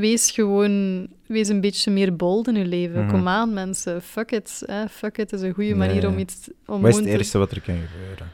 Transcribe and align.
wees 0.00 0.30
gewoon... 0.30 1.06
Wees 1.26 1.48
een 1.48 1.60
beetje 1.60 1.90
meer 1.90 2.16
bold 2.16 2.48
in 2.48 2.54
je 2.54 2.64
leven. 2.66 3.00
Mhm. 3.04 3.10
Kom 3.10 3.28
aan, 3.28 3.52
mensen. 3.54 4.02
Fuck 4.02 4.30
it. 4.30 4.62
Hè. 4.66 4.88
Fuck 4.88 5.18
it 5.18 5.32
is 5.32 5.40
een 5.40 5.52
goede 5.54 5.74
manier 5.74 6.06
om 6.08 6.18
iets... 6.18 6.34
Om 6.66 6.80
Wat 6.80 6.90
is 6.90 6.96
het 6.96 6.96
gewoon 6.96 7.04
te- 7.12 7.18
ergste 7.18 7.38
wat 7.38 7.50
er 7.50 7.60
kan 7.60 7.74
gebeuren? 7.92 8.26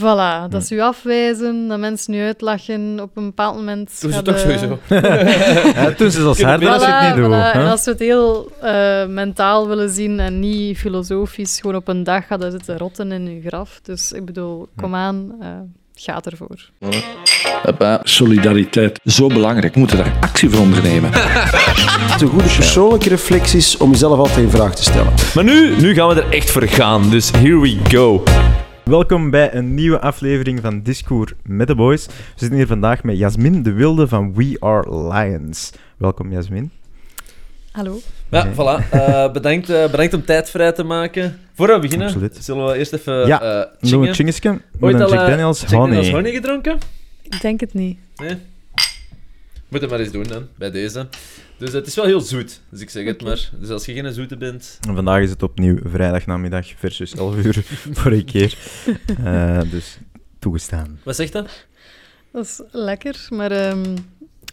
Voilà, 0.00 0.48
dat 0.50 0.64
ze 0.66 0.74
u 0.74 0.80
afwijzen, 0.80 1.68
dat 1.68 1.78
mensen 1.78 2.14
u 2.14 2.20
uitlachen. 2.22 3.00
Op 3.00 3.16
een 3.16 3.24
bepaald 3.24 3.56
moment... 3.56 4.00
Doe 4.00 4.12
ze 4.12 4.22
toch 4.22 4.38
sowieso. 4.38 4.78
Ja, 5.74 5.92
toen 5.92 6.10
ze 6.10 6.20
harder 6.44 6.68
als 6.68 6.84
je 6.84 6.90
het 6.90 7.12
Voilà, 7.12 7.16
niet 7.16 7.24
doet. 7.24 7.34
voilà. 7.34 7.52
En 7.54 7.66
als 7.70 7.84
we 7.84 7.90
het 7.90 8.00
heel 8.00 8.50
eh, 8.60 9.06
mentaal 9.06 9.68
willen 9.68 9.90
zien 9.90 10.20
en 10.20 10.40
niet 10.40 10.78
filosofisch, 10.78 11.60
gewoon 11.60 11.76
op 11.76 11.88
een 11.88 12.04
dag 12.04 12.26
gaat 12.26 12.42
zitten 12.50 12.78
rotten 12.78 13.12
in 13.12 13.34
je 13.34 13.40
graf. 13.40 13.80
Dus 13.82 14.12
ik 14.12 14.24
bedoel, 14.24 14.68
kom 14.76 14.94
aan, 14.94 15.34
eh 15.40 15.48
ga 16.02 16.20
ervoor. 16.22 16.70
Papa, 17.62 18.00
solidariteit, 18.02 19.00
zo 19.04 19.26
belangrijk. 19.26 19.72
We 19.74 19.78
moeten 19.78 19.96
daar 19.96 20.16
actie 20.20 20.50
voor 20.50 20.60
ondernemen. 20.60 21.10
Het 21.12 22.14
is 22.14 22.20
een 22.20 22.28
goede 22.28 22.54
persoonlijke 22.54 23.08
reflecties 23.08 23.76
om 23.76 23.90
jezelf 23.90 24.18
altijd 24.18 24.38
in 24.38 24.50
vraag 24.50 24.74
te 24.74 24.82
stellen. 24.82 25.12
Maar 25.34 25.44
nu, 25.44 25.76
nu 25.80 25.94
gaan 25.94 26.08
we 26.08 26.22
er 26.22 26.32
echt 26.32 26.50
voor 26.50 26.68
gaan. 26.68 27.10
Dus 27.10 27.30
here 27.30 27.60
we 27.60 27.78
go. 27.88 28.22
Welkom 28.84 29.30
bij 29.30 29.54
een 29.54 29.74
nieuwe 29.74 30.00
aflevering 30.00 30.60
van 30.60 30.82
Discours 30.82 31.32
met 31.42 31.66
de 31.66 31.74
Boys. 31.74 32.06
We 32.06 32.12
zitten 32.34 32.56
hier 32.56 32.66
vandaag 32.66 33.02
met 33.02 33.18
Jasmin 33.18 33.62
de 33.62 33.72
Wilde 33.72 34.08
van 34.08 34.34
We 34.34 34.56
Are 34.58 35.12
Lions. 35.12 35.70
Welkom 35.96 36.32
Jasmin. 36.32 36.70
Hallo? 37.70 37.98
Ja, 38.30 38.44
Nee. 38.44 38.52
voilà. 38.54 38.88
Eh, 38.90 39.32
bedankt, 39.38 39.70
eh, 39.70 39.90
bedankt 39.90 40.14
om 40.14 40.24
tijd 40.24 40.50
vrij 40.50 40.72
te 40.72 40.82
maken. 40.84 41.38
Voor 41.54 41.66
we 41.66 41.78
beginnen, 41.78 42.06
Absoluut. 42.06 42.36
zullen 42.40 42.66
we 42.66 42.76
eerst 42.78 42.92
even 42.92 43.26
Ja, 43.26 43.40
eh 43.42 43.48
Doen 43.50 43.70
we 43.80 43.86
chingen. 43.88 44.08
een 44.08 44.14
chingisje 44.14 44.60
met 44.78 44.94
een 44.94 45.02
al, 45.02 45.12
Jack 45.14 45.26
Daniels 45.26 45.60
Jack 45.60 45.70
honey. 45.70 45.86
Daniels 45.94 46.10
honey 46.14 46.32
gedronken? 46.32 46.78
Ik 47.22 47.40
denk 47.40 47.60
het 47.60 47.74
niet. 47.74 47.98
Nee? 48.16 48.36
Moet 49.68 49.80
het 49.80 49.90
maar 49.90 50.00
eens 50.00 50.10
doen 50.12 50.22
dan, 50.22 50.46
bij 50.58 50.70
deze. 50.70 51.06
Dus 51.56 51.72
het 51.72 51.86
is 51.86 51.94
wel 51.94 52.04
heel 52.04 52.20
zoet, 52.20 52.60
dus 52.70 52.80
ik 52.80 52.90
zeg 52.90 53.04
het 53.04 53.22
maar. 53.22 53.50
Dus 53.60 53.68
als 53.70 53.84
je 53.86 53.92
geen 53.92 54.12
zoete 54.12 54.36
bent... 54.36 54.78
En 54.88 54.94
vandaag 54.94 55.22
is 55.22 55.30
het 55.30 55.42
opnieuw 55.42 55.78
vrijdagnamiddag 55.84 56.66
versus 56.76 57.14
11 57.14 57.36
uur 57.36 57.62
vorige 57.92 58.24
keer. 58.24 58.56
Eh, 59.24 59.60
dus 59.70 59.98
toegestaan. 60.38 60.98
Wat 61.02 61.16
zegt 61.16 61.32
dat? 61.32 61.66
Dat 62.32 62.44
is 62.44 62.60
lekker, 62.70 63.26
maar 63.28 63.50
ehm, 63.50 63.96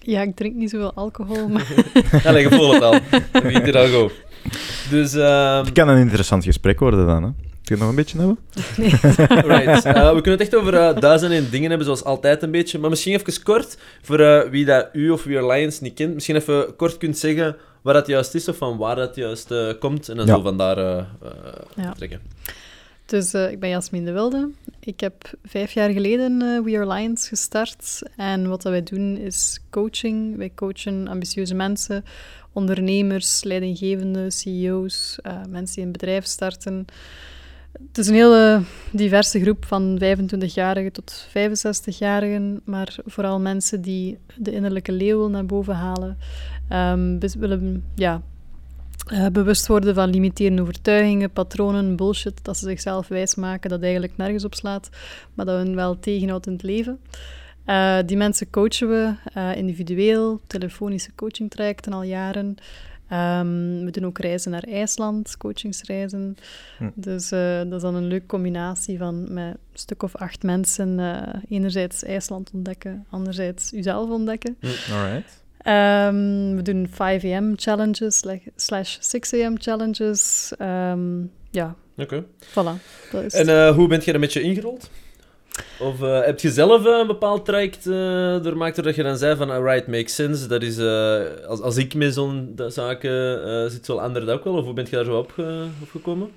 ja, 0.08 0.22
ik 0.22 0.36
drink 0.36 0.56
niet 0.56 0.70
zoveel 0.70 0.94
alcohol. 0.94 1.48
Maar 1.48 1.68
Allee, 2.26 2.50
je 2.50 2.56
voelt 2.56 2.74
het 2.74 2.84
al. 2.84 3.00
Begint 3.32 3.64
hier 3.66 3.78
al. 3.78 4.12
Dus, 4.90 5.14
ehm 5.14 5.58
Het 5.66 5.72
kan 5.72 5.88
een 5.90 5.98
interessant 6.00 6.44
gesprek 6.44 6.80
worden 6.80 7.06
dan, 7.08 7.24
hè? 7.24 7.30
Kun 7.64 7.78
je 7.78 7.84
het 7.84 7.84
nog 7.84 7.90
een 7.90 7.96
beetje 7.96 8.18
hebben? 8.18 8.38
right. 9.58 9.86
Eh, 9.86 9.94
we 10.14 10.22
kunnen 10.22 10.32
het 10.32 10.42
echt 10.42 10.56
over 10.56 10.74
eh, 10.74 11.00
duizend 11.00 11.32
en 11.32 11.48
dingen 11.52 11.68
hebben, 11.70 11.86
zoals 11.86 12.04
altijd 12.04 12.44
een 12.44 12.52
beetje. 12.52 12.80
Maar 12.80 12.90
misschien 12.90 13.14
even 13.14 13.44
kort, 13.44 13.78
voor 14.02 14.20
eh, 14.20 14.50
wie 14.50 14.66
dat 14.66 14.90
u 14.94 15.10
of 15.10 15.26
Are 15.28 15.48
Lions 15.48 15.80
niet 15.80 15.94
kent, 15.94 16.14
misschien 16.14 16.36
even 16.36 16.76
kort 16.76 16.98
kunt 16.98 17.18
zeggen 17.18 17.56
waar 17.82 17.94
dat 17.94 18.08
juist 18.08 18.36
is 18.36 18.48
of 18.48 18.58
van 18.58 18.78
waar 18.78 18.96
dat 18.96 19.16
juist 19.16 19.54
komt. 19.80 20.10
En 20.10 20.16
dan 20.18 20.26
Ja. 20.26 20.36
we 20.38 20.42
vandaar 20.44 20.78
Ja. 21.76 21.94
trekken. 21.98 22.22
Dus 23.08 23.34
eh, 23.34 23.52
ik 23.52 23.60
ben 23.60 23.70
Jasmin 23.70 24.06
de 24.06 24.12
Wilde. 24.12 24.50
Ik 24.80 25.00
heb 25.00 25.34
vijf 25.44 25.72
jaar 25.72 25.90
geleden 25.90 26.42
eh, 26.42 26.64
We 26.64 26.78
Are 26.78 26.94
Lions 26.94 27.28
gestart. 27.28 28.02
En 28.16 28.50
wat 28.50 28.62
dat 28.62 28.72
wij 28.72 28.84
doen 28.84 29.18
is 29.18 29.60
coaching. 29.70 30.38
Wij 30.38 30.52
coachen 30.56 31.08
ambitieuze 31.08 31.56
mensen, 31.56 32.04
ondernemers, 32.52 33.44
leidinggevenden, 33.44 34.32
CEO's, 34.32 35.20
eh, 35.22 35.42
mensen 35.50 35.76
die 35.76 35.86
een 35.86 35.92
bedrijf 35.92 36.26
starten. 36.26 36.86
Het 37.88 37.98
is 37.98 38.08
een 38.08 38.14
hele 38.14 38.62
diverse 38.92 39.40
groep 39.40 39.66
van 39.66 40.00
25-jarigen 40.00 40.92
tot 40.92 41.28
65-jarigen, 41.30 42.62
maar 42.64 42.96
vooral 43.06 43.40
mensen 43.40 43.82
die 43.82 44.18
de 44.36 44.52
innerlijke 44.52 44.92
leeuw 44.92 45.28
naar 45.28 45.46
boven 45.46 45.76
halen. 45.76 46.18
Bes- 47.20 47.36
willen 47.36 47.84
ja, 47.96 48.22
eh, 49.08 49.28
bewust 49.28 49.68
worden 49.68 49.96
van 49.96 50.10
limiterende 50.10 50.62
overtuigingen, 50.62 51.32
patronen, 51.32 51.96
bullshit, 51.96 52.44
dat 52.44 52.58
ze 52.58 52.66
zichzelf 52.66 53.08
wijsmaken 53.08 53.70
dat 53.70 53.82
eigenlijk 53.82 54.18
nergens 54.18 54.44
op 54.44 54.56
slaat, 54.56 54.90
maar 55.34 55.46
dat 55.46 55.58
hun 55.58 55.76
wel 55.76 56.00
tegenhoudt 56.00 56.46
in 56.46 56.54
het 56.54 56.64
leven. 56.64 57.00
Eh, 57.66 57.98
die 58.06 58.18
mensen 58.18 58.50
coachen 58.50 58.90
we 58.90 59.14
eh, 59.34 59.56
individueel, 59.56 60.42
telefonische 60.48 61.16
coachingtrajecten 61.16 61.94
al 61.94 62.04
jaren. 62.04 62.56
Ehm, 63.08 63.84
we 63.84 63.92
doen 63.92 64.06
ook 64.06 64.18
reizen 64.18 64.52
naar 64.52 64.64
IJsland, 64.64 65.38
coachingsreizen. 65.38 66.38
Hm. 66.78 66.90
Dus 66.94 67.30
dat 67.30 67.74
is 67.74 67.82
dan 67.82 67.96
een 67.96 68.08
leuke 68.08 68.26
combinatie 68.26 68.98
van 68.98 69.34
met 69.34 69.54
een 69.54 69.58
stuk 69.74 70.04
of 70.04 70.16
acht 70.16 70.44
mensen 70.44 71.00
enerzijds 71.50 72.04
IJsland 72.04 72.52
ontdekken, 72.54 73.06
anderzijds 73.10 73.74
uzelf 73.74 74.10
ontdekken. 74.10 74.58
Alright. 74.92 75.46
Ehm, 75.68 76.56
we 76.56 76.62
doen 76.62 76.88
5 76.92 77.24
am 77.24 77.54
challenges 77.56 78.24
like- 78.24 78.52
slash 78.56 78.98
6 79.00 79.34
am 79.34 79.60
challenges. 79.62 80.52
Ehm, 80.58 81.20
ja, 81.52 81.76
Oké. 81.98 82.24
voilà. 82.50 82.82
Dat 83.12 83.24
is 83.24 83.34
En 83.34 83.50
eh, 83.50 83.76
hoe 83.76 83.88
bent 83.88 84.04
je 84.04 84.10
er 84.10 84.16
een 84.16 84.22
beetje 84.22 84.42
ingerold? 84.42 84.90
Of 85.80 86.02
eh, 86.02 86.22
heb 86.26 86.40
je 86.40 86.50
zelf 86.52 86.86
eh, 86.86 86.98
een 86.98 87.08
bepaald 87.08 87.46
traject 87.46 87.86
uh, 87.86 87.94
doormaakt 88.44 88.76
doordat 88.76 88.96
je 88.96 89.04
dan 89.04 89.18
zei 89.18 89.36
van 89.36 89.50
alright, 89.50 89.88
makes 89.88 90.16
sense. 90.16 90.48
Dat 90.48 90.62
is, 90.64 90.80
als, 91.48 91.62
als 91.62 91.78
ik 91.78 91.94
met 91.94 92.14
zo'n 92.14 92.60
zaken 92.68 93.72
zit, 93.72 93.86
zal 93.86 94.02
ander 94.02 94.26
dat 94.26 94.38
ook 94.38 94.44
wel. 94.44 94.54
Of 94.54 94.66
hoe 94.66 94.74
bent 94.74 94.90
je 94.90 94.96
daar 94.96 95.06
zo 95.06 95.18
op, 95.18 95.32
ge- 95.32 95.68
opgekomen? 95.82 96.30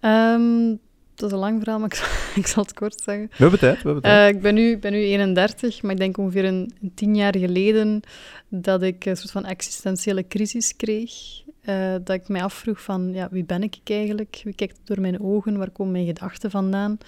Ehm, 0.00 0.74
dat 1.18 1.28
is 1.28 1.34
een 1.34 1.42
lang 1.42 1.58
verhaal, 1.58 1.78
maar 1.78 1.88
ik 1.88 1.94
zal, 1.94 2.08
ik 2.42 2.46
zal 2.46 2.62
het 2.62 2.74
kort 2.74 3.00
zeggen. 3.04 3.26
We 3.28 3.36
hebben 3.36 3.58
tijd, 3.58 3.76
we 3.76 3.82
hebben 3.82 4.02
tijd. 4.02 4.30
Eh, 4.30 4.36
ik, 4.36 4.42
ben 4.42 4.54
nu, 4.54 4.70
ik 4.70 4.80
ben 4.80 4.92
nu 4.92 4.98
31, 4.98 5.82
maar 5.82 5.92
ik 5.92 5.98
denk 5.98 6.18
ongeveer 6.18 6.44
een, 6.44 6.72
een 6.82 6.92
tien 6.94 7.16
jaar 7.16 7.36
geleden 7.36 8.00
dat 8.48 8.82
ik 8.82 9.04
een 9.04 9.16
soort 9.16 9.30
van 9.30 9.44
existentiële 9.44 10.28
crisis 10.28 10.76
kreeg. 10.76 11.12
Eh, 11.60 11.94
dat 12.04 12.16
ik 12.16 12.28
mij 12.28 12.42
afvroeg 12.42 12.82
van, 12.82 13.12
ja, 13.12 13.28
wie 13.30 13.44
ben 13.44 13.62
ik 13.62 13.76
eigenlijk? 13.84 14.40
Wie 14.44 14.54
kijkt 14.54 14.80
door 14.84 15.00
mijn 15.00 15.20
ogen? 15.20 15.58
Waar 15.58 15.70
komen 15.70 15.92
mijn 15.92 16.06
gedachten 16.06 16.50
vandaan? 16.50 16.98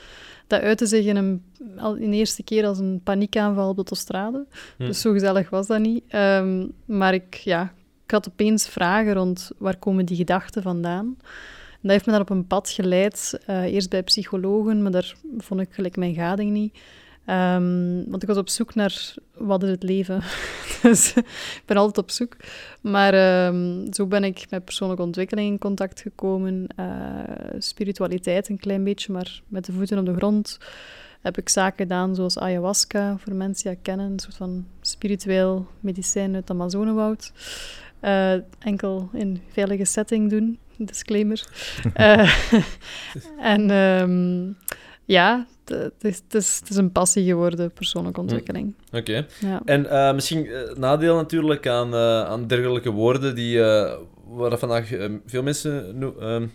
Dat 0.46 0.60
uitte 0.60 0.86
zich 0.86 1.04
in, 1.04 1.16
een, 1.16 1.44
al, 1.76 1.94
in 1.94 2.10
de 2.10 2.16
eerste 2.16 2.42
keer 2.42 2.66
als 2.66 2.78
een 2.78 3.00
paniekaanval 3.04 3.68
op 3.68 3.76
de 3.76 3.76
autostrade. 3.76 4.46
Hm. 4.76 4.86
Dus 4.86 5.00
zo 5.00 5.12
gezellig 5.12 5.50
was 5.50 5.66
dat 5.66 5.80
niet. 5.80 6.04
Ehm, 6.08 6.66
maar 6.84 7.14
ik, 7.14 7.34
ja, 7.34 7.72
ik 8.04 8.10
had 8.10 8.28
opeens 8.28 8.68
vragen 8.68 9.12
rond 9.12 9.50
waar 9.58 9.76
komen 9.76 10.04
die 10.04 10.16
gedachten 10.16 10.62
vandaan. 10.62 11.16
Dat 11.80 11.90
heeft 11.90 12.06
me 12.06 12.12
dan 12.12 12.20
op 12.20 12.30
een 12.30 12.46
pad 12.46 12.70
geleid. 12.70 13.38
eh, 13.46 13.62
eerst 13.64 13.90
bij 13.90 14.02
psychologen, 14.02 14.82
maar 14.82 14.92
daar 14.92 15.14
vond 15.38 15.60
ik 15.60 15.68
gelijk 15.70 15.96
mijn 15.96 16.14
gading 16.14 16.50
niet. 16.50 16.78
Ehm, 17.24 18.02
want 18.10 18.22
ik 18.22 18.28
was 18.28 18.36
op 18.36 18.48
zoek 18.48 18.74
naar 18.74 19.14
wat 19.34 19.62
is 19.62 19.70
het 19.70 19.82
leven. 19.82 20.22
dus 20.82 21.12
ik 21.14 21.62
ben 21.66 21.76
altijd 21.76 21.98
op 21.98 22.10
zoek. 22.10 22.36
Maar 22.80 23.14
ehm, 23.14 23.92
zo 23.92 24.06
ben 24.06 24.24
ik 24.24 24.46
met 24.50 24.64
persoonlijke 24.64 25.02
ontwikkeling 25.02 25.50
in 25.50 25.58
contact 25.58 26.00
gekomen. 26.00 26.66
eh, 26.76 26.86
spiritualiteit 27.58 28.48
een 28.48 28.58
klein 28.58 28.84
beetje, 28.84 29.12
maar 29.12 29.42
met 29.48 29.64
de 29.64 29.72
voeten 29.72 29.98
op 29.98 30.06
de 30.06 30.14
grond. 30.14 30.58
Heb 31.20 31.38
ik 31.38 31.48
zaken 31.48 31.76
gedaan 31.86 32.14
zoals 32.14 32.38
ayahuasca, 32.38 33.18
voor 33.18 33.34
mensen 33.34 33.70
die 33.70 33.78
kennen. 33.82 34.10
Een 34.10 34.18
soort 34.18 34.36
van 34.36 34.66
spiritueel 34.80 35.66
medicijn 35.80 36.34
uit 36.34 36.48
het 36.48 36.50
Amazonewoud. 36.50 37.32
Eh, 38.00 38.32
enkel 38.58 39.08
in 39.12 39.42
veilige 39.48 39.84
setting 39.84 40.30
doen, 40.30 40.58
disclaimer. 40.92 41.44
Eh, 41.94 42.52
en 43.54 43.70
ehm, 43.70 44.52
ja, 45.04 45.46
het 45.98 46.34
is, 46.34 46.60
een 46.68 46.92
passie 46.92 47.24
geworden, 47.24 47.72
persoonlijke 47.72 48.20
ontwikkeling. 48.20 48.74
Oké. 48.92 49.26
Ja. 49.40 49.62
En 49.64 49.90
eh, 49.90 50.14
misschien 50.14 50.46
eh, 50.46 50.76
nadeel 50.76 51.16
natuurlijk 51.16 51.66
aan, 51.66 51.94
aan 51.94 52.46
dergelijke 52.46 52.90
woorden 52.90 53.34
die, 53.34 53.60
waar 54.30 54.58
vandaag 54.58 54.92
eh, 54.92 55.10
veel 55.26 55.42
mensen 55.42 56.02
ehm, 56.20 56.46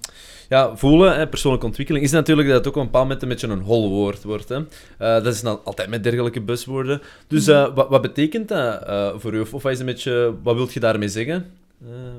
ja, 0.50 0.76
voelen, 0.76 1.16
hè, 1.16 1.28
persoonlijke 1.28 1.66
ontwikkeling, 1.66 2.06
is 2.06 2.12
natuurlijk 2.12 2.48
dat 2.48 2.58
het 2.58 2.68
ook 2.68 2.76
op 2.76 2.80
een 2.80 2.86
bepaald 2.86 3.04
moment 3.04 3.24
een 3.24 3.30
beetje 3.30 3.48
een 3.48 3.62
hol 3.62 3.90
woord 3.90 4.24
wordt. 4.24 4.50
Hè. 4.50 4.64
Dat 4.98 5.34
is 5.34 5.42
dan 5.42 5.64
altijd 5.64 5.90
met 5.90 6.04
dergelijke 6.04 6.42
buswoorden. 6.42 7.02
Dus 7.28 7.48
eh, 7.48 7.76
wat, 7.76 7.90
wat 7.90 8.02
betekent 8.02 8.48
dat 8.48 8.84
voor 9.22 9.34
u? 9.34 9.40
Of, 9.40 9.52
wat, 9.52 9.72
is 9.72 9.80
een 9.80 9.86
beetje, 9.86 10.36
wat 10.44 10.56
wilt 10.56 10.74
je 10.74 10.80
daarmee 10.80 11.10
zeggen 11.10 11.52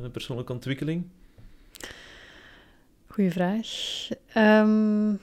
met 0.02 0.12
persoonlijke 0.12 0.52
ontwikkeling? 0.52 1.04
Goeie 3.16 3.30
vraag. 3.30 3.68
Ehm, 4.32 5.14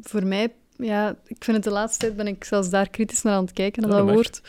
voor 0.00 0.26
mij, 0.26 0.52
ja, 0.76 1.16
ik 1.26 1.44
vind 1.44 1.56
het 1.56 1.64
de 1.64 1.70
laatste 1.70 1.98
tijd 1.98 2.16
ben 2.16 2.26
ik 2.26 2.44
zelfs 2.44 2.70
daar 2.70 2.90
kritisch 2.90 3.22
naar 3.22 3.34
aan 3.34 3.44
het 3.44 3.52
kijken, 3.52 3.82
naar 3.82 3.90
Ja, 3.90 3.96
dat 3.96 4.14
woord. 4.14 4.40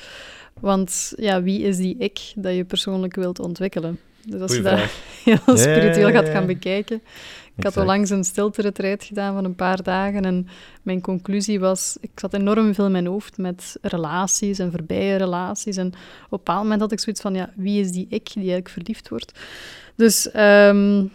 Want 0.60 1.14
ja, 1.16 1.42
wie 1.44 1.62
is 1.62 1.78
die 1.78 1.98
ik 1.98 2.20
dat 2.36 2.56
je 2.56 2.66
persoonlijk 2.66 3.16
wilt 3.16 3.40
ontwikkelen? 3.40 4.00
Dus 4.26 4.42
als 4.42 4.56
Goeie 4.56 4.64
je 4.66 4.78
dat 4.78 4.90
heel 5.46 5.56
Ja, 5.56 5.58
spiritueel 5.58 6.12
gaat 6.12 6.30
gaan 6.30 6.46
bekijken. 6.46 7.02
Ik 7.58 7.64
had 7.64 7.72
Exact. 7.72 7.88
onlangs 7.88 8.10
een 8.10 8.24
stilte-retreat 8.24 9.04
gedaan 9.04 9.34
van 9.34 9.46
een 9.46 9.56
paar 9.56 9.84
dagen 9.84 10.26
en 10.26 10.48
mijn 10.82 11.02
conclusie 11.02 11.60
was, 11.60 11.98
ik 12.02 12.12
zat 12.16 12.34
enorm 12.34 12.74
veel 12.74 12.86
in 12.86 12.92
mijn 12.92 13.06
hoofd 13.06 13.38
met 13.38 13.78
relaties 13.82 14.60
en 14.60 14.72
voorbije 14.72 15.16
relaties. 15.16 15.78
En 15.78 15.88
op 15.88 15.94
een 15.94 16.30
bepaald 16.30 16.64
moment 16.64 16.82
had 16.82 16.92
ik 16.92 17.00
zoiets 17.00 17.22
van, 17.22 17.34
ja, 17.36 17.50
wie 17.56 17.80
is 17.80 17.92
die 17.92 18.06
ik 18.10 18.26
die 18.26 18.36
eigenlijk 18.36 18.70
verliefd 18.70 19.10
wordt? 19.10 19.40
Dus, 19.96 20.32
ehm, 20.32 21.06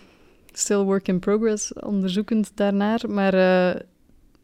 still 0.52 0.82
work 0.82 1.08
in 1.08 1.18
progress, 1.18 1.72
onderzoekend 1.72 2.50
daarnaar. 2.54 3.00
Maar 3.08 3.34
eh, 3.34 3.80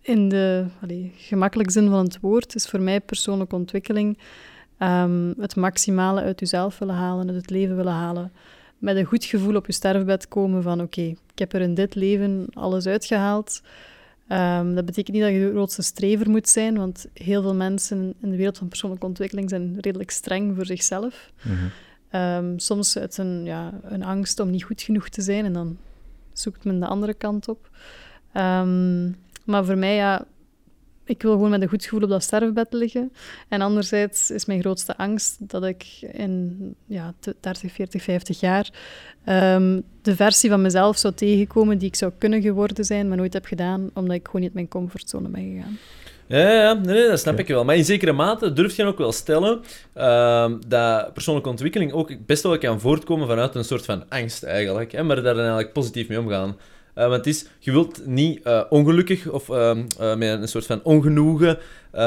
in 0.02 0.28
de 0.28 0.66
allee, 0.82 1.12
gemakkelijke 1.16 1.72
zin 1.72 1.88
van 1.88 2.04
het 2.04 2.20
woord 2.20 2.54
is 2.54 2.66
voor 2.66 2.80
mij 2.80 3.00
persoonlijke 3.00 3.54
ontwikkeling 3.54 4.18
Ehm, 4.78 5.32
het 5.38 5.56
maximale 5.56 6.20
uit 6.20 6.40
jezelf 6.40 6.78
willen 6.78 6.94
halen, 6.94 7.26
uit 7.26 7.36
het 7.36 7.50
leven 7.50 7.76
willen 7.76 7.92
halen. 7.92 8.32
Met 8.78 8.96
een 8.96 9.04
goed 9.04 9.24
gevoel 9.24 9.56
op 9.56 9.66
je 9.66 9.72
sterfbed 9.72 10.28
komen 10.28 10.62
van 10.62 10.80
oké, 10.80 11.02
ik 11.02 11.38
heb 11.38 11.52
er 11.52 11.60
in 11.60 11.74
dit 11.74 11.94
leven 11.94 12.46
alles 12.52 12.86
uitgehaald. 12.86 13.60
Ehm, 14.28 14.74
dat 14.74 14.84
betekent 14.84 15.16
niet 15.16 15.24
dat 15.24 15.32
je 15.32 15.38
de 15.38 15.50
grootste 15.50 15.82
strever 15.82 16.30
moet 16.30 16.48
zijn, 16.48 16.76
want 16.76 17.06
heel 17.14 17.42
veel 17.42 17.54
mensen 17.54 18.14
in 18.20 18.30
de 18.30 18.36
wereld 18.36 18.58
van 18.58 18.68
persoonlijke 18.68 19.06
ontwikkeling 19.06 19.50
zijn 19.50 19.76
redelijk 19.80 20.10
streng 20.10 20.56
voor 20.56 20.66
zichzelf. 20.66 21.32
Mhm. 21.42 21.54
Ehm, 22.10 22.58
soms 22.58 22.98
uit 22.98 23.18
een, 23.18 23.44
ja, 23.44 23.80
een 23.82 24.04
angst 24.04 24.40
om 24.40 24.50
niet 24.50 24.64
goed 24.64 24.82
genoeg 24.82 25.08
te 25.08 25.22
zijn 25.22 25.44
en 25.44 25.52
dan 25.52 25.78
zoekt 26.32 26.64
men 26.64 26.80
de 26.80 26.86
andere 26.86 27.14
kant 27.14 27.48
op. 27.48 27.70
Ehm, 28.32 29.10
maar 29.44 29.64
voor 29.64 29.78
mij, 29.78 29.94
ja, 29.94 30.26
ik 31.08 31.22
wil 31.22 31.32
gewoon 31.32 31.50
met 31.50 31.62
een 31.62 31.68
goed 31.68 31.84
gevoel 31.84 32.02
op 32.02 32.08
dat 32.08 32.22
sterfbed 32.22 32.72
liggen. 32.72 33.12
En 33.48 33.60
anderzijds 33.60 34.30
is 34.30 34.44
mijn 34.44 34.60
grootste 34.60 34.96
angst 34.96 35.36
dat 35.38 35.64
ik 35.64 35.86
in 36.12 36.74
ja, 36.86 37.14
30, 37.40 37.72
40, 37.72 38.02
50 38.02 38.40
jaar 38.40 38.70
ehm, 39.24 39.80
de 40.02 40.16
versie 40.16 40.50
van 40.50 40.62
mezelf 40.62 40.98
zou 40.98 41.14
tegenkomen 41.14 41.78
die 41.78 41.88
ik 41.88 41.96
zou 41.96 42.12
kunnen 42.18 42.42
geworden 42.42 42.84
zijn, 42.84 43.08
maar 43.08 43.16
nooit 43.16 43.32
heb 43.32 43.44
gedaan, 43.44 43.90
omdat 43.94 44.16
ik 44.16 44.26
gewoon 44.26 44.40
niet 44.40 44.50
uit 44.50 44.54
mijn 44.54 44.68
comfortzone 44.68 45.28
ben 45.28 45.54
gegaan. 45.54 45.78
Ja, 46.26 46.38
ja, 46.38 46.62
ja. 46.62 46.72
Nee, 46.72 46.94
nee, 46.94 47.08
dat 47.08 47.20
snap 47.20 47.38
ik 47.38 47.48
wel. 47.48 47.64
Maar 47.64 47.76
in 47.76 47.84
zekere 47.84 48.12
mate 48.12 48.52
durf 48.52 48.76
je 48.76 48.84
ook 48.84 48.98
wel 48.98 49.12
stellen 49.12 49.60
ehm, 49.92 50.56
dat 50.66 51.12
persoonlijke 51.12 51.48
ontwikkeling 51.48 51.92
ook 51.92 52.26
best 52.26 52.42
wel 52.42 52.58
kan 52.58 52.80
voortkomen 52.80 53.26
vanuit 53.26 53.54
een 53.54 53.64
soort 53.64 53.84
van 53.84 54.04
angst 54.08 54.42
eigenlijk. 54.42 54.92
Hè, 54.92 55.02
maar 55.02 55.16
daar 55.16 55.34
dan 55.34 55.42
eigenlijk 55.42 55.72
positief 55.72 56.08
mee 56.08 56.20
omgaan. 56.20 56.56
Eh, 56.98 57.08
want 57.08 57.26
is, 57.26 57.44
je 57.58 57.72
wilt 57.72 58.06
niet 58.06 58.42
eh, 58.42 58.62
ongelukkig 58.68 59.28
of 59.28 59.50
ehm, 59.50 59.82
eh, 59.98 60.16
met 60.16 60.40
een 60.40 60.48
soort 60.48 60.66
van 60.66 60.80
ongenoegen 60.82 61.58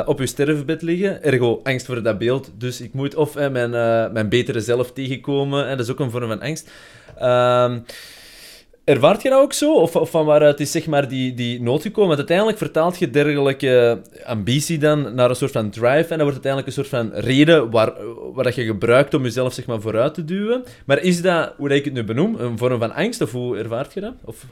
op 0.06 0.20
je 0.20 0.26
sterfbed 0.26 0.82
liggen. 0.82 1.24
Ergo, 1.24 1.60
angst 1.64 1.86
voor 1.86 2.04
dat 2.04 2.18
beeld. 2.18 2.52
Dus 2.58 2.82
ik 2.82 2.94
moet 2.94 3.16
of 3.16 3.36
mijn, 3.36 3.70
mijn 4.14 4.30
betere 4.30 4.60
zelf 4.60 4.92
tegenkomen. 4.92 5.68
En 5.68 5.78
dat 5.78 5.86
is 5.86 5.92
ook 5.92 6.00
een 6.00 6.12
vorm 6.12 6.28
van 6.28 6.42
angst. 6.42 6.72
Ehm 7.18 7.80
Ervaart 8.84 9.22
je 9.22 9.30
dat 9.30 9.42
ook 9.42 9.54
zo? 9.54 9.74
Of, 9.74 9.96
of 9.96 10.10
van 10.10 10.26
waaruit 10.26 10.60
is 10.60 10.72
zeg 10.72 10.88
maar 10.88 11.08
die, 11.08 11.34
die 11.34 11.62
nood 11.62 11.82
gekomen? 11.82 12.08
Want 12.08 12.20
uiteindelijk 12.20 12.58
vertaalt 12.58 13.00
je 13.00 13.10
dergelijke 13.10 14.02
ambitie 14.26 14.78
dan 14.78 15.16
naar 15.16 15.30
een 15.30 15.36
soort 15.36 15.52
van 15.52 15.70
drive. 15.70 16.08
En 16.10 16.18
dat 16.18 16.22
wordt 16.22 16.46
uiteindelijk 16.46 16.68
een 16.68 16.84
soort 16.84 16.88
van 16.88 17.12
reden 17.14 17.70
waar, 17.70 17.94
waar 18.34 18.44
dat 18.44 18.56
je 18.56 18.66
gebruikt 18.66 19.14
om 19.14 19.24
jezelf 19.24 19.54
zeg 19.54 19.66
maar, 19.66 19.82
vooruit 19.82 20.14
te 20.14 20.26
duwen. 20.26 20.64
Maar 20.86 21.00
is 21.00 21.22
dat, 21.22 21.54
hoe 21.58 21.68
dat 21.68 21.78
ik 21.78 21.86
het 21.86 21.94
nu 21.94 22.04
benoem, 22.04 22.36
een 22.36 22.58
vorm 22.58 22.80
van 22.80 22.94
angst? 22.94 23.22
Of 23.22 23.32
hoe 23.32 23.58
ervaart 23.58 23.94
je 23.94 24.00
dat? 24.00 24.14
Of... 24.26 24.46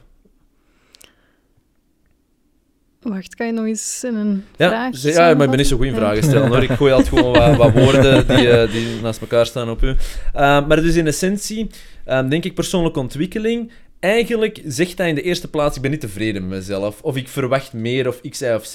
Wacht, 3.01 3.35
kan 3.35 3.45
je 3.45 3.53
nog 3.53 3.65
eens 3.65 4.03
in 4.03 4.15
een 4.15 4.43
ja, 4.57 4.69
vraag 4.69 5.01
Ja, 5.01 5.33
maar 5.33 5.43
ik 5.43 5.49
ben 5.49 5.57
niet 5.57 5.67
zo 5.67 5.77
goed 5.77 5.85
in 5.85 5.95
vragen 5.95 6.23
stellen 6.23 6.47
hoor. 6.47 6.63
Ik 6.63 6.71
gooi 6.71 6.93
altijd 6.93 7.09
gewoon 7.09 7.33
wat, 7.33 7.55
wat 7.55 7.73
woorden 7.73 8.27
die, 8.27 8.47
uh, 8.47 8.71
die 8.73 9.01
naast 9.01 9.21
elkaar 9.21 9.45
staan 9.45 9.69
op 9.69 9.83
u. 9.83 9.87
Uh, 9.87 9.95
maar 10.67 10.81
dus 10.81 10.95
in 10.95 11.07
essentie, 11.07 11.69
uh, 12.07 12.29
denk 12.29 12.43
ik 12.43 12.53
persoonlijke 12.53 12.99
ontwikkeling 12.99 13.71
eigenlijk 13.99 14.61
zegt 14.65 14.97
hij 14.97 15.09
in 15.09 15.15
de 15.15 15.21
eerste 15.21 15.49
plaats: 15.49 15.75
ik 15.75 15.81
ben 15.81 15.91
niet 15.91 15.99
tevreden 15.99 16.47
met 16.47 16.57
mezelf. 16.57 17.01
Of 17.01 17.15
ik 17.15 17.27
verwacht 17.27 17.73
meer 17.73 18.07
of 18.07 18.21
x, 18.29 18.41
y 18.41 18.45
of 18.45 18.65
z. 18.65 18.73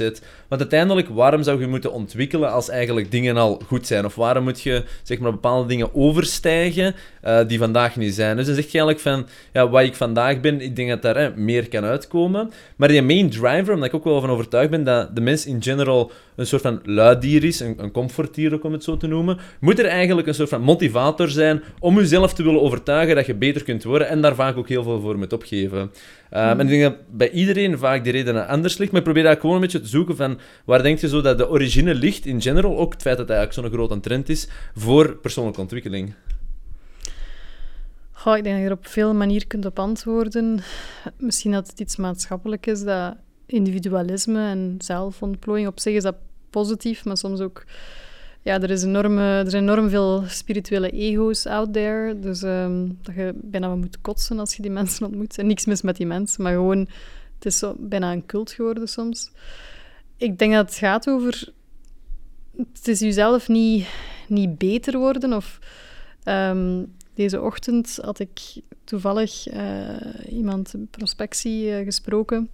Want 0.49 0.61
uiteindelijk, 0.61 1.09
waarom 1.09 1.43
zou 1.43 1.61
je 1.61 1.67
moeten 1.67 1.93
ontwikkelen 1.93 2.53
als 2.53 2.69
eigenlijk 2.69 3.11
dingen 3.11 3.37
al 3.37 3.61
goed 3.67 3.87
zijn? 3.87 4.05
Of 4.05 4.15
waarom 4.15 4.45
moet 4.45 4.61
je 4.61 4.85
zeg 5.03 5.19
maar, 5.19 5.31
bepaalde 5.31 5.69
dingen 5.69 5.95
overstijgen 5.95 6.95
uh, 7.25 7.41
die 7.47 7.59
vandaag 7.59 7.97
niet 7.97 8.15
zijn? 8.15 8.37
Dus 8.37 8.47
dan 8.47 8.55
zeg 8.55 8.65
je 8.65 8.79
eigenlijk 8.79 9.01
van: 9.01 9.27
ja, 9.53 9.69
wat 9.69 9.83
ik 9.83 9.95
vandaag 9.95 10.41
ben, 10.41 10.61
ik 10.61 10.77
denk 10.77 10.89
dat 10.89 11.03
daar 11.03 11.17
hè, 11.17 11.37
meer 11.37 11.69
kan 11.69 11.85
uitkomen. 11.85 12.51
Maar 12.77 12.89
die 12.89 13.03
main 13.03 13.31
driver, 13.31 13.75
omdat 13.75 13.89
ik 13.89 13.95
ook 13.95 14.05
wel 14.05 14.21
van 14.21 14.31
overtuigd 14.31 14.71
ben 14.71 14.85
dat 14.85 15.17
de 15.17 15.21
mens 15.21 15.47
in 15.47 15.63
general 15.63 16.11
een 16.37 16.47
soort 16.47 16.63
van 16.63 16.81
luiddier 16.85 17.45
is, 17.45 17.61
een, 17.61 17.75
een 17.79 18.53
ook 18.53 18.65
om 18.65 18.73
het 18.73 18.85
zo 18.85 18.97
te 18.97 19.07
noemen, 19.07 19.39
moet 19.61 19.79
er 19.79 19.87
eigenlijk 19.87 20.29
een 20.29 20.35
soort 20.35 20.49
van 20.49 20.61
motivator 20.61 21.29
zijn 21.29 21.63
om 21.79 21.99
jezelf 21.99 22.35
te 22.35 22.43
willen 22.43 22.61
overtuigen 22.61 23.15
dat 23.15 23.27
je 23.27 23.35
beter 23.35 23.65
kunt 23.65 23.85
worden 23.85 24.09
en 24.09 24.21
daar 24.21 24.35
vaak 24.35 24.57
ook 24.57 24.69
heel 24.69 24.83
veel 24.83 25.01
voor 25.01 25.14
moet 25.19 25.33
opgeven. 25.33 25.81
Um, 25.81 25.91
En 26.31 26.61
ik 26.61 26.69
denk 26.69 26.83
dat 26.83 26.97
bij 27.11 27.31
iedereen 27.31 27.79
vaak 27.79 28.05
die 28.05 28.13
reden 28.13 28.49
anders 28.49 28.79
ligt, 28.79 28.91
maar 28.91 29.01
ik 29.01 29.07
probeer 29.07 29.23
daar 29.23 29.41
gewoon 29.41 29.55
een 29.55 29.61
beetje 29.61 29.81
te 29.81 29.89
zoeken 29.89 30.17
van 30.17 30.39
waar 30.65 30.83
denk 30.83 30.99
je 30.99 31.09
zo 31.09 31.21
dat 31.21 31.39
de 31.39 31.49
origine 31.49 31.95
ligt 31.95 32.27
in 32.27 32.43
general, 32.43 32.79
ook 32.79 32.93
het 32.93 33.03
feit 33.03 33.17
dat 33.17 33.29
het 33.29 33.37
eigenlijk 33.37 33.69
zo'n 33.69 33.79
grote 33.79 34.01
trend 34.01 34.29
is 34.29 34.49
voor 34.75 35.17
persoonlijke 35.17 35.61
ontwikkeling. 35.61 36.15
Goh, 38.13 38.37
ik 38.37 38.43
denk 38.43 38.55
dat 38.55 38.65
je 38.65 38.71
er 38.71 38.77
op 38.77 38.87
veel 38.87 39.15
manieren 39.15 39.49
kunt 39.49 39.67
op 39.67 39.79
antwoorden. 39.79 40.61
Misschien 41.17 41.53
dat 41.53 41.67
het 41.67 41.81
iets 41.81 41.97
maatschappelijk 41.97 42.67
is, 42.67 42.83
dat 42.83 43.17
individualisme 43.47 44.49
en 44.49 44.75
zelfontplooiing 44.79 45.69
op 45.69 45.81
zich 45.81 45.95
is 45.95 46.03
dat 46.03 46.17
positief, 46.51 47.05
maar 47.05 47.17
soms 47.17 47.41
ook... 47.41 47.65
Ja, 48.45 48.61
er, 48.61 48.71
is 48.71 48.83
enorme, 48.83 49.23
er 49.23 49.51
zijn 49.51 49.63
enorm 49.63 49.89
veel 49.89 50.25
spirituele 50.27 50.91
ego's 50.91 51.47
out 51.47 51.73
there. 51.73 52.19
Dus 52.19 52.43
ehm, 52.43 52.89
dat 53.03 53.15
je 53.15 53.33
bijna 53.35 53.69
wat 53.69 53.77
moet 53.77 54.01
kotsen 54.01 54.39
als 54.39 54.55
je 54.57 54.63
die 54.63 54.71
mensen 54.71 55.07
ontmoet. 55.07 55.39
En 55.39 55.47
niks 55.47 55.65
mis 55.65 55.83
met 55.83 55.97
die 55.97 56.07
mensen, 56.07 56.43
maar 56.43 56.53
gewoon... 56.53 56.89
Het 57.35 57.53
is 57.53 57.59
zo 57.59 57.77
bijna 57.79 58.13
een 58.13 58.27
cult 58.27 58.51
geworden 58.51 58.89
soms. 58.89 59.31
Ik 60.17 60.39
denk 60.39 60.53
dat 60.53 60.67
het 60.67 60.79
gaat 60.79 61.09
over... 61.09 61.53
Het 62.57 62.89
is 62.89 63.01
jezelf 63.01 63.49
niet, 63.49 63.87
niet 64.29 64.59
beter 64.59 64.99
worden 64.99 65.33
of... 65.33 65.59
Um, 66.25 66.93
deze 67.15 67.41
ochtend 67.41 67.99
had 68.03 68.19
ik 68.19 68.41
toevallig 68.85 69.53
uh, 69.55 69.97
iemand 70.29 70.75
prospectie 70.91 71.67
uh, 71.67 71.85
gesproken 71.85 72.49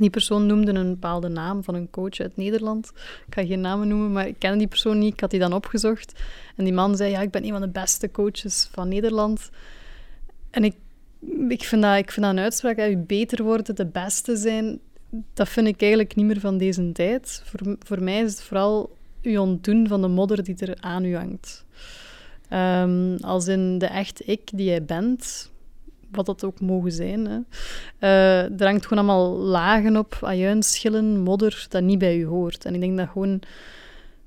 die 0.00 0.10
persoon 0.10 0.46
noemde 0.46 0.74
een 0.74 0.90
bepaalde 0.90 1.28
naam 1.28 1.64
van 1.64 1.74
een 1.74 1.90
coach 1.90 2.20
uit 2.20 2.36
Nederland. 2.36 2.92
Ik 3.26 3.34
ga 3.34 3.46
geen 3.46 3.60
namen 3.60 3.88
noemen, 3.88 4.12
maar 4.12 4.26
ik 4.26 4.38
ken 4.38 4.58
die 4.58 4.66
persoon 4.66 4.98
niet. 4.98 5.12
Ik 5.12 5.20
had 5.20 5.30
die 5.30 5.40
dan 5.40 5.52
opgezocht. 5.52 6.20
En 6.56 6.64
die 6.64 6.72
man 6.72 6.96
zei, 6.96 7.10
ja, 7.10 7.20
ik 7.20 7.30
ben 7.30 7.44
een 7.44 7.50
van 7.50 7.60
de 7.60 7.68
beste 7.68 8.10
coaches 8.10 8.68
van 8.72 8.88
Nederland. 8.88 9.50
En 10.50 10.64
ik, 10.64 10.74
ik, 11.48 11.64
vind, 11.64 11.82
dat, 11.82 11.96
ik 11.96 12.10
vind 12.10 12.26
dat 12.26 12.34
een 12.34 12.42
uitspraak, 12.42 12.78
je 12.78 12.96
beter 12.96 13.42
worden, 13.42 13.74
de 13.74 13.86
beste 13.86 14.36
zijn, 14.36 14.78
dat 15.34 15.48
vind 15.48 15.66
ik 15.66 15.80
eigenlijk 15.80 16.14
niet 16.14 16.26
meer 16.26 16.40
van 16.40 16.58
deze 16.58 16.92
tijd. 16.92 17.42
Voor, 17.44 17.76
voor 17.78 18.02
mij 18.02 18.20
is 18.20 18.30
het 18.30 18.42
vooral 18.42 18.96
je 19.20 19.40
ontdoen 19.40 19.88
van 19.88 20.00
de 20.00 20.08
modder 20.08 20.44
die 20.44 20.56
er 20.58 20.76
aan 20.80 21.04
u 21.04 21.16
hangt. 21.16 21.64
Um, 22.50 23.16
als 23.16 23.46
in 23.46 23.78
de 23.78 23.86
echte 23.86 24.24
ik 24.24 24.50
die 24.52 24.66
jij 24.66 24.84
bent, 24.84 25.50
wat 26.10 26.26
dat 26.26 26.44
ook 26.44 26.60
mogen 26.60 26.92
zijn. 26.92 27.26
Hè. 27.26 27.38
Uh, 28.00 28.60
er 28.60 28.66
hangt 28.66 28.86
gewoon 28.86 29.04
allemaal 29.04 29.36
lagen 29.36 29.96
op, 29.96 30.18
ajuinschillen, 30.20 31.20
modder, 31.20 31.66
dat 31.68 31.82
niet 31.82 31.98
bij 31.98 32.18
u 32.18 32.26
hoort. 32.26 32.64
En 32.64 32.74
ik 32.74 32.80
denk 32.80 32.98
dat 32.98 33.08
gewoon 33.12 33.40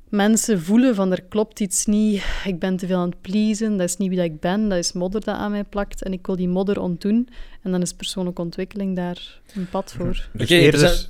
mensen 0.10 0.62
voelen 0.62 0.96
van 0.96 1.12
er 1.12 1.24
klopt 1.24 1.60
iets 1.60 1.86
niet, 1.86 2.24
ik 2.46 2.60
ben 2.60 2.78
te 2.78 2.88
veel 2.88 2.98
aan 2.98 3.10
het 3.10 3.22
pleasen, 3.22 3.78
dat 3.78 3.90
is 3.90 3.98
niet 3.98 4.10
wie 4.10 4.18
dat 4.18 4.28
ik 4.28 4.40
ben, 4.40 4.70
dat 4.70 4.78
is 4.78 4.94
modder 4.94 5.24
dat 5.24 5.36
aan 5.36 5.52
mij 5.52 5.64
plakt 5.64 6.04
en 6.04 6.14
ik 6.14 6.26
wil 6.26 6.36
die 6.36 6.48
modder 6.48 6.80
ontdoen. 6.80 7.30
En 7.62 7.72
dan 7.72 7.82
is 7.82 7.94
persoonlijke 7.94 8.42
ontwikkeling 8.42 8.96
daar 8.96 9.42
een 9.56 9.70
pad 9.70 9.94
voor. 9.98 10.30
Dus, 10.34 10.44
okay, 10.44 10.60
eerder, 10.60 11.10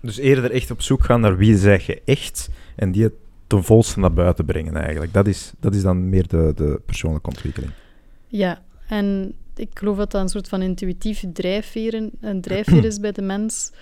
dus 0.00 0.16
eerder 0.16 0.50
echt 0.50 0.70
op 0.70 0.82
zoek 0.82 1.04
gaan 1.04 1.20
naar 1.20 1.36
wie 1.36 1.56
zeg 1.56 1.86
je 1.86 2.02
echt 2.04 2.48
en 2.76 2.92
die 2.92 3.02
het 3.02 3.14
ten 3.46 3.64
volste 3.64 4.00
naar 4.00 4.12
buiten 4.12 4.44
brengen 4.44 4.76
eigenlijk. 4.76 5.12
Dat 5.12 5.26
is, 5.26 5.52
dat 5.60 5.74
is 5.74 5.82
dan 5.82 6.08
meer 6.08 6.28
de, 6.28 6.52
de 6.56 6.80
persoonlijke 6.86 7.28
ontwikkeling. 7.28 7.72
Ja, 8.26 8.62
en 8.88 9.34
ik 9.60 9.78
geloof 9.78 9.96
dat 9.96 10.10
dat 10.10 10.20
een 10.20 10.28
soort 10.28 10.48
van 10.48 10.62
intuïtief 10.62 11.24
drijfveer, 11.32 12.10
een 12.20 12.40
drijfveer 12.40 12.84
is 12.84 13.00
bij 13.00 13.12
de 13.12 13.22
mens. 13.22 13.72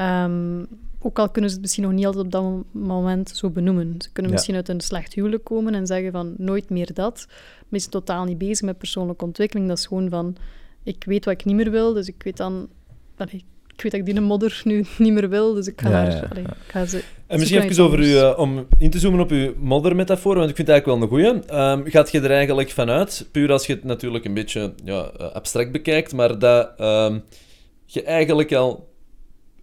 Um, 0.00 0.66
ook 0.98 1.18
al 1.18 1.30
kunnen 1.30 1.50
ze 1.50 1.56
het 1.56 1.64
misschien 1.64 1.84
nog 1.84 1.92
niet 1.92 2.06
altijd 2.06 2.24
op 2.24 2.30
dat 2.30 2.64
moment 2.70 3.30
zo 3.30 3.50
benoemen. 3.50 3.94
Ze 3.98 4.12
kunnen 4.12 4.32
misschien 4.32 4.54
uit 4.54 4.68
een 4.68 4.80
slecht 4.80 5.14
huwelijk 5.14 5.44
komen 5.44 5.74
en 5.74 5.86
zeggen 5.86 6.12
van 6.12 6.34
nooit 6.36 6.70
meer 6.70 6.94
dat. 6.94 7.26
Maar 7.28 7.80
is 7.80 7.86
totaal 7.86 8.24
niet 8.24 8.38
bezig 8.38 8.66
met 8.66 8.78
persoonlijke 8.78 9.24
ontwikkeling. 9.24 9.68
Dat 9.68 9.78
is 9.78 9.86
gewoon 9.86 10.08
van, 10.08 10.36
ik 10.82 11.04
weet 11.04 11.24
wat 11.24 11.34
ik 11.34 11.44
niet 11.44 11.56
meer 11.56 11.70
wil, 11.70 11.92
dus 11.92 12.08
ik 12.08 12.22
weet 12.22 12.36
dan... 12.36 12.68
ik 13.76 13.82
weet 13.82 13.92
dat 13.92 14.00
ik 14.00 14.06
die 14.06 14.20
modder 14.20 14.60
nu 14.64 14.84
niet 14.98 15.12
meer 15.12 15.28
wil, 15.28 15.54
dus 15.54 15.66
ik 15.66 15.80
ga, 15.80 15.88
ja, 15.88 16.10
daar, 16.10 16.28
allee, 16.30 16.42
ik 16.42 16.70
ga 16.70 16.86
ze... 16.86 17.02
En 17.26 17.38
misschien 17.38 17.60
even 17.60 17.84
over 17.84 18.00
u, 18.00 18.06
uh, 18.06 18.34
om 18.36 18.66
in 18.78 18.90
te 18.90 18.98
zoomen 18.98 19.20
op 19.20 19.30
uw 19.30 19.54
moddermetafoor, 19.58 20.36
want 20.36 20.50
ik 20.50 20.56
vind 20.56 20.68
het 20.68 20.76
eigenlijk 20.76 21.10
wel 21.10 21.20
een 21.22 21.42
goeie. 21.48 21.60
Um, 21.60 21.90
gaat 21.90 22.10
je 22.10 22.20
er 22.20 22.30
eigenlijk 22.30 22.70
vanuit, 22.70 23.28
puur 23.32 23.52
als 23.52 23.66
je 23.66 23.72
het 23.72 23.84
natuurlijk 23.84 24.24
een 24.24 24.34
beetje 24.34 24.74
ja, 24.84 25.10
uh, 25.20 25.32
abstract 25.32 25.72
bekijkt, 25.72 26.12
maar 26.12 26.38
dat 26.38 26.80
um, 26.80 27.22
je 27.86 28.02
eigenlijk 28.02 28.52
al, 28.52 28.92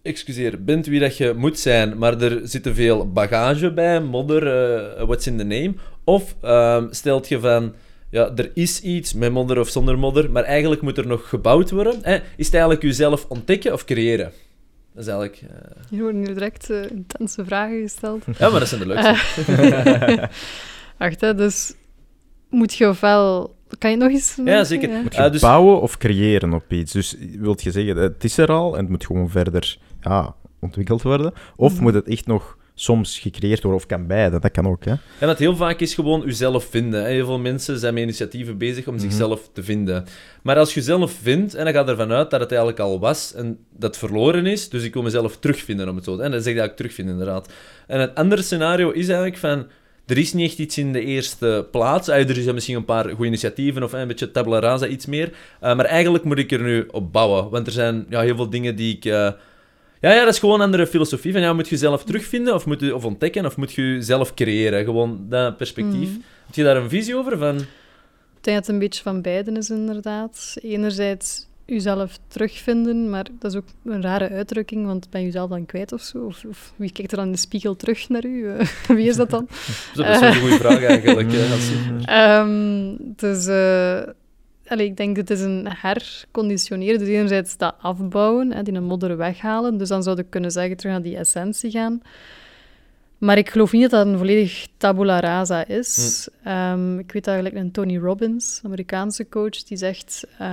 excuseer, 0.02 0.64
bent 0.64 0.86
wie 0.86 1.00
dat 1.00 1.16
je 1.16 1.32
moet 1.36 1.58
zijn, 1.58 1.98
maar 1.98 2.20
er 2.20 2.40
zit 2.44 2.62
te 2.62 2.74
veel 2.74 3.12
bagage 3.12 3.72
bij, 3.72 4.00
modder, 4.00 4.42
uh, 4.42 5.04
what's 5.04 5.26
in 5.26 5.38
the 5.38 5.44
name? 5.44 5.74
Of 6.04 6.34
um, 6.44 6.88
stelt 6.90 7.28
je 7.28 7.40
van 7.40 7.74
ja, 8.12 8.32
er 8.36 8.50
is 8.54 8.80
iets 8.80 9.14
met 9.14 9.32
modder 9.32 9.58
of 9.58 9.68
zonder 9.68 9.98
modder, 9.98 10.30
maar 10.30 10.42
eigenlijk 10.42 10.82
moet 10.82 10.98
er 10.98 11.06
nog 11.06 11.28
gebouwd 11.28 11.70
worden. 11.70 11.98
Hè? 12.02 12.14
Is 12.36 12.44
het 12.44 12.54
eigenlijk 12.54 12.82
jezelf 12.82 13.26
ontdekken 13.28 13.72
of 13.72 13.84
creëren? 13.84 14.32
Dat 14.94 15.02
is 15.02 15.06
eigenlijk... 15.06 15.42
Uh... 15.42 15.48
Hier 15.90 16.02
worden 16.02 16.20
nu 16.20 16.26
direct 16.26 16.70
uh, 16.70 16.90
intense 16.90 17.44
vragen 17.44 17.80
gesteld. 17.80 18.24
Ja, 18.38 18.50
maar 18.50 18.58
dat 18.58 18.68
zijn 18.68 18.80
de 18.80 18.86
leukste. 18.86 19.16
Wacht, 20.98 21.20
hè, 21.20 21.34
dus 21.34 21.74
moet 22.50 22.74
je 22.74 22.88
ofwel... 22.88 23.56
Kan 23.78 23.90
je 23.90 23.96
nog 23.96 24.10
eens... 24.10 24.38
Ja, 24.44 24.64
zeker. 24.64 24.90
Ja. 24.90 25.00
Moet 25.02 25.14
je 25.14 25.20
uh, 25.20 25.30
dus... 25.30 25.40
bouwen 25.40 25.80
of 25.80 25.96
creëren 25.96 26.52
op 26.52 26.72
iets? 26.72 26.92
Dus 26.92 27.16
wilt 27.38 27.62
je 27.62 27.70
zeggen, 27.70 27.96
het 27.96 28.24
is 28.24 28.38
er 28.38 28.48
al 28.48 28.74
en 28.74 28.80
het 28.80 28.88
moet 28.88 29.06
gewoon 29.06 29.30
verder 29.30 29.78
ja, 30.00 30.34
ontwikkeld 30.60 31.02
worden? 31.02 31.32
Of 31.56 31.76
mm. 31.76 31.82
moet 31.82 31.94
het 31.94 32.08
echt 32.08 32.26
nog 32.26 32.58
soms 32.82 33.18
gecreëerd 33.18 33.62
worden, 33.62 33.80
of 33.80 33.86
kan 33.86 34.06
beide, 34.06 34.38
dat 34.38 34.50
kan 34.50 34.66
ook. 34.68 34.84
Hè? 34.84 34.90
En 35.18 35.26
dat 35.26 35.38
heel 35.38 35.56
vaak 35.56 35.80
is 35.80 35.94
gewoon 35.94 36.22
jezelf 36.26 36.64
vinden. 36.70 37.04
Heel 37.06 37.26
veel 37.26 37.38
mensen 37.38 37.78
zijn 37.78 37.94
met 37.94 38.02
initiatieven 38.02 38.58
bezig 38.58 38.86
om 38.86 38.94
Mhm. 38.94 39.02
zichzelf 39.02 39.48
te 39.52 39.62
vinden. 39.62 40.04
Maar 40.42 40.56
als 40.56 40.74
je 40.74 40.80
jezelf 40.80 41.12
vindt, 41.22 41.54
en 41.54 41.64
dan 41.64 41.72
gaat 41.74 41.88
ervan 41.88 42.12
uit 42.12 42.30
dat 42.30 42.40
het 42.40 42.50
eigenlijk 42.50 42.80
al 42.80 43.00
was 43.00 43.34
en 43.34 43.58
dat 43.70 43.90
het 43.90 43.98
verloren 43.98 44.46
is, 44.46 44.68
dus 44.68 44.84
ik 44.84 44.92
wil 44.94 45.02
mezelf 45.02 45.38
terugvinden 45.38 45.88
om 45.88 45.96
het 45.96 46.04
zo 46.04 46.16
te 46.16 46.22
En 46.22 46.30
dan 46.30 46.40
zeg 46.42 46.52
je 46.52 46.60
eigenlijk 46.60 46.76
terugvinden, 46.76 47.14
inderdaad. 47.14 47.52
En 47.86 48.00
het 48.00 48.14
andere 48.14 48.42
scenario 48.42 48.90
is 48.90 49.06
eigenlijk 49.06 49.38
van... 49.38 49.66
Er 50.06 50.18
is 50.18 50.32
niet 50.32 50.48
echt 50.50 50.58
iets 50.58 50.78
in 50.78 50.92
de 50.92 51.00
eerste 51.04 51.68
plaats. 51.70 52.08
Er 52.08 52.34
zijn 52.34 52.54
misschien 52.54 52.76
een 52.76 52.84
paar 52.84 53.08
goede 53.08 53.26
initiatieven 53.26 53.82
of 53.82 53.92
een 53.92 54.06
beetje 54.08 54.30
tabula 54.30 54.58
rasa, 54.58 54.86
iets 54.86 55.06
meer. 55.06 55.32
Eh, 55.60 55.76
maar 55.76 55.84
eigenlijk 55.84 56.24
moet 56.24 56.38
ik 56.38 56.52
er 56.52 56.62
nu 56.62 56.86
op 56.90 57.12
bouwen. 57.12 57.50
Want 57.50 57.66
er 57.66 57.72
zijn 57.72 58.06
ja, 58.08 58.20
heel 58.20 58.36
veel 58.36 58.50
dingen 58.50 58.76
die 58.76 58.96
ik... 58.96 59.04
eh, 59.04 59.30
ja, 60.02 60.12
ja, 60.12 60.24
dat 60.24 60.32
is 60.34 60.38
gewoon 60.38 60.54
een 60.54 60.64
andere 60.64 60.86
filosofie. 60.86 61.32
Van, 61.32 61.40
ja, 61.40 61.52
moet 61.52 61.64
je 61.68 61.70
jezelf 61.74 62.04
terugvinden 62.04 62.54
of, 62.54 62.66
moet 62.66 62.80
je, 62.80 62.94
of 62.94 63.04
ontdekken 63.04 63.46
of 63.46 63.56
moet 63.56 63.72
je 63.72 63.96
zelf 64.00 64.34
creëren? 64.34 64.84
Gewoon 64.84 65.26
dat 65.28 65.56
perspectief. 65.56 66.08
Mm. 66.08 66.22
Heb 66.46 66.54
je 66.54 66.62
daar 66.62 66.76
een 66.76 66.88
visie 66.88 67.16
over? 67.16 67.38
Van... 67.38 67.54
Ik 67.56 68.48
denk 68.48 68.56
dat 68.56 68.66
het 68.66 68.68
een 68.68 68.78
beetje 68.78 69.02
van 69.02 69.22
beiden 69.22 69.56
is, 69.56 69.70
inderdaad. 69.70 70.56
Enerzijds 70.62 71.46
jezelf 71.66 72.18
terugvinden, 72.28 73.10
maar 73.10 73.26
dat 73.38 73.50
is 73.52 73.58
ook 73.58 73.64
een 73.84 74.02
rare 74.02 74.28
uitdrukking, 74.28 74.86
want 74.86 75.10
ben 75.10 75.20
je 75.20 75.26
jezelf 75.26 75.50
dan 75.50 75.66
kwijt 75.66 75.92
of 75.92 76.00
zo? 76.02 76.18
Of, 76.18 76.44
of 76.48 76.72
wie 76.76 76.92
kijkt 76.92 77.10
er 77.10 77.16
dan 77.16 77.26
in 77.26 77.32
de 77.32 77.38
spiegel 77.38 77.76
terug 77.76 78.08
naar 78.08 78.24
u? 78.24 78.48
Eh, 78.48 78.66
wie 78.96 79.08
is 79.08 79.16
dat 79.16 79.30
dan? 79.30 79.48
Dat 79.94 80.06
is 80.08 80.20
een 80.20 80.34
goede 80.34 80.56
vraag 80.56 80.84
eigenlijk. 80.84 81.32
hè, 81.32 81.42
als 81.54 81.68
je- 81.68 82.00
Ehm, 82.04 82.94
dus 83.16 83.46
eh, 83.46 84.00
allee, 84.72 84.86
ik 84.86 84.96
denk 84.96 85.16
dat 85.16 85.28
het 85.28 85.38
is 85.38 85.44
een 85.44 85.66
herconditioneren. 85.68 86.98
Dus 86.98 87.08
enerzijds 87.08 87.56
dat 87.56 87.74
afbouwen, 87.80 88.52
hè, 88.52 88.62
die 88.62 88.74
een 88.74 88.84
modder 88.84 89.16
weghalen. 89.16 89.78
Dus 89.78 89.88
dan 89.88 90.02
zou 90.02 90.18
ik 90.18 90.26
kunnen 90.30 90.50
zeggen 90.50 90.76
terug 90.76 90.92
naar 90.92 91.02
die 91.02 91.16
essentie 91.16 91.70
gaan. 91.70 92.02
Maar 93.18 93.38
ik 93.38 93.50
geloof 93.50 93.72
niet 93.72 93.82
dat 93.82 93.90
dat 93.90 94.06
een 94.06 94.18
volledig 94.18 94.66
tabula 94.76 95.20
rasa 95.20 95.66
is. 95.66 96.28
Ehm, 96.42 96.98
ik 96.98 97.12
weet 97.12 97.26
eigenlijk 97.26 97.56
een 97.56 97.70
Tony 97.70 97.98
Robbins, 97.98 98.60
Amerikaanse 98.64 99.28
coach, 99.28 99.62
die 99.62 99.76
zegt 99.76 100.26
eh, 100.38 100.48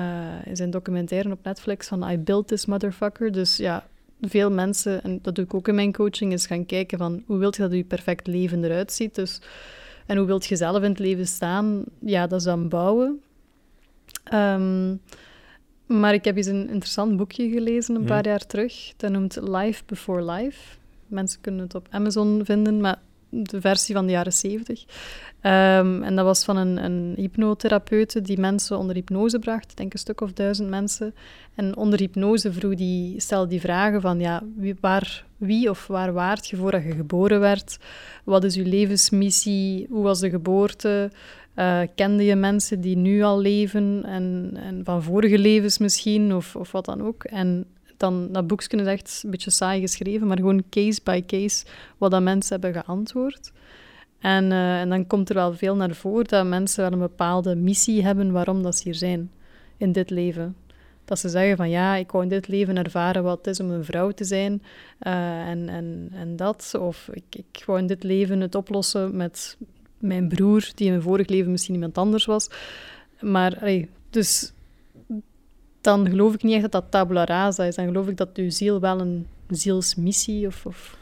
in 0.45 0.55
zijn 0.55 0.69
documentaire 0.69 1.31
op 1.31 1.43
Netflix 1.43 1.87
van 1.87 2.11
I 2.11 2.17
built 2.17 2.47
this 2.47 2.65
motherfucker. 2.65 3.31
Dus 3.31 3.57
ja, 3.57 3.87
veel 4.21 4.51
mensen, 4.51 5.03
en 5.03 5.19
dat 5.21 5.35
doe 5.35 5.45
ik 5.45 5.53
ook 5.53 5.67
in 5.67 5.75
mijn 5.75 5.93
coaching, 5.93 6.33
is 6.33 6.45
gaan 6.45 6.65
kijken 6.65 6.97
van 6.97 7.23
hoe 7.25 7.37
wilt 7.37 7.55
je 7.55 7.61
dat 7.61 7.71
je 7.71 7.83
perfect 7.83 8.27
leven 8.27 8.63
eruit 8.63 8.91
ziet. 8.91 9.15
Dus, 9.15 9.41
en 10.05 10.17
hoe 10.17 10.25
wilt 10.25 10.45
je 10.45 10.55
zelf 10.55 10.83
in 10.83 10.89
het 10.89 10.99
leven 10.99 11.27
staan? 11.27 11.83
Ja, 11.99 12.27
dat 12.27 12.39
is 12.39 12.45
dan 12.45 12.69
bouwen. 12.69 13.21
Ehm, 14.29 14.95
maar 15.85 16.13
ik 16.13 16.23
heb 16.25 16.37
eens 16.37 16.45
een 16.47 16.69
interessant 16.69 17.17
boekje 17.17 17.49
gelezen 17.49 17.95
een 17.95 18.01
Mhm. 18.01 18.09
paar 18.09 18.25
jaar 18.25 18.45
terug. 18.45 18.93
Dat 18.97 19.11
noemt 19.11 19.39
Life 19.41 19.83
Before 19.85 20.31
Life. 20.31 20.77
Mensen 21.07 21.41
kunnen 21.41 21.61
het 21.61 21.75
op 21.75 21.87
Amazon 21.89 22.41
vinden, 22.43 22.81
maar 22.81 22.99
de 23.29 23.61
versie 23.61 23.95
van 23.95 24.05
de 24.05 24.11
jaren 24.11 24.33
zeventig. 24.33 24.85
Ehm, 25.41 26.03
en 26.03 26.15
dat 26.15 26.25
was 26.25 26.43
van 26.43 26.57
een, 26.57 26.83
een 26.83 27.13
hypnotherapeute 27.15 28.21
die 28.21 28.39
mensen 28.39 28.77
onder 28.77 28.95
hypnose 28.95 29.39
bracht. 29.39 29.71
Ik 29.71 29.77
denk 29.77 29.93
een 29.93 29.99
stuk 29.99 30.21
of 30.21 30.33
duizend 30.33 30.69
mensen. 30.69 31.15
En 31.55 31.77
onder 31.77 31.99
hypnose 31.99 32.53
vroeg 32.53 32.75
die, 32.75 33.19
stelde 33.19 33.47
die 33.47 33.59
vragen 33.59 34.01
van 34.01 34.19
ja, 34.19 34.43
wie, 34.55 34.75
waar, 34.79 35.25
wie 35.37 35.69
of 35.69 35.87
waar 35.87 36.13
waart 36.13 36.47
je 36.47 36.55
voordat 36.55 36.83
je 36.83 36.91
geboren 36.91 37.39
werd? 37.39 37.77
Wat 38.23 38.43
is 38.43 38.55
je 38.55 38.65
levensmissie? 38.65 39.87
Hoe 39.89 40.03
was 40.03 40.19
de 40.19 40.29
geboorte? 40.29 41.11
Eh, 41.59 41.81
kende 41.95 42.23
je 42.23 42.35
mensen 42.35 42.81
die 42.81 42.97
nu 42.97 43.21
al 43.21 43.39
leven 43.39 44.03
en, 44.05 44.51
en 44.53 44.81
van 44.83 45.03
vorige 45.03 45.37
levens 45.37 45.77
misschien, 45.77 46.35
of, 46.35 46.55
of 46.55 46.71
wat 46.71 46.85
dan 46.85 47.01
ook? 47.01 47.23
En 47.23 47.65
dan, 47.97 48.31
dat 48.31 48.47
boekje 48.47 48.77
is 48.77 48.87
echt 48.87 49.21
een 49.23 49.31
beetje 49.31 49.49
saai 49.51 49.81
geschreven, 49.81 50.27
maar 50.27 50.37
gewoon 50.37 50.63
case 50.69 50.99
by 51.03 51.23
case 51.25 51.65
wat 51.97 52.11
dat 52.11 52.21
mensen 52.21 52.61
hebben 52.61 52.83
geantwoord. 52.83 53.51
En, 54.19 54.51
eh, 54.51 54.79
en 54.79 54.89
dan 54.89 55.07
komt 55.07 55.29
er 55.29 55.35
wel 55.35 55.53
veel 55.53 55.75
naar 55.75 55.95
voren 55.95 56.25
dat 56.25 56.45
mensen 56.45 56.83
wel 56.83 56.91
een 56.91 56.99
bepaalde 56.99 57.55
missie 57.55 58.03
hebben 58.03 58.31
waarom 58.31 58.63
dat 58.63 58.75
ze 58.75 58.83
hier 58.83 58.95
zijn 58.95 59.31
in 59.77 59.91
dit 59.91 60.09
leven. 60.09 60.55
Dat 61.05 61.19
ze 61.19 61.29
zeggen 61.29 61.57
van 61.57 61.69
ja, 61.69 61.95
ik 61.95 62.11
wou 62.11 62.23
in 62.23 62.29
dit 62.29 62.47
leven 62.47 62.77
ervaren 62.77 63.23
wat 63.23 63.37
het 63.37 63.47
is 63.47 63.59
om 63.59 63.71
een 63.71 63.85
vrouw 63.85 64.11
te 64.11 64.23
zijn 64.23 64.63
eh, 64.99 65.47
en, 65.47 65.69
en, 65.69 66.09
en 66.13 66.35
dat. 66.35 66.75
Of 66.79 67.09
ik, 67.11 67.23
ik 67.29 67.63
wou 67.65 67.79
in 67.79 67.87
dit 67.87 68.03
leven 68.03 68.41
het 68.41 68.55
oplossen 68.55 69.15
met 69.15 69.57
mijn 69.99 70.27
broer, 70.27 70.69
die 70.75 70.85
in 70.85 70.91
mijn 70.91 71.03
vorig 71.03 71.27
leven 71.27 71.51
misschien 71.51 71.73
iemand 71.73 71.97
anders 71.97 72.25
was. 72.25 72.49
Maar, 73.19 73.57
allee, 73.59 73.89
dus 74.09 74.51
dan 75.81 76.09
geloof 76.09 76.33
ik 76.33 76.43
niet 76.43 76.53
echt 76.53 76.61
dat 76.61 76.71
dat 76.71 76.85
tabula 76.89 77.23
rasa 77.25 77.63
is. 77.63 77.75
Dan 77.75 77.85
geloof 77.85 78.07
ik 78.07 78.17
dat 78.17 78.29
uw 78.33 78.49
ziel 78.49 78.79
wel 78.79 78.99
een 78.99 79.27
zielsmissie 79.49 80.47
of, 80.47 80.65
of 80.65 80.97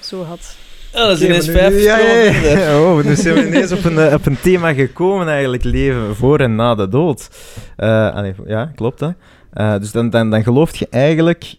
zo 0.00 0.22
had. 0.22 0.56
Ja, 0.92 1.06
dat 1.06 1.16
is 1.20 1.24
ineens 1.24 1.46
nu- 1.46 1.52
vijf 1.52 1.82
ja, 1.82 1.98
ja. 1.98 2.80
Oh, 2.80 3.04
nu 3.04 3.16
zijn 3.16 3.34
we 3.34 3.46
ineens 3.46 3.72
op 3.72 3.84
een, 3.84 3.98
eh, 3.98 4.14
op 4.14 4.26
een 4.26 4.40
thema 4.40 4.74
gekomen, 4.74 5.28
eigenlijk, 5.28 5.64
leven 5.64 6.16
voor 6.16 6.40
en 6.40 6.54
na 6.54 6.74
de 6.74 6.88
dood. 6.88 7.28
Eh, 7.76 8.14
allee, 8.14 8.34
ja, 8.46 8.72
klopt, 8.74 9.00
hè. 9.00 9.08
Eh, 9.52 9.78
dus 9.78 9.92
dan, 9.92 10.10
dan, 10.10 10.30
dan 10.30 10.42
geloof 10.42 10.76
je 10.76 10.86
eigenlijk 10.90 11.54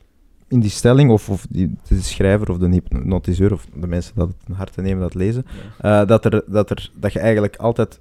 in 0.53 0.60
die 0.60 0.69
stelling, 0.69 1.12
of, 1.12 1.29
of 1.29 1.45
die, 1.50 1.75
de 1.88 2.01
schrijver 2.01 2.50
of 2.50 2.57
de 2.57 2.69
hypnotiseur, 2.69 3.53
of 3.53 3.65
de 3.75 3.88
mensen 3.88 4.13
dat 4.15 4.27
het 4.27 4.38
een 4.48 4.55
hart 4.55 4.74
te 4.74 4.81
nemen 4.81 5.01
dat 5.01 5.13
lezen, 5.13 5.45
eh, 5.79 6.05
dat, 6.05 6.25
er, 6.25 6.43
dat, 6.48 6.69
er, 6.69 6.91
dat 6.95 7.13
je 7.13 7.19
eigenlijk 7.19 7.55
altijd 7.55 8.00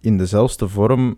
in 0.00 0.18
dezelfde 0.18 0.68
vorm 0.68 1.16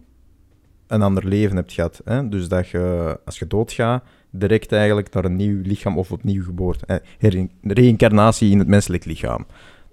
een 0.86 1.02
ander 1.02 1.26
leven 1.26 1.56
hebt 1.56 1.72
gehad. 1.72 2.00
Hè? 2.04 2.28
Dus 2.28 2.48
dat 2.48 2.68
je, 2.68 3.18
als 3.24 3.38
je 3.38 3.46
doodgaat, 3.46 4.04
direct 4.30 4.72
eigenlijk 4.72 5.14
naar 5.14 5.24
een 5.24 5.36
nieuw 5.36 5.60
lichaam 5.62 5.98
of 5.98 6.12
opnieuw 6.12 6.44
geboorte. 6.44 6.86
Eh, 7.18 7.44
reïncarnatie 7.62 8.50
in 8.50 8.58
het 8.58 8.68
menselijk 8.68 9.04
lichaam. 9.04 9.46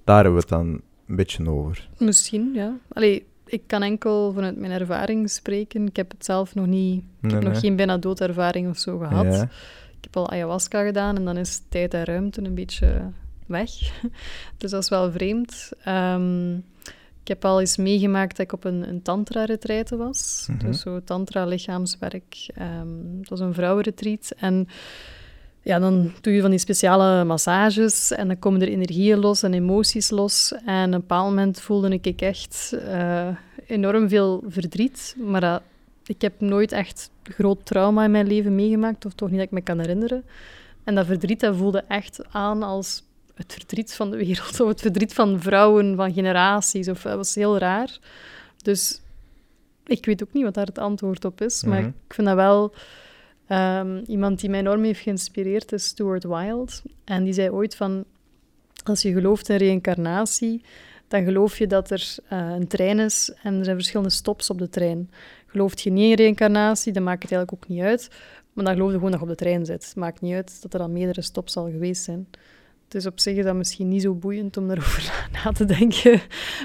Daar 0.03 0.23
hebben 0.23 0.33
we 0.33 0.39
het 0.39 0.49
dan 0.49 0.81
een 1.07 1.15
beetje 1.15 1.49
over. 1.49 1.89
Misschien, 1.97 2.51
ja. 2.53 2.77
Allee, 2.93 3.25
ik 3.45 3.61
kan 3.67 3.83
enkel 3.83 4.33
vanuit 4.33 4.57
mijn 4.57 4.71
ervaring 4.71 5.29
spreken. 5.29 5.87
Ik 5.87 5.95
heb 5.95 6.11
het 6.11 6.25
zelf 6.25 6.55
nog 6.55 6.65
niet... 6.65 6.99
Ik 6.99 7.05
Nee, 7.21 7.33
heb 7.33 7.43
nog 7.43 7.59
geen 7.59 7.75
bijna 7.75 7.97
doodervaring 7.97 8.69
of 8.69 8.77
zo 8.77 8.97
gehad. 8.97 9.33
Ja. 9.33 9.49
Ik 9.97 10.03
heb 10.03 10.17
al 10.17 10.29
ayahuasca 10.29 10.83
gedaan 10.83 11.15
en 11.15 11.25
dan 11.25 11.37
is 11.37 11.61
tijd 11.69 11.93
en 11.93 12.03
ruimte 12.03 12.41
een 12.41 12.55
beetje 12.55 13.01
weg. 13.45 13.69
dus 14.57 14.71
dat 14.71 14.83
is 14.83 14.89
wel 14.89 15.11
vreemd. 15.11 15.71
Ehm, 15.83 16.55
ik 17.21 17.33
heb 17.33 17.45
al 17.45 17.59
eens 17.59 17.77
meegemaakt 17.77 18.37
dat 18.37 18.45
ik 18.45 18.53
op 18.53 18.63
een, 18.63 18.89
een 18.89 19.01
tantra-retraite 19.01 19.97
was. 19.97 20.47
Mhm. 20.49 20.65
Dus 20.65 20.81
zo 20.81 21.03
tantra-lichaamswerk. 21.03 22.49
Ehm 22.53 23.19
het 23.19 23.29
was 23.29 23.39
een 23.39 23.53
vrouwenretreat. 23.53 24.33
En 24.37 24.67
ja, 25.61 25.79
dan 25.79 26.11
doe 26.21 26.33
je 26.33 26.41
van 26.41 26.49
die 26.49 26.59
speciale 26.59 27.23
massages 27.23 28.11
en 28.11 28.27
dan 28.27 28.39
komen 28.39 28.61
er 28.61 28.67
energieën 28.67 29.17
los 29.17 29.43
en 29.43 29.53
emoties 29.53 30.09
los. 30.09 30.53
En 30.65 30.87
op 30.87 30.93
een 30.93 30.99
bepaald 30.99 31.29
moment 31.29 31.59
voelde 31.59 31.99
ik 32.01 32.21
echt 32.21 32.73
eh, 32.87 33.27
enorm 33.65 34.09
veel 34.09 34.43
verdriet. 34.47 35.15
Maar 35.19 35.41
dat, 35.41 35.61
ik 36.07 36.21
heb 36.21 36.41
nooit 36.41 36.71
echt 36.71 37.09
groot 37.23 37.65
trauma 37.65 38.03
in 38.03 38.11
mijn 38.11 38.27
leven 38.27 38.55
meegemaakt, 38.55 39.05
of 39.05 39.13
toch 39.13 39.27
niet 39.29 39.37
dat 39.37 39.45
ik 39.47 39.53
me 39.53 39.61
kan 39.61 39.79
herinneren. 39.79 40.23
En 40.83 40.95
dat 40.95 41.05
verdriet 41.05 41.39
dat 41.39 41.55
voelde 41.55 41.83
echt 41.87 42.19
aan 42.33 42.63
als 42.63 43.03
het 43.35 43.53
verdriet 43.53 43.93
van 43.93 44.11
de 44.11 44.17
wereld, 44.17 44.59
of 44.61 44.67
het 44.67 44.81
verdriet 44.81 45.13
van 45.13 45.41
vrouwen, 45.41 45.95
van 45.95 46.13
generaties. 46.13 46.89
Of, 46.89 47.01
dat 47.01 47.15
was 47.15 47.35
heel 47.35 47.57
raar. 47.57 47.99
Dus 48.63 49.01
ik 49.85 50.05
weet 50.05 50.23
ook 50.23 50.33
niet 50.33 50.43
wat 50.43 50.53
daar 50.53 50.65
het 50.65 50.77
antwoord 50.77 51.25
op 51.25 51.41
is, 51.41 51.63
maar 51.63 51.79
Mhm. 51.79 51.87
ik 52.07 52.13
vind 52.13 52.27
dat 52.27 52.35
wel... 52.35 52.73
ehm, 53.47 53.97
iemand 54.05 54.39
die 54.39 54.49
mij 54.49 54.59
enorm 54.59 54.83
heeft 54.83 54.99
geïnspireerd 55.01 55.71
is 55.71 55.85
Stuart 55.85 56.23
Wilde. 56.23 56.71
En 57.03 57.23
die 57.23 57.33
zei 57.33 57.49
ooit 57.49 57.75
van... 57.75 58.03
Als 58.83 59.01
je 59.01 59.11
gelooft 59.13 59.49
in 59.49 59.55
reïncarnatie, 59.55 60.61
dan 61.07 61.23
geloof 61.23 61.57
je 61.57 61.67
dat 61.67 61.89
er 61.91 62.15
eh, 62.29 62.49
een 62.49 62.67
trein 62.67 62.99
is 62.99 63.31
en 63.43 63.57
er 63.57 63.63
zijn 63.63 63.75
verschillende 63.75 64.11
stops 64.11 64.49
op 64.49 64.57
de 64.57 64.69
trein. 64.69 65.09
Gelooft 65.47 65.81
je 65.81 65.89
niet 65.89 66.09
in 66.09 66.15
reïncarnatie, 66.15 66.93
dan 66.93 67.03
maakt 67.03 67.23
het 67.23 67.31
eigenlijk 67.31 67.63
ook 67.63 67.69
niet 67.69 67.83
uit. 67.83 68.09
Maar 68.53 68.65
dan 68.65 68.73
geloof 68.73 68.89
je 68.89 68.95
gewoon 68.95 69.11
dat 69.11 69.19
je 69.19 69.25
op 69.25 69.31
de 69.31 69.43
trein 69.43 69.65
zit. 69.65 69.85
Het 69.85 69.95
maakt 69.95 70.21
niet 70.21 70.33
uit 70.33 70.61
dat 70.61 70.73
er 70.73 70.79
al 70.79 70.89
meerdere 70.89 71.21
stops 71.21 71.57
al 71.57 71.69
geweest 71.69 72.03
zijn. 72.03 72.27
Dus 72.87 73.05
op 73.05 73.19
zich 73.19 73.35
is 73.35 73.43
dat 73.43 73.55
misschien 73.55 73.87
niet 73.87 74.01
zo 74.01 74.13
boeiend 74.13 74.57
om 74.57 74.67
daarover 74.67 75.11
na 75.43 75.51
te 75.51 75.65
denken. 75.65 76.21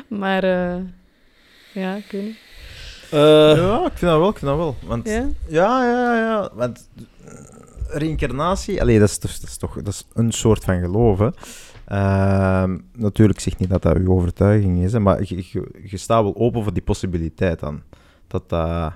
Maar 0.08 0.44
eh, 0.44 0.82
ja, 1.72 1.94
ik 1.94 2.10
weet 2.10 2.22
niet. 2.22 2.36
Eh, 3.10 3.56
ja, 3.56 3.86
ik 3.86 3.92
vind 3.98 4.10
dat 4.10 4.18
wel, 4.18 4.28
ik 4.28 4.38
vind 4.38 4.50
dat 4.50 4.56
wel. 4.56 4.76
Want, 4.86 5.08
Ja? 5.08 5.28
ja, 5.48 5.84
ja, 5.84 6.16
ja. 6.16 6.50
Want 6.54 6.88
eh, 7.24 7.34
reïncarnatie, 7.88 8.80
allee, 8.80 8.98
dat, 8.98 9.08
is, 9.08 9.18
dat, 9.18 9.42
is 9.42 9.56
toch 9.56 9.74
dat 9.74 9.92
is 9.92 10.06
een 10.12 10.32
soort 10.32 10.64
van 10.64 10.80
geloof. 10.80 11.18
Hè. 11.18 11.28
Ehm, 11.84 12.78
natuurlijk 12.96 13.40
zeg 13.40 13.58
niet 13.58 13.70
dat 13.70 13.82
dat 13.82 13.96
uw 13.96 14.12
overtuiging 14.12 14.82
is, 14.82 14.92
hè, 14.92 15.00
maar 15.00 15.20
je, 15.24 15.36
je, 15.36 15.68
je 15.84 15.96
staat 15.96 16.22
wel 16.22 16.36
open 16.36 16.62
voor 16.62 16.72
die 16.72 16.82
possibiliteit 16.82 17.60
dan. 17.60 17.82
Dat 18.32 18.48
dat 18.48 18.92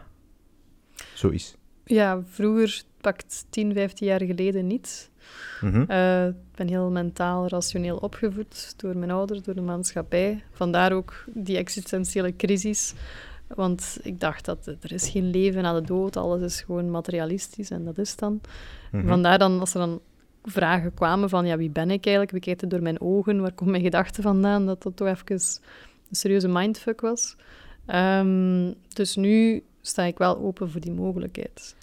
zo 1.14 1.28
is. 1.28 1.56
Ja, 1.84 2.22
vroeger, 2.30 2.82
pakt 3.00 3.46
10, 3.50 3.72
15 3.72 4.06
jaar 4.06 4.22
geleden 4.22 4.66
niet. 4.66 5.10
Mhm. 5.60 5.84
Eh, 5.88 6.26
ik 6.26 6.54
ben 6.54 6.68
heel 6.68 6.90
mentaal, 6.90 7.48
rationeel 7.48 7.96
opgevoed 7.96 8.74
door 8.76 8.96
mijn 8.96 9.10
ouders, 9.10 9.42
door 9.42 9.54
de 9.54 9.60
maatschappij. 9.60 10.44
Vandaar 10.52 10.92
ook 10.92 11.24
die 11.26 11.56
existentiële 11.56 12.36
crisis. 12.36 12.94
Want 13.46 13.98
ik 14.02 14.20
dacht 14.20 14.44
dat 14.44 14.66
er 14.66 14.92
is 14.92 15.08
geen 15.08 15.30
leven 15.30 15.62
na 15.62 15.72
de 15.72 15.86
dood, 15.86 16.16
alles 16.16 16.42
is 16.42 16.60
gewoon 16.60 16.90
materialistisch 16.90 17.70
en 17.70 17.84
dat 17.84 17.98
is 17.98 18.16
dan. 18.16 18.40
Mhm. 18.92 19.06
Vandaar 19.06 19.38
dan, 19.38 19.60
als 19.60 19.74
er 19.74 19.80
dan 19.80 20.00
vragen 20.44 20.94
kwamen 20.94 21.28
van, 21.28 21.46
ja, 21.46 21.56
wie 21.56 21.70
ben 21.70 21.90
ik 21.90 22.04
eigenlijk? 22.04 22.30
Wie 22.30 22.40
kijkt 22.40 22.60
het 22.60 22.70
door 22.70 22.82
mijn 22.82 23.00
ogen? 23.00 23.40
Waar 23.40 23.52
komt 23.52 23.70
mijn 23.70 23.82
gedachten 23.82 24.22
vandaan? 24.22 24.66
Dat 24.66 24.82
dat 24.82 24.96
toch 24.96 25.08
even 25.08 25.24
een 25.28 26.16
serieuze 26.16 26.48
mindfuck 26.48 27.00
was. 27.00 27.36
Ehm, 27.86 28.72
dus 28.92 29.16
nu 29.16 29.62
sta 29.82 30.02
ik 30.02 30.18
wel 30.18 30.38
open 30.38 30.70
voor 30.70 30.80
die 30.80 30.92
mogelijkheid. 30.92 31.74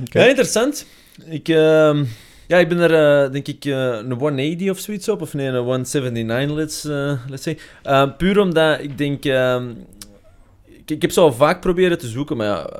Oké. 0.00 0.18
Ja, 0.20 0.26
interessant. 0.26 0.86
Ik, 1.24 1.48
ehm, 1.48 2.04
ja, 2.46 2.58
ik 2.58 2.68
ben 2.68 2.78
er, 2.78 3.24
eh, 3.24 3.32
denk 3.32 3.48
ik, 3.48 3.64
eh, 3.64 3.72
een 3.72 4.12
180 4.12 4.70
of 4.70 4.78
zoiets 4.78 5.08
op. 5.08 5.20
Of 5.20 5.34
nee, 5.34 5.46
een 5.46 5.64
179, 5.64 6.54
let's, 6.56 6.84
eh, 6.84 7.30
let's 7.30 7.42
say. 7.42 7.58
Eh, 7.82 8.16
puur 8.16 8.38
omdat 8.38 8.80
ik 8.80 8.98
denk... 8.98 9.24
ehm, 9.24 9.70
ik, 10.64 10.90
ik 10.90 11.02
heb 11.02 11.10
zo 11.10 11.22
al 11.22 11.32
vaak 11.32 11.60
proberen 11.60 11.98
te 11.98 12.08
zoeken, 12.08 12.36
maar 12.36 12.46
ja... 12.46 12.70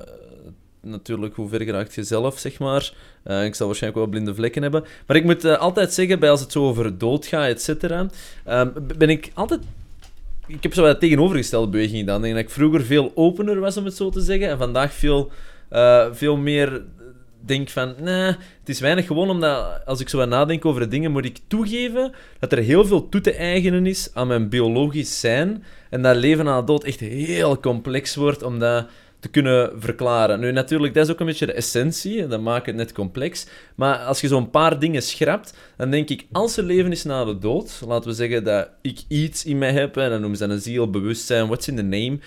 Natuurlijk, 0.80 1.34
hoe 1.34 1.48
ver 1.48 1.62
geraakt 1.62 1.94
je 1.94 2.02
zelf, 2.02 2.38
zeg 2.38 2.58
maar. 2.58 2.92
Eh, 3.22 3.44
ik 3.44 3.54
zal 3.54 3.66
waarschijnlijk 3.66 4.02
wel 4.04 4.12
blinde 4.12 4.34
vlekken 4.34 4.62
hebben. 4.62 4.84
Maar 5.06 5.16
ik 5.16 5.24
moet 5.24 5.44
altijd 5.44 5.92
zeggen, 5.92 6.18
bij 6.18 6.30
als 6.30 6.40
het 6.40 6.52
zo 6.52 6.64
over 6.64 6.98
dood 6.98 7.26
gaat, 7.26 7.48
et 7.48 7.62
cetera, 7.62 8.06
ehm, 8.44 8.70
ben 8.96 9.10
ik 9.10 9.30
altijd 9.34 9.60
ik 10.48 10.62
heb 10.62 10.74
zo 10.74 10.82
wat 10.82 11.00
tegenovergestelde 11.00 11.68
beweging 11.68 11.98
gedaan. 11.98 12.16
Ik 12.16 12.22
denk 12.22 12.34
dat 12.34 12.44
ik 12.44 12.50
vroeger 12.50 12.82
veel 12.82 13.12
opener 13.14 13.60
was, 13.60 13.76
om 13.76 13.84
het 13.84 13.96
zo 13.96 14.10
te 14.10 14.20
zeggen. 14.20 14.48
En 14.48 14.58
vandaag 14.58 14.92
veel, 14.92 15.30
eh, 15.68 16.06
veel 16.12 16.36
meer 16.36 16.82
denk 17.40 17.68
van, 17.68 17.94
nee, 18.00 18.24
het 18.24 18.68
is 18.68 18.80
weinig 18.80 19.06
gewoon 19.06 19.30
omdat, 19.30 19.80
als 19.84 20.00
ik 20.00 20.08
zo 20.08 20.16
wat 20.16 20.28
nadenk 20.28 20.64
over 20.64 20.80
de 20.80 20.88
dingen, 20.88 21.10
moet 21.10 21.24
ik 21.24 21.38
toegeven 21.46 22.12
dat 22.38 22.52
er 22.52 22.58
heel 22.58 22.84
veel 22.84 23.08
toe 23.08 23.20
te 23.20 23.32
eigenen 23.32 23.86
is 23.86 24.10
aan 24.14 24.26
mijn 24.26 24.48
biologisch 24.48 25.20
zijn. 25.20 25.64
En 25.90 26.02
dat 26.02 26.16
leven 26.16 26.44
na 26.44 26.60
de 26.60 26.66
dood 26.66 26.84
echt 26.84 27.00
heel 27.00 27.60
complex 27.60 28.14
wordt 28.14 28.42
om 28.42 28.58
dat 28.58 28.86
te 29.20 29.28
kunnen 29.28 29.80
verklaren. 29.80 30.40
Nu, 30.40 30.52
natuurlijk, 30.52 30.94
dat 30.94 31.04
is 31.04 31.12
ook 31.12 31.20
een 31.20 31.26
beetje 31.26 31.46
de 31.46 31.52
essentie. 31.52 32.22
en 32.22 32.28
Dat 32.28 32.40
maakt 32.40 32.66
het 32.66 32.74
net 32.74 32.92
complex. 32.92 33.46
Maar 33.74 33.98
als 33.98 34.20
je 34.20 34.28
zo'n 34.28 34.50
paar 34.50 34.78
dingen 34.78 35.02
schrapt, 35.02 35.54
dan 35.76 35.90
denk 35.90 36.08
ik, 36.08 36.26
als 36.32 36.56
er 36.56 36.64
leven 36.64 36.92
is 36.92 37.04
na 37.04 37.24
de 37.24 37.38
dood, 37.38 37.82
laten 37.86 38.10
we 38.10 38.16
zeggen 38.16 38.44
dat 38.44 38.68
ik 38.82 39.00
iets 39.08 39.44
in 39.44 39.58
mij 39.58 39.72
heb, 39.72 39.96
en 39.96 40.10
dan 40.10 40.20
noemen 40.20 40.38
ze 40.38 40.46
dat 40.46 40.56
een 40.56 40.62
ziel, 40.62 40.90
bewustzijn, 40.90 41.46
what's 41.46 41.68
in 41.68 41.76
the 41.76 41.82
name, 41.82 42.18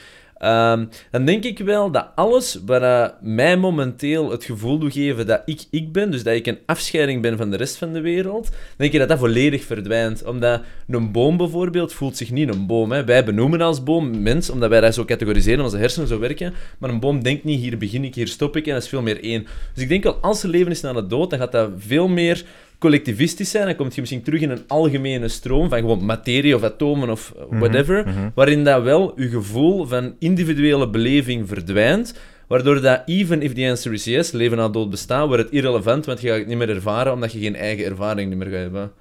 ehm, 0.41 0.85
dan 1.11 1.25
denk 1.25 1.43
ik 1.43 1.59
wel 1.59 1.91
dat 1.91 2.07
alles 2.15 2.59
wat 2.65 2.81
eh, 2.81 3.07
mij 3.21 3.57
momenteel 3.57 4.31
het 4.31 4.43
gevoel 4.43 4.77
doet 4.77 4.93
geven 4.93 5.27
dat 5.27 5.41
ik 5.45 5.65
ik 5.69 5.91
ben, 5.91 6.11
dus 6.11 6.23
dat 6.23 6.35
ik 6.35 6.47
een 6.47 6.59
afscheiding 6.65 7.21
ben 7.21 7.37
van 7.37 7.49
de 7.49 7.57
rest 7.57 7.77
van 7.77 7.93
de 7.93 8.01
wereld, 8.01 8.49
denk 8.77 8.93
ik 8.93 8.99
dat 8.99 9.09
dat 9.09 9.19
volledig 9.19 9.63
verdwijnt. 9.63 10.23
Omdat 10.23 10.61
een 10.87 11.11
boom 11.11 11.37
bijvoorbeeld 11.37 11.93
voelt 11.93 12.17
zich 12.17 12.31
niet 12.31 12.53
een 12.53 12.65
boom. 12.67 12.91
Hè. 12.91 13.03
Wij 13.03 13.25
benoemen 13.25 13.61
als 13.61 13.83
boom 13.83 14.21
mens, 14.21 14.49
omdat 14.49 14.69
wij 14.69 14.81
dat 14.81 14.93
zo 14.93 15.05
categoriseren, 15.05 15.63
onze 15.63 15.77
hersenen 15.77 16.07
zo 16.07 16.19
werken. 16.19 16.53
Maar 16.77 16.89
een 16.89 16.99
boom 16.99 17.23
denkt 17.23 17.43
niet, 17.43 17.59
hier 17.59 17.77
begin 17.77 18.03
ik, 18.03 18.15
hier 18.15 18.27
stop 18.27 18.55
ik, 18.55 18.67
en 18.67 18.73
dat 18.73 18.83
is 18.83 18.89
veel 18.89 19.01
meer 19.01 19.23
één. 19.23 19.47
Dus 19.73 19.83
ik 19.83 19.89
denk 19.89 20.03
wel, 20.03 20.15
als 20.15 20.43
er 20.43 20.49
leven 20.49 20.71
is 20.71 20.81
na 20.81 20.93
de 20.93 21.07
dood, 21.07 21.29
dan 21.29 21.39
gaat 21.39 21.51
dat 21.51 21.69
veel 21.77 22.07
meer 22.07 22.45
collectivistisch 22.81 23.49
zijn. 23.51 23.65
Dan 23.65 23.75
komt 23.75 23.93
je 23.95 23.99
misschien 24.01 24.23
terug 24.23 24.41
in 24.41 24.49
een 24.49 24.63
algemene 24.67 25.27
stroom 25.27 25.69
van 25.69 25.79
gewoon 25.79 26.05
materie 26.05 26.55
of 26.55 26.63
atomen 26.63 27.09
of 27.09 27.33
uh, 27.37 27.59
whatever, 27.59 28.05
waarin 28.35 28.63
dat 28.63 28.83
wel 28.83 29.13
je 29.15 29.29
gevoel 29.29 29.85
van 29.85 30.15
individuele 30.19 30.89
beleving 30.89 31.47
verdwijnt, 31.47 32.13
waardoor 32.47 32.81
dat 32.81 33.01
even 33.05 33.41
if 33.41 33.53
the 33.53 33.69
answer 33.69 33.93
is 33.93 34.03
yes, 34.03 34.31
leven 34.31 34.57
na 34.57 34.69
dood 34.69 34.89
bestaat, 34.89 35.27
wordt 35.27 35.43
het 35.43 35.51
irrelevant, 35.51 36.05
want 36.05 36.21
je 36.21 36.27
gaat 36.27 36.37
het 36.37 36.47
niet 36.47 36.57
meer 36.57 36.69
ervaren, 36.69 37.13
omdat 37.13 37.31
je 37.31 37.39
geen 37.39 37.55
eigen 37.55 37.85
ervaring 37.85 38.35
meer 38.35 38.47
gaat 38.47 38.55
hebben. 38.61 38.91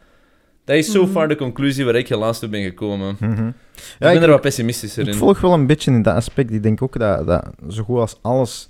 Dat 0.64 0.76
is 0.76 0.90
so 0.90 1.06
far 1.06 1.28
de 1.28 1.36
conclusie 1.36 1.84
waar 1.84 1.94
ik 1.94 2.08
helaas 2.08 2.38
toe 2.38 2.48
ben 2.48 2.62
gekomen. 2.62 3.16
Mhm. 3.20 3.46
ik 3.46 3.54
Ja, 3.98 4.06
ben 4.06 4.16
ik- 4.16 4.22
er 4.22 4.28
wat 4.30 4.40
pessimistischer 4.40 5.02
Ik 5.02 5.08
in. 5.08 5.14
volg 5.14 5.40
wel 5.40 5.52
een 5.52 5.66
beetje 5.66 5.90
in 5.90 6.02
dat 6.02 6.14
aspect. 6.14 6.52
Ik 6.52 6.62
denk 6.62 6.82
ook 6.82 6.98
dat, 6.98 7.26
dat 7.26 7.44
zo 7.68 7.82
goed 7.82 7.98
als 7.98 8.18
alles 8.22 8.68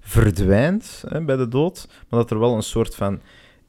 verdwijnt 0.00 1.04
hè, 1.08 1.20
bij 1.20 1.36
de 1.36 1.48
dood, 1.48 1.88
maar 2.08 2.20
dat 2.20 2.30
er 2.30 2.38
wel 2.38 2.54
een 2.56 2.62
soort 2.62 2.94
van 2.94 3.20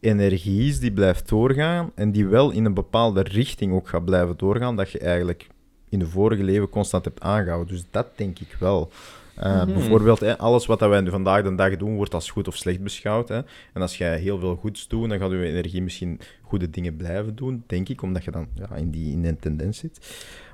energie 0.02 0.68
is 0.68 0.80
die 0.80 0.92
blijft 0.92 1.30
doorgaan 1.30 1.92
en 1.96 2.12
die 2.12 2.28
wel 2.28 2.52
in 2.52 2.66
een 2.66 2.74
bepaalde 2.74 3.22
richting 3.22 3.74
ook 3.74 3.90
gaat 3.90 4.06
blijven 4.06 4.38
doorgaan, 4.38 4.76
dat 4.76 4.92
je 4.92 5.00
eigenlijk 5.00 5.48
in 5.90 6.00
de 6.00 6.08
vorige 6.08 6.44
leven 6.44 6.70
constant 6.70 7.06
hebt 7.06 7.22
aangehouden. 7.22 7.74
Dus 7.74 7.86
dat 7.92 8.08
denk 8.16 8.40
ik 8.40 8.56
wel. 8.60 8.92
Uh, 9.40 9.64
Mhm. 9.64 9.74
Bijvoorbeeld, 9.74 10.20
hè, 10.20 10.38
alles 10.38 10.66
wat 10.66 10.80
wij 10.80 11.06
vandaag 11.06 11.44
de 11.44 11.56
dag 11.56 11.78
doen, 11.78 11.96
wordt 11.96 12.14
als 12.14 12.30
goed 12.30 12.48
of 12.48 12.56
slecht 12.56 12.82
beschouwd. 12.82 13.28
Hè. 13.28 13.42
En 13.74 13.82
als 13.82 13.98
jij 13.98 14.20
heel 14.20 14.40
veel 14.40 14.56
goeds 14.56 14.88
doet, 14.88 15.10
dan 15.10 15.20
gaat 15.20 15.32
je 15.32 15.46
energie 15.46 15.82
misschien 15.82 16.20
goede 16.42 16.70
dingen 16.70 16.96
blijven 16.96 17.36
doen, 17.36 17.64
denk 17.68 17.90
ik, 17.90 18.02
omdat 18.02 18.24
je 18.24 18.32
dan 18.32 18.48
ja, 18.54 18.76
in, 18.76 18.92
die, 18.92 19.12
in 19.12 19.22
die 19.22 19.36
tendens 19.36 19.78
zit. 19.78 20.00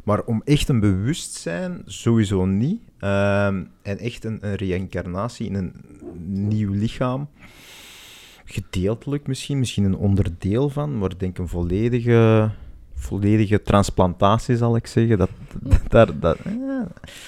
Maar 0.04 0.24
om 0.24 0.42
echt 0.46 0.70
een 0.70 0.80
bewustzijn, 0.80 1.82
sowieso 1.86 2.46
niet. 2.46 2.82
Ehm, 3.00 3.64
en 3.82 3.98
echt 3.98 4.24
een, 4.24 4.38
een 4.42 4.56
reïncarnatie 4.56 5.46
in 5.46 5.56
een 5.56 5.74
nieuw 6.48 6.74
lichaam, 6.74 7.30
gedeeltelijk 8.50 9.28
misschien, 9.28 9.60
misschien 9.60 9.84
een 9.84 9.96
onderdeel 9.96 10.70
van, 10.70 10.98
maar 10.98 11.12
ik 11.12 11.20
denk 11.20 11.38
een 11.38 11.48
volledige, 11.48 12.52
volledige 13.00 13.62
transplantatie, 13.62 14.58
zal 14.58 14.76
ik 14.76 14.88
zeggen. 14.88 15.18
Dat, 15.18 15.30
dat, 15.62 15.80
daar- 15.90 16.20
dat, 16.20 16.38
eh, 16.44 16.52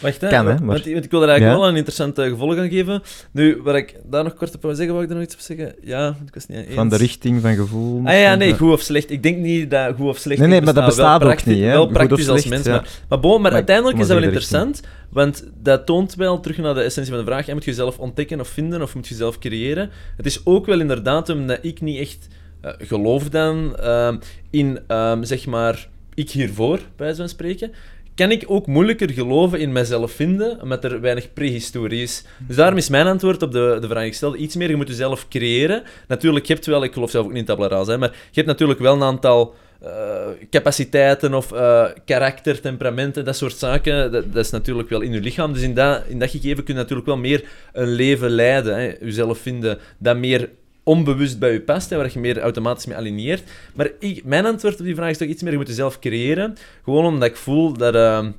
Wacht, 0.01 0.21
hè. 0.21 0.27
Kan, 0.29 0.37
hè, 0.39 0.43
want, 0.43 0.59
maar- 0.59 0.81
want 0.91 1.05
ik 1.05 1.11
wil 1.11 1.21
er 1.21 1.27
eigenlijk 1.29 1.57
Ja. 1.57 1.63
wel 1.63 1.67
een 1.71 1.75
interessant 1.75 2.19
gevolg 2.19 2.57
aan 2.57 2.69
geven. 2.69 3.01
Nu, 3.31 3.61
wat 3.63 3.75
ik 3.75 3.95
daar 4.09 4.23
nog 4.23 4.33
kort 4.33 4.55
op 4.55 4.61
wil 4.61 4.75
zeggen, 4.75 4.93
wou 4.93 5.03
ik 5.03 5.09
er 5.09 5.15
nog 5.15 5.25
iets 5.25 5.35
op 5.35 5.41
zeggen? 5.41 5.75
Ja, 5.81 6.15
ik 6.27 6.33
was 6.33 6.45
niet 6.47 6.57
eens. 6.57 6.73
van 6.75 6.89
de 6.89 6.95
richting 6.97 7.41
van 7.41 7.55
gevoel. 7.55 8.01
Ah 8.05 8.19
ja, 8.19 8.35
nee, 8.35 8.53
goed 8.57 8.71
of 8.71 8.81
slecht. 8.81 9.11
Ik 9.11 9.23
denk 9.23 9.37
niet 9.37 9.71
dat 9.71 9.95
goed 9.95 10.07
of 10.07 10.17
slecht 10.17 10.39
Nee, 10.39 10.49
nee, 10.49 10.61
maar 10.61 10.73
dat 10.73 10.85
bestaat. 10.85 11.21
wel 11.21 11.31
ook 11.31 11.45
niet, 11.45 11.59
hè. 11.59 11.71
Wel 11.71 11.87
praktisch 11.87 12.29
als 12.29 12.45
mens. 12.45 12.65
ja. 12.65 12.71
Maar, 12.71 12.87
maar, 13.09 13.19
bon, 13.19 13.31
maar 13.31 13.41
Maar 13.41 13.51
uiteindelijk 13.53 13.97
is 13.97 14.07
dat 14.07 14.15
wel 14.15 14.25
interessant, 14.25 14.81
want 15.09 15.43
dat 15.61 15.85
toont 15.85 16.15
wel 16.15 16.39
terug 16.39 16.57
naar 16.57 16.73
de 16.73 16.81
essentie 16.81 17.13
van 17.13 17.21
de 17.25 17.27
vraag. 17.31 17.45
hè, 17.45 17.53
Moet 17.53 17.63
je 17.63 17.69
jezelf 17.69 17.97
ontdekken 17.99 18.39
of 18.39 18.47
vinden, 18.47 18.81
of 18.81 18.95
moet 18.95 19.07
je 19.07 19.13
jezelf 19.13 19.39
creëren? 19.39 19.89
Het 20.17 20.25
is 20.25 20.41
ook 20.45 20.65
wel 20.65 20.79
inderdaad 20.79 21.29
omdat 21.29 21.59
ik 21.61 21.81
niet 21.81 21.99
echt 21.99 22.27
eh, 22.61 22.71
geloof 22.77 23.29
dan 23.29 23.75
ehm, 23.77 24.17
in, 24.49 24.79
ehm, 24.87 25.23
zeg 25.23 25.45
maar, 25.45 25.87
ik 26.13 26.29
hiervoor, 26.29 26.79
bij 26.95 27.15
van 27.15 27.29
spreken. 27.29 27.71
Kan 28.15 28.31
ik 28.31 28.43
ook 28.47 28.67
moeilijker 28.67 29.11
geloven 29.11 29.59
in 29.59 29.71
mezelf 29.71 30.11
vinden, 30.11 30.61
omdat 30.61 30.83
er 30.83 31.01
weinig 31.01 31.33
prehistorie 31.33 32.01
is. 32.01 32.25
Dus 32.47 32.55
daarom 32.55 32.77
is 32.77 32.89
mijn 32.89 33.07
antwoord 33.07 33.41
op 33.41 33.51
de, 33.51 33.77
de 33.81 33.87
vraag 33.87 34.13
stelde 34.13 34.37
iets 34.37 34.55
meer, 34.55 34.69
je 34.69 34.75
moet 34.75 34.87
jezelf 34.87 35.27
creëren. 35.27 35.83
Natuurlijk, 36.07 36.45
je 36.45 36.53
hebt 36.53 36.65
wel, 36.65 36.83
ik 36.83 36.93
geloof 36.93 37.09
zelf 37.09 37.25
ook 37.25 37.31
niet 37.31 37.39
in 37.39 37.45
tabula 37.45 37.67
rasa, 37.67 37.97
maar 37.97 38.09
je 38.11 38.15
hebt 38.31 38.47
natuurlijk 38.47 38.79
wel 38.79 38.95
een 38.95 39.03
aantal 39.03 39.55
eh, 39.79 40.27
capaciteiten 40.49 41.33
of 41.33 41.51
eh, 41.51 41.85
karakter, 42.05 42.61
temperamenten, 42.61 43.25
dat 43.25 43.35
soort 43.35 43.57
zaken. 43.57 44.11
Dat, 44.11 44.33
dat 44.33 44.45
is 44.45 44.51
natuurlijk 44.51 44.89
wel 44.89 45.01
in 45.01 45.11
je 45.11 45.21
lichaam. 45.21 45.53
Dus 45.53 45.61
in 45.61 45.73
dat, 45.73 46.03
in 46.07 46.19
dat 46.19 46.29
gegeven 46.29 46.63
kun 46.63 46.73
je 46.73 46.79
natuurlijk 46.79 47.07
wel 47.07 47.17
meer 47.17 47.43
een 47.73 47.87
leven 47.87 48.29
leiden. 48.29 48.75
Hè, 48.75 48.93
jezelf 48.99 49.37
vinden 49.37 49.79
dat 49.97 50.17
meer 50.17 50.49
onbewust 50.89 51.39
bij 51.39 51.51
je 51.51 51.61
past, 51.61 51.89
hè, 51.89 51.97
waar 51.97 52.09
je 52.13 52.19
meer 52.19 52.39
automatisch 52.39 52.85
mee 52.85 52.97
aligneert. 52.97 53.43
Maar 53.73 53.89
ik, 53.99 54.23
mijn 54.25 54.45
antwoord 54.45 54.79
op 54.79 54.85
die 54.85 54.95
vraag 54.95 55.09
is 55.09 55.17
toch 55.17 55.27
iets 55.27 55.41
meer, 55.41 55.51
je 55.51 55.57
moet 55.57 55.67
jezelf 55.67 55.99
creëren. 55.99 56.55
Gewoon 56.83 57.05
omdat 57.05 57.29
ik 57.29 57.35
voel 57.35 57.73
dat 57.73 57.95
ehm, 57.95 58.31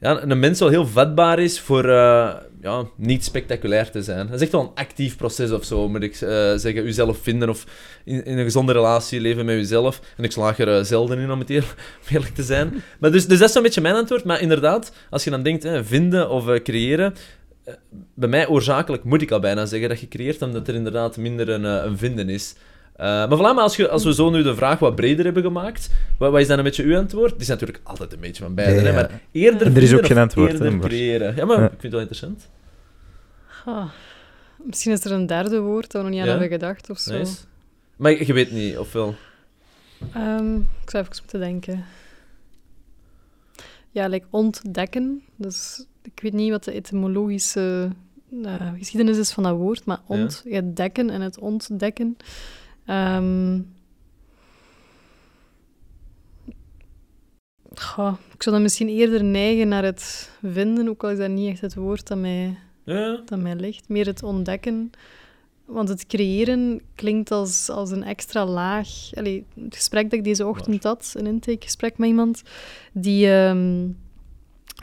ja, 0.00 0.22
een 0.22 0.38
mens 0.38 0.58
wel 0.58 0.68
heel 0.68 0.86
vatbaar 0.86 1.38
is 1.38 1.60
voor 1.60 1.84
eh, 1.88 2.34
ja, 2.66 2.84
niet 2.96 3.24
spectaculair 3.24 3.90
te 3.90 4.02
zijn. 4.02 4.26
Dat 4.26 4.34
is 4.34 4.42
echt 4.42 4.52
wel 4.52 4.60
een 4.60 4.74
actief 4.74 5.16
proces 5.16 5.50
of 5.50 5.64
zo, 5.64 5.88
moet 5.88 6.02
ik 6.02 6.12
eh, 6.12 6.28
zeggen. 6.56 6.84
Jezelf 6.84 7.18
vinden 7.22 7.48
of 7.48 7.66
in, 8.04 8.22
een 8.24 8.44
gezonde 8.44 8.72
relatie 8.72 9.20
leven 9.20 9.44
met 9.44 9.56
jezelf. 9.56 10.00
En 10.16 10.24
ik 10.24 10.32
slaag 10.32 10.58
er 10.58 10.76
eh, 10.76 10.84
zelden 10.84 11.18
in, 11.18 11.30
om 11.30 11.38
het 11.38 11.50
eerlijk 12.10 12.34
te 12.34 12.42
zijn. 12.42 12.82
Maar 12.98 13.12
dus, 13.12 13.26
dus 13.26 13.38
dat 13.38 13.48
is 13.48 13.54
zo'n 13.54 13.62
beetje 13.62 13.80
mijn 13.80 13.94
antwoord. 13.94 14.24
Maar 14.24 14.40
inderdaad, 14.40 14.92
als 15.10 15.24
je 15.24 15.30
dan 15.30 15.42
denkt, 15.42 15.62
hè, 15.62 15.84
vinden 15.84 16.30
of 16.30 16.48
eh, 16.48 16.62
creëren... 16.62 17.14
eh, 17.66 17.74
bij 18.14 18.28
mij 18.28 18.48
oorzakelijk 18.48 19.04
moet 19.04 19.22
ik 19.22 19.30
al 19.30 19.40
bijna 19.40 19.66
zeggen 19.66 19.88
dat 19.88 20.00
je 20.00 20.08
creëert, 20.08 20.42
omdat 20.42 20.68
er 20.68 20.74
inderdaad 20.74 21.16
minder 21.16 21.48
een, 21.48 21.64
eh, 21.64 21.84
een 21.84 21.98
vinden 21.98 22.28
is. 22.28 22.54
Eh, 22.96 23.06
maar 23.06 23.36
voilà, 23.38 23.40
maar 23.54 23.58
als, 23.58 23.76
je, 23.76 23.88
als 23.88 24.04
we 24.04 24.14
zo 24.14 24.30
nu 24.30 24.42
de 24.42 24.54
vraag 24.54 24.78
wat 24.78 24.94
breder 24.94 25.24
hebben 25.24 25.42
gemaakt, 25.42 25.90
wat, 26.18 26.30
wat 26.30 26.40
is 26.40 26.46
dan 26.46 26.58
een 26.58 26.64
beetje 26.64 26.82
uw 26.84 26.96
antwoord? 26.98 27.32
Het 27.32 27.40
is 27.40 27.48
natuurlijk 27.48 27.80
altijd 27.82 28.12
een 28.12 28.20
beetje 28.20 28.42
van 28.42 28.54
beide, 28.54 28.74
Ja, 28.74 28.80
hè, 28.80 28.88
ja. 28.88 28.94
maar 28.94 29.20
eerder 29.32 29.66
En 29.66 29.76
er 29.76 29.82
is 29.82 29.94
ook 29.94 30.06
geen 30.06 30.18
antwoord, 30.18 30.58
hè, 30.58 30.64
eerder 30.64 30.80
creëren. 30.80 31.36
Ja, 31.36 31.44
maar 31.44 31.58
Ja. 31.58 31.64
ik 31.64 31.70
vind 31.70 31.82
het 31.82 31.92
wel 31.92 32.00
interessant. 32.00 32.48
Misschien 34.64 34.92
is 34.92 35.04
er 35.04 35.12
een 35.12 35.26
derde 35.26 35.60
woord 35.60 35.92
dat 35.92 36.02
we 36.02 36.08
nog 36.08 36.10
niet 36.10 36.20
aan 36.20 36.26
Ja? 36.26 36.30
hebben 36.30 36.48
gedacht 36.58 36.90
of 36.90 36.98
zo. 36.98 37.18
Nice. 37.18 37.36
Maar 37.96 38.10
je 38.10 38.26
je 38.26 38.32
weet 38.32 38.50
niet, 38.50 38.78
of 38.78 38.92
wel? 38.92 39.14
Ehm, 40.12 40.54
ik 40.56 40.90
zou 40.90 41.02
even 41.04 41.16
moeten 41.20 41.40
denken. 41.40 41.84
Ja, 43.90 44.06
like 44.08 44.26
ontdekken. 44.30 45.22
Dus 45.36 45.84
ik 46.14 46.20
weet 46.22 46.32
niet 46.32 46.50
wat 46.50 46.64
de 46.64 46.72
etymologische 46.72 47.90
eh, 48.44 48.72
geschiedenis 48.78 49.18
is 49.18 49.32
van 49.32 49.42
dat 49.42 49.56
woord, 49.56 49.84
maar 49.84 50.00
ont, 50.06 50.44
het 50.48 50.76
dekken 50.76 51.10
en 51.10 51.20
het 51.20 51.38
ontdekken. 51.38 52.16
Ehm, 52.86 53.60
goh, 57.74 58.14
ik 58.34 58.42
zou 58.42 58.54
dan 58.54 58.62
misschien 58.64 58.88
eerder 58.88 59.24
neigen 59.24 59.68
naar 59.68 59.84
het 59.84 60.30
vinden, 60.42 60.88
ook 60.88 61.04
al 61.04 61.10
is 61.10 61.18
dat 61.18 61.30
niet 61.30 61.50
echt 61.50 61.60
het 61.60 61.74
woord 61.74 62.06
dat 62.06 62.18
mij 62.18 62.58
Ja. 62.84 63.20
dat 63.24 63.38
mij 63.38 63.54
ligt. 63.56 63.88
Meer 63.88 64.06
het 64.06 64.22
ontdekken. 64.22 64.90
Want 65.64 65.88
het 65.88 66.06
creëren 66.06 66.80
klinkt 66.94 67.30
als, 67.30 67.70
als 67.70 67.90
een 67.90 68.02
extra 68.02 68.46
laag. 68.46 68.88
Allee, 69.14 69.44
het 69.64 69.74
gesprek 69.74 70.02
dat 70.02 70.12
ik 70.18 70.24
deze 70.24 70.46
ochtend 70.46 70.82
had, 70.82 71.12
een 71.16 71.26
intakegesprek 71.26 71.98
met 71.98 72.08
iemand, 72.08 72.42
die, 72.92 73.30
ehm, 73.32 73.88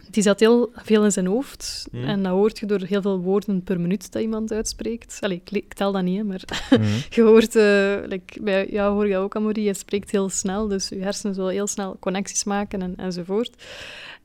die 0.10 0.24
zat 0.24 0.39
heel 0.39 0.72
veel 0.76 1.04
in 1.04 1.12
zijn 1.12 1.26
hoofd. 1.26 1.88
Hmm. 1.91 2.04
En 2.04 2.24
dat 2.24 2.32
hoort 2.32 2.60
je 2.60 2.65
door 2.65 2.82
heel 2.82 3.02
veel 3.02 3.19
woorden 3.19 3.63
per 3.63 3.80
minuut 3.80 4.12
dat 4.12 4.22
iemand 4.22 4.52
uitspreekt. 4.52 5.17
Allee, 5.22 5.41
ik, 5.46 5.52
ik 5.52 5.74
tel 5.74 5.91
dat 5.91 6.04
niet, 6.04 6.17
hè, 6.17 6.24
maar 6.24 6.41
Mhm. 6.69 6.84
je 7.10 7.22
hoort... 7.22 7.54
like, 8.10 8.41
bij 8.41 8.67
jou 8.69 8.93
hoor 8.93 9.08
je 9.08 9.17
ook, 9.17 9.36
Amory, 9.36 9.65
je 9.65 9.74
spreekt 9.74 10.12
heel 10.12 10.30
snel, 10.30 10.67
dus 10.67 10.89
je 10.89 11.02
hersenen 11.02 11.36
zullen 11.36 11.52
heel 11.52 11.67
snel 11.67 11.98
connecties 12.00 12.43
maken 12.43 12.82
en, 12.82 12.96
enzovoort. 12.98 13.56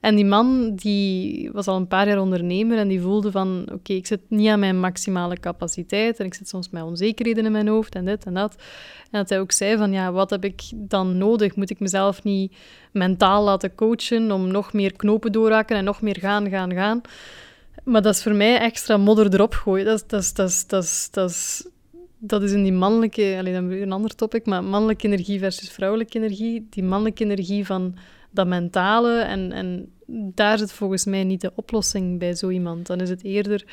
En 0.00 0.14
die 0.14 0.24
man 0.24 0.74
die 0.74 1.50
was 1.52 1.66
al 1.66 1.76
een 1.76 1.86
paar 1.86 2.08
jaar 2.08 2.20
ondernemer 2.20 2.78
en 2.78 2.88
die 2.88 3.00
voelde 3.00 3.30
van 3.30 3.68
oké, 3.72 3.92
ik 3.92 4.06
zit 4.06 4.20
niet 4.28 4.48
aan 4.48 4.58
mijn 4.58 4.80
maximale 4.80 5.40
capaciteit 5.40 6.18
en 6.18 6.26
ik 6.26 6.34
zit 6.34 6.48
soms 6.48 6.70
met 6.70 6.82
onzekerheden 6.82 7.44
in 7.44 7.52
mijn 7.52 7.68
hoofd 7.68 7.94
en 7.94 8.04
dit 8.04 8.24
en 8.24 8.34
dat. 8.34 8.54
En 9.10 9.18
dat 9.18 9.28
hij 9.28 9.40
ook 9.40 9.52
zei 9.52 9.76
van 9.76 9.92
ja, 9.92 10.12
wat 10.12 10.30
heb 10.30 10.44
ik 10.44 10.62
dan 10.74 11.18
nodig? 11.18 11.56
Moet 11.56 11.70
ik 11.70 11.80
mezelf 11.80 12.24
niet 12.24 12.56
mentaal 12.92 13.44
laten 13.44 13.74
coachen 13.74 14.32
om 14.32 14.50
nog 14.50 14.72
meer 14.72 14.92
knopen 14.92 15.32
doorhakken 15.32 15.76
en 15.76 15.84
nog 15.84 16.00
meer 16.02 16.18
gaan, 16.18 16.48
gaan, 16.48 16.72
gaan? 16.72 17.00
Maar 17.84 18.02
dat 18.02 18.14
is 18.14 18.22
voor 18.22 18.34
mij 18.34 18.58
extra 18.58 18.96
modder 18.96 19.34
erop 19.34 19.54
gooien. 19.54 19.84
Dat 19.84 19.94
is, 19.94 20.32
dat 20.32 20.48
is, 20.48 20.66
dat 20.66 20.82
is, 20.82 21.08
dat 21.10 21.14
dat 21.14 21.30
is, 21.30 21.66
dat 22.18 22.42
is 22.42 22.52
in 22.52 22.62
die 22.62 22.72
mannelijke, 22.72 23.34
alleen 23.38 23.52
dan 23.52 23.70
een 23.70 23.92
ander 23.92 24.14
topic, 24.14 24.46
maar 24.46 24.64
mannelijke 24.64 25.06
energie 25.06 25.38
versus 25.38 25.70
vrouwelijke 25.70 26.18
energie. 26.18 26.66
Die 26.70 26.82
mannelijke 26.82 27.24
energie 27.24 27.66
van 27.66 27.94
dat 28.38 28.46
mentale. 28.46 29.20
En, 29.20 29.52
en 29.52 29.92
daar 30.34 30.58
zit 30.58 30.72
volgens 30.72 31.04
mij 31.04 31.24
niet 31.24 31.40
de 31.40 31.52
oplossing 31.54 32.18
bij 32.18 32.34
zo 32.34 32.48
iemand. 32.48 32.86
Dan 32.86 33.00
is 33.00 33.08
het 33.08 33.24
eerder 33.24 33.64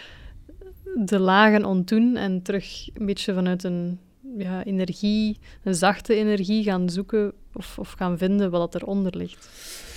de 0.95 1.19
lagen 1.19 1.65
ontdoen 1.65 2.15
en 2.15 2.41
terug 2.41 2.89
een 2.93 3.05
beetje 3.05 3.33
vanuit 3.33 3.63
een 3.63 3.99
ja, 4.37 4.63
energie, 4.63 5.39
een 5.63 5.75
zachte 5.75 6.15
energie 6.15 6.63
gaan 6.63 6.89
zoeken 6.89 7.33
of, 7.53 7.79
of 7.79 7.91
gaan 7.91 8.17
vinden 8.17 8.51
wat 8.51 8.71
dat 8.71 8.81
eronder 8.81 9.17
ligt. 9.17 9.49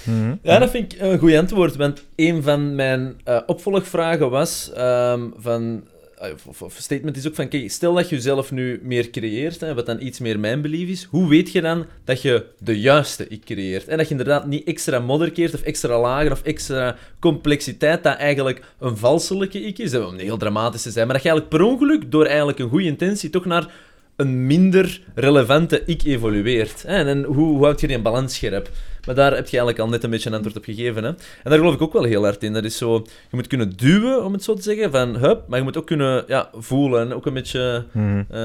Mhm. 0.04 0.34
Ja, 0.42 0.58
dat 0.58 0.70
vind 0.70 0.92
ik 0.92 1.00
een 1.00 1.18
goed 1.18 1.34
antwoord. 1.34 1.76
Want 1.76 2.04
een 2.16 2.42
van 2.42 2.74
mijn 2.74 3.20
eh, 3.24 3.40
opvolgvragen 3.46 4.30
was 4.30 4.72
ehm, 4.72 5.28
van... 5.36 5.84
eh, 6.20 6.30
Of, 6.60 6.76
statement 6.78 7.16
is 7.16 7.26
ook 7.26 7.34
van, 7.34 7.48
kijk, 7.48 7.70
stel 7.70 7.94
dat 7.94 8.08
je 8.08 8.14
jezelf 8.14 8.50
nu 8.50 8.80
meer 8.82 9.10
creëert, 9.10 9.60
hè, 9.60 9.74
wat 9.74 9.86
dan 9.86 10.00
iets 10.00 10.18
meer 10.18 10.38
mijn 10.38 10.62
belief 10.62 10.88
is, 10.88 11.04
hoe 11.04 11.28
weet 11.28 11.52
je 11.52 11.60
dan 11.60 11.86
dat 12.04 12.22
je 12.22 12.46
de 12.58 12.80
juiste 12.80 13.28
ik 13.28 13.44
creëert? 13.44 13.88
En 13.88 13.96
dat 13.96 14.06
je 14.06 14.10
inderdaad 14.10 14.46
niet 14.46 14.66
extra 14.66 14.98
modder 14.98 15.30
keert, 15.32 15.54
of 15.54 15.60
extra 15.60 16.00
lagen, 16.00 16.32
of 16.32 16.42
extra 16.42 16.96
complexiteit, 17.18 18.02
dat 18.02 18.16
eigenlijk 18.16 18.62
een 18.78 18.96
valselijke 18.96 19.60
ik 19.60 19.78
is, 19.78 19.94
om 19.94 20.18
heel 20.18 20.36
dramatisch 20.36 20.82
te 20.82 20.90
zijn, 20.90 21.06
maar 21.06 21.14
dat 21.14 21.24
je 21.24 21.30
eigenlijk 21.30 21.60
per 21.60 21.70
ongeluk, 21.72 22.10
door 22.10 22.26
eigenlijk 22.26 22.58
een 22.58 22.68
goede 22.68 22.86
intentie, 22.86 23.30
toch 23.30 23.44
naar 23.44 23.70
een 24.16 24.46
minder 24.46 25.00
relevante 25.14 25.82
ik 25.86 26.02
evolueert. 26.04 26.82
Hè? 26.82 27.04
En 27.04 27.24
hoe, 27.24 27.46
hoe 27.46 27.64
houd 27.64 27.80
je 27.80 27.86
die 27.86 27.98
balans 27.98 28.34
scherp? 28.34 28.70
Maar 29.08 29.16
daar 29.16 29.34
heb 29.34 29.48
je 29.48 29.56
eigenlijk 29.56 29.78
al 29.78 29.88
net 29.88 30.04
een 30.04 30.10
beetje 30.10 30.28
een 30.28 30.34
antwoord 30.34 30.56
op 30.56 30.64
gegeven. 30.64 31.02
Hè? 31.02 31.08
En 31.08 31.16
daar 31.42 31.58
geloof 31.58 31.74
ik 31.74 31.82
ook 31.82 31.92
wel 31.92 32.02
heel 32.04 32.22
hard 32.22 32.42
in. 32.42 32.52
Dat 32.52 32.64
is 32.64 32.76
zo, 32.76 32.94
je 33.30 33.36
moet 33.36 33.46
kunnen 33.46 33.76
duwen, 33.76 34.24
om 34.24 34.32
het 34.32 34.42
zo 34.42 34.54
te 34.54 34.62
zeggen, 34.62 34.90
van 34.90 35.16
hup, 35.16 35.44
maar 35.48 35.58
je 35.58 35.64
moet 35.64 35.76
ook 35.76 35.86
kunnen 35.86 36.24
ja, 36.26 36.50
voelen 36.54 37.00
en 37.00 37.14
ook 37.14 37.26
een 37.26 37.32
beetje 37.34 37.84
Mhm. 37.92 38.22
eh, 38.30 38.38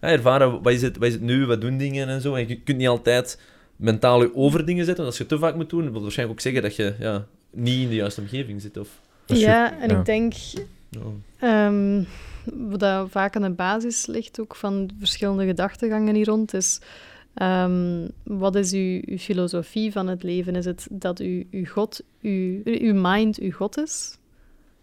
ja, 0.00 0.08
ervaren, 0.08 0.62
wat 0.62 0.72
is, 0.72 0.82
het, 0.82 0.96
wat 0.96 1.06
is 1.08 1.12
het 1.12 1.22
nu, 1.22 1.46
wat 1.46 1.60
doen 1.60 1.76
dingen 1.78 2.08
en 2.08 2.20
zo. 2.20 2.34
En 2.34 2.48
je 2.48 2.60
kunt 2.60 2.78
niet 2.78 2.88
altijd 2.88 3.40
mentaal 3.76 4.22
je 4.22 4.34
over 4.36 4.64
dingen 4.66 4.84
zetten, 4.84 5.04
want 5.04 5.06
als 5.06 5.16
je 5.16 5.22
het 5.22 5.32
te 5.32 5.38
vaak 5.46 5.54
moet 5.54 5.70
doen, 5.70 5.82
wil 5.82 5.92
dat 5.92 6.02
waarschijnlijk 6.02 6.38
ook 6.38 6.44
zeggen 6.44 6.62
dat 6.62 6.76
je 6.76 6.94
ja, 6.98 7.26
niet 7.50 7.82
in 7.82 7.88
de 7.88 7.94
juiste 7.94 8.20
omgeving 8.20 8.60
zit. 8.60 8.76
Of, 8.76 8.88
Ja, 9.26 9.78
en 9.80 9.88
ja. 9.88 9.98
ik 9.98 10.04
denk 10.04 10.32
ja. 10.88 11.00
Ehm, 11.38 12.02
wat 12.44 12.80
dat 12.80 13.08
vaak 13.10 13.36
aan 13.36 13.42
de 13.42 13.50
basis 13.50 14.06
ligt 14.06 14.40
ook 14.40 14.56
van 14.56 14.86
de 14.86 14.94
verschillende 14.98 15.46
gedachtegangen 15.46 16.14
hier 16.14 16.26
rond, 16.26 16.54
is 16.54 16.80
ehm, 17.34 18.08
wat 18.22 18.54
is 18.54 18.72
uw, 18.72 19.00
uw 19.04 19.18
filosofie 19.18 19.92
van 19.92 20.06
het 20.08 20.22
leven? 20.22 20.56
Is 20.56 20.64
het 20.64 20.86
dat 20.90 21.18
uw, 21.18 21.42
uw 21.50 21.64
God, 21.64 22.00
uw, 22.22 22.60
uw 22.64 22.94
mind 22.94 23.38
uw 23.38 23.50
God 23.52 23.78
is? 23.78 24.18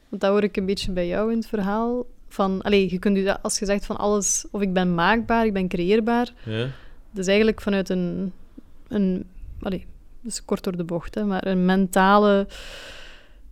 Want 0.10 0.22
dat 0.22 0.32
hoor 0.32 0.44
ik 0.44 0.58
een 0.58 0.66
beetje 0.66 0.92
bij 0.92 1.08
jou 1.08 1.32
in 1.32 1.38
het 1.38 1.48
verhaal. 1.48 2.06
Van, 2.28 2.62
allee, 2.62 2.92
je 2.92 3.00
kunt 3.00 3.18
u 3.18 3.24
dat, 3.24 3.40
als 3.42 3.60
je 3.60 3.66
zegt 3.66 3.86
van 3.86 3.98
alles, 3.98 4.46
of 4.52 4.62
ik 4.62 4.74
ben 4.74 4.96
maakbaar, 4.96 5.46
ik 5.46 5.54
ben 5.54 5.68
creëerbaar, 5.68 6.34
Ja. 6.46 6.68
is 7.16 7.28
eigenlijk 7.28 7.62
vanuit 7.62 7.90
een, 7.90 8.34
een 8.88 9.26
allee, 9.62 9.86
dat 10.22 10.32
is 10.32 10.46
kort 10.46 10.64
door 10.64 10.78
de 10.78 10.84
bocht, 10.84 11.16
hè, 11.16 11.24
maar 11.26 11.48
een 11.48 11.66
mentale 11.66 12.48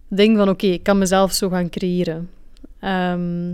ding 0.07 0.37
van 0.37 0.49
oké, 0.49 0.65
ik 0.65 0.83
kan 0.83 0.97
mezelf 0.97 1.31
zo 1.31 1.49
gaan 1.49 1.69
creëren. 1.69 2.29
Ehm, 2.79 3.53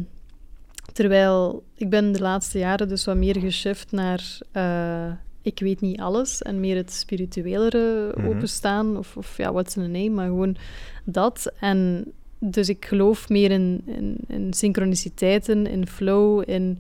terwijl 0.93 1.63
ik 1.75 1.89
ben 1.89 2.11
de 2.11 2.19
laatste 2.19 2.57
jaren 2.59 2.87
dus 2.87 3.05
wat 3.05 3.15
meer 3.15 3.39
geshift 3.39 3.91
naar 3.91 4.37
eh, 4.51 5.11
ik 5.41 5.59
weet 5.59 5.81
niet 5.81 5.99
alles 5.99 6.41
en 6.41 6.59
meer 6.59 6.75
het 6.75 6.91
spirituelere 6.91 8.13
Mhm. 8.15 8.27
openstaan 8.27 8.97
of, 8.97 9.17
of 9.17 9.37
ja, 9.37 9.51
what's 9.51 9.75
in 9.75 9.83
a 9.83 9.87
name, 9.87 10.09
maar 10.09 10.25
gewoon 10.27 10.55
dat. 11.03 11.51
En 11.59 12.05
dus 12.39 12.69
ik 12.69 12.85
geloof 12.85 13.29
meer 13.29 13.51
in, 13.51 13.81
in, 13.85 14.15
in 14.27 14.53
synchroniciteiten, 14.53 15.67
in 15.67 15.87
flow, 15.87 16.49
in... 16.49 16.79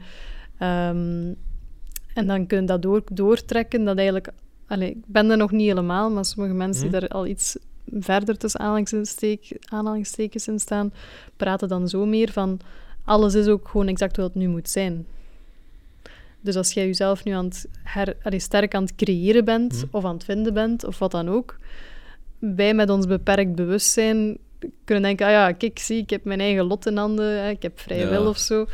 ehm, 0.57 1.33
en 2.13 2.27
dan 2.27 2.47
kun 2.47 2.61
je 2.61 2.67
dat 2.67 2.81
door, 2.81 3.01
doortrekken, 3.11 3.83
dat 3.83 3.97
eigenlijk... 3.97 4.29
Allee, 4.67 4.89
ik 4.89 5.03
ben 5.05 5.29
er 5.29 5.37
nog 5.37 5.51
niet 5.51 5.67
helemaal, 5.67 6.09
maar 6.11 6.25
sommige 6.25 6.55
mensen 6.55 6.83
Mhm. 6.83 6.91
die 6.91 6.99
daar 6.99 7.09
al 7.09 7.27
iets 7.27 7.57
verder 7.99 8.37
tussen 8.37 8.59
aanhalingstekens 9.69 10.47
in 10.47 10.59
staan, 10.59 10.93
praten 11.37 11.67
dan 11.67 11.87
zo 11.89 12.05
meer 12.05 12.31
van 12.31 12.59
alles 13.03 13.33
is 13.35 13.47
ook 13.47 13.67
gewoon 13.67 13.87
exact 13.87 14.17
wat 14.17 14.25
het 14.25 14.35
nu 14.35 14.47
moet 14.47 14.69
zijn. 14.69 15.05
Dus 16.41 16.55
als 16.55 16.71
jij 16.71 16.85
jezelf 16.85 17.23
nu 17.23 17.31
aan 17.31 17.45
het 17.45 17.67
her, 17.83 18.15
allee, 18.23 18.39
sterk 18.39 18.75
aan 18.75 18.83
het 18.83 18.95
creëren 18.95 19.45
bent, 19.45 19.73
Mhm. 19.73 19.85
of 19.95 20.05
aan 20.05 20.13
het 20.13 20.23
vinden 20.23 20.53
bent, 20.53 20.83
of 20.85 20.99
wat 20.99 21.11
dan 21.11 21.29
ook, 21.29 21.57
wij 22.39 22.73
met 22.73 22.89
ons 22.89 23.05
beperkt 23.05 23.55
bewustzijn 23.55 24.37
kunnen 24.85 25.03
denken, 25.03 25.25
ah 25.25 25.31
ja, 25.31 25.51
kijk, 25.51 25.79
zie, 25.79 25.97
ik 25.97 26.09
heb 26.09 26.23
mijn 26.23 26.39
eigen 26.39 26.63
lot 26.63 26.85
in 26.85 26.97
handen, 26.97 27.43
hè, 27.43 27.49
ik 27.49 27.61
heb 27.61 27.79
vrije 27.79 28.01
Ja. 28.03 28.09
wil 28.09 28.27
of 28.27 28.37
zo. 28.37 28.65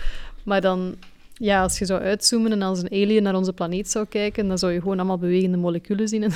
Maar 0.43 0.61
dan, 0.61 0.95
ja, 1.33 1.61
als 1.61 1.79
je 1.79 1.85
zou 1.85 2.01
uitzoomen 2.01 2.51
en 2.51 2.61
als 2.61 2.79
een 2.81 2.89
alien 2.91 3.23
naar 3.23 3.35
onze 3.35 3.53
planeet 3.53 3.89
zou 3.89 4.05
kijken, 4.05 4.47
dan 4.47 4.57
zou 4.57 4.71
je 4.73 4.81
gewoon 4.81 4.97
allemaal 4.97 5.17
bewegende 5.17 5.57
moleculen 5.57 6.07
zien. 6.07 6.23
En, 6.23 6.31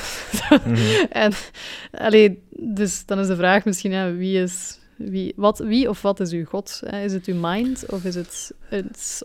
en 1.26 1.32
allee, 1.92 2.42
dus 2.50 3.06
dan 3.06 3.20
is 3.20 3.28
de 3.28 3.36
vraag 3.36 3.66
misschien, 3.66 3.92
ja, 3.92 4.14
wie 4.14 4.42
is... 4.42 4.80
Wie, 4.96 5.34
wat, 5.36 5.60
wie 5.60 5.90
of 5.90 6.02
wat 6.02 6.20
is 6.20 6.32
uw 6.32 6.46
god? 6.46 6.82
Hè? 6.86 7.04
Is 7.04 7.14
het 7.14 7.26
uw 7.26 7.36
mind 7.40 7.86
of 7.90 8.04
is 8.04 8.16
het, 8.16 8.52
het 8.60 9.22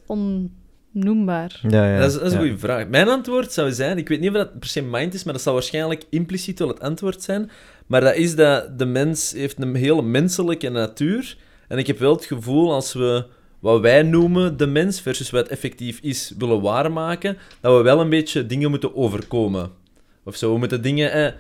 onnoembaar? 0.96 1.60
Ja, 1.68 1.92
ja. 1.92 1.98
dat 1.98 2.08
is, 2.08 2.14
dat 2.14 2.26
is 2.26 2.32
een 2.32 2.38
goede 2.38 2.58
vraag. 2.58 2.88
Mijn 2.88 3.08
antwoord 3.08 3.52
zou 3.52 3.72
zijn, 3.72 3.98
ik 3.98 4.08
weet 4.08 4.20
niet 4.20 4.30
of 4.30 4.36
dat 4.36 4.58
per 4.58 4.68
se 4.68 4.82
mind 4.82 5.14
is, 5.14 5.24
maar 5.24 5.32
dat 5.32 5.42
zal 5.42 5.52
waarschijnlijk 5.52 6.04
impliciet 6.10 6.58
wel 6.58 6.68
het 6.68 6.80
antwoord 6.80 7.22
zijn. 7.22 7.50
Maar 7.86 8.00
dat 8.00 8.14
is 8.14 8.34
dat 8.34 8.78
de 8.78 8.84
mens 8.84 9.32
heeft 9.32 9.62
een 9.62 9.74
hele 9.74 10.02
menselijke 10.02 10.68
natuur. 10.68 11.36
En 11.68 11.78
ik 11.78 11.86
heb 11.86 11.98
wel 11.98 12.14
het 12.14 12.24
gevoel, 12.24 12.72
als 12.72 12.92
we 12.92 13.24
wat 13.58 13.80
wij 13.80 14.02
noemen 14.02 14.56
de 14.56 14.66
mens 14.66 15.00
versus 15.00 15.30
wat 15.30 15.48
effectief 15.48 15.98
is 16.02 16.34
willen 16.38 16.60
waarmaken, 16.60 17.36
dat 17.60 17.76
we 17.76 17.82
wel 17.82 18.00
een 18.00 18.08
beetje 18.08 18.46
dingen 18.46 18.70
moeten 18.70 18.96
overkomen. 18.96 19.70
Of 20.24 20.36
zo, 20.36 20.52
we 20.52 20.58
moeten 20.58 20.82
dingen 20.82 21.12
eh, 21.12 21.32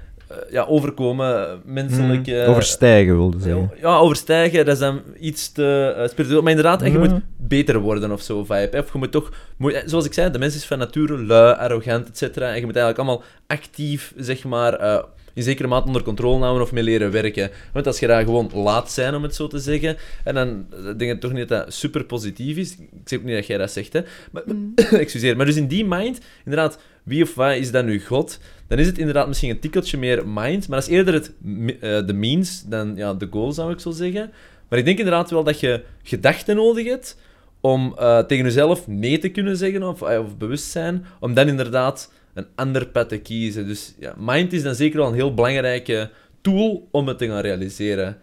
ja, 0.50 0.64
overkomen, 0.64 1.46
eh, 1.48 1.52
menselijk... 1.64 2.26
Mhm. 2.26 2.36
eh, 2.36 2.48
Overstijgen, 2.50 3.16
wilde 3.16 3.40
zeggen. 3.40 3.70
Ja, 3.80 3.96
overstijgen, 3.96 4.64
dat 4.64 4.74
is 4.74 4.80
dan 4.80 5.00
iets 5.20 5.52
te 5.52 5.94
eh, 5.96 6.08
spiritueel. 6.08 6.42
Maar 6.42 6.50
inderdaad, 6.50 6.82
en 6.82 6.92
je 6.92 6.98
moet 6.98 7.20
beter 7.36 7.78
worden 7.78 8.10
of 8.12 8.20
zo, 8.22 8.44
vibe. 8.44 8.78
Of 8.84 8.92
je 8.92 8.98
moet 8.98 9.12
toch... 9.12 9.30
moet- 9.56 9.72
eh, 9.72 9.82
zoals 9.84 10.04
ik 10.04 10.12
zei, 10.12 10.30
de 10.30 10.38
mens 10.38 10.54
is 10.54 10.64
van 10.66 10.78
nature 10.78 11.18
lui, 11.24 11.54
arrogant, 11.56 12.08
et 12.08 12.18
cetera. 12.18 12.48
En 12.52 12.58
je 12.60 12.64
moet 12.66 12.76
eigenlijk 12.76 12.98
allemaal 13.08 13.24
actief, 13.46 14.12
zeg 14.16 14.44
maar... 14.44 14.72
eh, 14.74 15.02
in 15.34 15.42
zekere 15.42 15.68
mate 15.68 15.86
onder 15.86 16.02
controle 16.02 16.40
houden 16.42 16.62
of 16.62 16.72
mee 16.72 16.82
leren 16.82 17.10
werken. 17.10 17.50
Want 17.72 17.86
als 17.86 17.98
je 17.98 18.06
daar 18.06 18.24
gewoon 18.24 18.50
laat 18.54 18.90
zijn, 18.92 19.14
om 19.14 19.22
het 19.22 19.34
zo 19.34 19.46
te 19.46 19.58
zeggen, 19.58 19.96
en 20.24 20.34
dan 20.34 20.66
eh, 20.70 20.78
denk 20.96 21.12
ik 21.12 21.20
toch 21.20 21.32
niet 21.32 21.48
dat 21.48 21.64
dat 21.64 21.74
super 21.74 22.04
positief 22.04 22.56
is. 22.56 22.72
Ik 22.72 22.88
zeg 23.04 23.18
ook 23.18 23.24
niet 23.24 23.34
dat 23.34 23.46
jij 23.46 23.58
dat 23.58 23.70
zegt, 23.70 23.92
hè. 23.92 24.00
Maar, 24.32 24.42
Mm. 24.46 24.72
excuseer. 24.90 25.36
Maar 25.36 25.46
dus 25.46 25.56
in 25.56 25.66
die 25.66 25.84
mind, 25.84 26.20
inderdaad, 26.44 26.78
wie 27.02 27.22
of 27.22 27.34
wat 27.34 27.54
is 27.54 27.70
dan 27.70 27.84
nu 27.84 28.00
God? 28.04 28.38
Dan 28.66 28.78
is 28.78 28.86
het 28.86 28.98
inderdaad 28.98 29.28
misschien 29.28 29.50
een 29.50 29.58
tikkeltje 29.58 29.98
meer 29.98 30.28
mind, 30.28 30.68
maar 30.68 30.78
dat 30.78 30.88
is 30.88 30.94
eerder 30.94 31.14
het, 31.14 31.32
eh, 31.80 32.06
de 32.06 32.12
means 32.12 32.64
dan 32.68 32.96
ja, 32.96 33.14
de 33.14 33.28
goal, 33.30 33.52
zou 33.52 33.72
ik 33.72 33.80
zo 33.80 33.90
zeggen. 33.90 34.30
Maar 34.68 34.78
ik 34.78 34.84
denk 34.84 34.98
inderdaad 34.98 35.30
wel 35.30 35.44
dat 35.44 35.60
je 35.60 35.84
gedachten 36.02 36.56
nodig 36.56 36.86
hebt 36.86 37.18
om 37.60 37.94
eh, 37.98 38.18
tegen 38.18 38.44
jezelf 38.44 38.86
nee 38.86 39.18
te 39.18 39.28
kunnen 39.28 39.56
zeggen 39.56 39.82
of, 39.82 40.02
eh, 40.02 40.18
of 40.18 40.36
bewust 40.36 40.70
zijn, 40.70 41.04
om 41.20 41.34
dan 41.34 41.48
inderdaad 41.48 42.12
een 42.34 42.46
ander 42.54 42.86
pad 42.86 43.08
te 43.08 43.18
kiezen. 43.18 43.66
Dus 43.66 43.94
ja, 43.98 44.14
mind 44.18 44.52
is 44.52 44.62
dan 44.62 44.74
zeker 44.74 44.98
wel 44.98 45.08
een 45.08 45.14
heel 45.14 45.34
belangrijke 45.34 46.10
tool 46.40 46.88
om 46.90 47.08
het 47.08 47.18
te 47.18 47.26
gaan 47.26 47.40
realiseren. 47.40 48.18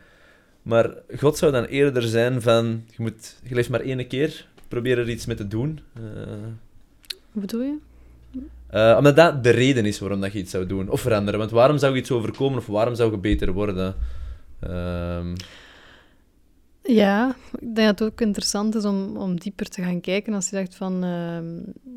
Maar 0.62 0.94
God 1.18 1.38
zou 1.38 1.52
dan 1.52 1.66
eerder 1.66 2.04
zijn 2.04 2.42
van, 2.42 2.84
je, 2.96 3.02
moet, 3.02 3.36
je 3.44 3.56
leeft 3.56 3.70
maar 3.70 3.82
één 3.82 4.08
keer, 4.08 4.48
probeer 4.68 4.98
er 4.98 5.10
iets 5.10 5.26
mee 5.26 5.36
te 5.36 5.48
doen. 5.48 5.80
Wat 7.32 7.42
bedoel 7.42 7.62
je? 7.62 7.78
Eh, 8.74 8.96
omdat 8.98 9.16
dat 9.16 9.44
de 9.44 9.50
reden 9.50 9.86
is 9.86 10.00
waarom 10.00 10.22
dat 10.22 10.34
je 10.34 10.40
iets 10.40 10.52
zou 10.52 10.66
doen 10.66 10.90
of 10.90 11.02
veranderen. 11.02 11.40
Want 11.40 11.52
waarom 11.52 11.78
zou 11.78 11.94
je 11.94 12.00
iets 12.00 12.12
overkomen 12.12 12.58
of 12.58 12.68
waarom 12.68 12.96
zou 12.96 13.12
je 13.12 13.18
beter 13.18 13.52
worden? 13.54 13.96
Ehm, 14.60 15.36
Ja, 16.86 17.36
ik 17.60 17.76
denk 17.76 17.88
dat 17.88 18.00
het 18.00 18.04
ook 18.12 18.22
interessant 18.22 18.76
is 18.76 18.86
om, 18.86 19.18
om 19.18 19.40
dieper 19.40 19.70
te 19.70 19.82
gaan 19.84 20.02
kijken. 20.02 20.34
Als 20.34 20.50
je 20.50 20.56
zegt 20.56 20.76
van 20.76 21.04
ehm, 21.04 21.46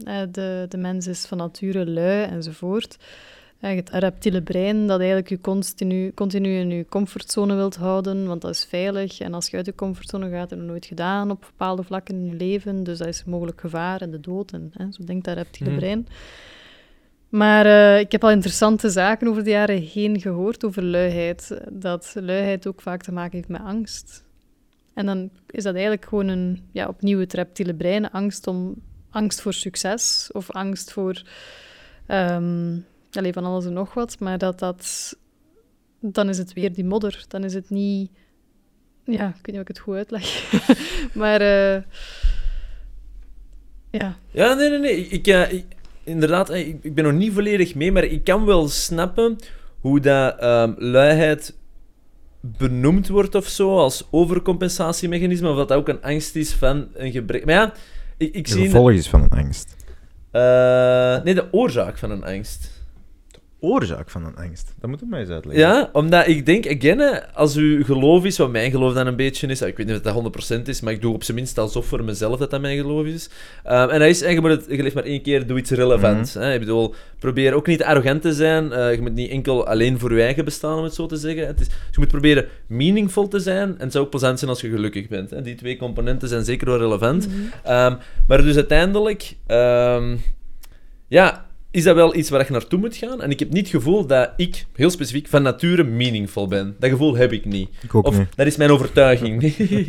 eh, 0.05 0.23
de, 0.33 0.67
de 0.69 0.77
mens 0.77 1.07
is 1.07 1.25
van 1.27 1.39
nature 1.39 1.87
lui 1.91 2.23
enzovoort. 2.31 2.97
Eh, 3.61 3.77
het 3.77 3.91
reptiele 3.91 4.43
brein 4.43 4.87
dat 4.87 4.99
eigenlijk 4.99 5.29
je 5.29 5.41
continu, 5.41 6.13
continu 6.15 6.49
in 6.59 6.71
je 6.71 6.87
comfortzone 6.89 7.55
wilt 7.55 7.77
houden, 7.77 8.27
want 8.27 8.41
dat 8.43 8.51
is 8.51 8.65
veilig. 8.65 9.21
En 9.21 9.35
als 9.35 9.49
je 9.49 9.57
uit 9.57 9.67
je 9.67 9.75
comfortzone 9.75 10.31
gaat, 10.31 10.51
heb 10.51 10.59
je 10.59 10.65
nooit 10.65 10.87
gedaan 10.87 11.31
op 11.31 11.41
bepaalde 11.41 11.83
vlakken 11.83 12.15
in 12.15 12.25
je 12.27 12.35
leven. 12.35 12.85
Dus 12.85 12.99
dat 12.99 13.09
is 13.09 13.25
mogelijk 13.25 13.61
gevaar 13.61 14.01
en 14.01 14.11
de 14.11 14.21
dood. 14.21 14.53
En, 14.53 14.71
hè, 14.73 14.85
zo 14.91 15.05
denkt 15.05 15.25
dat 15.25 15.37
reptiele 15.37 15.71
Mhm. 15.71 15.79
brein. 15.79 16.07
Maar 17.29 17.67
eh, 17.67 18.01
ik 18.01 18.13
heb 18.13 18.25
al 18.25 18.31
interessante 18.31 18.91
zaken 18.91 19.29
over 19.29 19.45
de 19.45 19.51
jaren 19.51 19.81
heen 19.83 20.21
gehoord 20.21 20.65
over 20.65 20.83
luiheid. 20.85 21.61
Dat 21.71 22.15
luiheid 22.21 22.67
ook 22.67 22.81
vaak 22.81 23.03
te 23.03 23.13
maken 23.13 23.37
heeft 23.37 23.49
met 23.49 23.61
angst. 23.61 24.25
En 24.95 25.07
dan 25.07 25.31
is 25.51 25.63
dat 25.63 25.75
eigenlijk 25.75 26.05
gewoon 26.05 26.29
een, 26.29 26.69
ja, 26.73 26.87
opnieuw 26.89 27.19
het 27.19 27.33
reptiele 27.33 27.75
brein. 27.75 28.11
Angst, 28.11 28.47
om, 28.47 28.75
angst 29.11 29.41
voor 29.41 29.53
succes 29.55 30.29
of 30.33 30.51
angst 30.51 30.93
voor 30.93 31.23
ehm 32.07 32.77
allee, 33.13 33.33
van 33.33 33.45
alles 33.45 33.65
en 33.65 33.73
nog 33.73 33.95
wat. 33.95 34.19
Maar 34.19 34.39
dat 34.39 34.59
dat... 34.59 35.17
Dan 36.01 36.29
is 36.29 36.39
het 36.39 36.53
weer 36.53 36.73
die 36.73 36.85
modder. 36.85 37.25
Dan 37.29 37.45
is 37.45 37.55
het 37.55 37.71
niet... 37.71 38.11
Ja, 39.05 39.29
ik 39.29 39.35
weet 39.35 39.47
niet 39.47 39.61
ik 39.61 39.69
het 39.69 39.79
goed 39.79 39.95
uitleg. 39.97 40.53
maar... 41.15 41.41
eh, 41.41 41.83
ja, 43.91 44.17
Ja, 44.31 44.55
nee, 44.55 44.71
nee, 44.71 44.79
nee. 44.79 45.07
Ik, 45.09 45.27
eh, 45.27 45.53
ik- 45.53 45.76
inderdaad, 46.07 46.51
eh, 46.51 46.69
ik, 46.69 46.79
ik 46.83 46.95
ben 46.95 47.05
nog 47.05 47.13
niet 47.13 47.33
volledig 47.33 47.75
mee, 47.75 47.93
maar 47.93 48.05
ik 48.05 48.25
kan 48.25 48.45
wel 48.45 48.69
snappen 48.69 49.37
hoe 49.81 50.01
dat 50.01 50.39
ehm, 50.39 50.73
luiheid 50.77 51.57
benoemd 52.41 53.09
wordt 53.09 53.35
of 53.35 53.47
zo, 53.47 53.77
als 53.79 54.09
overcompensatiemechanisme, 54.11 55.49
of 55.51 55.57
dat 55.57 55.69
dat 55.69 55.79
ook 55.79 55.89
een 55.89 56.03
angst 56.03 56.37
is 56.37 56.53
van 56.55 56.89
een 56.95 57.13
gebrek. 57.13 57.45
Maar 57.45 57.55
ja, 57.55 57.73
ik, 58.17 58.35
ik 58.35 58.45
De 58.47 58.51
zie... 58.53 58.65
gevolg 58.65 58.91
is 58.91 59.09
van 59.09 59.23
een 59.23 59.29
angst. 59.39 59.77
eh, 60.31 61.23
nee, 61.23 61.35
de 61.35 61.49
oorzaak 61.53 61.99
van 61.99 62.11
een 62.11 62.25
angst. 62.25 62.76
Oorzaak 63.61 64.11
van 64.11 64.25
een 64.25 64.37
angst. 64.37 64.75
Dat 64.81 64.91
moet 64.91 65.01
je 65.01 65.07
mij 65.09 65.21
eens 65.21 65.29
uitleggen. 65.29 65.67
Ja, 65.67 65.89
omdat 65.93 66.27
ik 66.27 66.47
denk, 66.47 66.67
again, 66.67 67.23
als 67.35 67.57
uw 67.57 67.85
geloof 67.85 68.25
is, 68.25 68.39
wat 68.39 68.51
mijn 68.51 68.71
geloof 68.71 68.95
dan 68.95 69.07
een 69.07 69.17
beetje 69.17 69.47
is, 69.47 69.63
ik 69.63 69.77
weet 69.77 69.87
niet 69.87 69.97
of 69.97 70.03
dat 70.03 70.59
100% 70.59 70.63
is, 70.69 70.81
maar 70.81 70.93
ik 70.93 71.01
doe 71.01 71.15
op 71.15 71.25
zijn 71.25 71.37
minst 71.37 71.59
alsof 71.59 71.87
voor 71.87 72.05
mezelf 72.05 72.39
dat 72.39 72.51
dat 72.51 72.61
mijn 72.61 72.77
geloof 72.77 73.07
is. 73.07 73.31
Ehm, 73.65 73.89
en 73.89 73.99
dat 73.99 74.09
is, 74.09 74.23
en 74.23 74.33
je, 74.35 74.41
moet 74.41 74.51
het, 74.51 74.65
je 74.69 74.83
leeft 74.83 74.95
maar 74.95 75.05
één 75.05 75.23
keer, 75.23 75.47
doe 75.47 75.59
iets 75.59 75.71
relevant. 75.71 76.35
hè. 76.35 76.53
Ik 76.53 76.59
bedoel, 76.61 76.95
probeer 77.19 77.53
ook 77.55 77.67
niet 77.67 77.83
arrogant 77.83 78.23
te 78.23 78.33
zijn. 78.33 78.73
eh, 78.73 78.95
je 78.95 79.01
moet 79.01 79.15
niet 79.15 79.31
enkel 79.31 79.67
alleen 79.67 79.99
voor 79.99 80.15
je 80.15 80.23
eigen 80.23 80.45
bestaan, 80.45 80.79
om 80.79 80.85
het 80.85 80.95
zo 80.95 81.07
te 81.07 81.17
zeggen. 81.17 81.47
Het 81.47 81.61
is, 81.61 81.67
dus 81.69 81.77
je 81.91 81.99
moet 82.01 82.09
proberen 82.09 82.47
meaningful 82.67 83.29
te 83.29 83.39
zijn, 83.39 83.69
en 83.69 83.83
het 83.85 83.93
zou 83.93 84.05
ook 84.05 84.11
plezant 84.11 84.39
zijn 84.39 84.51
als 84.51 84.61
je 84.61 84.71
gelukkig 84.71 85.09
bent. 85.09 85.31
Hè. 85.31 85.43
Die 85.43 85.55
twee 85.55 85.77
componenten 85.77 86.29
zijn 86.29 86.45
zeker 86.45 86.67
wel 86.67 86.79
relevant. 86.79 87.29
Ehm, 87.65 87.95
maar 88.27 88.43
dus 88.43 88.55
uiteindelijk, 88.55 89.37
ehm, 89.47 90.17
ja, 91.09 91.46
is 91.77 91.83
dat 91.85 91.95
wel 91.95 92.15
iets 92.17 92.31
waar 92.31 92.45
je 92.47 92.53
naartoe 92.53 92.79
moet 92.79 92.97
gaan. 92.97 93.23
En 93.23 93.31
ik 93.31 93.39
heb 93.39 93.49
niet 93.53 93.63
het 93.73 93.75
gevoel 93.77 94.07
dat 94.07 94.31
ik, 94.37 94.67
heel 94.75 94.91
specifiek, 94.91 95.29
van 95.29 95.43
nature 95.43 95.85
meaningful 95.85 96.47
ben. 96.49 96.77
Dat 96.79 96.91
gevoel 96.91 97.17
heb 97.17 97.33
ik 97.33 97.45
niet. 97.45 97.69
Ik 97.83 97.95
ook 97.95 98.07
Of 98.07 98.19
niet. 98.19 98.27
dat 98.37 98.47
is 98.47 98.57
mijn 98.57 98.71
overtuiging. 98.71 99.43
ik 99.45 99.87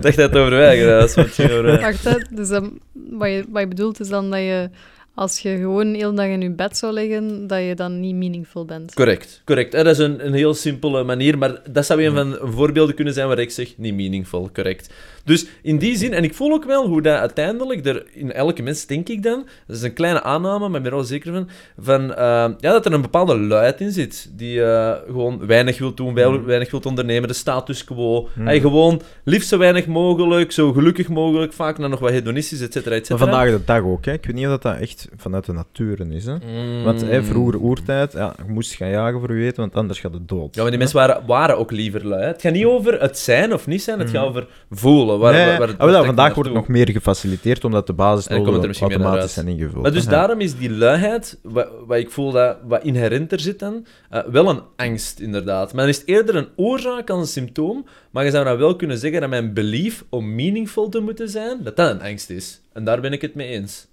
dacht 0.00 0.16
dat 0.16 0.30
het 0.30 0.36
over 0.36 0.50
mij 0.50 0.78
gedaan 0.78 0.98
was. 1.00 1.14
want 1.14 1.34
je 1.36 1.42
over- 1.52 1.80
Wacht, 1.80 2.04
hè. 2.04 2.14
Dus 2.30 2.48
dan, 2.48 2.78
wat, 3.10 3.28
je, 3.28 3.44
wat 3.50 3.62
je 3.62 3.68
bedoelt 3.68 4.00
is 4.00 4.08
dan 4.08 4.30
dat 4.30 4.40
je, 4.40 4.70
als 5.14 5.38
je 5.38 5.56
gewoon 5.56 5.92
de 5.92 5.98
hele 5.98 6.12
dag 6.14 6.26
in 6.26 6.40
je 6.40 6.50
bed 6.50 6.76
zou 6.76 6.92
liggen, 6.92 7.46
dat 7.46 7.58
je 7.62 7.74
dan 7.74 8.00
niet 8.00 8.14
meaningful 8.14 8.64
bent. 8.64 8.94
Correct, 8.94 9.42
correct. 9.44 9.74
Eh, 9.74 9.84
Dat 9.84 9.92
is 9.98 10.04
een, 10.04 10.26
een 10.26 10.32
heel 10.34 10.54
simpele 10.54 11.04
manier, 11.04 11.38
maar 11.38 11.60
dat 11.70 11.86
zou 11.86 12.04
een 12.04 12.14
van 12.14 12.30
de 12.30 12.40
voorbeelden 12.44 12.94
kunnen 12.94 13.14
zijn 13.14 13.28
waar 13.28 13.38
ik 13.38 13.50
zeg, 13.50 13.74
niet 13.76 13.94
meaningful, 13.94 14.50
correct. 14.52 14.92
Dus 15.28 15.46
in 15.62 15.78
die 15.78 15.96
zin, 15.96 16.12
en 16.12 16.24
ik 16.24 16.34
voel 16.34 16.52
ook 16.52 16.64
wel 16.64 16.86
hoe 16.86 17.02
dat 17.02 17.18
uiteindelijk 17.18 17.86
er 17.86 18.06
in 18.12 18.32
elke 18.32 18.62
mens, 18.62 18.86
denk 18.86 19.08
ik 19.08 19.22
dan, 19.22 19.46
dat 19.66 19.76
is 19.76 19.82
een 19.82 19.92
kleine 19.92 20.22
aanname, 20.22 20.58
maar 20.68 20.76
ik 20.76 20.82
ben 20.82 20.90
er 20.92 20.96
wel 20.98 21.06
zeker 21.06 21.32
van, 21.32 21.48
van 21.78 22.14
eh, 22.14 22.24
ja, 22.58 22.72
dat 22.72 22.86
er 22.86 22.92
een 22.92 23.02
bepaalde 23.02 23.38
luid 23.38 23.80
in 23.80 23.90
zit, 23.92 24.30
die 24.36 24.62
eh, 24.64 24.92
gewoon 25.06 25.46
weinig 25.46 25.78
wil 25.78 25.94
doen, 25.94 26.14
wij- 26.14 26.42
weinig 26.44 26.70
wil 26.70 26.80
ondernemen, 26.84 27.28
de 27.28 27.34
status 27.34 27.84
quo. 27.84 28.28
Mm. 28.34 28.46
Hij 28.46 28.60
gewoon 28.60 29.00
liefst 29.24 29.48
zo 29.48 29.58
weinig 29.58 29.86
mogelijk, 29.86 30.52
zo 30.52 30.72
gelukkig 30.72 31.08
mogelijk, 31.08 31.52
vaak 31.52 31.78
dan 31.80 31.90
nog 31.90 32.00
wat 32.00 32.10
hedonistisch, 32.10 32.60
et 32.60 32.72
cetera, 32.72 32.94
et 32.94 33.08
Maar 33.08 33.18
vandaag 33.18 33.50
de 33.50 33.64
dag 33.64 33.82
ook, 33.82 34.04
hè. 34.04 34.12
Ik 34.12 34.26
weet 34.26 34.34
niet 34.34 34.46
of 34.46 34.58
dat 34.58 34.76
echt 34.80 35.08
vanuit 35.16 35.44
de 35.44 35.52
natuur 35.52 36.12
is, 36.12 36.24
hè. 36.24 36.34
Mm. 36.34 36.82
Want 36.84 37.00
hè, 37.00 37.22
vroeger 37.24 37.60
oertijd, 37.60 38.12
ja, 38.12 38.34
je 38.46 38.52
moest 38.52 38.74
gaan 38.74 38.90
jagen 38.90 39.20
voor 39.20 39.36
je 39.36 39.46
eten, 39.46 39.60
want 39.60 39.74
anders 39.74 40.00
gaat 40.00 40.12
het 40.12 40.28
dood. 40.28 40.54
Ja, 40.54 40.60
maar 40.60 40.70
die 40.70 40.78
mensen 40.78 40.96
waren, 40.98 41.26
waren 41.26 41.58
ook 41.58 41.70
liever 41.70 42.06
lui. 42.06 42.20
hè. 42.22 42.26
Het 42.26 42.40
gaat 42.40 42.52
niet 42.52 42.64
over 42.64 43.00
het 43.00 43.18
zijn 43.18 43.52
of 43.52 43.66
niet 43.66 43.82
zijn, 43.82 43.98
het 43.98 44.10
gaat 44.10 44.26
over 44.26 44.46
voelen. 44.70 45.17
Waar, 45.18 45.32
Nee, 45.32 45.46
waar, 45.46 45.58
waar, 45.58 45.76
ah, 45.76 45.90
wel, 45.90 46.04
vandaag 46.04 46.34
wordt 46.34 46.48
het 46.48 46.58
nog 46.58 46.68
meer 46.68 46.90
gefaciliteerd, 46.90 47.64
omdat 47.64 47.86
de 47.86 47.92
basisnoden 47.92 48.52
dan 48.52 48.70
er 48.70 48.80
automatisch 48.80 49.32
zijn 49.32 49.48
ingevuld. 49.48 49.82
Maar 49.82 49.92
dus 49.92 50.06
daarom 50.06 50.40
is 50.40 50.56
die 50.56 50.70
luiheid, 50.70 51.38
wat, 51.42 51.68
wat 51.86 51.98
ik 51.98 52.10
voel 52.10 52.32
dat 52.32 52.56
wat 52.66 52.84
inherenter 52.84 53.40
zit 53.40 53.58
dan, 53.58 53.86
eh, 54.10 54.20
wel 54.30 54.48
een 54.48 54.62
angst 54.76 55.20
inderdaad. 55.20 55.72
Maar 55.72 55.80
dan 55.80 55.92
is 55.92 55.98
het 55.98 56.08
eerder 56.08 56.36
een 56.36 56.48
oorzaak 56.56 57.10
als 57.10 57.20
een 57.20 57.26
symptoom, 57.26 57.86
maar 58.10 58.24
je 58.24 58.30
zou 58.30 58.44
dan 58.44 58.58
wel 58.58 58.76
kunnen 58.76 58.98
zeggen 58.98 59.20
dat 59.20 59.30
mijn 59.30 59.52
belief 59.52 60.04
om 60.08 60.34
meaningful 60.34 60.88
te 60.88 61.00
moeten 61.00 61.28
zijn, 61.28 61.58
dat 61.62 61.76
dat 61.76 61.90
een 61.90 62.02
angst 62.02 62.30
is. 62.30 62.60
En 62.72 62.84
daar 62.84 63.00
ben 63.00 63.12
ik 63.12 63.20
het 63.22 63.34
mee 63.34 63.48
eens. 63.48 63.86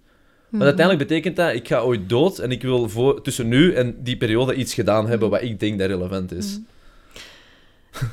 Want 0.50 0.64
uiteindelijk 0.64 1.08
betekent 1.08 1.36
dat, 1.36 1.54
ik 1.54 1.68
ga 1.68 1.80
ooit 1.80 2.10
dood 2.10 2.40
en 2.40 2.52
ik 2.52 2.62
wil 2.62 2.90
voor, 2.90 3.22
tussen 3.22 3.48
nu 3.48 3.74
en 3.74 3.96
die 4.04 4.18
periode 4.18 4.54
iets 4.56 4.74
gedaan 4.74 5.08
hebben 5.08 5.30
wat 5.30 5.42
ik 5.42 5.60
denk 5.60 5.80
dat 5.80 5.88
relevant 5.88 6.34
is. 6.34 6.60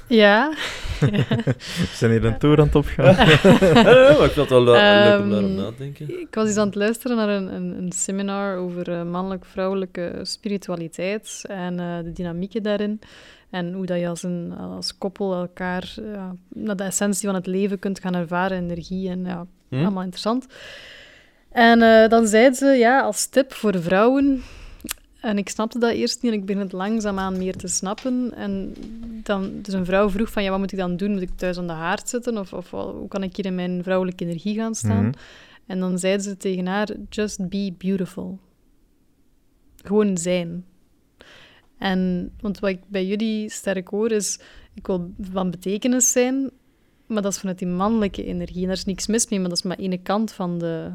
Ja. 0.08 0.52
We 1.00 1.88
zijn 1.94 2.10
hier 2.10 2.24
een 2.24 2.38
tour 2.38 2.58
aan 2.58 2.66
het 2.66 2.74
opgaan. 2.74 3.04
Eh, 3.16 3.16
maar 4.18 4.24
ik 4.24 4.30
vind 4.30 4.34
het 4.34 4.48
wel 4.48 4.62
le- 4.64 4.70
leuk 4.72 5.20
om 5.20 5.22
Ehm, 5.22 5.30
daarop 5.30 5.50
na 5.50 5.66
te 5.68 5.74
denken. 5.78 6.20
Ik 6.20 6.34
was 6.34 6.46
eens 6.46 6.56
aan 6.56 6.66
het 6.66 6.74
luisteren 6.74 7.16
naar 7.16 7.28
een, 7.28 7.54
een, 7.54 7.78
een 7.78 7.92
seminar 7.92 8.56
over 8.56 8.90
eh, 8.92 9.02
mannelijk-vrouwelijke 9.02 10.18
spiritualiteit 10.22 11.44
en 11.48 11.80
eh, 11.80 11.96
de 12.04 12.12
dynamieken 12.12 12.62
daarin. 12.62 13.00
En 13.50 13.72
hoe 13.72 13.86
dat 13.86 13.98
je 13.98 14.08
als, 14.08 14.22
een, 14.22 14.52
als 14.58 14.98
koppel 14.98 15.34
elkaar 15.34 15.94
naar 16.48 16.76
de 16.76 16.84
essentie 16.84 17.26
van 17.26 17.34
het 17.34 17.46
leven 17.46 17.78
kunt 17.78 18.00
gaan 18.00 18.14
ervaren, 18.14 18.58
energie 18.58 19.08
en 19.10 19.24
ja, 19.24 19.46
Hm? 19.68 19.76
allemaal 19.82 20.02
interessant. 20.02 20.46
En 21.50 21.82
eh, 21.82 22.08
dan 22.08 22.26
zeiden 22.26 22.54
ze, 22.54 22.66
ja, 22.66 23.00
als 23.00 23.26
tip 23.26 23.52
voor 23.52 23.82
vrouwen... 23.82 24.42
En 25.22 25.38
ik 25.38 25.48
snapte 25.48 25.78
dat 25.78 25.92
eerst 25.92 26.22
niet 26.22 26.32
en 26.32 26.38
ik 26.38 26.44
begin 26.44 26.62
het 26.62 26.72
langzaamaan 26.72 27.38
meer 27.38 27.56
te 27.56 27.68
snappen. 27.68 28.32
En 28.34 28.74
dan, 29.22 29.62
dus 29.62 29.74
een 29.74 29.84
vrouw 29.84 30.10
vroeg 30.10 30.30
van, 30.30 30.42
ja, 30.42 30.50
wat 30.50 30.58
moet 30.58 30.72
ik 30.72 30.78
dan 30.78 30.96
doen? 30.96 31.12
Moet 31.12 31.22
ik 31.22 31.36
thuis 31.36 31.58
aan 31.58 31.66
de 31.66 31.72
haard 31.72 32.08
zitten? 32.08 32.38
Of, 32.38 32.52
of 32.52 32.70
hoe 32.70 33.08
kan 33.08 33.22
ik 33.22 33.36
hier 33.36 33.46
in 33.46 33.54
mijn 33.54 33.82
vrouwelijke 33.82 34.24
energie 34.24 34.54
gaan 34.54 34.74
staan? 34.74 35.04
Mhm. 35.04 35.12
En 35.66 35.80
dan 35.80 35.98
zeiden 35.98 36.22
ze 36.22 36.36
tegen 36.36 36.66
haar, 36.66 36.88
just 37.08 37.48
be 37.48 37.74
beautiful. 37.78 38.38
Gewoon 39.76 40.16
zijn. 40.18 40.64
En, 41.78 42.32
want 42.40 42.58
wat 42.58 42.70
ik 42.70 42.80
bij 42.86 43.06
jullie 43.06 43.50
sterk 43.50 43.88
hoor 43.88 44.10
is, 44.10 44.38
ik 44.74 44.86
wil 44.86 45.12
van 45.20 45.50
betekenis 45.50 46.12
zijn, 46.12 46.50
maar 47.06 47.22
dat 47.22 47.32
is 47.32 47.38
vanuit 47.38 47.58
die 47.58 47.68
mannelijke 47.68 48.24
energie. 48.24 48.60
En 48.60 48.66
daar 48.66 48.76
is 48.76 48.84
niks 48.84 49.06
mis 49.06 49.28
mee, 49.28 49.40
maar 49.40 49.48
dat 49.48 49.58
is 49.58 49.64
maar 49.64 49.78
ene 49.78 50.02
kant 50.02 50.32
van 50.32 50.58
de, 50.58 50.90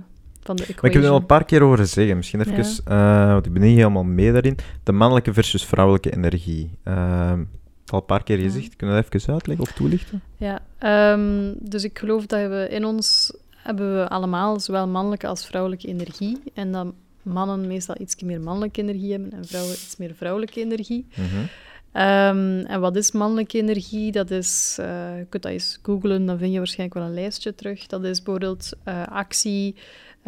van 0.48 0.56
de 0.56 0.64
Maar 0.68 0.86
ik 0.86 0.94
heb 0.94 1.04
er 1.04 1.10
al 1.10 1.16
een 1.16 1.26
paar 1.26 1.46
keer 1.46 1.62
over 1.62 1.88
zeggen. 1.88 2.18
Misschien 2.18 2.40
even, 2.40 2.84
eh, 2.86 3.32
want 3.32 3.46
ik 3.46 3.54
ben 3.54 3.62
niet 3.62 3.78
helemaal 3.78 4.04
mee 4.04 4.32
daarin. 4.32 4.58
De 4.84 4.92
mannelijke 4.92 5.34
versus 5.34 5.66
vrouwelijke 5.66 6.16
energie. 6.16 6.70
Het 6.84 7.96
al 7.96 8.00
een 8.00 8.06
paar 8.06 8.24
keer 8.24 8.38
Ja. 8.38 8.44
gezegd. 8.44 8.76
Kunnen 8.76 8.96
we 8.96 9.02
dat 9.02 9.14
even 9.14 9.34
uitleggen 9.34 9.66
of 9.66 9.72
toelichten? 9.72 10.22
Ja, 10.38 10.60
ehm, 10.78 11.54
dus 11.60 11.84
ik 11.84 12.00
geloof 12.00 12.26
dat 12.26 12.40
we 12.50 12.68
in 12.70 12.86
ons 12.86 13.34
hebben 13.56 13.98
we 13.98 14.10
allemaal 14.10 14.60
zowel 14.60 14.88
mannelijke 14.88 15.28
als 15.28 15.46
vrouwelijke 15.46 15.88
energie. 15.88 16.38
En 16.54 16.72
dat 16.72 16.94
mannen 17.22 17.68
meestal 17.68 17.96
iets 18.00 18.24
meer 18.24 18.42
mannelijke 18.42 18.82
energie 18.82 19.12
hebben 19.12 19.32
en 19.32 19.46
vrouwen 19.46 19.74
iets 19.74 19.98
meer 19.98 20.16
vrouwelijke 20.16 20.60
energie. 20.62 21.06
Mhm. 21.16 21.46
Ehm, 21.92 22.66
en 22.66 22.80
wat 22.80 22.96
is 22.96 23.12
mannelijke 23.12 23.58
energie? 23.58 24.12
Dat 24.12 24.32
is, 24.32 24.78
eh, 24.80 25.18
je 25.18 25.26
kunt 25.30 25.44
dat 25.44 25.52
eens 25.52 25.80
googlen, 25.82 26.26
dan 26.26 26.38
vind 26.38 26.52
je 26.52 26.58
waarschijnlijk 26.58 27.00
wel 27.00 27.08
een 27.08 27.14
lijstje 27.14 27.56
terug. 27.56 27.88
Dat 27.88 28.04
is 28.04 28.22
bijvoorbeeld 28.22 28.72
eh, 28.84 29.08
actie, 29.08 29.76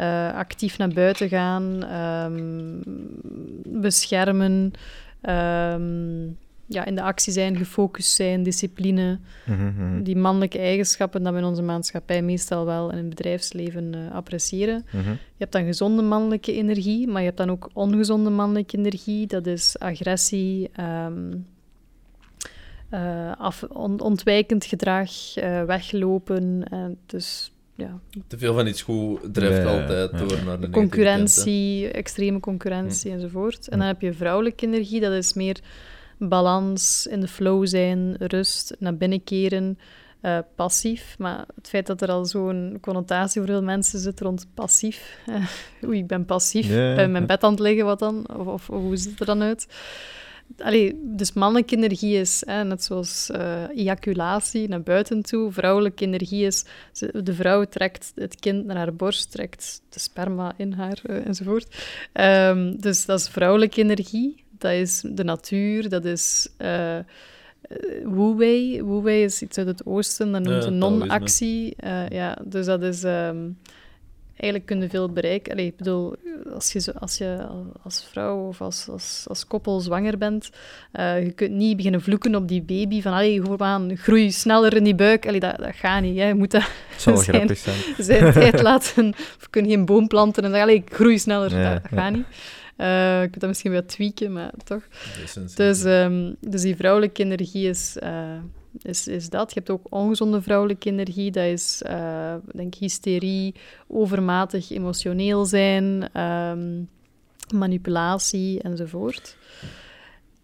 eh, 0.00 0.34
actief 0.34 0.78
naar 0.78 0.88
buiten 0.88 1.28
gaan, 1.28 1.84
ehm, 1.84 2.78
beschermen, 3.80 4.72
ehm, 5.20 6.26
ja, 6.66 6.84
in 6.84 6.94
de 6.94 7.02
actie 7.02 7.32
zijn, 7.32 7.56
gefocust 7.56 8.10
zijn, 8.14 8.42
discipline. 8.42 9.18
Mhm, 9.46 9.66
mhm, 9.66 10.02
Die 10.02 10.16
mannelijke 10.16 10.58
eigenschappen 10.58 11.22
dat 11.22 11.32
we 11.32 11.38
in 11.38 11.44
onze 11.44 11.62
maatschappij 11.62 12.22
meestal 12.22 12.64
wel 12.66 12.90
in 12.90 12.96
het 12.96 13.08
bedrijfsleven 13.08 13.94
eh, 13.94 14.14
appreciëren. 14.14 14.84
mhm. 14.92 15.08
Je 15.10 15.38
hebt 15.38 15.52
dan 15.52 15.64
gezonde 15.64 16.02
mannelijke 16.02 16.52
energie, 16.52 17.06
maar 17.08 17.20
je 17.20 17.26
hebt 17.26 17.38
dan 17.38 17.50
ook 17.50 17.70
ongezonde 17.72 18.30
mannelijke 18.30 18.76
energie. 18.76 19.26
Dat 19.26 19.46
is 19.46 19.78
agressie, 19.78 20.70
ehm, 20.72 21.32
eh, 22.88 23.32
af, 23.38 23.62
on- 23.62 24.00
ontwijkend 24.00 24.64
gedrag, 24.64 25.36
eh, 25.36 25.62
weglopen. 25.64 26.64
dus 27.06 27.52
ja, 27.74 27.98
Te 28.26 28.38
veel 28.38 28.54
van 28.54 28.66
iets 28.66 28.82
goed 28.82 29.34
drijft 29.34 29.62
Ja, 29.62 29.80
altijd 29.80 30.10
ja. 30.10 30.18
door 30.18 30.44
naar 30.44 30.60
de 30.60 30.70
concurrentie, 30.70 31.88
extreme 31.90 32.40
concurrentie 32.40 33.10
enzovoort. 33.12 33.68
En 33.68 33.78
dan 33.78 33.86
heb 33.86 34.00
je 34.00 34.12
vrouwelijke 34.12 34.66
energie, 34.66 35.00
dat 35.00 35.12
is 35.12 35.32
meer 35.34 35.60
balans, 36.18 37.06
in 37.06 37.20
de 37.20 37.28
flow 37.28 37.66
zijn, 37.66 38.14
rust, 38.18 38.76
naar 38.78 38.96
binnen 38.96 39.24
keren. 39.24 39.78
eh, 40.20 40.38
passief. 40.56 41.14
Maar 41.18 41.44
het 41.54 41.68
feit 41.68 41.86
dat 41.86 42.02
er 42.02 42.08
al 42.10 42.24
zo'n 42.24 42.78
connotatie 42.80 43.40
voor 43.40 43.50
veel 43.50 43.62
mensen 43.62 43.98
zit 43.98 44.20
rond 44.20 44.46
passief. 44.54 45.18
eh, 45.26 45.44
oei, 45.88 45.98
ik 45.98 46.06
ben 46.06 46.24
passief, 46.24 46.66
Ja, 46.66 46.88
ja, 46.88 46.94
bij 46.94 47.08
mijn 47.08 47.26
bed 47.26 47.42
aan 47.42 47.50
het 47.50 47.60
liggen, 47.60 47.84
wat 47.84 47.98
dan? 47.98 48.26
Of, 48.38 48.46
of, 48.46 48.66
hoe 48.66 48.96
ziet 48.96 49.10
het 49.10 49.20
er 49.20 49.26
dan 49.26 49.42
uit? 49.42 49.66
Allee, 50.58 51.00
dus 51.02 51.32
mannelijke 51.32 51.76
energie 51.76 52.16
is, 52.16 52.42
hè, 52.46 52.64
net 52.64 52.84
zoals 52.84 53.30
eh, 53.30 53.68
ejaculatie 53.68 54.68
naar 54.68 54.82
buiten 54.82 55.22
toe. 55.22 55.52
Vrouwelijke 55.52 56.04
energie 56.04 56.46
is, 56.46 56.64
de 57.12 57.34
vrouw 57.34 57.64
trekt 57.64 58.12
het 58.14 58.40
kind 58.40 58.66
naar 58.66 58.76
haar 58.76 58.94
borst, 58.94 59.30
trekt 59.30 59.82
de 59.88 60.00
sperma 60.00 60.52
in 60.56 60.72
haar 60.72 61.00
eh, 61.02 61.26
enzovoort. 61.26 61.76
Ehm, 62.12 62.76
dus 62.76 63.06
dat 63.06 63.20
is 63.20 63.28
vrouwelijke 63.28 63.80
energie. 63.80 64.44
Dat 64.58 64.72
is 64.72 65.02
de 65.06 65.24
natuur, 65.24 65.88
dat 65.88 66.04
is 66.04 66.48
eh 66.56 66.98
eh, 66.98 67.04
wu-wei. 68.04 68.82
Wu-wei 68.82 69.22
is 69.22 69.42
iets 69.42 69.58
uit 69.58 69.66
het 69.66 69.86
oosten, 69.86 70.32
dat 70.32 70.42
noemt 70.42 70.64
een 70.64 70.78
non-actie. 70.78 71.76
Ja, 72.08 72.38
dus 72.44 72.66
dat 72.66 72.82
is... 72.82 73.04
ehm, 73.04 73.48
eigenlijk 74.40 74.66
kun 74.66 74.80
je 74.80 74.88
veel 74.88 75.12
bereiken. 75.12 75.52
Allee, 75.52 75.66
ik 75.66 75.76
bedoel, 75.76 76.14
als 76.54 76.72
je, 76.72 76.94
als, 76.98 77.18
je 77.18 77.46
als 77.82 78.06
vrouw 78.10 78.46
of 78.46 78.60
als, 78.60 78.88
als, 78.88 79.24
als 79.28 79.46
koppel 79.46 79.80
zwanger 79.80 80.18
bent, 80.18 80.50
eh, 80.92 81.24
je 81.24 81.32
kunt 81.32 81.50
niet 81.50 81.76
beginnen 81.76 82.00
vloeken 82.00 82.34
op 82.34 82.48
die 82.48 82.62
baby 82.62 83.02
van 83.02 83.12
allee, 83.12 83.42
aan, 83.58 83.96
groei 83.96 84.32
sneller 84.32 84.76
in 84.76 84.84
die 84.84 84.94
buik. 84.94 85.26
Allee, 85.26 85.40
dat, 85.40 85.56
dat 85.58 85.74
gaat 85.74 86.02
niet. 86.02 86.18
Hè. 86.18 86.26
Je 86.26 86.34
moet 86.34 86.50
dat 86.50 86.68
zal 86.96 87.16
zijn- 87.22 87.36
grappig 87.36 87.58
zijn. 87.58 87.76
zijn 87.98 88.32
tijd 88.32 88.62
laten. 88.70 89.08
Of 89.08 89.36
je 89.40 89.46
kunt 89.50 89.66
geen 89.66 89.84
boom 89.84 90.08
planten 90.08 90.42
en 90.42 90.48
zeggen, 90.50 90.68
allee, 90.68 90.82
ik 90.82 90.94
groei 90.94 91.18
sneller. 91.18 91.50
Ja, 91.58 91.72
dat, 91.72 91.82
dat 91.82 91.90
ja. 91.90 91.96
gaat 92.00 92.12
niet. 92.12 92.26
Eh, 92.76 93.22
ik 93.22 93.30
moet 93.30 93.40
dat 93.40 93.48
misschien 93.48 93.70
wel 93.70 93.86
tweaken, 93.86 94.32
maar 94.32 94.50
toch. 94.64 94.82
Dus, 95.54 95.84
ehm, 95.84 96.32
dus 96.40 96.62
die 96.62 96.76
vrouwelijke 96.76 97.22
energie 97.22 97.68
is, 97.68 97.96
eh, 97.98 98.38
is, 98.82 99.08
is 99.08 99.28
dat. 99.28 99.48
Je 99.52 99.58
hebt 99.58 99.70
ook 99.70 99.86
ongezonde 99.88 100.42
vrouwelijke 100.42 100.88
energie. 100.88 101.30
Dat 101.30 101.44
is, 101.44 101.82
eh, 101.82 102.34
denk 102.54 102.74
hysterie, 102.74 103.54
overmatig 103.86 104.70
emotioneel 104.70 105.44
zijn, 105.44 106.08
ehm, 106.12 106.82
manipulatie 107.54 108.62
enzovoort. 108.62 109.36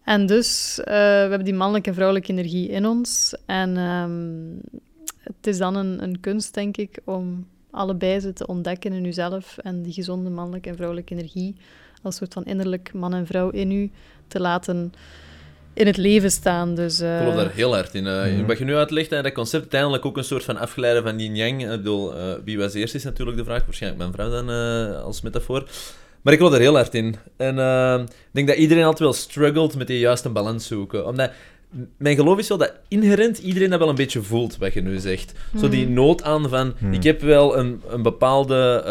En 0.03 0.27
dus, 0.27 0.81
eh, 0.81 0.87
we 0.95 1.27
hebben 1.29 1.45
die 1.45 1.55
mannelijke 1.55 1.89
en 1.89 1.95
vrouwelijke 1.95 2.33
energie 2.33 2.69
in 2.69 2.87
ons. 2.87 3.35
En 3.47 3.77
ehm, 3.77 4.81
het 5.21 5.47
is 5.47 5.59
dan 5.59 5.75
een, 5.75 6.03
een 6.03 6.21
kunst, 6.21 6.55
denk 6.55 6.77
ik, 6.77 6.99
om 7.05 7.47
allebei 7.71 8.21
ze 8.21 8.33
te 8.33 8.47
ontdekken 8.47 8.93
in 8.93 9.05
uzelf 9.05 9.59
en 9.59 9.83
die 9.83 9.93
gezonde 9.93 10.31
mannelijke 10.31 10.69
en 10.69 10.77
vrouwelijke 10.77 11.15
energie 11.15 11.57
als 12.03 12.17
soort 12.17 12.33
van 12.33 12.45
innerlijk 12.45 12.93
man 12.93 13.15
en 13.15 13.27
vrouw 13.27 13.51
in 13.51 13.71
u 13.71 13.91
te 14.29 14.41
laten 14.41 14.93
in 15.77 15.87
het 15.87 15.97
leven 15.97 16.31
staan. 16.31 16.75
Dus, 16.75 17.01
eh, 17.01 17.13
Ik 17.15 17.19
geloof 17.19 17.35
daar 17.35 17.51
heel 17.55 17.75
hard 17.75 17.95
in. 17.95 18.07
Eh, 18.07 18.33
Mhm. 18.33 18.47
Wat 18.47 18.59
je 18.59 18.65
nu 18.65 18.77
uitlegt, 18.77 19.11
hè, 19.11 19.23
dat 19.23 19.33
concept 19.33 19.63
uiteindelijk 19.63 20.05
ook 20.05 20.17
een 20.17 20.25
soort 20.25 20.45
van 20.45 20.57
afgeleide 20.57 21.03
van 21.03 21.19
yin-yang. 21.19 21.63
Ik 21.63 21.69
bedoel, 21.69 22.15
eh, 22.17 22.25
wie 22.45 22.59
was 22.59 22.75
eerst 22.75 22.95
is 22.95 23.05
natuurlijk 23.05 23.37
de 23.37 23.45
vraag. 23.45 23.65
Waarschijnlijk 23.65 24.03
mijn 24.03 24.15
vrouw 24.15 24.31
dan 24.31 24.51
eh, 24.51 25.03
als 25.03 25.21
metafoor. 25.21 25.65
Maar 26.23 26.33
ik 26.33 26.39
geloof 26.39 26.55
daar 26.55 26.63
heel 26.65 26.75
hard 26.75 26.95
in. 26.95 27.17
En 27.37 27.59
eh, 27.59 28.01
ik 28.01 28.09
denk 28.31 28.49
dat 28.49 28.57
iedereen 28.57 28.83
altijd 28.83 29.03
wel 29.03 29.13
struggelt 29.13 29.77
met 29.77 29.87
die 29.87 29.99
juiste 29.99 30.29
balans 30.29 30.67
zoeken. 30.67 31.07
Omdat 31.07 31.31
mijn 31.99 32.17
geloof 32.17 32.39
is 32.39 32.49
wel 32.49 32.59
dat 32.59 32.73
inherent 32.89 33.39
iedereen 33.39 33.71
dat 33.71 33.79
wel 33.79 33.89
een 33.89 33.95
beetje 33.95 34.23
voelt, 34.23 34.57
wat 34.59 34.73
je 34.73 34.81
nu 34.83 34.99
zegt. 34.99 35.33
Zo 35.61 35.69
die 35.69 35.89
nood 35.89 36.23
aan 36.23 36.49
van, 36.49 36.75
Hmm. 36.79 36.93
ik 36.93 37.03
heb 37.03 37.21
wel 37.21 37.59
een, 37.59 37.83
een 37.89 38.03
bepaalde... 38.03 38.83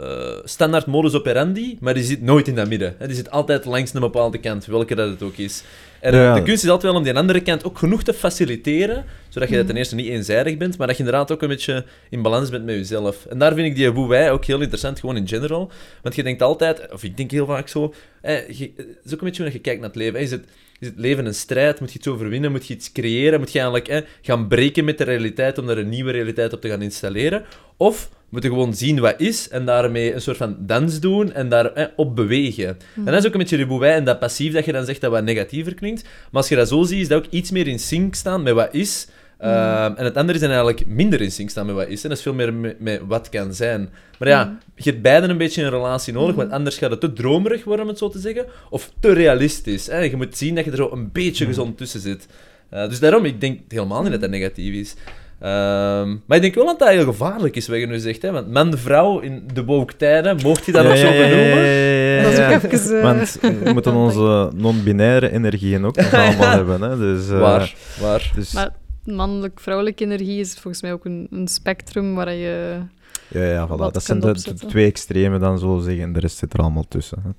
eh, 0.00 0.04
eh, 0.06 0.36
standaard 0.44 0.86
modus 0.86 1.14
operandi, 1.14 1.76
maar 1.80 1.94
die 1.94 2.02
zit 2.02 2.22
nooit 2.22 2.48
in 2.48 2.54
dat 2.54 2.68
midden. 2.68 2.94
Hè. 2.98 3.06
Die 3.06 3.16
zit 3.16 3.30
altijd 3.30 3.64
langs 3.64 3.94
een 3.94 4.00
bepaalde 4.00 4.38
kant, 4.38 4.66
welke 4.66 4.94
dat 4.94 5.08
het 5.08 5.22
ook 5.22 5.36
is. 5.36 5.62
En 6.00 6.14
Ja. 6.14 6.34
de 6.34 6.42
kunst 6.42 6.64
is 6.64 6.70
altijd 6.70 6.92
wel 6.92 7.00
om 7.00 7.06
die 7.06 7.16
andere 7.16 7.40
kant 7.40 7.64
ook 7.64 7.78
genoeg 7.78 8.02
te 8.02 8.12
faciliteren, 8.14 9.04
zodat 9.28 9.48
je 9.48 9.56
Mhm. 9.56 9.66
ten 9.66 9.76
eerste 9.76 9.94
niet 9.94 10.06
eenzijdig 10.06 10.56
bent, 10.56 10.78
maar 10.78 10.86
dat 10.86 10.96
je 10.96 11.02
inderdaad 11.02 11.32
ook 11.32 11.42
een 11.42 11.48
beetje 11.48 11.84
in 12.10 12.22
balans 12.22 12.50
bent 12.50 12.64
met 12.64 12.74
jezelf. 12.74 13.26
En 13.26 13.38
daar 13.38 13.54
vind 13.54 13.66
ik 13.66 13.74
die 13.76 13.90
woe-wij 13.90 14.30
ook 14.30 14.44
heel 14.44 14.60
interessant, 14.60 15.00
gewoon 15.00 15.16
in 15.16 15.28
general. 15.28 15.70
Want 16.02 16.14
je 16.14 16.22
denkt 16.22 16.42
altijd, 16.42 16.92
of 16.92 17.02
ik 17.04 17.16
denk 17.16 17.30
heel 17.30 17.46
vaak 17.46 17.68
zo, 17.68 17.94
hè, 18.20 18.32
je, 18.32 18.72
het 18.76 18.86
is 19.04 19.14
ook 19.14 19.20
een 19.20 19.26
beetje 19.26 19.42
hoe 19.42 19.52
je 19.52 19.58
kijkt 19.58 19.80
naar 19.80 19.88
het 19.88 19.98
leven. 19.98 20.14
Hè. 20.18 20.20
Is, 20.24 20.30
het, 20.30 20.44
is 20.78 20.86
het 20.86 20.98
leven 20.98 21.26
een 21.26 21.34
strijd? 21.34 21.80
Moet 21.80 21.92
je 21.92 21.98
iets 21.98 22.08
overwinnen? 22.08 22.50
Moet 22.50 22.66
je 22.66 22.74
iets 22.74 22.92
creëren? 22.92 23.38
Moet 23.38 23.52
je 23.52 23.60
eigenlijk 23.60 24.06
gaan 24.22 24.48
breken 24.48 24.84
met 24.84 24.98
de 24.98 25.04
realiteit 25.04 25.58
om 25.58 25.66
daar 25.66 25.78
een 25.78 25.88
nieuwe 25.88 26.10
realiteit 26.10 26.52
op 26.52 26.60
te 26.60 26.68
gaan 26.68 26.82
installeren? 26.82 27.44
Of 27.76 28.10
moet 28.28 28.42
je 28.42 28.48
gewoon 28.48 28.74
zien 28.74 29.00
wat 29.00 29.20
is 29.20 29.48
en 29.48 29.66
daarmee 29.66 30.14
een 30.14 30.20
soort 30.20 30.36
van 30.36 30.56
dans 30.60 31.00
doen 31.00 31.32
en 31.32 31.48
daar 31.48 31.70
hè, 31.74 31.86
op 31.96 32.16
bewegen? 32.16 32.68
En 32.94 33.04
dat 33.04 33.14
is 33.14 33.26
ook 33.26 33.32
een 33.32 33.38
beetje 33.38 33.56
de 33.56 33.66
boewij 33.66 33.94
en 33.94 34.04
dat 34.04 34.18
passief 34.18 34.52
dat 34.52 34.64
je 34.64 34.72
dan 34.72 34.84
zegt 34.84 35.00
dat 35.00 35.10
wat 35.10 35.24
negatiever 35.24 35.74
klinkt. 35.74 36.02
Maar 36.02 36.40
als 36.42 36.48
je 36.48 36.56
dat 36.56 36.68
zo 36.68 36.82
ziet, 36.82 37.00
is 37.00 37.08
dat 37.08 37.24
ook 37.24 37.32
iets 37.32 37.50
meer 37.50 37.66
in 37.66 37.78
sync 37.78 38.14
staan 38.14 38.42
met 38.42 38.54
wat 38.54 38.74
is. 38.74 39.08
Ehm, 39.38 39.92
en 39.96 40.04
het 40.04 40.16
andere 40.16 40.34
is 40.34 40.40
dan 40.40 40.50
eigenlijk 40.50 40.86
minder 40.86 41.20
in 41.20 41.30
sync 41.32 41.50
staan 41.50 41.66
met 41.66 41.74
wat 41.74 41.88
is. 41.88 42.02
En 42.02 42.08
dat 42.08 42.18
is 42.18 42.24
veel 42.24 42.34
meer 42.34 42.54
met, 42.54 42.80
met 42.80 43.00
wat 43.06 43.28
kan 43.28 43.54
zijn. 43.54 43.88
Maar 44.18 44.28
ja, 44.28 44.58
je 44.74 44.90
hebt 44.90 45.02
beiden 45.02 45.30
een 45.30 45.36
beetje 45.36 45.62
een 45.62 45.70
relatie 45.70 46.12
nodig, 46.12 46.34
want 46.34 46.50
anders 46.50 46.78
gaat 46.78 46.90
het 46.90 47.00
te 47.00 47.12
dromerig 47.12 47.64
worden, 47.64 47.84
om 47.84 47.90
het 47.90 47.98
zo 47.98 48.08
te 48.08 48.18
zeggen. 48.18 48.46
Of 48.70 48.92
te 49.00 49.12
realistisch. 49.12 49.86
Hè? 49.86 49.98
Je 49.98 50.16
moet 50.16 50.36
zien 50.36 50.54
dat 50.54 50.64
je 50.64 50.70
er 50.70 50.76
zo 50.76 50.90
een 50.92 51.12
beetje 51.12 51.46
gezond 51.46 51.76
tussen 51.78 52.00
zit. 52.00 52.26
Eh, 52.68 52.88
dus 52.88 53.00
daarom, 53.00 53.24
ik 53.24 53.40
denk 53.40 53.60
helemaal 53.68 54.02
niet 54.02 54.10
dat 54.10 54.20
dat 54.20 54.30
negatief 54.30 54.74
is. 54.74 54.94
Ehm, 55.40 56.08
maar 56.26 56.36
ik 56.36 56.42
denk 56.42 56.54
wel 56.54 56.66
dat 56.66 56.78
dat 56.78 56.88
heel 56.88 57.04
gevaarlijk 57.04 57.56
is, 57.56 57.68
wat 57.68 57.78
je 57.78 57.86
nu 57.86 57.98
zegt. 57.98 58.22
Hè? 58.22 58.30
Want 58.30 58.52
man, 58.52 58.78
vrouw, 58.78 59.18
in 59.18 59.48
de 59.52 59.64
woke 59.64 59.96
tijden, 59.96 60.38
mocht 60.42 60.66
je 60.66 60.72
dat 60.72 60.84
nog 60.84 60.96
zo 60.96 61.10
benoemen? 61.10 62.22
Dat 62.22 62.32
is 62.32 62.38
ook 62.38 62.72
even... 62.72 62.96
eh, 62.96 63.02
Want 63.02 63.38
we 63.40 63.72
moeten 63.72 63.94
onze 63.94 64.50
non-binaire 64.54 65.30
energieën 65.30 65.84
ook 65.84 65.96
nog 65.96 66.14
allemaal 66.24 66.50
hebben. 66.50 66.82
Hè? 66.82 66.98
Dus, 66.98 67.30
eh, 67.30 67.38
Waar, 67.38 67.74
waar. 68.00 68.32
Dus, 68.34 68.52
Maar 68.52 68.70
mannelijk-vrouwelijke 69.06 70.04
energie 70.04 70.40
is 70.40 70.52
volgens 70.52 70.82
mij 70.82 70.92
ook 70.92 71.04
een, 71.04 71.26
een 71.30 71.48
spectrum 71.48 72.14
waar 72.14 72.32
je... 72.32 72.80
ja, 73.28 73.42
ja, 73.44 73.66
voilà. 73.68 73.92
dat 73.92 74.04
zijn 74.04 74.20
de, 74.20 74.54
twee 74.54 74.86
extremen 74.86 75.40
dan 75.40 75.58
zo 75.58 75.78
zeggen. 75.78 76.02
En 76.02 76.12
de 76.12 76.20
rest 76.20 76.36
zit 76.36 76.52
er 76.52 76.60
allemaal 76.60 76.88
tussen. 76.88 77.22
Hè? 77.22 77.30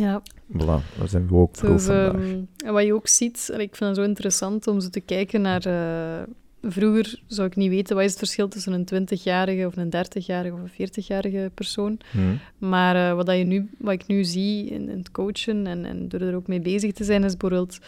Ja, 0.00 0.22
Voilà, 0.52 0.96
daar 0.98 1.08
zijn 1.08 1.28
we 1.28 1.34
ook 1.34 1.56
voor 1.56 1.68
dus, 1.68 1.84
vandaag. 1.84 2.12
ehm, 2.12 2.40
en 2.64 2.72
wat 2.72 2.84
je 2.84 2.94
ook 2.94 3.08
ziet, 3.08 3.50
en 3.52 3.60
ik 3.60 3.76
vind 3.76 3.90
het 3.90 3.98
zo 3.98 4.04
interessant 4.04 4.66
om 4.66 4.80
zo 4.80 4.88
te 4.88 5.00
kijken 5.00 5.40
naar... 5.40 5.66
eh, 5.66 6.22
vroeger 6.62 7.20
zou 7.26 7.48
ik 7.48 7.56
niet 7.56 7.68
weten 7.68 7.94
wat 7.96 8.04
is 8.04 8.10
het 8.10 8.18
verschil 8.18 8.48
tussen 8.48 8.72
een 8.72 9.06
20-jarige 9.08 9.66
of 9.66 9.76
een 9.76 9.92
30-jarige 9.96 10.54
of 10.54 10.60
een 10.78 10.88
40-jarige 10.88 11.50
persoon. 11.54 11.98
Hm. 12.10 12.18
Maar 12.58 13.08
eh, 13.08 13.14
wat, 13.16 13.26
dat 13.26 13.36
je 13.36 13.44
nu, 13.44 13.70
wat 13.78 13.92
ik 13.92 14.06
nu 14.06 14.24
zie 14.24 14.66
in, 14.66 14.88
in 14.88 14.98
het 14.98 15.10
coachen 15.10 15.66
en, 15.66 15.84
en 15.84 16.08
door 16.08 16.20
er 16.20 16.34
ook 16.34 16.46
mee 16.46 16.60
bezig 16.60 16.92
te 16.92 17.04
zijn, 17.04 17.24
is 17.24 17.36
bijvoorbeeld 17.36 17.78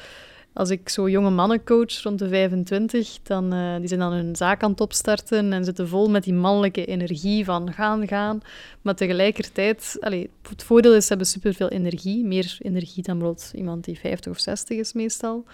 als 0.55 0.71
ik 0.71 0.89
zo 0.89 1.09
jonge 1.09 1.31
mannen 1.31 1.65
coach 1.65 2.03
rond 2.03 2.19
de 2.19 2.29
25, 2.29 3.19
dan, 3.23 3.53
eh, 3.53 3.77
die 3.79 3.89
zijn 3.89 4.01
dan 4.01 4.13
hun 4.13 4.37
zaak 4.37 4.63
aan 4.63 4.71
het 4.71 4.81
opstarten 4.81 5.53
en 5.53 5.65
zitten 5.65 5.89
vol 5.89 6.11
met 6.11 6.25
die 6.25 6.35
mannelijke 6.35 6.85
energie 6.85 7.45
van 7.45 7.73
gaan, 7.73 8.09
gaan. 8.09 8.41
Maar 8.83 8.95
tegelijkertijd, 8.95 9.97
allee, 10.01 10.31
het 10.49 10.63
voordeel 10.63 10.95
is, 10.95 11.03
ze 11.03 11.09
hebben 11.09 11.27
superveel 11.27 11.69
energie. 11.69 12.25
Meer 12.25 12.57
energie 12.61 13.03
dan 13.03 13.19
bijvoorbeeld 13.19 13.53
iemand 13.55 13.85
die 13.85 13.99
50 13.99 14.33
of 14.33 14.39
60 14.39 14.79
is 14.79 14.93
meestal. 14.93 15.45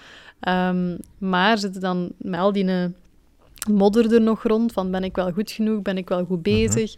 Ehm, 0.41 0.97
maar 1.19 1.59
zitten 1.59 1.81
dan 1.81 2.13
met 2.17 2.41
al 2.41 2.53
die 2.53 2.69
eh, 2.69 2.85
modder 3.71 4.15
er 4.15 4.21
nog 4.21 4.43
rond, 4.43 4.73
van 4.73 4.91
ben 4.91 5.05
ik 5.05 5.17
wel 5.17 5.33
goed 5.33 5.51
genoeg, 5.51 5.83
ben 5.83 5.97
ik 5.97 6.09
wel 6.09 6.25
goed 6.25 6.43
bezig. 6.43 6.95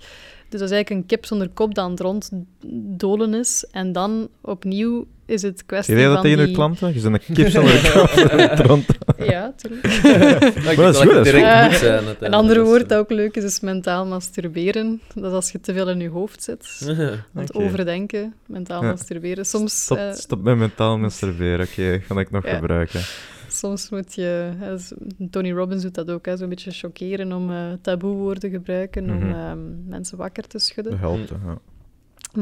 Dus 0.52 0.60
dat 0.60 0.70
is 0.70 0.76
eigenlijk 0.76 0.90
een 0.90 1.06
kip 1.06 1.26
zonder 1.26 1.48
kop 1.48 1.74
dat 1.74 1.84
aan 1.84 1.90
het 1.90 2.00
ronddolen 2.00 3.34
is. 3.34 3.66
En 3.70 3.92
dan 3.92 4.28
opnieuw 4.40 5.06
is 5.32 5.42
het 5.42 5.66
kwestie 5.66 5.96
je 5.96 6.02
dat 6.04 6.12
van 6.12 6.22
tegen 6.22 6.38
die... 6.38 6.46
je 6.48 6.52
klanten? 6.54 6.94
Je 6.94 7.00
bent 7.00 7.14
een 7.28 7.34
kip 7.34 7.48
zonder 7.48 7.90
kop 7.92 8.10
rond. 8.68 8.86
Ja, 9.18 9.52
tuurlijk. 9.56 10.02
Maar 10.64 10.76
dat 10.76 10.94
is 10.94 11.00
goed, 11.00 11.10
dat 11.12 11.26
is 11.26 11.32
direct 11.32 11.52
goed. 11.62 11.70
moet 11.70 11.78
zijn. 11.78 12.04
Een 12.20 12.34
ander 12.34 12.64
woord 12.64 12.88
dat 12.88 12.98
ook 12.98 13.10
leuk 13.10 13.36
is, 13.36 13.44
is 13.44 13.60
mentaal 13.60 14.06
masturberen. 14.06 15.00
Dat 15.14 15.24
is 15.24 15.32
als 15.32 15.50
je 15.52 15.60
te 15.60 15.72
veel 15.72 15.88
in 15.88 16.00
je 16.00 16.08
hoofd 16.08 16.42
zit. 16.42 16.86
Oké. 16.88 17.24
overdenken, 17.52 18.34
mentaal 18.46 18.82
Ja. 18.82 18.88
masturberen. 18.90 19.46
Soms, 19.46 19.82
Stop, 19.84 19.96
eh, 19.98 20.12
stop 20.12 20.42
met 20.42 20.56
mentaal 20.56 20.98
masturberen. 20.98 21.66
Oké, 21.66 22.00
ga 22.06 22.20
ik 22.20 22.30
nog 22.30 22.44
Ja. 22.46 22.54
gebruiken. 22.54 23.00
soms 23.48 23.90
moet 23.90 24.14
je... 24.14 24.50
Tony 25.30 25.52
Robbins 25.52 25.82
doet 25.82 25.94
dat 25.94 26.10
ook, 26.10 26.26
hè, 26.26 26.36
zo'n 26.36 26.48
beetje 26.48 26.70
chockeren 26.70 27.32
om 27.32 27.50
eh 27.50 27.56
taboewoorden 27.82 28.40
te 28.40 28.50
gebruiken, 28.50 29.10
om 29.10 29.16
Mhm. 29.18 29.32
ehm, 29.32 29.58
mensen 29.88 30.16
wakker 30.18 30.46
te 30.46 30.58
schudden. 30.58 30.92
Dat 30.92 31.00
helpt, 31.00 31.28
ja. 31.28 31.58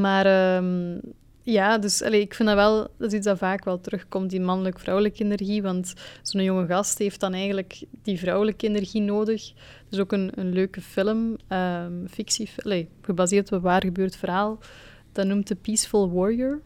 Maar 0.01 0.27
ehm, 0.27 0.99
ja, 1.43 1.79
dus 1.79 2.03
allee, 2.03 2.21
ik 2.21 2.35
vind 2.35 2.49
dat 2.49 2.57
wel, 2.57 2.77
dat 2.99 3.09
is 3.09 3.13
iets 3.13 3.27
dat 3.27 3.39
vaak 3.39 3.65
wel 3.65 3.81
terugkomt, 3.81 4.31
die 4.31 4.41
mannelijk-vrouwelijke 4.41 5.25
energie. 5.25 5.63
Want 5.63 5.93
zo'n 6.23 6.43
jonge 6.43 6.67
gast 6.67 6.99
heeft 6.99 7.21
dan 7.21 7.33
eigenlijk 7.33 7.83
die 8.03 8.19
vrouwelijke 8.19 8.67
energie 8.67 9.01
nodig. 9.03 9.49
Er 9.51 9.57
is 9.91 9.99
ook 9.99 10.13
een, 10.13 10.31
een 10.35 10.53
leuke 10.53 10.81
film, 10.81 11.37
ehm 11.49 12.07
fictie, 12.07 12.51
allee, 12.57 12.89
gebaseerd 13.03 13.47
op 13.47 13.53
een 13.53 13.61
waar 13.61 13.83
gebeurd 13.83 14.17
verhaal. 14.17 14.59
Dat 15.13 15.27
noemt 15.27 15.49
de 15.49 15.55
Peaceful 15.55 16.13
Warrior. 16.13 16.61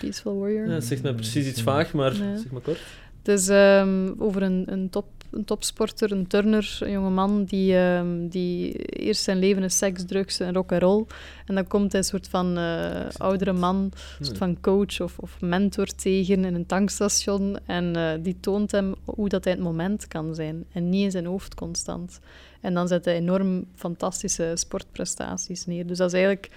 Peaceful 0.00 0.38
Warrior. 0.38 0.66
Ja, 0.66 0.72
dat 0.72 0.84
zegt 0.84 1.02
me 1.02 1.14
precies 1.14 1.46
iets 1.46 1.62
vaag, 1.62 1.92
maar 1.92 2.14
Ja. 2.16 2.36
zeg 2.36 2.50
maar 2.50 2.60
kort. 2.60 2.80
Het 3.22 3.38
is 3.38 3.48
ehm, 3.48 4.12
over 4.18 4.42
een, 4.42 4.64
een 4.72 4.90
top 4.90 5.06
een 5.30 5.44
topsporter, 5.44 6.12
een 6.12 6.26
turner, 6.26 6.78
een 6.80 6.90
jonge 6.90 7.10
man 7.10 7.44
die, 7.44 7.76
ehm, 7.76 8.28
die 8.28 8.72
eerst 8.82 9.22
zijn 9.22 9.38
leven 9.38 9.62
is 9.62 9.78
seks, 9.78 10.04
drugs 10.04 10.40
en 10.40 10.54
rock 10.54 10.72
and 10.72 10.82
roll. 10.82 11.04
En 11.46 11.54
dan 11.54 11.66
komt 11.66 11.92
hij 11.92 12.00
een 12.00 12.06
soort 12.06 12.28
van 12.28 12.58
eh, 12.58 13.06
oudere 13.16 13.52
man, 13.52 13.92
een 14.18 14.24
soort 14.24 14.38
van 14.38 14.60
coach 14.60 15.00
of, 15.00 15.18
of 15.18 15.40
mentor 15.40 15.86
tegen 15.86 16.44
in 16.44 16.54
een 16.54 16.66
tankstation. 16.66 17.58
En 17.66 17.96
eh, 17.96 18.12
die 18.22 18.36
toont 18.40 18.70
hem 18.70 18.94
hoe 19.04 19.28
dat 19.28 19.44
hij 19.44 19.52
het 19.52 19.62
moment 19.62 20.08
kan 20.08 20.34
zijn. 20.34 20.64
En 20.72 20.88
niet 20.88 21.04
in 21.04 21.10
zijn 21.10 21.26
hoofd 21.26 21.54
constant. 21.54 22.20
En 22.60 22.74
dan 22.74 22.88
zet 22.88 23.04
hij 23.04 23.14
enorm 23.14 23.64
fantastische 23.74 24.52
sportprestaties 24.54 25.66
neer. 25.66 25.86
Dus 25.86 25.98
dat 25.98 26.06
is 26.06 26.12
eigenlijk 26.12 26.50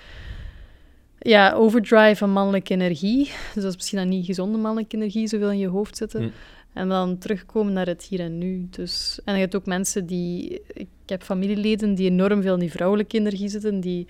ja, 1.19 1.53
overdrive 1.53 2.15
van 2.15 2.31
mannelijke 2.31 2.73
energie. 2.73 3.25
Dus 3.53 3.63
dat 3.63 3.71
is 3.71 3.75
misschien 3.75 3.97
dan 3.97 4.09
niet 4.09 4.25
gezonde 4.25 4.57
mannelijke 4.57 4.95
energie, 4.95 5.27
zoveel 5.27 5.51
in 5.51 5.57
je 5.57 5.67
hoofd 5.67 5.97
zitten. 5.97 6.21
Hm. 6.21 6.29
En 6.73 6.89
dan 6.89 7.17
terugkomen 7.17 7.73
naar 7.73 7.87
het 7.87 8.03
hier 8.03 8.19
en 8.19 8.37
nu. 8.37 8.67
Dus, 8.69 9.19
en 9.25 9.33
je 9.33 9.39
hebt 9.39 9.55
ook 9.55 9.65
mensen 9.65 10.05
die... 10.05 10.61
Ik 10.73 10.87
heb 11.05 11.23
familieleden 11.23 11.95
die 11.95 12.09
enorm 12.09 12.41
veel 12.41 12.53
in 12.53 12.59
die 12.59 12.71
vrouwelijke 12.71 13.17
energie 13.17 13.49
zitten, 13.49 13.79
die 13.79 14.07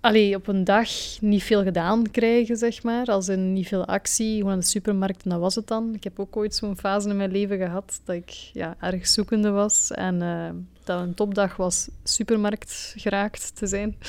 allee, 0.00 0.34
op 0.34 0.46
een 0.46 0.64
dag 0.64 0.88
niet 1.20 1.42
veel 1.42 1.62
gedaan 1.62 2.10
krijgen, 2.10 2.56
zeg 2.56 2.82
maar. 2.82 3.06
Als 3.06 3.28
in 3.28 3.52
niet 3.52 3.68
veel 3.68 3.86
actie, 3.86 4.36
gewoon 4.36 4.52
aan 4.52 4.58
de 4.58 4.64
supermarkt 4.64 5.24
en 5.24 5.30
dat 5.30 5.40
was 5.40 5.54
het 5.54 5.66
dan. 5.66 5.94
Ik 5.94 6.04
heb 6.04 6.18
ook 6.20 6.36
ooit 6.36 6.54
zo'n 6.54 6.76
fase 6.76 7.08
in 7.08 7.16
mijn 7.16 7.30
leven 7.30 7.58
gehad 7.58 8.00
dat 8.04 8.16
ik 8.16 8.30
ja, 8.30 8.76
erg 8.80 9.06
zoekende 9.06 9.50
was. 9.50 9.90
En 9.90 10.22
eh, 10.22 10.50
dat 10.84 11.00
een 11.00 11.14
topdag 11.14 11.56
was 11.56 11.88
supermarkt 12.02 12.94
geraakt 12.96 13.56
te 13.56 13.66
zijn. 13.66 13.96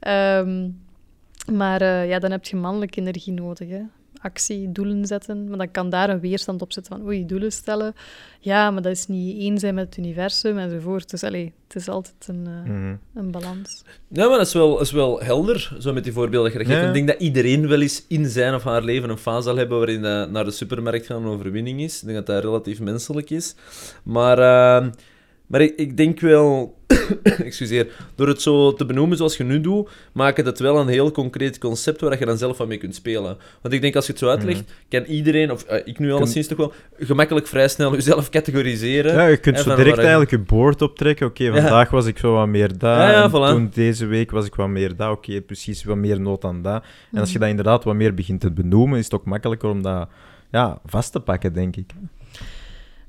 Ehm, 0.00 0.70
maar 1.52 1.80
eh, 1.80 2.08
ja, 2.08 2.18
dan 2.18 2.30
heb 2.30 2.44
je 2.44 2.56
mannelijke 2.56 3.00
energie 3.00 3.32
nodig. 3.32 3.68
Hè. 3.68 3.82
Actie, 4.22 4.72
doelen 4.72 5.06
zetten. 5.06 5.48
Maar 5.48 5.58
dan 5.58 5.70
kan 5.70 5.90
daar 5.90 6.10
een 6.10 6.20
weerstand 6.20 6.62
op 6.62 6.72
zitten 6.72 6.96
van 6.96 7.06
oei, 7.06 7.26
doelen 7.26 7.52
stellen. 7.52 7.94
Ja, 8.40 8.70
maar 8.70 8.82
dat 8.82 8.92
is 8.92 9.06
niet 9.06 9.38
één 9.38 9.58
zijn 9.58 9.74
met 9.74 9.84
het 9.86 9.96
universum 9.96 10.58
enzovoort. 10.58 11.10
Dus 11.10 11.22
allee, 11.24 11.52
het 11.66 11.76
is 11.76 11.88
altijd 11.88 12.14
een, 12.26 12.46
eh, 12.46 12.70
Mhm. 12.72 12.94
een 13.14 13.30
balans. 13.30 13.82
Ja, 14.08 14.28
maar 14.28 14.38
dat 14.38 14.46
is 14.46 14.52
wel, 14.52 14.70
dat 14.72 14.80
is 14.80 14.92
wel 14.92 15.20
helder, 15.22 15.76
zo 15.78 15.92
met 15.92 16.04
die 16.04 16.12
voorbeelden. 16.12 16.50
geeft. 16.52 16.68
Ja. 16.68 16.86
Ik 16.86 16.92
denk 16.94 17.06
dat 17.08 17.20
iedereen 17.20 17.68
wel 17.68 17.80
eens 17.80 18.04
in 18.08 18.26
zijn 18.26 18.54
of 18.54 18.62
haar 18.64 18.82
leven 18.82 19.10
een 19.10 19.18
fase 19.18 19.42
zal 19.42 19.56
hebben 19.56 19.76
waarin 19.78 20.00
naar 20.00 20.44
de 20.44 20.50
supermarkt 20.50 21.06
gaan 21.06 21.22
een 21.22 21.28
overwinning 21.28 21.80
is. 21.80 22.00
Ik 22.00 22.04
denk 22.08 22.16
dat 22.16 22.26
dat 22.26 22.44
relatief 22.44 22.80
menselijk 22.80 23.30
is. 23.30 23.54
Maar, 24.02 24.38
eh, 24.38 24.90
maar 25.46 25.60
ik, 25.60 25.76
ik 25.76 25.96
denk 25.96 26.20
wel... 26.20 26.80
excuseer. 27.44 27.86
Door 28.14 28.28
het 28.28 28.42
zo 28.42 28.74
te 28.74 28.86
benoemen 28.86 29.16
zoals 29.16 29.36
je 29.36 29.44
nu 29.44 29.60
doet, 29.60 29.88
maakt 30.12 30.36
het 30.36 30.46
het 30.46 30.58
wel 30.58 30.78
een 30.78 30.88
heel 30.88 31.10
concreet 31.10 31.58
concept 31.58 32.00
waar 32.00 32.18
je 32.18 32.24
dan 32.26 32.38
zelf 32.38 32.56
van 32.56 32.68
mee 32.68 32.78
kunt 32.78 32.94
spelen. 32.94 33.36
Want 33.62 33.74
ik 33.74 33.80
denk, 33.80 33.96
als 33.96 34.06
je 34.06 34.10
het 34.12 34.20
zo 34.20 34.28
uitlegt, 34.28 34.62
kan 34.88 35.02
iedereen, 35.04 35.50
of 35.50 35.62
eh, 35.62 35.80
ik 35.84 35.98
nu 35.98 36.12
alleszins 36.12 36.46
toch 36.46 36.58
wel, 36.58 36.72
gemakkelijk 36.98 37.46
vrij 37.46 37.68
snel 37.68 37.92
jezelf 37.92 38.28
categoriseren. 38.30 39.12
Ja, 39.14 39.26
je 39.26 39.36
kunt 39.36 39.58
zo 39.58 39.74
direct 39.74 39.98
eigenlijk 39.98 40.30
je 40.30 40.38
boord 40.38 40.82
optrekken. 40.82 41.26
Oké, 41.26 41.52
vandaag 41.52 41.90
was 41.90 42.06
ik 42.06 42.18
zo 42.18 42.32
wat 42.34 42.46
meer 42.48 42.78
daar. 42.78 43.10
Ja, 43.10 43.30
voilà. 43.30 43.54
Toen 43.54 43.70
deze 43.74 44.06
week 44.06 44.30
was 44.30 44.46
ik 44.46 44.54
wat 44.54 44.68
meer 44.68 44.96
daar. 44.96 45.10
Oké, 45.10 45.40
precies 45.40 45.84
wat 45.84 45.96
meer 45.96 46.20
nood 46.20 46.44
aan 46.44 46.62
dat. 46.62 46.82
En 47.12 47.18
als 47.20 47.28
je 47.28 47.32
Mhm. 47.32 47.40
dat 47.40 47.48
inderdaad 47.48 47.84
wat 47.84 47.94
meer 47.94 48.14
begint 48.14 48.40
te 48.40 48.50
benoemen, 48.52 48.98
is 48.98 49.04
het 49.04 49.14
ook 49.14 49.24
makkelijker 49.24 49.68
om 49.68 49.82
dat 49.82 50.08
ja, 50.50 50.78
vast 50.86 51.12
te 51.12 51.20
pakken, 51.20 51.52
denk 51.52 51.76
ik. 51.76 51.90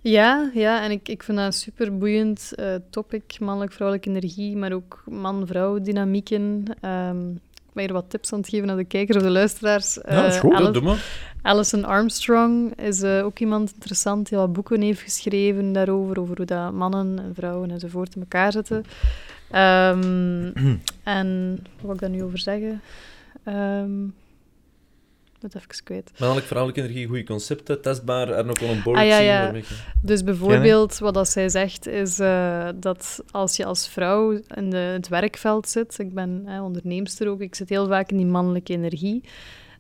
Ja, 0.04 0.50
ja, 0.54 0.84
en 0.84 0.92
ik, 0.92 1.10
ik 1.10 1.24
vind 1.24 1.38
dat 1.38 1.46
een 1.46 1.54
super 1.54 1.98
boeiend 1.98 2.54
eh, 2.56 2.76
topic, 2.90 3.40
mannelijk-vrouwelijke 3.40 4.10
energie, 4.10 4.56
maar 4.58 4.72
ook 4.72 5.04
man-vrouw 5.10 5.80
dynamieken. 5.82 6.64
Ehm, 6.82 7.30
ik 7.32 7.74
ben 7.74 7.84
hier 7.84 7.94
wat 7.94 8.10
tips 8.10 8.34
aan 8.34 8.40
het 8.40 8.50
geven 8.50 8.70
aan 8.70 8.78
de 8.78 8.84
kijkers 8.84 9.18
of 9.18 9.24
de 9.24 9.30
luisteraars. 9.30 9.94
Ja, 9.94 10.02
dat 10.22 10.26
is 10.26 10.36
Eh, 10.36 10.40
goed. 10.42 10.54
Alice- 10.54 10.82
maar. 10.82 11.32
Alison 11.42 11.84
Armstrong 11.86 12.80
is 12.80 13.02
eh, 13.02 13.26
ook 13.26 13.40
iemand 13.40 13.72
interessant 13.74 14.30
die 14.30 14.38
wat 14.38 14.54
boeken 14.54 14.82
heeft 14.82 15.02
geschreven 15.02 15.74
daarover, 15.74 16.20
over 16.20 16.36
hoe 16.38 16.46
dat 16.46 16.74
mannen 16.74 17.20
en 17.20 17.32
vrouwen 17.36 17.72
enzovoort 17.72 18.16
in 18.16 18.22
elkaar 18.22 18.52
zitten. 18.52 18.84
Ehm, 19.52 20.52
en 21.04 21.60
wat 21.76 21.82
wil 21.82 21.94
ik 21.94 22.00
daar 22.00 22.10
nu 22.10 22.24
over 22.24 22.40
zeggen? 22.40 22.82
Ben 23.44 24.14
het 25.44 25.56
even 25.56 25.84
kwijt. 25.84 26.12
Mannelijk, 26.20 26.48
vrouwelijke 26.48 26.84
energie, 26.84 27.08
goede 27.08 27.24
concepten, 27.24 27.82
testbaar, 27.82 28.30
er 28.30 28.46
nog 28.46 28.60
wel 28.60 28.70
een 28.70 28.82
board 28.84 28.98
Ah, 29.00 29.06
ja, 29.06 29.18
zien 29.18 29.26
ja. 29.26 29.42
waarmee 29.44 29.62
je- 29.62 29.76
Dus 30.02 30.24
bijvoorbeeld, 30.24 30.98
wat 31.00 31.14
dat 31.14 31.30
zij 31.30 31.50
zegt, 31.50 31.88
is 31.88 32.20
eh, 32.20 32.68
dat 32.76 33.24
als 33.32 33.56
je 33.56 33.66
als 33.66 33.88
vrouw 33.88 34.32
in 34.56 34.70
de, 34.70 34.78
het 34.78 35.08
werkveld 35.08 35.70
zit, 35.70 36.00
ik 36.00 36.14
ben 36.14 36.44
eh, 36.48 36.64
onderneemster 36.64 37.28
ook, 37.30 37.42
ik 37.42 37.56
zit 37.56 37.70
heel 37.70 37.88
vaak 37.88 38.10
in 38.12 38.18
die 38.18 38.26
mannelijke 38.26 38.74
energie, 38.74 39.24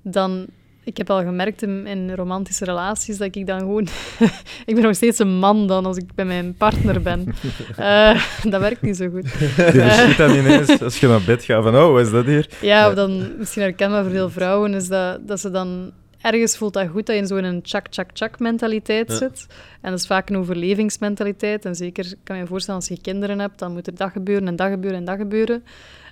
dan... 0.01 0.45
Ik 0.85 0.97
heb 0.97 1.09
al 1.09 1.23
gemerkt 1.23 1.61
in, 1.61 1.87
in 1.87 2.13
romantische 2.15 2.65
relaties 2.65 3.17
dat 3.17 3.35
ik 3.35 3.47
dan 3.47 3.59
gewoon... 3.59 3.87
ik 4.65 4.75
ben 4.75 4.83
nog 4.83 4.95
steeds 4.95 5.19
een 5.19 5.35
man 5.39 5.67
dan 5.67 5.85
als 5.85 5.97
ik 5.97 6.15
bij 6.15 6.25
mijn 6.25 6.55
partner 6.55 7.01
ben. 7.01 7.25
Eh, 7.77 8.23
dat 8.43 8.61
werkt 8.61 8.81
niet 8.81 8.97
zo 8.97 9.09
goed. 9.09 9.31
Je 9.57 10.05
ziet 10.07 10.17
dan 10.17 10.35
ineens, 10.35 10.81
als 10.81 10.99
je 10.99 11.07
naar 11.07 11.21
bed 11.21 11.43
gaat, 11.43 11.63
van 11.63 11.75
oh, 11.75 11.91
wat 11.91 12.05
is 12.05 12.11
dat 12.11 12.25
hier? 12.25 12.49
Ja, 12.61 12.87
of 12.89 12.93
dan, 12.93 13.37
misschien 13.37 13.61
herkenbaar 13.61 14.03
voor 14.03 14.11
veel 14.11 14.29
vrouwen, 14.29 14.73
is 14.73 14.87
dat, 14.87 15.27
dat 15.27 15.39
ze 15.39 15.51
dan... 15.51 15.91
Ergens 16.21 16.57
voelt 16.57 16.73
dat 16.73 16.87
goed 16.87 17.05
dat 17.05 17.15
je 17.15 17.21
in 17.21 17.27
zo'n 17.27 17.59
chak-chak-chak 17.63 18.39
mentaliteit 18.39 19.11
Ja. 19.11 19.17
zit. 19.17 19.47
En 19.81 19.91
dat 19.91 19.99
is 19.99 20.07
vaak 20.07 20.29
een 20.29 20.37
overlevingsmentaliteit. 20.37 21.65
En 21.65 21.75
zeker 21.75 22.13
kan 22.23 22.35
je 22.35 22.41
je 22.41 22.47
voorstellen, 22.47 22.79
als 22.79 22.89
je 22.89 23.01
kinderen 23.01 23.39
hebt, 23.39 23.59
dan 23.59 23.71
moet 23.73 23.87
er 23.87 23.95
dat 23.95 24.11
gebeuren 24.11 24.47
en 24.47 24.55
dat 24.55 24.69
gebeuren 24.69 24.99
en 24.99 25.05
dat 25.05 25.17
gebeuren. 25.17 25.63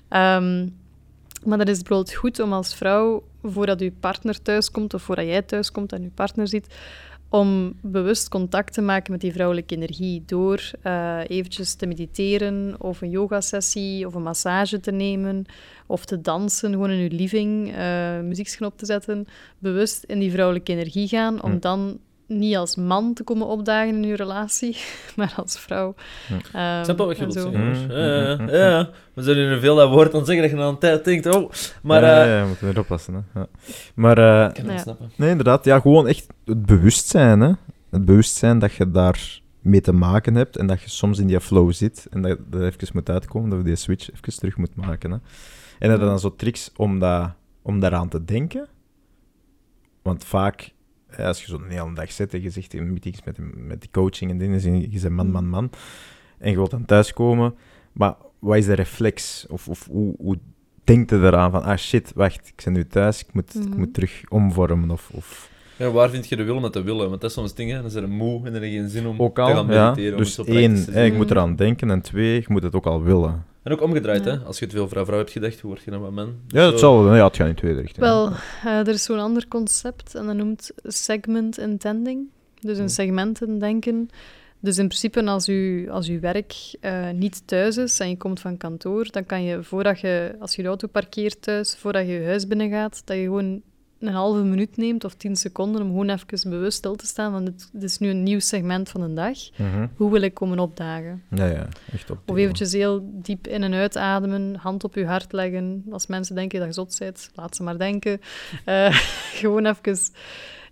Ehm, 0.09 0.67
maar 1.46 1.58
dat 1.58 1.68
is 1.68 1.78
bijvoorbeeld 1.78 2.14
goed 2.14 2.39
om 2.39 2.54
als 2.54 2.76
vrouw, 2.76 3.24
voordat 3.44 3.80
je 3.80 3.92
partner 4.00 4.42
thuiskomt, 4.42 4.94
of 4.94 5.02
voordat 5.02 5.26
jij 5.26 5.42
thuiskomt 5.42 5.94
en 5.94 6.02
je 6.02 6.10
partner 6.10 6.48
ziet, 6.48 6.76
om 7.30 7.74
bewust 7.82 8.30
contact 8.30 8.74
te 8.74 8.82
maken 8.82 9.12
met 9.12 9.22
die 9.22 9.32
vrouwelijke 9.32 9.76
energie 9.76 10.24
door 10.26 10.72
eh, 10.82 11.20
eventjes 11.28 11.74
te 11.74 11.86
mediteren 11.86 12.76
of 12.78 13.02
een 13.02 13.10
yogasessie 13.10 14.08
of 14.08 14.14
een 14.14 14.24
massage 14.24 14.80
te 14.80 14.92
nemen 14.92 15.46
of 15.88 16.06
te 16.06 16.22
dansen, 16.22 16.72
gewoon 16.72 16.89
in 16.89 16.98
je 16.98 17.12
living, 17.12 17.74
muzieksknop 18.24 18.78
te 18.78 18.86
zetten, 18.86 19.26
bewust 19.60 20.04
in 20.04 20.20
die 20.20 20.32
vrouwelijke 20.32 20.72
energie 20.72 21.08
gaan, 21.08 21.44
om 21.44 21.60
dan 21.60 22.00
niet 22.39 22.55
als 22.55 22.75
man 22.75 23.13
te 23.13 23.23
komen 23.23 23.47
opdagen 23.47 23.95
in 23.95 24.03
je 24.03 24.15
relatie, 24.15 24.77
maar 25.15 25.34
als 25.36 25.59
vrouw. 25.59 25.95
Hm. 26.27 26.34
Ehm, 26.34 26.77
Ik 26.79 26.84
snap 26.84 26.97
wel 26.97 27.07
wat 27.07 27.17
je 27.17 27.23
wilt 27.23 27.34
zo. 27.38 27.41
zeggen. 27.51 27.61
Mm, 27.61 27.89
hoor. 27.89 27.97
Ja, 27.97 28.21
ja, 28.29 28.36
mm, 28.36 28.41
mm, 28.41 28.49
ja, 28.49 28.69
ja. 28.69 28.89
We 29.13 29.21
zullen 29.23 29.49
nu 29.49 29.59
veel 29.59 29.75
dat 29.75 29.89
woord 29.89 30.13
aan 30.13 30.25
zeggen 30.25 30.41
dat 30.43 30.51
je 30.51 30.57
na 30.57 30.67
een 30.67 30.77
tijd 30.77 31.05
denkt, 31.05 31.25
oh, 31.36 31.51
maar... 31.84 32.01
ja, 32.01 32.21
eh, 32.23 32.27
ja, 32.29 32.38
ja, 32.38 32.45
moeten 32.45 32.73
we 32.73 32.79
oppassen. 32.79 33.13
Hè. 33.13 33.39
Ja. 33.39 33.47
Maar 33.95 34.17
eh, 34.17 34.47
Ik 34.47 34.53
kan 34.53 34.63
het 34.65 34.73
Ja. 34.73 34.82
snappen. 34.82 35.11
nee, 35.15 35.29
inderdaad, 35.29 35.65
ja, 35.65 35.79
gewoon 35.79 36.07
echt 36.07 36.27
het 36.45 36.65
bewustzijn. 36.65 37.39
Hè. 37.41 37.51
Het 37.89 38.05
bewustzijn 38.05 38.59
dat 38.59 38.73
je 38.73 38.91
daar 38.91 39.39
mee 39.59 39.82
te 39.82 39.91
maken 39.93 40.36
hebt 40.36 40.57
en 40.57 40.67
dat 40.67 40.82
je 40.82 40.89
soms 40.89 41.19
in 41.19 41.27
die 41.27 41.39
flow 41.41 41.71
zit 41.71 42.07
en 42.09 42.21
dat 42.21 42.38
dat 42.49 42.61
even 42.61 42.88
moet 42.93 43.09
uitkomen, 43.09 43.49
dat 43.49 43.59
we 43.59 43.65
die 43.65 43.75
switch 43.75 44.09
even 44.11 44.39
terug 44.39 44.57
moeten 44.57 44.79
maken. 44.86 45.11
Hè. 45.11 45.17
En 45.79 45.89
dat 45.89 45.99
er 45.99 46.05
dan 46.05 46.19
zo 46.19 46.36
tricks 46.36 46.71
om, 46.75 46.99
dat, 46.99 47.29
om 47.61 47.79
daaraan 47.79 48.09
te 48.09 48.25
denken. 48.25 48.67
Want 50.01 50.25
vaak, 50.25 50.71
als 51.18 51.41
je 51.41 51.47
zo'n 51.47 51.70
hele 51.70 51.93
dag 51.93 52.12
zit 52.12 52.34
en 52.34 52.41
je 52.41 52.49
zegt 52.49 52.74
in 52.74 52.91
meetings 52.91 53.24
met, 53.24 53.38
met 53.55 53.82
de 53.82 53.88
coaching 53.91 54.32
en 54.32 54.38
dingen, 54.38 54.62
en 54.64 54.91
je 54.91 54.99
zegt 54.99 55.14
man, 55.14 55.32
man, 55.32 55.47
man, 55.47 55.70
en 56.38 56.49
je 56.49 56.55
wilt 56.55 56.72
dan 56.72 56.86
thuiskomen, 56.86 57.55
maar 57.91 58.16
wat 58.39 58.57
is 58.57 58.66
de 58.66 58.74
reflex? 58.74 59.45
Of, 59.49 59.68
of 59.68 59.88
hoe, 59.88 60.16
hoe 60.18 60.38
denkt 60.84 61.09
je 61.09 61.18
eraan 61.18 61.51
van, 61.51 61.64
ah 61.64 61.78
shit, 61.78 62.12
wacht, 62.16 62.47
ik 62.47 62.62
ben 62.64 62.74
nu 62.74 62.88
thuis, 62.88 63.20
ik 63.20 63.34
moet, 63.34 63.55
ik 63.55 63.76
moet 63.76 63.93
terug 63.93 64.22
omvormen 64.30 64.91
of... 64.91 65.09
of 65.14 65.49
Ja, 65.78 65.91
waar 65.91 66.09
vind 66.09 66.30
je 66.30 66.36
de 66.36 66.43
wil 66.43 66.59
met 66.59 66.74
de 66.74 66.84
willen? 66.84 67.09
Want 67.09 67.22
dat 67.22 67.30
is 67.30 67.36
soms 67.36 67.53
dingen, 67.53 67.76
dan 67.76 67.86
is 67.86 67.93
er 67.93 68.03
een 68.03 68.09
moe 68.09 68.38
en 68.38 68.43
dan 68.43 68.53
heb 68.53 68.64
je 68.64 68.70
geen 68.70 68.89
zin 68.89 69.07
om 69.07 69.18
te 69.18 69.32
gaan 69.34 69.68
ja. 69.68 69.89
mediteren. 69.89 70.18
het 70.18 70.18
Dus 70.18 70.38
één, 70.38 71.05
ik 71.05 71.14
moet 71.14 71.32
eraan 71.32 71.55
denken, 71.55 71.89
en 71.91 72.01
twee, 72.01 72.36
je 72.36 72.45
moet 72.47 72.64
het 72.64 72.76
ook 72.76 72.86
al 72.86 73.03
willen. 73.03 73.45
En 73.64 73.72
ook 73.72 73.82
omgedraaid, 73.82 74.24
Ja. 74.26 74.32
hè. 74.32 74.38
Als 74.45 74.59
je 74.59 74.66
het 74.66 74.74
veel 74.74 74.88
vrouw-vrouw 74.88 75.18
hebt 75.18 75.32
gedacht, 75.32 75.59
hoe 75.59 75.70
word 75.72 75.84
je 75.84 75.91
dan 75.91 76.01
wat 76.01 76.12
man? 76.12 76.36
Ja, 76.47 76.62
dat 76.64 76.72
Zo- 76.72 76.78
zal, 77.03 77.16
ja, 77.16 77.26
het 77.26 77.36
gaat 77.36 77.47
in 77.47 77.55
tweede 77.55 77.82
richting. 77.82 78.05
Wel, 78.05 78.30
eh, 78.64 78.80
er 78.80 78.88
is 78.88 79.03
zo'n 79.03 79.20
ander 79.20 79.47
concept 79.47 80.16
en 80.16 80.26
dat 80.26 80.36
noemt 80.36 80.72
segment 80.84 81.57
intending. 81.57 82.28
Dus 82.59 82.78
in 82.78 82.84
Hm. 82.84 82.89
segmenten 82.89 83.59
denken. 83.59 84.09
Dus 84.59 84.78
in 84.78 84.88
principe, 84.88 85.24
als 85.26 85.47
u, 85.49 85.89
als 85.89 86.07
uw 86.09 86.20
werk 86.20 86.53
eh, 86.80 87.09
niet 87.09 87.47
thuis 87.47 87.78
is 87.78 87.99
en 87.99 88.09
je 88.09 88.18
komt 88.18 88.39
van 88.39 88.57
kantoor, 88.57 89.07
dan 89.12 89.26
kan 89.26 89.43
je, 89.43 89.64
voordat 89.64 89.99
je, 89.99 90.36
als 90.39 90.55
je 90.55 90.62
de 90.62 90.68
auto 90.68 90.88
parkeert 90.88 91.41
thuis, 91.41 91.76
voordat 91.76 92.05
je 92.07 92.12
je 92.14 92.26
huis 92.26 92.47
binnengaat, 92.47 93.01
dat 93.05 93.16
je 93.18 93.24
gewoon 93.24 93.62
een 94.02 94.14
halve 94.14 94.43
minuut 94.43 94.78
neemt 94.78 95.04
of 95.04 95.14
tien 95.14 95.36
seconden 95.36 95.82
om 95.82 95.88
gewoon 95.88 96.10
even 96.10 96.49
bewust 96.49 96.78
stil 96.78 96.95
te 96.95 97.06
staan 97.06 97.32
van 97.32 97.45
dit, 97.45 97.70
dit 97.74 97.84
is 97.84 97.97
nu 97.97 98.10
een 98.10 98.24
nieuw 98.24 98.39
segment 98.39 98.89
van 98.89 99.02
een 99.02 99.16
dag. 99.16 99.38
Mhm. 99.58 99.88
Hoe 99.95 100.12
wil 100.12 100.22
ik 100.22 100.34
komen 100.34 100.60
opdagen? 100.60 101.24
Ja, 101.30 101.45
ja, 101.45 101.68
echt 101.91 102.12
op. 102.12 102.18
Of 102.26 102.38
eventjes 102.38 102.72
heel 102.74 103.10
diep 103.14 103.47
in- 103.47 103.64
en 103.64 103.74
uitademen, 103.74 104.56
hand 104.56 104.84
op 104.84 104.95
je 104.95 105.06
hart 105.06 105.32
leggen. 105.32 105.84
Als 105.91 106.08
mensen 106.08 106.36
denken 106.36 106.60
dat 106.60 106.68
je 106.68 106.74
zot 106.74 106.95
bent, 106.99 107.30
laat 107.34 107.56
ze 107.56 107.64
maar 107.64 107.78
denken. 107.78 108.20
Eh, 108.66 108.95
gewoon 109.41 109.66
even 109.66 109.97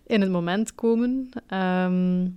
in 0.06 0.22
het 0.22 0.30
moment 0.32 0.76
komen. 0.76 1.30
Ehm, 1.48 2.28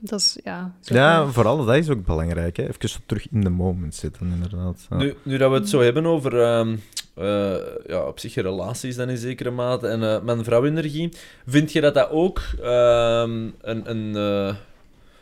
dat 0.00 0.18
is, 0.20 0.38
ja... 0.44 0.74
Ja, 0.80 1.26
vooral 1.26 1.64
dat 1.64 1.76
is 1.76 1.88
ook 1.88 2.04
belangrijk. 2.04 2.56
Hè. 2.56 2.62
Even 2.68 3.00
terug 3.06 3.30
in 3.30 3.40
de 3.40 3.50
moment 3.50 3.94
zitten, 3.94 4.26
inderdaad. 4.32 4.86
Ja. 4.90 4.96
Nu, 4.96 5.14
nu 5.22 5.36
dat 5.36 5.50
we 5.50 5.56
het 5.56 5.68
zo 5.68 5.80
hebben 5.80 6.06
over 6.06 6.42
ehm, 6.42 6.76
eh, 7.14 7.56
ja, 7.86 8.02
op 8.06 8.18
zich 8.18 8.34
relaties 8.34 8.96
dan 8.96 9.08
in 9.08 9.16
zekere 9.16 9.50
mate 9.50 9.86
en 9.88 10.02
eh 10.02 10.20
man-vrouw 10.22 10.64
energie, 10.64 11.12
vind 11.46 11.72
je 11.72 11.80
dat 11.80 11.94
dat 11.94 12.10
ook 12.10 12.40
ehm, 12.62 13.48
een, 13.60 13.90
een, 13.90 14.16
eh, 14.16 14.54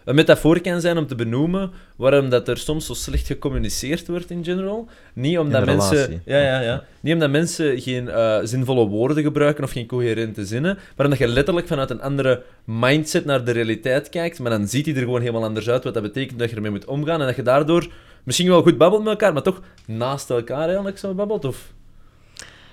een 0.04 0.14
metafoor 0.14 0.60
kan 0.60 0.80
zijn 0.80 0.98
om 0.98 1.06
te 1.06 1.14
benoemen 1.14 1.70
waarom 1.96 2.28
dat 2.28 2.48
er 2.48 2.56
soms 2.56 2.86
zo 2.86 2.94
slecht 2.94 3.26
gecommuniceerd 3.26 4.08
wordt 4.08 4.30
in 4.30 4.44
general. 4.44 4.88
Niet 5.12 5.38
omdat 5.38 5.64
mensen... 5.64 6.22
Ja, 6.24 6.38
ja, 6.38 6.60
ja. 6.60 6.84
Niet 7.00 7.14
omdat 7.14 7.30
mensen 7.30 7.80
geen 7.80 8.10
zinvolle 8.42 8.86
woorden 8.86 9.22
gebruiken 9.22 9.64
of 9.64 9.70
geen 9.70 9.86
coherente 9.86 10.46
zinnen, 10.46 10.78
maar 10.96 11.06
omdat 11.06 11.20
je 11.20 11.28
letterlijk 11.28 11.66
vanuit 11.66 11.90
een 11.90 12.02
andere 12.02 12.42
mindset 12.64 13.24
naar 13.24 13.44
de 13.44 13.52
realiteit 13.52 14.08
kijkt, 14.08 14.38
maar 14.38 14.50
dan 14.50 14.68
ziet 14.68 14.86
hij 14.86 14.94
er 14.94 15.00
gewoon 15.00 15.20
helemaal 15.20 15.44
anders 15.44 15.68
uit, 15.68 15.84
wat 15.84 15.94
dat 15.94 16.02
betekent 16.02 16.38
dat 16.38 16.50
je 16.50 16.56
ermee 16.56 16.70
moet 16.70 16.84
omgaan 16.84 17.20
en 17.20 17.26
dat 17.26 17.36
je 17.36 17.42
daardoor 17.42 17.88
misschien 18.22 18.48
wel 18.48 18.62
goed 18.62 18.78
babbelt 18.78 19.02
met 19.02 19.12
elkaar, 19.12 19.32
maar 19.32 19.42
toch 19.42 19.60
naast 19.86 20.30
elkaar 20.30 20.66
eigenlijk 20.66 20.98
zo 20.98 21.14
babbelt, 21.14 21.44
of... 21.44 21.76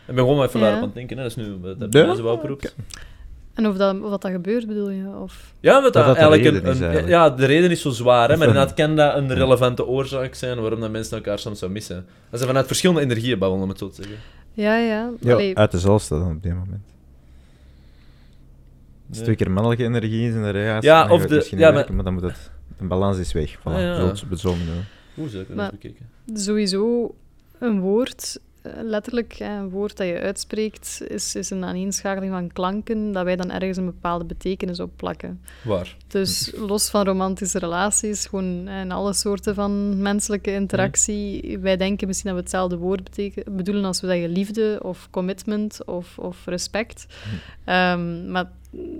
Ik 0.08 0.16
ben 0.16 0.24
gewoon 0.24 0.44
even 0.44 0.60
Ja. 0.60 0.66
daarop 0.66 0.82
aan 0.82 0.88
het 0.88 0.96
denken, 0.98 1.18
hè. 1.18 1.24
dat 1.24 1.38
is 1.38 1.46
nu 1.46 1.60
dat 1.62 1.94
Ja, 1.94 2.06
deze 2.08 2.24
wel 2.24 2.34
oproept. 2.34 2.76
En 3.54 3.68
of 3.68 3.76
dat, 3.78 4.02
of 4.02 4.10
dat, 4.10 4.22
dat 4.22 4.32
gebeurt, 4.32 4.68
bedoel 4.68 4.90
je? 4.90 5.08
Of... 5.22 5.54
Ja, 5.60 5.82
wat 5.82 5.94
dat, 5.94 6.06
dat 6.06 6.16
de 6.16 6.22
eigenlijk, 6.22 6.44
reden 6.44 6.66
een, 6.66 6.72
is 6.72 6.78
een- 6.78 6.84
eigenlijk. 6.84 7.14
Ja, 7.14 7.30
de 7.30 7.46
reden 7.46 7.72
is 7.72 7.82
zo 7.82 7.90
zwaar, 7.90 8.30
hè, 8.30 8.38
maar 8.38 8.48
inderdaad 8.48 8.74
kan 8.74 8.96
dat 8.96 9.16
een 9.16 9.34
relevante 9.34 9.86
oorzaak 9.86 10.34
zijn 10.34 10.60
waarom 10.62 10.80
dat 10.80 10.92
mensen 10.92 11.18
elkaar 11.18 11.40
soms 11.40 11.60
zo 11.60 11.70
missen. 11.70 12.06
Dat 12.30 12.40
ze 12.40 12.46
vanuit 12.46 12.68
verschillende 12.68 13.02
energieën 13.02 13.40
babbelen, 13.40 13.64
om 13.64 13.70
het 13.70 13.78
zo 13.80 13.90
te 13.90 13.96
zeggen. 13.96 14.16
Ja, 14.54 14.78
ja. 14.78 15.12
Ja, 15.20 15.54
uit 15.54 15.72
de 15.72 15.80
zelfste 15.80 16.14
dan 16.20 16.32
op 16.36 16.44
dit 16.44 16.54
moment. 16.54 16.84
Als 19.10 19.18
het 19.18 19.24
twee 19.24 19.36
keer 19.36 19.52
mannelijke 19.52 19.84
energie 19.84 20.28
is 20.30 20.34
in 20.36 20.42
de 20.44 20.50
relatie, 20.50 20.90
Ja, 20.90 21.02
dan 21.08 21.12
of 21.12 21.26
de- 21.26 21.36
misschien 21.36 21.58
ja, 21.58 21.66
maar- 21.66 21.74
werken, 21.76 21.96
maar 21.96 22.04
dan 22.04 22.14
moet 22.14 22.24
het... 22.24 22.52
De 22.78 22.86
balans 22.86 23.18
is 23.18 23.32
weg. 23.34 23.58
Voilà, 23.60 23.64
Ah, 23.64 23.80
ja. 23.80 23.96
zo 24.16 24.24
op 24.26 24.30
het. 24.30 24.42
Hoe 24.42 25.30
zou 25.30 25.44
ik 25.50 25.56
dat 25.56 25.72
bekeken? 25.72 26.06
sowieso 26.34 27.16
een 27.60 27.80
woord, 27.80 28.40
letterlijk 28.82 29.34
hè, 29.34 29.58
een 29.60 29.70
woord 29.70 29.98
dat 29.98 30.08
je 30.08 30.20
uitspreekt, 30.20 31.02
is, 31.08 31.36
is 31.36 31.50
een 31.50 31.64
aaneenschakeling 31.66 32.32
van 32.32 32.52
klanken 32.54 33.12
dat 33.12 33.24
wij 33.24 33.36
dan 33.36 33.52
ergens 33.52 33.78
een 33.78 33.86
bepaalde 33.86 34.26
betekenis 34.26 34.80
op 34.80 34.92
plakken. 34.96 35.42
Waar? 35.64 35.96
Dus 36.08 36.52
los 36.58 36.90
van 36.90 37.06
romantische 37.06 37.60
relaties, 37.60 38.26
gewoon 38.26 38.68
hè, 38.68 38.82
in 38.82 38.92
alle 38.92 39.14
soorten 39.14 39.56
van 39.56 40.02
menselijke 40.02 40.52
interactie, 40.54 41.58
wij 41.62 41.78
denken 41.78 42.08
misschien 42.08 42.30
dat 42.30 42.38
we 42.40 42.44
hetzelfde 42.46 42.78
woord 42.78 43.04
beteken- 43.04 43.56
bedoelen 43.56 43.86
als 43.86 44.02
we 44.02 44.08
zeggen 44.08 44.30
liefde 44.30 44.80
of 44.84 45.08
commitment 45.12 45.86
of, 45.86 46.18
of 46.20 46.46
respect. 46.46 47.06
Ehm, 47.66 48.32
maar 48.32 48.52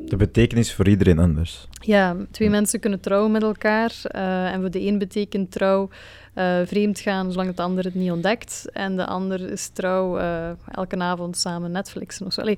De 0.06 0.16
betekenis 0.16 0.74
voor 0.74 0.88
iedereen 0.88 1.20
anders. 1.20 1.68
ja, 1.80 2.16
twee 2.32 2.48
Ja. 2.48 2.54
mensen 2.54 2.80
kunnen 2.80 3.00
trouwen 3.00 3.32
met 3.32 3.44
elkaar. 3.44 3.94
eh, 4.04 4.54
en 4.54 4.62
voor 4.62 4.72
de 4.72 4.82
een 4.82 4.98
betekent 4.98 5.52
trouw 5.52 5.90
eh, 6.36 6.60
vreemd 6.66 7.00
gaan 7.00 7.32
zolang 7.32 7.50
het 7.50 7.60
ander 7.60 7.84
het 7.84 7.96
niet 7.96 8.12
ontdekt. 8.12 8.66
En 8.74 8.96
de 8.96 9.06
ander 9.06 9.52
is 9.52 9.68
trouw 9.68 10.18
eh, 10.18 10.50
elke 10.72 10.98
avond 10.98 11.38
samen 11.38 11.72
Netflixen 11.72 12.26
of 12.26 12.34
zo. 12.34 12.42
Allee, 12.42 12.58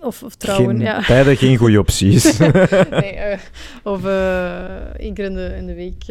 of, 0.00 0.22
of 0.22 0.34
trouwen, 0.34 0.76
geen, 0.76 0.80
ja. 0.80 1.04
Beide 1.06 1.36
geen 1.36 1.56
goede 1.56 1.78
opties. 1.78 2.38
nee, 2.90 3.12
eh, 3.26 3.38
of 3.82 4.04
één 4.96 5.14
keer 5.14 5.24
in 5.24 5.34
de, 5.34 5.54
in 5.56 5.66
de 5.66 5.74
week 5.74 6.04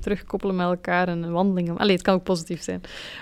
terugkoppelen 0.00 0.56
met 0.56 0.66
elkaar 0.66 1.08
en 1.08 1.22
een 1.22 1.32
wandeling. 1.32 1.78
Allee, 1.78 1.94
het 1.94 2.04
kan 2.04 2.14
ook 2.14 2.22
positief 2.22 2.62
zijn. 2.62 2.80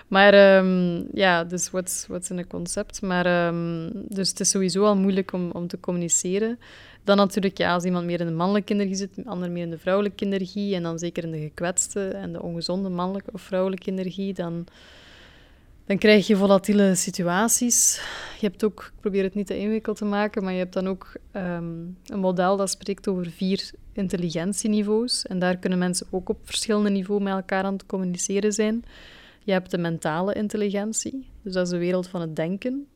Maar 0.09 0.34
ehm, 0.34 1.03
ja, 1.12 1.45
dus 1.45 1.70
wat 1.70 2.07
is 2.20 2.30
in 2.30 2.38
een 2.38 2.47
concept. 2.47 3.03
Maar 3.03 3.26
ehm, 3.26 3.91
dus 3.93 4.28
het 4.28 4.41
is 4.41 4.51
sowieso 4.51 4.84
al 4.84 4.97
moeilijk 4.97 5.32
om, 5.32 5.51
om 5.51 5.66
te 5.66 5.80
communiceren. 5.80 6.59
Dan 7.05 7.16
natuurlijk, 7.16 7.59
ja, 7.59 7.72
als 7.72 7.84
iemand 7.84 8.05
meer 8.05 8.20
in 8.20 8.26
de 8.26 8.32
mannelijke 8.32 8.74
energie 8.74 8.94
zit, 8.94 9.11
ander 9.24 9.51
meer 9.51 9.62
in 9.62 9.70
de 9.70 9.78
vrouwelijke 9.78 10.24
energie, 10.24 10.74
en 10.74 10.82
dan 10.82 10.98
zeker 10.98 11.24
in 11.24 11.30
de 11.30 11.40
gekwetste 11.40 12.09
en 12.09 12.32
de 12.32 12.42
ongezonde 12.42 12.88
mannelijke 12.88 13.30
of 13.32 13.42
vrouwelijke 13.42 13.90
energie, 13.90 14.34
dan, 14.34 14.66
dan 15.86 15.98
krijg 15.98 16.26
je 16.26 16.36
volatiele 16.36 16.94
situaties. 16.94 18.03
Je 18.40 18.46
hebt 18.46 18.64
ook, 18.64 18.90
ik 18.94 19.01
probeer 19.01 19.22
het 19.22 19.34
niet 19.34 19.46
te 19.46 19.59
ingewikkeld 19.59 19.96
te 19.96 20.05
maken, 20.05 20.42
maar 20.42 20.53
je 20.53 20.59
hebt 20.59 20.72
dan 20.72 20.88
ook 20.88 21.12
ehm, 21.30 21.74
een 22.07 22.20
model 22.20 22.57
dat 22.57 22.70
spreekt 22.70 23.09
over 23.09 23.30
vier 23.30 23.70
intelligentieniveaus. 23.92 25.26
En 25.26 25.38
daar 25.38 25.57
kunnen 25.57 25.78
mensen 25.78 26.07
ook 26.11 26.28
op 26.28 26.38
verschillende 26.42 26.90
niveaus 26.90 27.22
met 27.22 27.32
elkaar 27.32 27.64
aan 27.64 27.72
het 27.72 27.86
communiceren 27.86 28.53
zijn. 28.53 28.84
Je 29.44 29.53
hebt 29.53 29.70
de 29.70 29.78
mentale 29.78 30.34
intelligentie, 30.34 31.26
dus 31.42 31.53
dat 31.53 31.64
is 31.64 31.72
de 31.72 31.78
wereld 31.78 32.09
van 32.09 32.20
het 32.20 32.36
denken. 32.36 32.86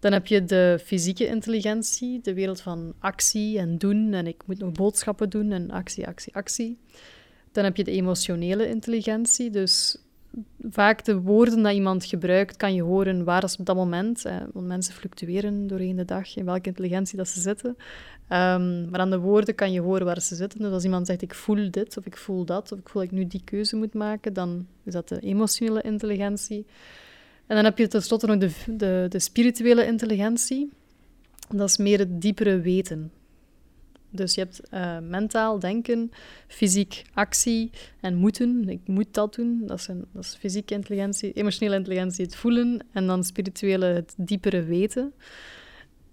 Dan 0.00 0.12
heb 0.12 0.26
je 0.26 0.44
de 0.44 0.78
fysieke 0.84 1.26
intelligentie, 1.26 2.20
de 2.22 2.34
wereld 2.34 2.60
van 2.60 2.94
actie 2.98 3.58
en 3.58 3.78
doen. 3.78 4.12
En 4.12 4.26
ik 4.26 4.42
moet 4.46 4.58
nog 4.58 4.72
boodschappen 4.72 5.30
doen 5.30 5.52
en 5.52 5.70
actie, 5.70 6.06
actie, 6.06 6.34
actie. 6.34 6.78
Dan 7.52 7.64
heb 7.64 7.76
je 7.76 7.84
de 7.84 7.90
emotionele 7.90 8.68
intelligentie, 8.68 9.50
dus 9.50 9.96
vaak 10.70 11.04
de 11.04 11.20
woorden 11.20 11.62
dat 11.62 11.72
iemand 11.72 12.04
gebruikt, 12.04 12.56
kan 12.56 12.74
je 12.74 12.82
horen 12.82 13.24
waar 13.24 13.44
is 13.44 13.56
op 13.56 13.66
dat 13.66 13.76
moment. 13.76 14.24
Eh, 14.24 14.36
want 14.52 14.66
mensen 14.66 14.94
fluctueren 14.94 15.66
doorheen 15.66 15.96
de 15.96 16.04
dag 16.04 16.36
in 16.36 16.44
welke 16.44 16.68
intelligentie 16.68 17.16
dat 17.16 17.28
ze 17.28 17.40
zitten. 17.40 17.76
Ehm, 18.28 18.90
maar 18.90 19.00
aan 19.00 19.10
de 19.10 19.18
woorden 19.18 19.54
kan 19.54 19.72
je 19.72 19.80
horen 19.80 20.06
waar 20.06 20.20
ze 20.20 20.34
zitten. 20.34 20.58
Dus 20.58 20.72
als 20.72 20.84
iemand 20.84 21.06
zegt 21.06 21.22
ik 21.22 21.34
voel 21.34 21.70
dit 21.70 21.96
of 21.96 22.06
ik 22.06 22.16
voel 22.16 22.44
dat 22.44 22.72
of 22.72 22.78
ik 22.78 22.88
voel 22.88 23.02
dat 23.02 23.10
ik 23.10 23.18
nu 23.18 23.26
die 23.26 23.42
keuze 23.44 23.76
moet 23.76 23.94
maken, 23.94 24.32
dan 24.32 24.66
is 24.84 24.92
dat 24.92 25.08
de 25.08 25.20
emotionele 25.20 25.82
intelligentie. 25.82 26.66
En 27.50 27.56
dan 27.56 27.64
heb 27.64 27.78
je 27.78 27.88
tenslotte 27.88 28.26
nog 28.26 28.38
de, 28.38 28.50
de, 28.76 29.06
de 29.08 29.18
spirituele 29.18 29.86
intelligentie. 29.86 30.70
Dat 31.48 31.68
is 31.68 31.76
meer 31.76 31.98
het 31.98 32.20
diepere 32.20 32.60
weten. 32.60 33.10
Dus 34.10 34.34
je 34.34 34.40
hebt 34.40 34.60
eh, 34.68 34.98
mentaal 35.08 35.58
denken, 35.58 36.10
fysiek 36.48 37.02
actie 37.14 37.70
en 38.00 38.14
moeten. 38.14 38.68
Ik 38.68 38.80
moet 38.86 39.06
dat 39.10 39.34
doen. 39.34 39.62
Dat 39.66 39.88
dat 40.12 40.24
is 40.24 40.36
fysieke 40.40 40.74
intelligentie. 40.74 41.32
Emotionele 41.32 41.76
intelligentie, 41.76 42.24
het 42.24 42.36
voelen. 42.36 42.80
En 42.92 43.06
dan 43.06 43.24
spirituele, 43.24 43.86
het 43.86 44.14
diepere 44.16 44.62
weten. 44.62 45.12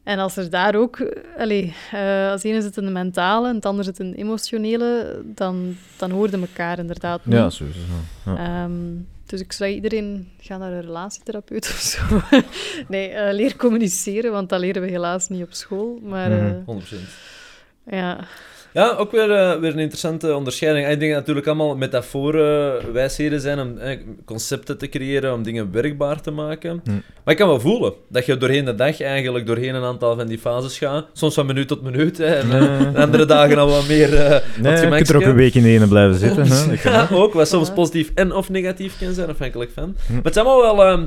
En 0.03 0.19
als 0.19 0.37
er 0.37 0.49
daar 0.49 0.75
ook... 0.75 0.99
eh, 0.99 1.41
Allee, 1.41 1.73
eh, 1.91 2.31
als 2.31 2.43
ene 2.43 2.61
zit 2.61 2.77
in 2.77 2.85
de 2.85 2.91
mentale 2.91 3.47
en 3.49 3.55
het 3.55 3.65
andere 3.65 3.83
zit 3.83 3.99
in 3.99 4.11
de 4.11 4.17
emotionele, 4.17 5.21
dan, 5.25 5.75
dan 5.97 6.11
hoorden 6.11 6.41
elkaar 6.41 6.79
inderdaad 6.79 7.25
niet. 7.25 7.35
ja, 7.35 7.49
sowieso. 7.49 7.79
Ja. 8.25 8.37
Ehm, 8.63 8.95
dus 9.29 9.39
ik 9.39 9.51
zou 9.53 9.69
iedereen 9.71 10.29
gaan 10.39 10.59
naar 10.59 10.71
een 10.71 10.81
relatietherapeut 10.81 11.65
of 11.65 11.79
zo. 11.79 12.21
nee, 12.93 13.09
eh, 13.09 13.33
leer 13.33 13.55
communiceren, 13.55 14.31
want 14.31 14.49
dat 14.49 14.59
leren 14.59 14.81
we 14.81 14.87
helaas 14.89 15.29
niet 15.29 15.43
op 15.43 15.53
school. 15.53 15.99
Maar 16.03 16.29
Mhm. 16.31 16.45
eh, 16.45 16.65
100%. 16.65 16.99
ja, 17.85 18.27
Ja, 18.77 18.95
ook 18.97 19.11
weer, 19.11 19.31
eh, 19.31 19.59
weer 19.59 19.71
een 19.71 19.79
interessante 19.79 20.35
onderscheiding. 20.35 20.87
Ik 20.87 20.99
denk 20.99 21.11
dat 21.11 21.19
natuurlijk 21.19 21.47
allemaal 21.47 21.75
metaforen, 21.75 22.93
wijsheden 22.93 23.41
zijn 23.41 23.59
om 23.59 23.77
eh, 23.77 23.99
concepten 24.25 24.77
te 24.77 24.89
creëren, 24.89 25.33
om 25.33 25.43
dingen 25.43 25.71
werkbaar 25.71 26.21
te 26.21 26.31
maken. 26.31 26.81
Hm. 26.83 26.91
Maar 26.91 27.33
ik 27.33 27.37
kan 27.37 27.47
wel 27.47 27.59
voelen 27.59 27.93
dat 28.09 28.25
je 28.25 28.37
doorheen 28.37 28.65
de 28.65 28.75
dag 28.75 29.01
eigenlijk 29.01 29.45
doorheen 29.45 29.75
een 29.75 29.83
aantal 29.83 30.15
van 30.15 30.27
die 30.27 30.37
fases 30.37 30.77
gaat. 30.77 31.05
Soms 31.13 31.33
van 31.33 31.45
minuut 31.45 31.67
tot 31.67 31.81
minuut. 31.81 32.17
Hè, 32.17 32.25
en 32.25 32.51
eh, 32.51 32.79
Nee. 32.79 32.97
andere 33.05 33.25
dagen 33.25 33.57
al 33.57 33.67
wat 33.67 33.87
meer 33.87 34.13
uh, 34.13 34.37
Nee, 34.61 34.81
je 34.81 34.89
kunt 34.89 35.09
er 35.09 35.15
ook 35.15 35.21
een 35.21 35.35
week 35.35 35.53
in 35.53 35.63
de 35.63 35.69
ene 35.69 35.87
blijven 35.87 36.19
zitten. 36.19 36.47
Hè? 36.47 36.75
Ja, 36.91 37.07
ook. 37.11 37.33
wat 37.33 37.47
soms 37.47 37.71
positief 37.71 38.11
en 38.15 38.31
of 38.31 38.49
negatief 38.49 38.97
kan 38.99 39.13
zijn, 39.13 39.29
afhankelijk 39.29 39.71
van. 39.73 39.95
Hm. 40.07 40.13
Maar 40.13 40.23
het 40.23 40.33
zijn 40.33 40.45
allemaal 40.45 40.75
wel 40.75 40.85
ehm, 40.85 41.05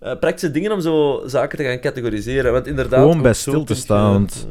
eh, 0.00 0.18
praktische 0.18 0.50
dingen 0.50 0.72
om 0.72 0.80
zo 0.80 1.22
zaken 1.26 1.58
te 1.58 1.64
gaan 1.64 1.80
categoriseren. 1.80 2.52
Want 2.52 2.66
inderdaad... 2.66 3.00
Gewoon 3.00 3.22
bij 3.22 3.34
stil 3.34 3.64
te 3.64 3.74
staan, 3.74 4.26
eh, 4.26 4.42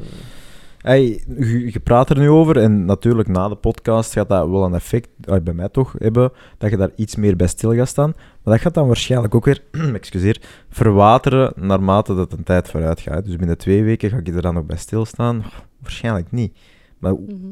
Hey, 0.80 1.24
je, 1.38 1.72
je 1.72 1.80
praat 1.80 2.10
er 2.10 2.18
nu 2.18 2.30
over 2.30 2.58
en 2.58 2.86
natuurlijk 2.86 3.28
na 3.28 3.48
de 3.48 3.56
podcast 3.56 4.14
gaat 4.14 4.30
dat 4.30 4.50
wel 4.50 4.64
een 4.64 4.74
effect, 4.74 5.10
bij 5.44 5.54
mij 5.54 5.70
toch, 5.70 5.96
hebben, 5.98 6.32
dat 6.58 6.70
je 6.70 6.78
daar 6.78 6.92
iets 6.96 7.16
meer 7.16 7.36
bij 7.36 7.48
stil 7.48 7.74
gaat 7.74 7.88
staan. 7.88 8.14
Maar 8.16 8.54
dat 8.54 8.62
gaat 8.62 8.74
dan 8.74 8.88
waarschijnlijk 8.88 9.36
ook 9.36 9.46
weer, 9.46 9.64
excuseer, 9.94 10.42
verwateren 10.70 11.54
naarmate 11.56 12.16
dat 12.16 12.34
een 12.34 12.44
tijd 12.44 12.70
vooruit 12.70 13.00
gaat. 13.00 13.26
Dus 13.26 13.36
binnen 13.36 13.58
twee 13.58 13.84
weken 13.84 14.10
ga 14.10 14.18
ik 14.18 14.28
er 14.28 14.42
dan 14.42 14.54
nog 14.54 14.66
bij 14.66 14.78
stilstaan? 14.78 15.44
Waarschijnlijk 15.80 16.32
niet. 16.32 16.58
Maar 16.98 17.12
hoe, 17.12 17.34
mhm. 17.34 17.48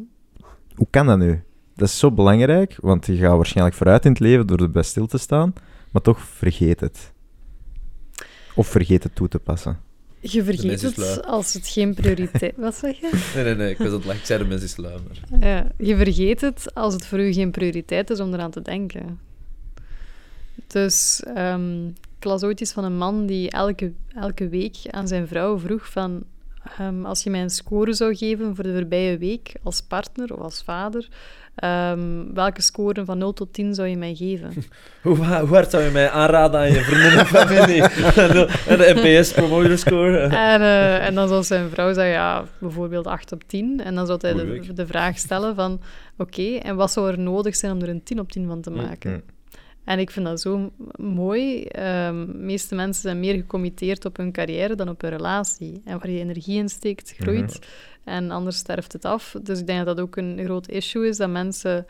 hoe 0.75 0.87
kan 0.89 1.05
dat 1.05 1.17
nu? 1.17 1.43
Dat 1.75 1.87
is 1.87 1.99
zo 1.99 2.11
belangrijk, 2.11 2.77
want 2.81 3.05
je 3.05 3.15
gaat 3.15 3.35
waarschijnlijk 3.35 3.75
vooruit 3.75 4.05
in 4.05 4.11
het 4.11 4.19
leven 4.19 4.47
door 4.47 4.59
erbij 4.59 4.83
stil 4.83 5.07
te 5.07 5.17
staan, 5.17 5.53
maar 5.91 6.01
toch 6.01 6.19
vergeet 6.19 6.79
het. 6.79 7.13
Of 8.55 8.67
vergeet 8.67 9.03
het 9.03 9.15
toe 9.15 9.27
te 9.27 9.39
passen. 9.39 9.86
Je 10.31 10.43
vergeet 10.43 10.81
het 10.81 11.25
als 11.25 11.53
het 11.53 11.67
geen 11.67 11.93
prioriteit... 11.93 12.53
Wat 12.65 12.75
zeg 12.75 12.99
je? 12.99 13.31
Nee, 13.35 13.43
nee, 13.43 13.55
nee, 13.55 13.69
ik 13.69 13.77
was 13.77 13.87
aan 13.87 13.93
het 13.93 14.05
lachen. 14.05 14.19
Ik 14.19 14.25
zei 14.25 14.39
de 14.39 14.45
mens 14.45 14.63
is 14.63 14.77
lui, 14.77 14.99
maar... 15.07 15.39
Ja, 15.49 15.71
je 15.77 15.95
vergeet 15.95 16.41
het 16.41 16.73
als 16.73 16.93
het 16.93 17.05
voor 17.05 17.19
u 17.19 17.33
geen 17.33 17.51
prioriteit 17.51 18.09
is 18.09 18.19
om 18.19 18.33
eraan 18.33 18.51
te 18.51 18.61
denken. 18.61 19.19
Dus 20.67 21.23
ehm, 21.35 21.87
ik 21.87 22.23
las 22.23 22.43
ooit 22.43 22.61
iets 22.61 22.71
van 22.71 22.83
een 22.83 22.97
man 22.97 23.25
die 23.25 23.49
elke, 23.49 23.91
elke 24.15 24.49
week 24.49 24.77
aan 24.89 25.07
zijn 25.07 25.27
vrouw 25.27 25.59
vroeg 25.59 25.91
van... 25.91 26.23
ehm, 26.77 27.05
als 27.05 27.23
je 27.23 27.29
mij 27.29 27.41
een 27.41 27.49
score 27.49 27.93
zou 27.93 28.15
geven 28.15 28.55
voor 28.55 28.63
de 28.63 28.73
voorbije 28.73 29.17
week 29.17 29.53
als 29.63 29.81
partner 29.81 30.33
of 30.33 30.39
als 30.39 30.63
vader, 30.63 31.09
ehm, 31.57 32.33
welke 32.33 32.61
score 32.61 33.05
van 33.05 33.17
0 33.17 33.33
tot 33.33 33.53
10 33.53 33.73
zou 33.73 33.87
je 33.87 33.97
mij 33.97 34.15
geven? 34.15 34.51
Hoe, 35.01 35.15
hoe 35.15 35.25
hard 35.47 35.71
zou 35.71 35.83
je 35.83 35.91
mij 35.91 36.09
aanraden 36.09 36.59
aan 36.59 36.71
je 36.71 36.81
vrienden 36.81 37.19
en 37.19 37.25
familie? 37.25 37.81
en 38.67 38.77
de 38.77 38.93
NPS 38.95 39.31
promoter 39.33 39.77
score? 39.77 40.17
En, 40.51 40.61
eh, 40.61 41.05
en 41.05 41.15
dan 41.15 41.27
zou 41.27 41.43
zijn 41.43 41.69
vrouw 41.69 41.93
zeggen, 41.93 42.13
ja, 42.13 42.43
bijvoorbeeld 42.59 43.07
8 43.07 43.31
op 43.31 43.43
10. 43.47 43.81
En 43.83 43.95
dan 43.95 44.05
zou 44.05 44.19
hij 44.21 44.33
de, 44.73 44.87
vraag 44.87 45.17
stellen 45.17 45.55
van, 45.55 45.81
oké, 46.17 46.55
en 46.55 46.75
wat 46.75 46.91
zou 46.91 47.11
er 47.11 47.19
nodig 47.19 47.55
zijn 47.55 47.71
om 47.71 47.81
er 47.81 47.89
een 47.89 48.03
10 48.03 48.19
op 48.19 48.31
10 48.31 48.47
van 48.47 48.61
te 48.61 48.69
Mm, 48.69 48.75
maken? 48.75 49.11
mm. 49.11 49.21
En 49.85 49.99
ik 49.99 50.11
vind 50.11 50.25
dat 50.25 50.41
zo 50.41 50.71
mooi. 50.95 51.63
Ehm, 51.63 52.25
de 52.25 52.33
meeste 52.37 52.75
mensen 52.75 53.01
zijn 53.01 53.19
meer 53.19 53.33
gecommitteerd 53.35 54.05
op 54.05 54.17
hun 54.17 54.31
carrière 54.31 54.75
dan 54.75 54.89
op 54.89 55.01
hun 55.01 55.09
relatie. 55.09 55.81
En 55.85 55.97
waar 55.99 56.09
je 56.09 56.19
energie 56.19 56.57
in 56.57 56.69
steekt, 56.69 57.13
groeit. 57.17 57.59
En 58.07 58.31
anders 58.31 58.57
sterft 58.57 58.93
het 58.93 59.05
af. 59.05 59.35
Dus 59.41 59.59
ik 59.59 59.67
denk 59.67 59.85
dat 59.85 59.95
dat 59.95 60.05
ook 60.05 60.15
een 60.15 60.39
groot 60.43 60.69
issue 60.69 61.07
is, 61.07 61.17
dat 61.17 61.29
mensen... 61.29 61.85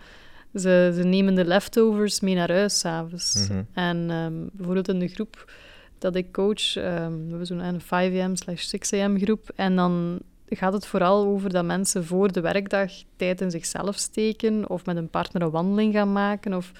Ze, 0.56 0.92
ze 0.96 1.04
nemen 1.04 1.36
de 1.36 1.46
leftovers 1.46 2.20
mee 2.20 2.36
naar 2.36 2.52
huis 2.52 2.80
s'avonds. 2.80 3.48
Mhm. 3.50 3.62
En 3.74 4.10
ehm, 4.10 4.34
bijvoorbeeld 4.52 4.88
in 4.88 5.00
de 5.00 5.08
groep 5.08 5.52
dat 5.98 6.16
ik 6.16 6.32
coach, 6.32 6.76
ehm, 6.76 7.12
we 7.12 7.30
hebben 7.30 7.46
zo'n 7.46 7.60
een 7.60 7.82
5am 7.82 8.34
slash 8.34 8.76
6am 8.76 9.24
groep. 9.24 9.52
En 9.56 9.76
dan 9.76 10.20
gaat 10.50 10.74
het 10.74 10.88
vooral 10.88 11.26
over 11.26 11.50
dat 11.50 11.66
mensen 11.66 12.06
voor 12.06 12.32
de 12.32 12.42
werkdag 12.42 12.92
tijd 13.16 13.42
in 13.42 13.52
zichzelf 13.52 13.98
steken 13.98 14.70
of 14.70 14.86
met 14.86 14.98
een 14.98 15.10
partner 15.10 15.42
een 15.42 15.50
wandeling 15.50 15.94
gaan 15.94 16.12
maken. 16.12 16.54
Of, 16.54 16.72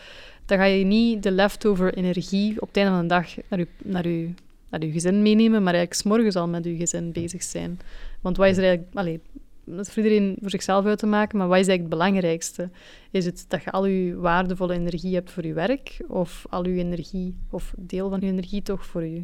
dan 0.46 0.58
ga 0.58 0.64
je 0.64 0.86
niet 0.86 1.24
de 1.24 1.32
leftover 1.32 1.94
energie 1.94 2.62
op 2.62 2.68
het 2.68 2.78
einde 2.78 2.92
van 2.92 3.02
de 3.02 3.08
dag 3.08 3.36
naar 3.50 3.60
je, 3.60 3.68
naar 3.78 4.08
je, 4.08 4.30
naar 4.70 4.86
je 4.86 4.92
gezin 4.92 5.22
meenemen, 5.22 5.64
maar 5.64 5.74
eigenlijk 5.74 5.94
's 5.94 6.04
morgens 6.04 6.36
al 6.36 6.48
met 6.48 6.64
je 6.64 6.76
gezin 6.76 7.12
bezig 7.12 7.44
zijn. 7.44 7.80
Want 8.28 8.40
wat 8.40 8.48
is 8.48 8.58
er 8.58 8.64
eigenlijk... 8.64 8.96
Allee, 8.96 9.22
dat 9.64 9.88
is 9.88 9.94
voor 9.94 10.04
iedereen 10.04 10.38
voor 10.42 10.50
zichzelf 10.50 10.86
uit 10.86 11.00
te 11.00 11.06
maken, 11.06 11.38
maar 11.38 11.48
wat 11.48 11.58
is 11.58 11.68
eigenlijk 11.68 11.94
het 11.96 12.00
belangrijkste? 12.00 12.70
Is 13.12 13.26
het 13.26 13.46
dat 13.48 13.64
je 13.64 13.72
al 13.72 13.86
je 13.86 14.16
waardevolle 14.16 14.74
energie 14.74 15.14
hebt 15.14 15.32
voor 15.32 15.46
je 15.46 15.54
werk, 15.54 16.02
of 16.08 16.46
al 16.50 16.66
je 16.66 16.78
energie, 16.78 17.36
of 17.50 17.74
deel 17.78 18.10
van 18.10 18.20
je 18.20 18.28
energie 18.28 18.62
toch 18.62 18.86
voor 18.86 19.06
je, 19.06 19.24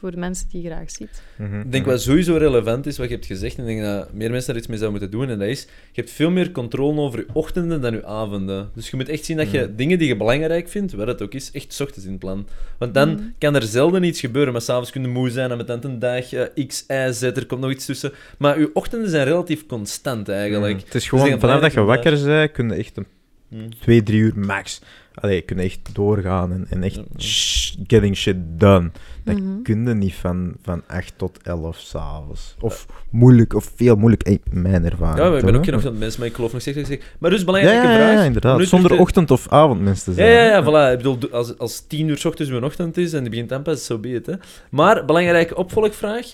voor 0.00 0.10
de 0.10 0.16
mensen 0.16 0.46
die 0.50 0.62
je 0.62 0.68
graag 0.70 0.90
ziet? 0.90 1.22
Mhm. 1.36 1.60
Ik 1.60 1.72
denk 1.72 1.86
wat 1.86 2.02
sowieso 2.02 2.36
relevant 2.36 2.86
is, 2.86 2.98
wat 2.98 3.08
je 3.08 3.14
hebt 3.14 3.26
gezegd, 3.26 3.56
en 3.58 3.66
ik 3.68 3.76
denk 3.76 3.86
dat 3.88 4.12
meer 4.12 4.30
mensen 4.30 4.46
daar 4.48 4.56
iets 4.62 4.66
mee 4.66 4.78
zouden 4.78 5.00
moeten 5.00 5.18
doen, 5.18 5.28
en 5.30 5.38
dat 5.38 5.48
is, 5.48 5.62
je 5.62 6.00
hebt 6.00 6.10
veel 6.10 6.30
meer 6.30 6.50
controle 6.52 7.00
over 7.00 7.18
je 7.18 7.26
ochtenden 7.32 7.80
dan 7.80 7.92
je 7.92 8.04
avonden. 8.06 8.70
Dus 8.74 8.90
je 8.90 8.96
moet 8.96 9.08
echt 9.08 9.24
zien 9.24 9.36
dat 9.36 9.50
je 9.50 9.74
dingen 9.74 9.98
die 9.98 10.08
je 10.08 10.16
belangrijk 10.16 10.68
vindt, 10.68 10.92
wat 10.92 11.06
het 11.06 11.22
ook 11.22 11.34
is, 11.34 11.50
echt 11.52 11.72
's 11.72 11.80
ochtends 11.80 12.06
in 12.08 12.18
plan. 12.18 12.46
Want 12.78 12.94
dan 12.94 13.08
Mhm. 13.12 13.22
kan 13.38 13.54
er 13.54 13.62
zelden 13.62 14.02
iets 14.04 14.20
gebeuren, 14.20 14.52
maar 14.52 14.62
s'avonds 14.62 14.90
kun 14.90 15.02
je 15.02 15.08
moe 15.08 15.30
zijn, 15.30 15.50
en 15.50 15.56
met 15.56 15.66
dan 15.66 15.78
een 15.82 15.98
dag 15.98 16.32
eh, 16.32 16.66
X, 16.66 16.84
Y, 16.88 17.12
Z, 17.12 17.22
er 17.22 17.46
komt 17.46 17.60
nog 17.60 17.70
iets 17.70 17.84
tussen. 17.86 18.12
Maar 18.38 18.58
je 18.58 18.70
ochtenden 18.74 19.10
zijn 19.10 19.24
relatief 19.26 19.66
constant, 19.66 20.28
eigenlijk. 20.28 20.74
Mhm. 20.76 20.84
Het 20.84 20.86
is 20.86 20.92
Dus 20.92 21.08
gewoon, 21.08 21.40
vanaf 21.40 21.60
dat 21.60 21.72
je 21.72 21.80
wakker 21.80 22.24
bent, 22.24 22.52
kun 22.52 22.68
je 22.68 22.74
echt 22.74 22.96
een 22.96 23.06
Hmm. 23.50 23.78
twee, 23.80 24.02
drie 24.02 24.20
uur 24.20 24.32
max. 24.38 24.80
Allee, 25.14 25.34
je 25.34 25.42
echt 25.58 25.80
doorgaan 25.94 26.52
en, 26.52 26.66
en 26.70 26.82
echt 26.82 26.94
Ja. 26.94 27.82
getting 27.86 28.16
shit 28.16 28.36
done. 28.58 28.90
Dat 29.24 29.38
Mhm. 29.38 29.62
kun 29.62 29.86
je 29.88 29.94
niet 29.94 30.14
van, 30.14 30.54
van 30.62 30.82
8 30.86 31.12
tot 31.16 31.38
11 31.42 31.78
s'avonds. 31.78 32.54
Of 32.60 32.86
moeilijk, 33.10 33.54
of 33.54 33.72
veel 33.76 33.96
moeilijk. 33.96 34.26
Hey, 34.26 34.40
mijn 34.50 34.84
ervaring. 34.84 35.18
Ja, 35.18 35.28
maar 35.28 35.38
ik 35.38 35.44
ben 35.44 35.56
ook 35.56 35.64
geen 35.64 35.74
ochtendmens, 35.74 36.16
maar 36.16 36.26
ik 36.26 36.34
geloof 36.34 36.52
nog 36.52 36.60
steeds 36.60 36.76
dat 36.78 36.88
ik 36.88 37.00
zeg. 37.00 37.12
Maar 37.18 37.30
dus, 37.30 37.38
Ja, 37.38 37.44
belangrijke 37.44 37.86
ja, 37.86 37.92
ja, 37.92 37.96
vraag. 37.98 38.12
ja, 38.14 38.22
inderdaad. 38.22 38.58
nu 38.58 38.64
Zonder 38.64 38.90
te- 38.90 38.96
ochtend- 38.96 39.30
of 39.30 39.48
avondmens 39.48 40.02
te 40.02 40.10
Ja, 40.10 40.16
zijn. 40.16 40.28
ja, 40.30 40.36
hè. 40.36 40.46
ja, 40.46 40.62
voilà. 40.62 40.90
Ik 40.92 40.96
bedoel, 40.96 41.18
do- 41.18 41.28
als, 41.32 41.58
als 41.58 41.86
tien 41.86 42.08
uur 42.08 42.18
's 42.18 42.24
ochtends 42.24 42.50
mijn 42.50 42.64
ochtend 42.64 42.96
is 42.96 43.12
en 43.12 43.20
die 43.20 43.30
begint 43.30 43.48
dan 43.48 43.62
pas, 43.62 43.84
zo 43.86 43.98
be 43.98 44.08
it, 44.08 44.26
hè. 44.26 44.34
Maar, 44.70 45.04
belangrijke 45.04 45.54
opvolgvraag. 45.56 46.26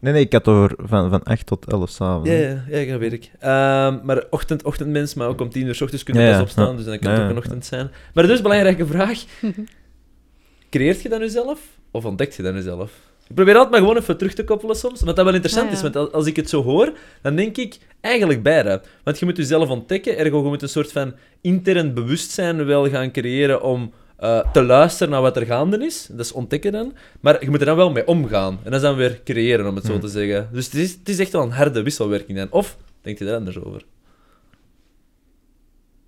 Nee, 0.00 0.12
nee, 0.12 0.22
ik 0.24 0.32
had 0.32 0.46
het 0.46 0.54
over 0.54 0.74
van, 0.78 1.10
van 1.10 1.22
8 1.22 1.46
tot 1.46 1.66
11 1.72 1.90
s'avonds. 1.90 2.28
Ja, 2.30 2.36
ja, 2.36 2.64
ja, 2.78 2.90
dat 2.90 3.00
weet 3.00 3.12
ik. 3.12 3.30
Ehm, 3.38 3.98
maar 4.02 4.24
ochtend, 4.30 4.64
ochtendmens, 4.64 5.14
maar 5.14 5.28
ook 5.28 5.40
om 5.40 5.50
tien 5.50 5.66
uur 5.66 5.74
's 5.74 5.80
ochtends 5.80 6.02
kun 6.04 6.14
je 6.14 6.20
Ja, 6.20 6.26
pas 6.26 6.36
ja, 6.36 6.42
opstaan, 6.42 6.76
dus 6.76 6.84
dan 6.84 6.98
kan 6.98 7.10
Ja, 7.12 7.16
het 7.16 7.24
ook 7.26 7.30
een 7.30 7.36
ochtend 7.42 7.64
zijn. 7.66 7.90
Maar 8.14 8.26
dus, 8.26 8.40
belangrijke 8.42 8.86
vraag. 8.86 9.18
Creëert 10.70 11.02
je 11.02 11.08
dat 11.08 11.20
nu 11.20 11.28
zelf? 11.28 11.60
Of 11.90 12.04
ontdekt 12.04 12.34
je 12.34 12.42
dat 12.42 12.54
nu 12.54 12.60
zelf? 12.60 12.90
Ik 13.28 13.34
probeer 13.36 13.54
altijd 13.54 13.70
maar 13.72 13.80
gewoon 13.80 13.96
even 13.96 14.16
terug 14.16 14.34
te 14.34 14.44
koppelen 14.44 14.76
soms, 14.76 15.00
want 15.02 15.16
dat 15.16 15.24
wel 15.24 15.34
interessant 15.34 15.64
Ja, 15.66 15.70
ja. 15.70 15.76
is. 15.76 15.82
Want 15.82 15.96
als- 15.96 16.12
als 16.12 16.26
ik 16.26 16.36
het 16.36 16.48
zo 16.48 16.62
hoor, 16.62 16.92
dan 17.22 17.36
denk 17.36 17.56
ik 17.56 17.78
eigenlijk 18.00 18.42
beide. 18.42 18.82
Want 19.04 19.18
je 19.18 19.24
moet 19.24 19.36
jezelf 19.36 19.68
ontdekken, 19.68 20.18
ergo 20.18 20.42
je 20.42 20.48
moet 20.48 20.62
een 20.62 20.68
soort 20.68 20.92
van 20.92 21.14
intern 21.40 21.94
bewustzijn 21.94 22.64
wel 22.64 22.88
gaan 22.88 23.10
creëren 23.12 23.62
om 23.62 23.92
eh, 24.20 24.52
te 24.52 24.62
luisteren 24.62 25.12
naar 25.12 25.22
wat 25.22 25.36
er 25.36 25.46
gaande 25.46 25.84
is. 25.86 26.06
Dat 26.10 26.20
is 26.26 26.32
ontdekken 26.32 26.72
dan. 26.72 26.92
Maar 27.20 27.44
je 27.44 27.50
moet 27.50 27.60
er 27.60 27.66
dan 27.66 27.76
wel 27.76 27.90
mee 27.90 28.06
omgaan. 28.06 28.52
En 28.62 28.70
dat 28.70 28.74
is 28.74 28.80
dan 28.86 28.96
weer 28.96 29.20
creëren, 29.24 29.66
om 29.68 29.74
het 29.74 29.84
zo 29.84 29.90
Hmm. 29.92 30.00
te 30.00 30.08
zeggen. 30.08 30.48
Dus 30.52 30.64
het 30.64 30.74
is, 30.74 30.92
het 30.92 31.08
is 31.08 31.18
echt 31.18 31.32
wel 31.32 31.42
een 31.42 31.50
harde 31.50 31.82
wisselwerking 31.82 32.38
dan. 32.38 32.48
Of, 32.50 32.76
denk 33.02 33.18
je 33.18 33.24
daar 33.24 33.36
anders 33.36 33.62
over? 33.64 33.84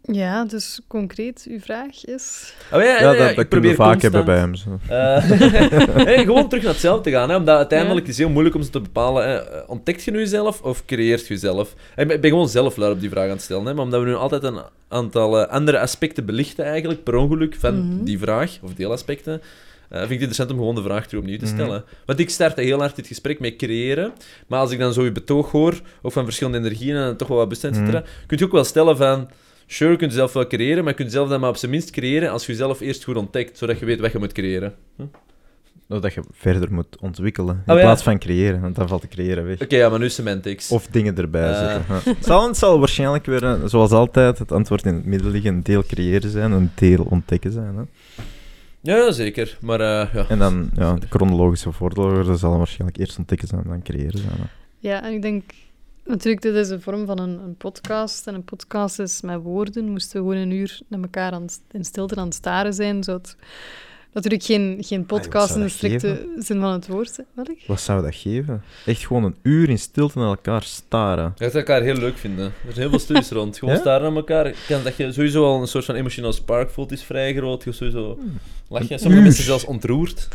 Ja, 0.03 0.45
dus 0.45 0.81
concreet, 0.87 1.47
uw 1.51 1.61
vraag 1.61 2.05
is... 2.05 2.55
Oh, 2.73 2.81
ja, 2.81 2.87
ja, 2.87 3.01
Ja, 3.01 3.13
ja, 3.13 3.29
dat, 3.29 3.39
ik 3.39 3.49
probeer 3.49 3.75
vaak 3.75 4.03
hebben 4.03 4.25
bij 4.25 4.37
hem. 4.39 4.55
Zo. 4.55 4.79
Eh, 4.89 5.17
gewoon 6.27 6.49
terug 6.49 6.63
naar 6.65 6.73
hetzelfde 6.73 7.03
te 7.03 7.11
gaan. 7.17 7.29
Hè, 7.31 7.37
omdat 7.37 7.57
uiteindelijk 7.57 8.01
Ja. 8.07 8.11
is 8.13 8.17
het 8.17 8.25
heel 8.25 8.33
moeilijk 8.33 8.55
om 8.55 8.63
ze 8.63 8.71
te 8.71 8.81
bepalen. 8.81 9.29
Hè. 9.29 9.37
Eh, 9.37 9.63
Ontdekt 9.71 10.03
je 10.03 10.11
nu 10.11 10.19
jezelf 10.19 10.61
of 10.63 10.85
creëert 10.85 11.27
je 11.27 11.35
jezelf? 11.35 11.75
En 11.95 12.11
ik 12.11 12.21
ben 12.21 12.31
gewoon 12.31 12.49
zelf 12.49 12.77
luid 12.77 12.93
op 12.95 13.01
die 13.01 13.11
vraag 13.11 13.25
aan 13.25 13.31
het 13.31 13.43
stellen. 13.43 13.67
Hè, 13.67 13.75
maar 13.75 13.85
omdat 13.85 14.01
we 14.01 14.07
nu 14.07 14.15
altijd 14.15 14.43
een 14.43 14.61
aantal 14.89 15.41
eh, 15.41 15.49
andere 15.53 15.79
aspecten 15.79 16.25
belichten, 16.27 16.65
eigenlijk, 16.65 17.03
per 17.05 17.15
ongeluk, 17.15 17.57
van 17.59 17.75
Mhm. 17.89 18.05
die 18.05 18.19
vraag, 18.19 18.59
of 18.63 18.75
deelaspecten, 18.75 19.33
eh, 19.89 19.99
vind 19.99 20.03
ik 20.03 20.09
het 20.11 20.11
interessant 20.11 20.51
om 20.51 20.57
gewoon 20.59 20.75
de 20.75 20.83
vraag 20.83 21.07
terug 21.07 21.21
opnieuw 21.23 21.39
te 21.39 21.45
Mhm. 21.45 21.55
stellen. 21.55 21.85
Want 22.07 22.19
ik 22.19 22.31
start 22.31 22.57
heel 22.57 22.79
hard 22.79 22.97
dit 22.97 23.07
gesprek 23.07 23.41
met 23.41 23.57
creëren. 23.57 24.13
Maar 24.47 24.61
als 24.61 24.71
ik 24.71 24.79
dan 24.79 24.93
zo 24.93 25.05
je 25.05 25.13
betoog 25.13 25.51
hoor, 25.51 25.81
ook 26.03 26.13
van 26.13 26.25
verschillende 26.25 26.59
energieën 26.59 26.97
en 26.97 27.17
toch 27.17 27.29
wel 27.29 27.37
wat 27.37 27.47
bewustzijn, 27.49 27.73
et 27.75 27.79
Mhm. 27.81 27.89
cetera, 27.91 28.07
kun 28.27 28.39
je 28.39 28.45
ook 28.45 28.53
wel 28.53 28.65
stellen 28.65 28.97
van... 28.97 29.29
Sure, 29.73 29.91
je 29.91 29.97
kunt 29.97 30.13
zelf 30.13 30.33
wel 30.33 30.47
creëren, 30.47 30.85
maar 30.85 30.93
je 30.93 30.99
kunt 30.99 31.13
zelf 31.13 31.29
dan 31.29 31.41
maar 31.41 31.49
op 31.49 31.57
zijn 31.57 31.71
minst 31.71 31.91
creëren 31.91 32.31
als 32.31 32.47
je 32.47 32.53
jezelf 32.53 32.81
eerst 32.81 33.05
goed 33.05 33.17
ontdekt, 33.17 33.59
zodat 33.59 33.79
je 33.79 33.85
weet 33.85 34.01
wat 34.01 34.13
je 34.13 34.19
moet 34.19 34.33
creëren. 34.33 34.75
Dat 35.87 36.13
je 36.15 36.23
verder 36.33 36.73
moet 36.73 36.97
ontwikkelen. 37.01 37.55
In 37.67 37.73
Oh, 37.73 37.79
ja. 37.79 37.83
plaats 37.85 38.03
van 38.03 38.19
creëren, 38.19 38.61
want 38.61 38.75
dan 38.77 38.89
valt 38.89 39.01
te 39.01 39.09
creëren 39.09 39.45
weg. 39.45 39.61
Oké, 39.61 39.77
ja, 39.77 39.89
maar 39.89 39.99
nu 39.99 40.09
semantics. 40.09 40.71
Of 40.71 40.87
dingen 40.87 41.17
erbij 41.17 41.51
Eh. 41.51 41.59
zetten. 41.59 41.85
Ja. 41.89 42.01
Het, 42.15 42.25
zal, 42.31 42.47
het 42.47 42.57
zal 42.57 42.79
waarschijnlijk 42.79 43.27
weer, 43.27 43.45
eh, 43.45 43.55
zoals 43.65 43.91
altijd, 43.91 44.39
het 44.39 44.53
antwoord 44.53 44.85
in 44.87 44.95
het 44.95 45.05
midden 45.05 45.31
liggen: 45.31 45.55
een 45.55 45.63
deel 45.63 45.83
creëren 45.83 46.31
zijn, 46.31 46.53
een 46.53 46.71
deel 46.75 47.07
ontdekken 47.11 47.53
zijn. 47.53 47.77
Hè. 47.77 47.83
Ja, 48.81 49.11
zeker. 49.13 49.59
Maar 49.61 49.81
eh, 49.81 50.15
ja. 50.15 50.27
En 50.29 50.39
dan 50.39 50.71
ja, 50.75 50.95
de 50.95 51.07
chronologische 51.09 51.73
volgorde 51.73 52.37
zal 52.37 52.57
waarschijnlijk 52.59 52.99
eerst 52.99 53.19
ontdekken 53.19 53.49
zijn, 53.49 53.63
dan 53.67 53.83
creëren 53.83 54.19
zijn. 54.19 54.37
Hè. 54.39 54.45
Ja, 54.79 55.03
en 55.05 55.13
ik 55.13 55.23
denk... 55.23 55.43
Natuurlijk, 56.05 56.43
dit 56.43 56.55
is 56.55 56.69
een 56.69 56.81
vorm 56.81 57.07
van 57.07 57.19
een, 57.19 57.39
een 57.39 57.57
podcast. 57.57 58.27
En 58.27 58.35
een 58.35 58.45
podcast 58.45 58.99
is 58.99 59.21
met 59.21 59.43
woorden. 59.43 59.85
Moesten 59.91 60.13
we 60.25 60.29
gewoon 60.29 60.43
een 60.43 60.51
uur 60.51 60.81
naar 60.89 61.01
elkaar 61.01 61.33
aan, 61.33 61.47
in 61.71 61.85
stilte 61.85 62.17
aan 62.17 62.25
het 62.25 62.35
staren 62.35 62.75
zijn, 62.75 63.05
zou 63.05 63.19
het 63.19 63.37
natuurlijk 64.13 64.43
geen, 64.43 64.77
geen 64.81 65.07
podcast 65.07 65.49
zou 65.49 65.61
in 65.61 65.67
de 65.67 65.73
geven? 65.73 65.99
strikte 66.01 66.43
zin 66.43 66.61
van 66.61 66.73
het 66.73 66.87
woord 66.87 67.11
zijn. 67.11 67.27
Welk? 67.35 67.59
Wat 67.67 67.81
zou 67.81 68.03
dat 68.03 68.15
geven? 68.15 68.63
Echt 68.87 69.07
gewoon 69.07 69.25
een 69.25 69.37
uur 69.43 69.69
in 69.69 69.79
stilte 69.79 70.19
naar 70.19 70.29
elkaar 70.29 70.63
staren. 70.63 71.33
Je 71.37 71.45
gaat 71.45 71.55
elkaar 71.55 71.83
heel 71.83 71.97
leuk 71.97 72.17
vinden. 72.17 72.45
Er 72.45 72.53
zijn 72.63 72.75
heel 72.81 72.91
veel 72.91 72.99
studies 72.99 73.31
rond. 73.41 73.59
Gewoon 73.59 73.75
Ja? 73.75 73.81
staren 73.81 74.07
aan 74.07 74.17
elkaar. 74.17 74.55
Kan 74.69 74.83
dat 74.83 74.97
je 74.97 75.13
sowieso 75.13 75.45
al 75.45 75.61
een 75.61 75.67
soort 75.69 75.85
van 75.85 75.95
emotioneel 75.95 76.33
spark 76.33 76.71
voelt, 76.71 76.93
is 76.93 77.03
vrij 77.03 77.35
groot. 77.35 77.65
Je 77.65 77.73
sowieso 77.73 78.19
lach 78.69 78.89
je. 78.89 78.99
Sommige 78.99 79.23
mensen 79.23 79.45
zelfs 79.45 79.65
ontroerd. 79.65 80.29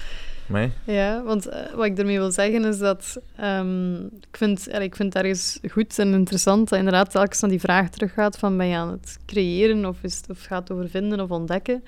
Ja, 0.83 1.23
want 1.23 1.47
eh, 1.47 1.59
wat 1.75 1.85
ik 1.85 1.95
daarmee 1.95 2.17
wil 2.17 2.31
zeggen 2.31 2.65
is 2.65 2.77
dat 2.77 3.17
ehm, 3.35 3.95
ik, 4.05 4.37
vind, 4.37 4.67
eh, 4.67 4.81
ik 4.81 4.95
vind 4.95 5.13
het 5.13 5.23
ergens 5.23 5.59
goed 5.71 5.99
en 5.99 6.13
interessant 6.13 6.69
dat 6.69 6.79
inderdaad 6.79 7.11
telkens 7.11 7.41
naar 7.41 7.49
die 7.49 7.59
vraag 7.59 7.89
teruggaat 7.89 8.37
van 8.37 8.57
ben 8.57 8.67
je 8.67 8.75
aan 8.75 8.91
het 8.91 9.17
creëren 9.25 9.85
of, 9.85 9.97
is 10.01 10.17
het, 10.17 10.29
of 10.29 10.43
gaat 10.43 10.67
het 10.67 10.77
over 10.77 10.89
vinden 10.89 11.19
of 11.19 11.29
ontdekken. 11.29 11.83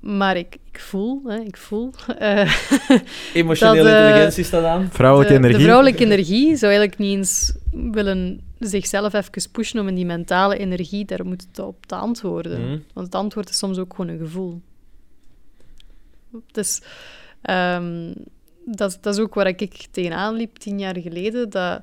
Maar 0.00 0.36
ik, 0.36 0.56
ik 0.72 0.78
voel, 0.80 1.22
hè, 1.26 1.38
ik 1.38 1.56
voel. 1.56 1.90
eh, 2.18 2.54
Emotionele 3.34 3.82
Dat, 3.82 3.92
eh, 3.92 4.06
intelligentie 4.06 4.44
staat 4.44 4.64
aan. 4.64 4.88
vrouwelijke 4.92 5.32
de, 5.32 5.38
energie. 5.38 5.58
De 5.58 5.64
vrouwelijke 5.64 6.04
energie 6.04 6.56
zou 6.56 6.72
eigenlijk 6.72 6.98
niet 6.98 7.16
eens 7.16 7.54
willen 7.70 8.40
zichzelf 8.58 9.12
even 9.12 9.50
pushen 9.52 9.80
om 9.80 9.88
in 9.88 9.94
die 9.94 10.06
mentale 10.06 10.58
energie 10.58 11.04
daar 11.04 11.26
moet 11.26 11.46
het 11.48 11.58
op 11.58 11.86
te 11.86 11.94
antwoorden. 11.94 12.60
Mhm. 12.60 12.78
Want 12.92 13.06
het 13.06 13.14
antwoord 13.14 13.48
is 13.48 13.58
soms 13.58 13.78
ook 13.78 13.94
gewoon 13.94 14.10
een 14.10 14.18
gevoel. 14.18 14.60
Dus 16.52 16.82
ehm, 17.44 18.12
dat, 18.64 18.98
dat 19.00 19.14
is 19.14 19.20
ook 19.20 19.34
waar 19.34 19.46
ik 19.46 19.86
tegenaan 19.90 20.34
liep 20.34 20.56
tien 20.56 20.78
jaar 20.78 20.98
geleden. 20.98 21.50
Dat 21.50 21.82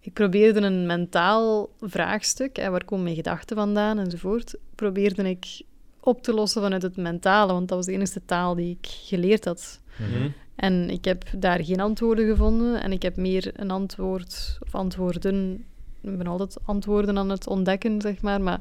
ik 0.00 0.12
probeerde 0.12 0.60
een 0.60 0.86
mentaal 0.86 1.68
vraagstuk, 1.80 2.56
hè, 2.56 2.70
waar 2.70 2.84
komen 2.84 3.04
mijn 3.04 3.16
gedachten 3.16 3.56
vandaan 3.56 3.98
enzovoort, 3.98 4.54
probeerde 4.74 5.28
ik 5.28 5.62
op 6.00 6.22
te 6.22 6.32
lossen 6.32 6.62
vanuit 6.62 6.82
het 6.82 6.96
mentale, 6.96 7.52
want 7.52 7.68
dat 7.68 7.76
was 7.76 7.86
de 7.86 7.92
enige 7.92 8.24
taal 8.24 8.54
die 8.54 8.78
ik 8.80 8.86
geleerd 8.90 9.44
had. 9.44 9.80
Mhm. 9.96 10.28
En 10.56 10.90
ik 10.90 11.04
heb 11.04 11.24
daar 11.36 11.64
geen 11.64 11.80
antwoorden 11.80 12.26
gevonden 12.26 12.82
en 12.82 12.92
ik 12.92 13.02
heb 13.02 13.16
meer 13.16 13.50
een 13.54 13.70
antwoord 13.70 14.58
of 14.60 14.74
antwoorden. 14.74 15.64
Ik 16.02 16.18
ben 16.18 16.26
altijd 16.26 16.58
antwoorden 16.64 17.18
aan 17.18 17.30
het 17.30 17.46
ontdekken, 17.46 18.00
zeg 18.00 18.20
maar, 18.22 18.40
maar 18.40 18.60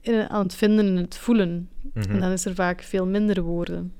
in- 0.00 0.28
aan 0.28 0.42
het 0.42 0.54
vinden 0.54 0.86
en 0.86 0.96
het 0.96 1.16
voelen. 1.16 1.68
Mhm. 1.94 2.10
En 2.10 2.20
dan 2.20 2.30
is 2.30 2.44
er 2.44 2.54
vaak 2.54 2.82
veel 2.82 3.06
minder 3.06 3.42
woorden. 3.42 3.92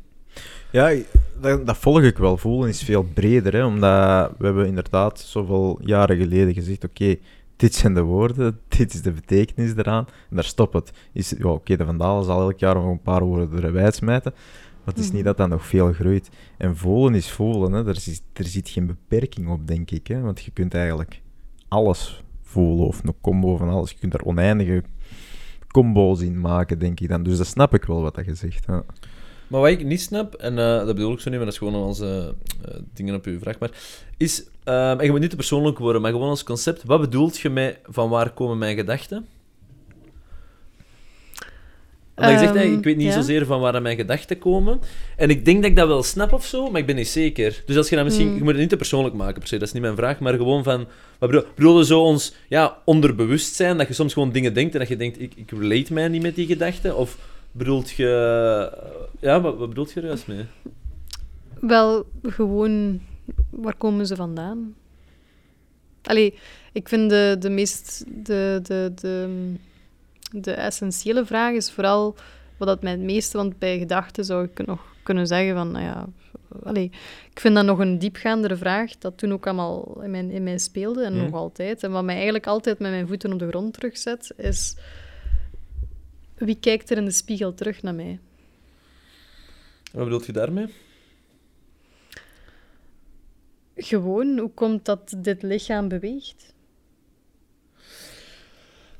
Ja, 0.72 0.94
dat, 1.40 1.66
dat 1.66 1.76
volg 1.76 2.00
ik 2.02 2.18
wel. 2.18 2.36
Voelen 2.36 2.68
is 2.68 2.82
veel 2.82 3.02
breder, 3.14 3.52
hè, 3.52 3.64
omdat 3.64 4.32
we 4.38 4.44
hebben 4.44 4.66
inderdaad 4.66 5.20
zoveel 5.20 5.78
jaren 5.82 6.16
geleden 6.16 6.54
gezegd, 6.54 6.84
oké, 6.84 7.16
dit 7.56 7.74
zijn 7.74 7.94
de 7.94 8.02
woorden, 8.02 8.58
dit 8.78 8.94
is 8.94 9.02
de 9.02 9.12
betekenis 9.12 9.74
eraan, 9.76 10.06
en 10.30 10.36
daar 10.36 10.44
stopt 10.44 10.72
het. 10.74 10.92
Is, 11.12 11.34
ja, 11.38 11.48
oké, 11.48 11.76
de 11.76 11.84
Vandalen 11.84 12.24
zal 12.24 12.40
elk 12.40 12.58
jaar 12.58 12.74
nog 12.74 12.84
een 12.86 13.02
paar 13.02 13.24
woorden 13.24 13.62
erbij 13.64 13.90
smijten, 13.90 14.32
maar 14.84 14.94
het 14.94 14.98
is 14.98 15.04
niet 15.04 15.14
Mhm. 15.14 15.24
dat 15.24 15.36
dat 15.36 15.48
nog 15.48 15.66
veel 15.66 15.92
groeit. 15.92 16.28
En 16.58 16.76
voelen 16.76 17.14
is 17.14 17.30
voelen, 17.30 17.72
hè. 17.72 17.86
Er, 17.88 17.96
is, 17.96 18.22
er 18.32 18.44
zit 18.44 18.68
geen 18.68 18.86
beperking 18.86 19.48
op, 19.48 19.66
denk 19.66 19.90
ik, 19.90 20.06
hè, 20.06 20.20
want 20.20 20.42
je 20.42 20.50
kunt 20.50 20.74
eigenlijk 20.74 21.22
alles 21.68 22.24
voelen, 22.42 22.86
of 22.86 23.04
een 23.04 23.14
combo 23.20 23.56
van 23.56 23.68
alles. 23.68 23.90
Je 23.90 23.96
kunt 23.98 24.12
daar 24.12 24.24
oneindige 24.24 24.82
combo 25.68 26.14
zien 26.14 26.40
maken, 26.40 26.78
denk 26.78 27.00
ik 27.00 27.08
dan. 27.08 27.22
Dus 27.22 27.36
dat 27.38 27.46
snap 27.46 27.74
ik 27.74 27.84
wel 27.84 28.02
wat 28.02 28.14
dat 28.14 28.24
je 28.24 28.34
zegt. 28.34 28.66
Maar 29.46 29.60
wat 29.60 29.70
ik 29.70 29.84
niet 29.84 30.00
snap, 30.00 30.34
en 30.34 30.58
eh, 30.58 30.76
dat 30.76 30.94
bedoel 30.94 31.12
ik 31.12 31.20
zo 31.20 31.30
niet, 31.30 31.38
maar 31.38 31.46
dat 31.46 31.54
is 31.54 31.58
gewoon 31.58 31.74
onze 31.74 32.34
eh, 32.64 32.74
dingen 32.94 33.14
op 33.14 33.24
uw 33.24 33.38
vraag, 33.38 33.58
maar 33.58 33.70
is, 34.16 34.44
ehm, 34.64 34.98
en 34.98 35.04
je 35.04 35.10
moet 35.10 35.20
niet 35.20 35.30
te 35.30 35.36
persoonlijk 35.36 35.78
worden, 35.78 36.02
maar 36.02 36.10
gewoon 36.10 36.28
als 36.28 36.44
concept, 36.44 36.84
wat 36.84 37.00
bedoelt 37.00 37.38
je 37.38 37.50
met 37.50 37.78
van 37.84 38.08
waar 38.08 38.30
komen 38.30 38.58
mijn 38.58 38.76
gedachten? 38.76 39.26
Omdat 42.16 42.32
je 42.32 42.38
zegt, 42.38 42.54
hey, 42.54 42.72
ik 42.72 42.84
weet 42.84 42.96
niet 42.96 43.06
Ehm, 43.06 43.16
ja. 43.16 43.22
zozeer 43.22 43.46
van 43.46 43.60
waar 43.60 43.82
mijn 43.82 43.96
gedachten 43.96 44.38
komen. 44.38 44.80
En 45.16 45.30
ik 45.30 45.44
denk 45.44 45.62
dat 45.62 45.70
ik 45.70 45.76
dat 45.76 45.88
wel 45.88 46.02
snap 46.02 46.32
of 46.32 46.44
zo, 46.44 46.70
maar 46.70 46.80
ik 46.80 46.86
ben 46.86 46.96
niet 46.96 47.08
zeker. 47.08 47.62
Dus 47.66 47.76
als 47.76 47.88
je 47.88 47.96
dat 47.96 48.04
misschien... 48.04 48.26
Hmm. 48.26 48.36
Je 48.36 48.42
moet 48.42 48.52
het 48.52 48.60
niet 48.60 48.68
te 48.68 48.76
persoonlijk 48.76 49.14
maken, 49.14 49.38
per 49.38 49.48
se. 49.48 49.58
Dat 49.58 49.66
is 49.66 49.72
niet 49.72 49.82
mijn 49.82 49.96
vraag. 49.96 50.18
Maar 50.18 50.34
gewoon 50.34 50.62
van... 50.64 50.86
Wat 51.18 51.30
bedoel, 51.30 51.44
bedoel 51.54 51.78
je 51.78 51.84
zo 51.84 52.00
ons 52.00 52.34
ja, 52.48 52.78
onderbewustzijn? 52.84 53.78
Dat 53.78 53.88
je 53.88 53.94
soms 53.94 54.12
gewoon 54.12 54.32
dingen 54.32 54.54
denkt 54.54 54.72
en 54.72 54.78
dat 54.78 54.88
je 54.88 54.96
denkt, 54.96 55.20
ik, 55.20 55.32
ik 55.36 55.50
relate 55.50 55.92
mij 55.92 56.08
niet 56.08 56.22
met 56.22 56.34
die 56.34 56.46
gedachten? 56.46 56.96
Of 56.96 57.18
bedoelt 57.56 57.90
je... 57.90 58.08
Ja, 59.20 59.40
wat, 59.40 59.56
wat 59.56 59.68
bedoelt 59.68 59.92
je 59.92 60.00
er 60.00 60.06
juist 60.06 60.26
mee? 60.26 60.46
Wel, 61.60 62.06
gewoon, 62.22 63.00
waar 63.50 63.76
komen 63.76 64.06
ze 64.06 64.16
vandaan? 64.16 64.74
Allee, 66.02 66.38
ik 66.72 66.88
vind 66.88 67.10
de, 67.10 67.36
de 67.38 67.50
meest... 67.50 68.04
De, 68.08 68.60
de, 68.62 68.92
de, 68.94 69.54
de 70.30 70.52
essentiële 70.52 71.24
vraag 71.24 71.52
is 71.52 71.70
vooral 71.70 72.14
wat 72.56 72.68
dat 72.68 72.82
mij 72.82 72.92
het 72.92 73.00
meeste... 73.00 73.36
Want 73.36 73.58
bij 73.58 73.78
gedachten 73.78 74.24
zou 74.24 74.44
ik 74.44 74.66
nog 74.66 74.80
kunnen 75.02 75.26
zeggen 75.26 75.54
van, 75.54 75.70
nou 75.70 75.84
ja... 75.84 76.06
Allee, 76.62 76.90
ik 77.30 77.40
vind 77.40 77.54
dat 77.54 77.64
nog 77.64 77.78
een 77.78 77.98
diepgaandere 77.98 78.56
vraag, 78.56 78.98
dat 78.98 79.18
toen 79.18 79.32
ook 79.32 79.46
allemaal 79.46 80.00
in 80.02 80.10
mij, 80.10 80.26
in 80.26 80.42
mij 80.42 80.58
speelde, 80.58 81.04
en 81.04 81.12
Hmm. 81.12 81.22
nog 81.22 81.32
altijd. 81.32 81.82
En 81.82 81.90
wat 81.90 82.04
mij 82.04 82.14
eigenlijk 82.14 82.46
altijd 82.46 82.78
met 82.78 82.90
mijn 82.90 83.06
voeten 83.06 83.32
op 83.32 83.38
de 83.38 83.48
grond 83.48 83.72
terugzet, 83.72 84.32
is... 84.36 84.76
Wie 86.36 86.58
kijkt 86.60 86.90
er 86.90 86.96
in 86.96 87.04
de 87.04 87.10
spiegel 87.10 87.54
terug 87.54 87.82
naar 87.82 87.94
mij? 87.94 88.18
Wat 89.92 90.04
bedoelt 90.04 90.26
je 90.26 90.32
daarmee? 90.32 90.66
Gewoon, 93.76 94.38
hoe 94.38 94.50
komt 94.50 94.84
dat 94.84 95.14
dit 95.16 95.42
lichaam 95.42 95.88
beweegt? 95.88 96.54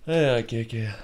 Ja, 0.07 0.39
oké, 0.39 0.65
oké. 0.65 0.95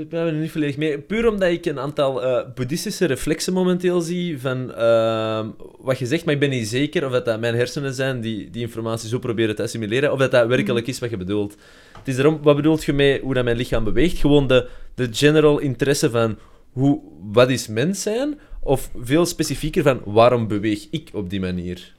Ik 0.00 0.08
ben 0.08 0.26
er 0.26 0.32
niet 0.32 0.50
volledig 0.50 0.76
mee. 0.76 0.98
Puur 0.98 1.28
omdat 1.28 1.48
ik 1.50 1.66
een 1.66 1.78
aantal 1.78 2.22
eh, 2.22 2.52
boeddhistische 2.54 3.04
reflexen 3.04 3.52
momenteel 3.52 4.00
zie 4.00 4.40
van 4.40 4.74
ehm, 4.74 5.48
wat 5.78 5.98
je 5.98 6.06
zegt, 6.06 6.24
maar 6.24 6.34
ik 6.34 6.40
ben 6.40 6.50
niet 6.50 6.68
zeker 6.68 7.06
of 7.06 7.12
dat, 7.12 7.24
dat 7.24 7.40
mijn 7.40 7.54
hersenen 7.54 7.94
zijn 7.94 8.20
die 8.20 8.50
die 8.50 8.62
informatie 8.62 9.08
zo 9.08 9.18
proberen 9.18 9.54
te 9.54 9.62
assimileren, 9.62 10.12
of 10.12 10.18
dat 10.18 10.30
dat 10.30 10.46
werkelijk 10.46 10.86
is 10.86 10.98
wat 10.98 11.10
je 11.10 11.16
bedoelt. 11.16 11.56
Het 11.98 12.08
is 12.08 12.16
daarom, 12.16 12.38
wat 12.42 12.56
bedoelt 12.56 12.84
je 12.84 12.92
mee 12.92 13.20
hoe 13.20 13.34
dat 13.34 13.44
mijn 13.44 13.56
lichaam 13.56 13.84
beweegt? 13.84 14.18
Gewoon 14.18 14.46
de, 14.46 14.68
de 14.94 15.08
general 15.10 15.58
interesse 15.58 16.10
van 16.10 16.38
hoe, 16.72 17.00
wat 17.32 17.50
is 17.50 17.68
mens 17.68 18.02
zijn? 18.02 18.38
Of 18.62 18.90
veel 18.96 19.26
specifieker 19.26 19.82
van 19.82 20.00
waarom 20.04 20.48
beweeg 20.48 20.86
ik 20.90 21.10
op 21.12 21.30
die 21.30 21.40
manier? 21.40 21.94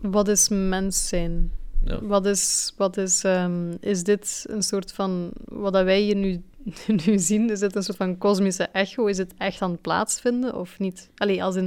Wat 0.00 0.28
is 0.28 0.48
mens 0.48 1.08
zijn? 1.08 1.57
Wat 2.02 2.26
is, 2.26 2.72
wat 2.76 2.96
is, 2.96 3.24
ehm, 3.24 3.74
is 3.80 4.02
dit 4.04 4.44
een 4.48 4.62
soort 4.62 4.92
van, 4.92 5.30
wat 5.44 5.72
dat 5.72 5.84
wij 5.84 6.00
hier 6.00 6.16
nu, 6.16 6.42
nu 7.06 7.18
zien, 7.18 7.50
is 7.50 7.58
dit 7.58 7.76
een 7.76 7.82
soort 7.82 7.96
van 7.96 8.18
kosmische 8.18 8.64
echo? 8.64 9.06
Is 9.06 9.18
het 9.18 9.34
echt 9.38 9.62
aan 9.62 9.70
het 9.70 9.80
plaatsvinden 9.80 10.54
of 10.54 10.78
niet? 10.78 11.10
Allee, 11.16 11.42
als 11.42 11.56
in, 11.56 11.66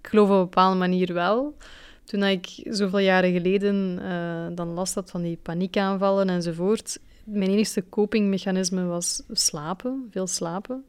ik 0.00 0.06
geloof 0.08 0.28
op 0.28 0.34
een 0.34 0.40
bepaalde 0.40 0.78
manier 0.78 1.14
wel. 1.14 1.56
Toen 2.04 2.22
ik 2.22 2.46
zoveel 2.64 2.98
jaren 2.98 3.32
geleden 3.32 3.98
eh, 4.02 4.46
dan 4.56 4.68
last 4.68 4.94
had 4.94 5.10
van 5.10 5.22
die 5.22 5.38
paniekaanvallen 5.42 6.28
enzovoort, 6.28 6.98
mijn 7.24 7.50
enige 7.50 7.84
copingmechanisme 7.88 8.84
was 8.84 9.22
slapen, 9.30 10.08
veel 10.10 10.26
slapen. 10.26 10.84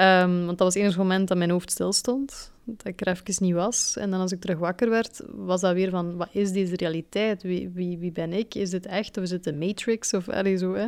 Ehm, 0.00 0.44
want 0.44 0.58
dat 0.58 0.58
was 0.58 0.74
het 0.74 0.82
enige 0.82 0.98
moment 0.98 1.28
dat 1.28 1.36
mijn 1.36 1.50
hoofd 1.50 1.70
stilstond, 1.70 2.52
dat 2.64 2.86
ik 2.86 3.00
er 3.00 3.08
even 3.08 3.44
niet 3.44 3.54
was. 3.54 3.96
En 3.96 4.10
dan 4.10 4.20
als 4.20 4.32
ik 4.32 4.40
terug 4.40 4.58
wakker 4.58 4.90
werd, 4.90 5.20
was 5.26 5.60
dat 5.60 5.74
weer 5.74 5.90
van, 5.90 6.16
wat 6.16 6.28
is 6.32 6.52
deze 6.52 6.76
realiteit? 6.76 7.42
Wie, 7.42 7.70
wie, 7.74 7.98
wie 7.98 8.12
ben 8.12 8.32
ik? 8.32 8.54
Is 8.54 8.70
dit 8.70 8.86
echt 8.86 9.16
of 9.16 9.22
is 9.22 9.30
het 9.30 9.44
de 9.44 9.52
Matrix? 9.52 10.14
Of 10.14 10.28
allee, 10.28 10.56
zo, 10.56 10.74
hè? 10.74 10.86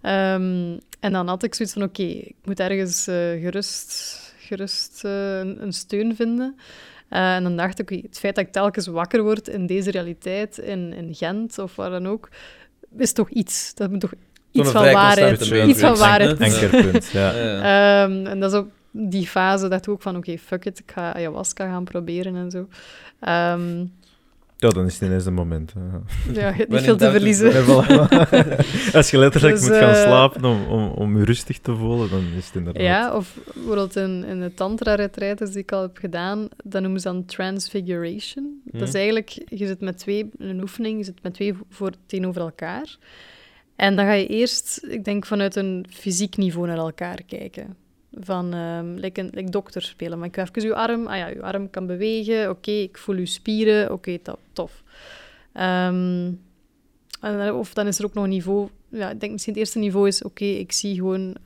Ehm, 0.00 0.78
en 1.00 1.12
dan 1.12 1.28
had 1.28 1.42
ik 1.42 1.54
zoiets 1.54 1.74
van, 1.74 1.82
oké, 1.82 2.02
ik 2.02 2.34
moet 2.44 2.60
ergens 2.60 3.06
eh, 3.06 3.14
gerust, 3.14 4.18
gerust 4.38 5.04
eh, 5.04 5.38
een, 5.38 5.72
steun 5.72 6.16
vinden. 6.16 6.56
Eh, 7.08 7.34
en 7.34 7.42
dan 7.42 7.56
dacht 7.56 7.78
ik, 7.78 7.88
het 7.88 8.18
feit 8.18 8.34
dat 8.34 8.44
ik 8.44 8.52
telkens 8.52 8.86
wakker 8.86 9.22
word 9.22 9.48
in 9.48 9.66
deze 9.66 9.90
realiteit, 9.90 10.58
in, 10.58 10.92
in 10.92 11.14
Gent 11.14 11.58
of 11.58 11.76
waar 11.76 11.90
dan 11.90 12.08
ook, 12.08 12.28
is 12.96 13.12
toch 13.12 13.30
iets. 13.30 13.74
Dat 13.74 13.90
moet 13.90 14.00
toch 14.00 14.14
iets 14.52 14.70
van 14.70 14.92
waarheid, 14.92 15.40
iets 15.40 15.80
van 15.80 15.96
waarheid 15.96 16.38
Ja. 16.38 16.44
Ankerpunt, 16.44 17.06
ja. 17.12 17.32
Ja, 17.34 17.42
ja. 17.44 18.04
Ehm, 18.04 18.26
en 18.26 18.40
dat 18.40 18.52
is 18.52 18.58
ook 18.58 18.68
die 18.90 19.26
fase 19.26 19.68
dat 19.68 19.86
ik 19.86 19.88
ook 19.92 20.02
van, 20.02 20.16
oké, 20.16 20.38
fuck 20.38 20.64
it, 20.64 20.78
ik 20.78 20.90
ga 20.94 21.14
ayahuasca 21.14 21.66
gaan 21.66 21.84
proberen 21.84 22.36
en 22.36 22.50
zo. 22.50 22.68
Ehm, 23.20 23.84
Ja, 24.56 24.68
dan 24.68 24.86
is 24.86 24.92
het 24.94 25.02
ineens 25.02 25.26
een 25.26 25.34
moment. 25.34 25.72
hè. 25.72 26.40
ja, 26.40 26.54
je 26.56 26.66
niet 26.68 26.80
veel 26.80 26.96
te 26.96 27.10
verliezen. 27.10 27.52
Als 28.94 29.10
je 29.10 29.18
letterlijk 29.18 29.54
Dus, 29.54 29.62
moet 29.68 29.76
gaan 29.76 29.94
eh, 29.94 30.02
slapen 30.02 30.44
om, 30.44 30.64
om, 30.66 30.88
om 30.90 31.18
je 31.18 31.24
rustig 31.24 31.58
te 31.58 31.74
voelen, 31.76 32.10
dan 32.10 32.24
is 32.38 32.46
het 32.46 32.54
inderdaad... 32.54 32.82
Ja, 32.82 33.14
of 33.16 33.38
bijvoorbeeld 33.54 33.96
in, 33.96 34.24
in 34.24 34.40
de 34.40 34.54
tantra-retraites 34.54 35.50
die 35.50 35.58
ik 35.62 35.72
al 35.72 35.82
heb 35.82 35.96
gedaan, 35.96 36.48
dat 36.64 36.82
noemen 36.82 37.00
ze 37.00 37.08
dan 37.08 37.24
transfiguration. 37.24 38.60
Dat 38.64 38.80
is 38.82 38.88
Mhm. 38.88 38.96
eigenlijk, 38.96 39.30
je 39.48 39.66
zit 39.66 39.80
met 39.80 39.98
twee, 39.98 40.30
een 40.38 40.60
oefening, 40.60 40.98
je 40.98 41.04
zit 41.04 41.22
met 41.22 41.34
twee 41.34 41.54
voor, 41.70 41.90
tegenover 42.06 42.40
elkaar. 42.40 42.96
En 43.80 43.96
dan 43.96 44.04
ga 44.04 44.12
je 44.12 44.26
eerst, 44.26 44.84
ik 44.88 45.04
denk, 45.04 45.26
vanuit 45.26 45.56
een 45.56 45.86
fysiek 45.90 46.36
niveau 46.36 46.66
naar 46.66 46.76
elkaar 46.78 47.22
kijken. 47.26 47.76
Van, 48.12 48.54
ehm 48.54 48.94
like, 48.94 49.44
dokter 49.50 49.82
spelen. 49.82 50.18
Maar 50.18 50.28
ik 50.28 50.34
ga 50.34 50.42
even 50.42 50.62
uw 50.62 50.74
arm, 50.74 51.06
ah 51.06 51.16
ja, 51.16 51.32
uw 51.34 51.42
arm 51.42 51.70
kan 51.70 51.86
bewegen, 51.86 52.50
oké, 52.50 52.70
ik 52.70 52.98
voel 52.98 53.16
uw 53.16 53.26
spieren, 53.26 53.92
oké, 53.92 54.18
to- 54.18 54.38
tof. 54.52 54.82
Ehm, 55.52 56.32
of 57.52 57.74
dan 57.74 57.86
is 57.86 57.98
er 57.98 58.04
ook 58.04 58.14
nog 58.14 58.24
een 58.24 58.30
niveau, 58.30 58.68
ja, 58.88 59.10
ik 59.10 59.20
denk 59.20 59.32
misschien 59.32 59.52
het 59.52 59.62
eerste 59.62 59.78
niveau 59.78 60.08
is, 60.08 60.22
oké, 60.22 60.44
ik 60.44 60.72
zie 60.72 60.94
gewoon 60.94 61.36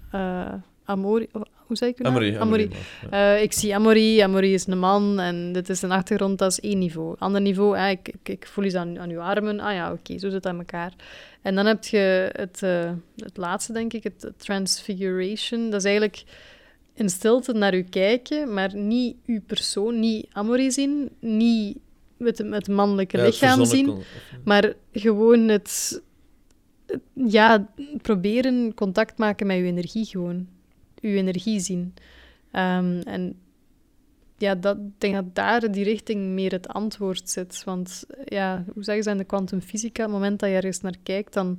Amori, 0.84 1.26
of- 1.32 1.42
hoe 1.66 1.76
zeg 1.76 1.88
ik 1.88 1.98
het 1.98 2.06
nou? 2.06 2.14
Amory. 2.40 2.68
Eh, 3.10 3.42
ik 3.42 3.52
zie 3.52 3.74
Amory, 3.74 4.20
Amory 4.22 4.52
is 4.52 4.66
een 4.66 4.78
man 4.78 5.20
en 5.20 5.52
dit 5.52 5.68
is 5.68 5.82
een 5.82 5.90
achtergrond, 5.90 6.38
dat 6.38 6.50
is 6.50 6.60
één 6.60 6.78
niveau. 6.78 7.16
Ander 7.18 7.40
niveau, 7.40 7.76
eh, 7.76 7.90
ik, 7.90 8.08
ik, 8.08 8.28
ik 8.28 8.46
voel 8.46 8.64
iets 8.64 8.74
aan, 8.74 8.98
aan 8.98 9.10
uw 9.10 9.20
armen. 9.20 9.60
Ah 9.60 9.72
ja, 9.74 9.92
oké, 9.92 10.12
zo 10.12 10.18
zit 10.18 10.32
het 10.32 10.46
aan 10.46 10.58
elkaar. 10.58 10.92
En 11.42 11.54
dan 11.54 11.66
heb 11.66 11.84
je 11.84 12.30
het, 12.32 12.62
eh, 12.62 12.90
het 13.16 13.36
laatste, 13.36 13.72
denk 13.72 13.92
ik, 13.92 14.02
het 14.02 14.32
transfiguration. 14.36 15.70
Dat 15.70 15.80
is 15.80 15.84
eigenlijk 15.84 16.24
in 16.94 17.08
stilte 17.08 17.52
naar 17.52 17.74
u 17.74 17.82
kijken, 17.82 18.54
maar 18.54 18.74
niet 18.76 19.16
uw 19.26 19.40
persoon, 19.46 20.00
niet 20.00 20.26
Amory 20.32 20.70
zien, 20.70 21.08
niet 21.20 21.78
het, 22.18 22.38
het 22.38 22.68
mannelijke 22.68 23.16
Ja, 23.16 23.22
het 23.24 23.32
lichaam 23.40 23.58
zien, 23.76 23.86
maar 24.44 24.72
gewoon 24.92 25.48
het, 25.48 26.02
het- 26.86 27.00
ja, 27.14 27.66
proberen 28.02 28.74
contact 28.74 29.18
maken 29.18 29.46
met 29.46 29.56
uw 29.56 29.64
energie 29.64 30.04
gewoon. 30.06 30.48
Uw 31.04 31.14
energie 31.14 31.60
zien. 31.60 31.94
Ehm, 32.50 33.00
en 33.00 33.38
ja, 34.38 34.54
dat, 34.54 34.76
ik 34.76 35.00
denk 35.00 35.14
dat 35.14 35.34
daar 35.34 35.70
die 35.72 35.84
richting 35.84 36.26
meer 36.26 36.52
het 36.52 36.68
antwoord 36.68 37.30
zit. 37.30 37.62
Want 37.64 38.04
ja, 38.24 38.64
hoe 38.74 38.84
zeggen 38.84 39.04
ze 39.04 39.10
in 39.10 39.16
de 39.16 39.24
kwantumfysica, 39.24 40.02
het 40.02 40.12
moment 40.12 40.40
dat 40.40 40.48
je 40.48 40.54
ergens 40.54 40.80
naar 40.80 40.96
kijkt, 41.02 41.32
dan, 41.32 41.58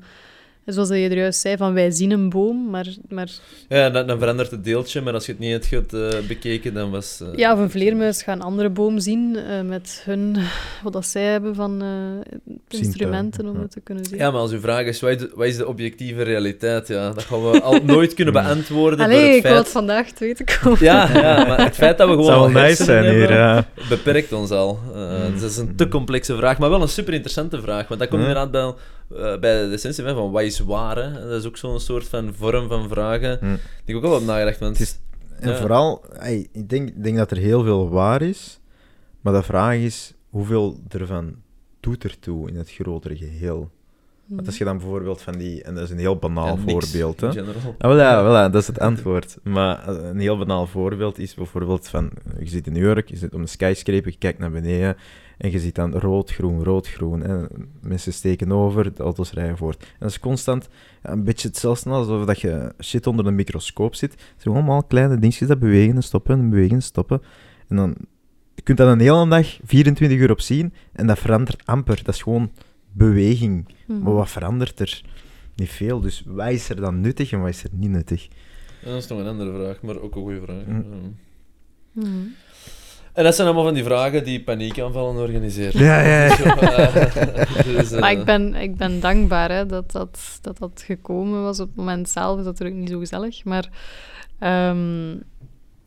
zoals 0.66 0.90
je 0.90 0.96
er 0.96 1.18
juist 1.18 1.40
zei, 1.40 1.58
van 1.58 1.74
wij 1.74 1.92
zien 1.92 2.12
een 2.12 2.30
boom, 2.30 2.70
maar, 2.70 2.86
maar 3.10 3.30
Ja, 3.70 3.90
dan, 3.90 4.08
dan 4.08 4.20
verandert 4.20 4.52
het 4.52 4.64
deeltje, 4.64 5.02
maar 5.02 5.14
als 5.14 5.26
je 5.26 5.32
het 5.32 5.42
niet 5.42 5.52
hebt 5.52 5.68
goed, 5.68 5.94
eh, 5.94 6.20
bekeken, 6.28 6.74
dan 6.74 6.92
was... 6.92 7.22
eh, 7.22 7.28
ja, 7.38 7.54
of 7.54 7.60
een 7.60 7.70
vleermuis 7.70 8.24
gaat 8.24 8.36
een 8.36 8.42
andere 8.42 8.70
boom 8.70 9.00
zien 9.00 9.36
eh, 9.36 9.62
met 9.62 10.02
hun, 10.06 10.38
wat 10.84 10.94
dat 10.94 11.06
zij 11.06 11.24
hebben 11.24 11.56
van 11.56 11.82
eh, 11.82 12.80
instrumenten 12.80 13.48
om 13.48 13.56
ja. 13.56 13.62
het 13.62 13.72
te 13.72 13.80
kunnen 13.80 14.06
zien. 14.06 14.18
Ja, 14.18 14.32
maar 14.32 14.40
als 14.42 14.52
uw 14.52 14.60
vraag 14.60 14.86
is, 14.86 15.00
wat 15.00 15.10
is, 15.12 15.18
de, 15.18 15.32
wat 15.36 15.46
is 15.48 15.58
de 15.58 15.68
objectieve 15.68 16.22
realiteit? 16.24 16.88
Ja, 16.88 17.10
dat 17.12 17.24
gaan 17.24 17.52
we 17.52 17.62
al 17.62 17.80
nooit 17.96 18.14
kunnen 18.14 18.34
beantwoorden 18.34 18.98
door 18.98 19.08
Allee, 19.08 19.28
het 19.28 19.36
ik 19.36 19.42
wil 19.44 19.52
het 19.52 19.62
feit... 19.62 19.72
vandaag 19.74 20.10
te 20.12 20.26
weten 20.26 20.46
komen. 20.62 20.84
Ja, 20.84 21.10
ja, 21.14 21.46
maar 21.46 21.64
het 21.64 21.76
feit 21.76 21.98
dat 21.98 22.08
we 22.10 22.14
Het 22.16 22.26
gewoon 22.26 22.40
zou 22.42 22.54
wel 22.54 22.62
al 22.62 22.68
nice 22.68 22.84
zijn 22.84 23.14
hier, 23.16 23.32
ja. 23.32 23.68
beperkt 23.90 24.32
ons 24.34 24.50
al. 24.52 24.80
Eh, 24.96 25.26
dus 25.32 25.42
dat 25.42 25.50
is 25.50 25.58
een 25.58 25.76
te 25.76 25.88
complexe 25.88 26.36
vraag, 26.36 26.58
maar 26.58 26.70
wel 26.70 26.82
een 26.82 26.88
super 26.88 27.14
interessante 27.14 27.62
vraag. 27.62 27.88
Want 27.88 28.00
dat 28.00 28.10
komt 28.10 28.22
Ja. 28.22 28.28
inderdaad 28.28 28.52
bij, 28.52 28.74
eh, 29.12 29.18
bij 29.40 29.68
de 29.68 29.74
essentie 29.74 30.04
van, 30.04 30.16
van 30.16 30.32
wat 30.32 30.42
is 30.42 30.60
waar. 30.60 30.96
Hè? 30.98 31.14
Dat 31.28 31.40
is 31.40 31.46
ook 31.48 31.58
zo'n 31.58 31.80
soort 31.80 32.08
van 32.08 32.34
vorm 32.34 32.68
van 32.68 32.90
vragen 32.90 33.38
Hm. 33.40 33.46
die 33.86 33.96
ik 33.96 34.04
ook 34.04 34.04
al 34.12 34.14
heb 34.18 34.24
nagedacht. 34.28 34.60
Want, 34.60 34.78
Het 34.78 34.88
is- 34.88 35.00
En 35.40 35.50
Ja. 35.50 35.58
vooral, 35.58 36.04
ey, 36.20 36.48
ik 36.52 36.70
denk, 36.70 37.04
denk 37.04 37.18
dat 37.18 37.32
er 37.32 37.38
heel 37.38 37.64
veel 37.64 37.90
waar 37.90 38.22
is, 38.22 38.60
maar 39.22 39.34
de 39.34 39.44
vraag 39.44 39.76
is 39.76 40.14
hoeveel 40.30 40.80
ervan 40.90 41.36
doet 41.80 42.04
ertoe 42.04 42.50
in 42.50 42.56
het 42.56 42.72
grotere 42.72 43.16
geheel. 43.16 43.70
Want 44.26 44.48
als 44.48 44.58
je 44.58 44.64
dan 44.64 44.78
bijvoorbeeld 44.78 45.22
van 45.22 45.38
die... 45.38 45.64
En 45.64 45.76
dat 45.76 45.84
is 45.84 45.90
een 45.90 45.98
heel 45.98 46.16
banaal 46.16 46.46
Ja, 46.46 46.58
voorbeeld, 46.68 47.22
hè. 47.22 47.28
Ah, 47.28 47.36
voilà, 47.78 48.26
voilà, 48.26 48.52
dat 48.52 48.62
is 48.62 48.68
het 48.68 48.80
antwoord. 48.80 49.38
Maar 49.44 49.88
eh, 49.88 50.08
een 50.10 50.20
heel 50.20 50.38
banaal 50.38 50.68
voorbeeld 50.68 51.20
is 51.20 51.34
bijvoorbeeld 51.34 51.88
van... 51.88 52.10
Je 52.40 52.48
zit 52.50 52.68
in 52.68 52.74
New 52.74 52.84
York, 52.84 53.10
je 53.10 53.18
zit 53.18 53.34
op 53.34 53.40
een 53.40 53.48
skyscraper, 53.48 54.12
je 54.12 54.18
kijkt 54.18 54.40
naar 54.40 54.52
beneden 54.52 54.96
en 55.38 55.52
je 55.52 55.60
ziet 55.60 55.76
dan 55.76 55.94
rood, 55.94 56.32
groen, 56.32 56.64
rood, 56.64 56.88
groen. 56.88 57.22
Hè. 57.22 57.46
Mensen 57.82 58.14
steken 58.14 58.52
over, 58.52 58.94
de 58.94 59.04
auto's 59.04 59.32
rijden 59.32 59.58
voort. 59.58 59.84
En 59.84 59.88
dat 60.00 60.10
is 60.10 60.20
constant 60.20 60.68
ja, 61.04 61.12
een 61.12 61.24
beetje 61.24 61.48
hetzelfde 61.48 61.90
alsof 61.90 62.26
dat 62.26 62.42
je 62.42 62.74
shit 62.84 63.08
onder 63.08 63.26
een 63.26 63.36
microscoop 63.36 63.96
zit. 63.96 64.12
Het 64.12 64.22
zijn 64.38 64.56
allemaal 64.56 64.84
kleine 64.84 65.20
dingetjes 65.20 65.48
dat 65.48 65.60
bewegen 65.60 65.96
en 65.96 66.04
stoppen 66.04 66.40
en 66.40 66.50
bewegen 66.50 66.76
en 66.76 66.82
stoppen. 66.82 67.22
En 67.68 67.76
dan... 67.76 67.96
Je 68.56 68.62
kunt 68.62 68.78
dat 68.78 68.92
een 68.92 69.00
hele 69.00 69.28
dag 69.28 69.60
24 69.66 70.18
uur 70.18 70.32
op 70.32 70.42
zien 70.42 70.74
en 70.94 71.08
dat 71.08 71.20
verandert 71.20 71.66
amper. 71.66 72.04
Dat 72.04 72.16
is 72.16 72.22
gewoon 72.22 72.52
beweging. 72.92 73.74
Mhm. 73.88 74.00
Maar 74.00 74.14
wat 74.14 74.30
verandert 74.30 74.80
er? 74.80 75.02
Niet 75.56 75.70
veel. 75.70 76.00
Dus 76.00 76.24
wat 76.26 76.50
is 76.50 76.70
er 76.70 76.76
dan 76.76 77.02
nuttig 77.02 77.32
en 77.32 77.40
wat 77.40 77.50
is 77.50 77.64
er 77.64 77.70
niet 77.74 77.90
nuttig? 77.90 78.28
Ja, 78.82 78.92
dat 78.92 79.04
is 79.04 79.08
nog 79.08 79.20
een 79.20 79.28
andere 79.28 79.54
vraag, 79.54 79.82
maar 79.82 80.00
ook 80.00 80.16
een 80.16 80.22
goede 80.22 80.42
vraag. 80.42 80.66
Mm. 80.66 81.16
Ja. 81.92 82.08
En 83.16 83.24
dat 83.24 83.36
zijn 83.36 83.48
allemaal 83.48 83.66
van 83.66 83.74
die 83.74 83.84
vragen 83.84 84.24
die 84.24 84.44
paniekaanvallen 84.44 85.22
organiseren. 85.22 85.82
Ja, 85.82 86.00
ja, 86.02 86.28
eh, 86.38 87.66
dus, 87.76 87.92
eh, 87.92 88.00
Maar 88.00 88.12
ik 88.12 88.24
ben, 88.24 88.56
ik 88.56 88.76
ben 88.76 89.00
dankbaar 89.00 89.52
hè, 89.52 89.66
dat, 89.66 89.92
dat, 89.92 90.40
dat 90.42 90.58
dat 90.58 90.84
gekomen 90.86 91.44
was. 91.44 91.60
Op 91.60 91.68
het 91.68 91.76
moment 91.76 92.10
zelf 92.10 92.38
is 92.38 92.44
dat 92.44 92.54
natuurlijk 92.54 92.80
niet 92.80 92.90
zo 92.90 93.00
gezellig. 93.00 93.44
Maar 93.44 93.70
ehm, 94.40 95.12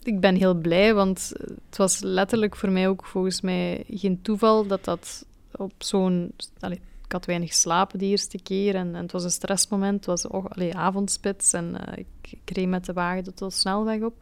ik 0.03 0.21
ben 0.21 0.35
heel 0.35 0.55
blij, 0.55 0.95
want 0.95 1.33
het 1.67 1.77
was 1.77 2.01
letterlijk 2.01 2.57
voor 2.57 2.71
mij 2.71 2.89
ook 2.89 3.05
volgens 3.05 3.41
mij 3.41 3.85
geen 3.89 4.23
toeval 4.23 4.67
dat 4.67 4.85
dat 4.85 5.27
op 5.57 5.73
zo'n... 5.79 6.33
allee, 6.61 6.81
ik 7.05 7.13
had 7.13 7.27
weinig 7.27 7.55
slapen 7.55 7.99
de 7.99 8.05
eerste 8.05 8.43
keer 8.43 8.75
en, 8.75 8.95
en 8.95 9.03
het 9.03 9.13
was 9.13 9.25
een 9.25 9.31
stressmoment. 9.31 9.95
Het 9.95 10.07
was 10.07 10.27
oh, 10.27 10.45
allee, 10.49 10.77
avondspits 10.77 11.53
en 11.53 11.87
eh, 11.87 11.99
ik, 11.99 12.33
ik 12.43 12.57
reed 12.57 12.69
met 12.69 12.85
de 12.85 12.93
wagen 12.93 13.25
tot 13.25 13.39
de 13.39 13.51
snelweg 13.51 14.01
op. 14.01 14.15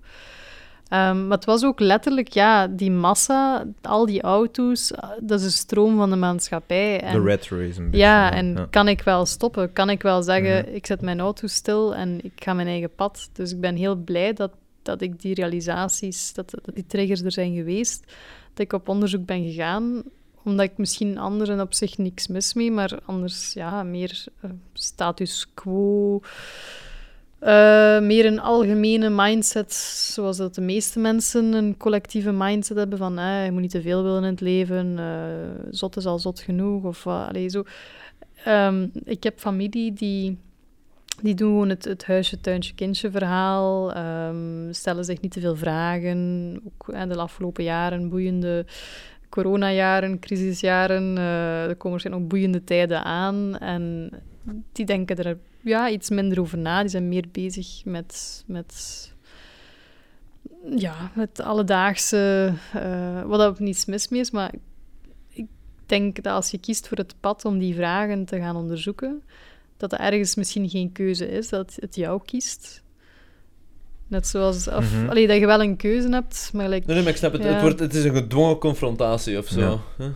Ehm, 0.89 1.27
maar 1.27 1.37
het 1.37 1.47
was 1.47 1.65
ook 1.65 1.81
letterlijk, 1.81 2.29
ja, 2.29 2.67
die 2.67 2.91
massa, 2.91 3.65
al 3.83 4.07
die 4.07 4.23
auto's, 4.23 4.93
dat 5.21 5.41
is 5.41 5.45
een 5.45 5.51
stroom 5.51 5.97
van 5.97 6.11
de 6.11 6.17
maatschappij. 6.17 7.01
En, 7.01 7.13
De 7.13 7.29
red 7.29 7.49
race 7.49 7.81
een 7.81 7.91
beetje. 7.91 8.07
ja, 8.07 8.33
en 8.33 8.67
kan 8.71 8.89
ik 8.89 9.03
wel 9.03 9.27
stoppen? 9.27 9.73
Kan 9.73 9.91
ik 9.91 10.03
wel 10.03 10.23
zeggen, 10.23 10.75
ik 10.75 10.87
zet 10.87 11.01
mijn 11.01 11.21
auto 11.21 11.47
stil 11.47 11.95
en 11.95 12.25
ik 12.25 12.33
ga 12.35 12.55
mijn 12.55 12.69
eigen 12.69 12.95
pad? 12.95 13.31
Dus 13.33 13.53
ik 13.53 13.61
ben 13.61 13.77
heel 13.77 13.97
blij 13.97 14.33
dat, 14.33 14.51
dat 14.83 15.01
ik 15.01 15.21
die 15.21 15.35
realisaties, 15.35 16.33
dat, 16.33 16.51
dat 16.51 16.75
die 16.75 16.87
triggers 16.87 17.23
er 17.23 17.33
zijn 17.33 17.55
geweest, 17.55 18.05
dat 18.55 18.65
ik 18.65 18.73
op 18.73 18.89
onderzoek 18.89 19.25
ben 19.25 19.45
gegaan, 19.45 20.03
omdat 20.43 20.65
ik 20.67 20.79
misschien 20.79 21.19
anderen 21.19 21.61
op 21.61 21.75
zich 21.75 21.99
niks 21.99 22.27
mis 22.27 22.55
mee, 22.55 22.71
maar 22.71 22.99
anders, 23.05 23.53
ja, 23.53 23.83
meer 23.83 24.25
eh, 24.41 24.51
status 24.73 25.47
quo... 25.55 26.21
eh, 27.47 28.01
meer 28.01 28.27
een 28.27 28.41
algemene 28.41 29.11
mindset, 29.11 29.75
zoals 30.13 30.37
dat 30.37 30.55
de 30.55 30.61
meeste 30.61 30.99
mensen 30.99 31.53
een 31.53 31.77
collectieve 31.77 32.33
mindset 32.33 32.77
hebben 32.77 32.99
van 32.99 33.19
eh, 33.19 33.45
je 33.45 33.53
moet 33.53 33.61
niet 33.61 33.71
te 33.71 33.83
veel 33.83 34.03
willen 34.03 34.23
in 34.23 34.31
het 34.31 34.41
leven, 34.41 34.99
eh, 34.99 35.65
zot 35.71 35.97
is 35.97 36.07
al 36.07 36.19
zot 36.19 36.41
genoeg, 36.41 36.85
of 36.85 37.07
allee, 37.07 37.49
zo. 37.49 37.65
Ehm, 38.45 38.89
ik 39.05 39.23
heb 39.23 39.39
familie 39.39 39.93
die, 39.93 40.39
die 41.23 41.35
doen 41.35 41.49
gewoon 41.49 41.69
het, 41.69 41.85
het 41.85 42.05
huisje, 42.07 42.41
tuintje, 42.41 42.75
kindje 42.75 43.11
verhaal, 43.11 43.93
ehm, 43.93 44.73
stellen 44.73 45.05
zich 45.05 45.21
niet 45.21 45.33
te 45.33 45.41
veel 45.41 45.57
vragen, 45.57 46.61
ook 46.65 46.89
eh, 46.89 47.09
de 47.09 47.17
afgelopen 47.17 47.65
jaren, 47.65 48.09
boeiende 48.09 48.67
coronajaren, 49.29 50.19
crisisjaren, 50.19 51.17
er 51.17 51.77
komen 51.77 51.91
waarschijnlijk 51.91 52.25
ook 52.25 52.31
boeiende 52.31 52.65
tijden 52.65 53.05
aan 53.05 53.59
en 53.59 54.11
die 54.73 54.87
denken 54.87 55.17
er 55.17 55.39
ja, 55.67 55.91
iets 55.91 56.11
minder 56.11 56.41
over 56.41 56.59
na. 56.59 56.81
Die 56.81 56.91
zijn 56.91 57.09
meer 57.09 57.25
bezig 57.33 57.85
met, 57.85 58.45
met, 58.47 59.13
ja, 60.77 61.11
met 61.15 61.41
alledaagse... 61.41 62.53
eh, 62.73 63.23
wat 63.23 63.41
ook 63.41 63.59
niets 63.59 63.85
mis 63.85 64.09
mee 64.09 64.21
is, 64.21 64.31
maar 64.31 64.53
ik 65.29 65.47
denk 65.87 66.23
dat 66.23 66.33
als 66.35 66.51
je 66.51 66.59
kiest 66.59 66.89
voor 66.89 66.97
het 66.97 67.15
pad 67.21 67.45
om 67.45 67.59
die 67.59 67.75
vragen 67.75 68.25
te 68.25 68.39
gaan 68.39 68.57
onderzoeken, 68.57 69.23
dat 69.77 69.93
er 69.93 69.99
ergens 70.01 70.35
misschien 70.35 70.69
geen 70.69 70.93
keuze 70.93 71.29
is, 71.31 71.49
dat 71.49 71.77
het 71.81 71.95
jou 71.95 72.21
kiest. 72.25 72.83
Net 74.09 74.27
zoals... 74.27 74.69
Of, 74.69 74.93
Mhm. 74.93 75.09
allee, 75.09 75.27
dat 75.27 75.37
je 75.39 75.47
wel 75.47 75.63
een 75.63 75.77
keuze 75.77 76.09
hebt, 76.09 76.51
maar... 76.53 76.69
like, 76.69 76.87
Nee, 76.87 76.95
nee, 76.95 77.05
maar 77.05 77.13
ik 77.13 77.19
snap 77.19 77.33
het. 77.33 77.43
Ja. 77.43 77.49
Het, 77.53 77.61
wordt, 77.61 77.79
het 77.81 77.95
is 77.95 78.05
een 78.05 78.15
gedwongen 78.15 78.59
confrontatie 78.59 79.39
of 79.39 79.47
zo. 79.49 79.81
Ja. 79.99 80.13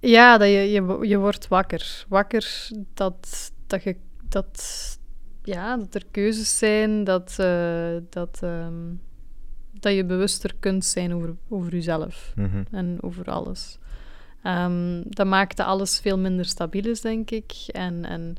Ja, 0.00 0.38
dat 0.38 0.48
je, 0.48 0.54
je, 0.54 0.98
je 1.08 1.18
wordt 1.18 1.48
wakker. 1.48 2.04
Wakker 2.08 2.68
dat, 2.94 3.52
dat, 3.66 3.82
je, 3.82 3.96
dat, 4.28 4.98
ja, 5.42 5.76
dat 5.76 5.94
er 5.94 6.06
keuzes 6.10 6.58
zijn, 6.58 7.04
dat, 7.04 7.34
eh, 7.38 7.96
dat, 8.10 8.38
ehm, 8.42 8.94
dat 9.72 9.94
je 9.94 10.04
bewuster 10.04 10.54
kunt 10.60 10.84
zijn 10.84 11.14
over, 11.14 11.36
over 11.48 11.72
jezelf 11.72 12.32
Mhm. 12.36 12.62
en 12.70 12.98
over 13.00 13.24
alles. 13.24 13.78
Ehm, 14.42 15.02
dat 15.04 15.26
maakte 15.26 15.64
alles 15.64 16.00
veel 16.00 16.18
minder 16.18 16.44
stabiel 16.44 16.84
is, 16.84 17.00
denk 17.00 17.30
ik. 17.30 17.52
En, 17.66 18.04
en 18.04 18.36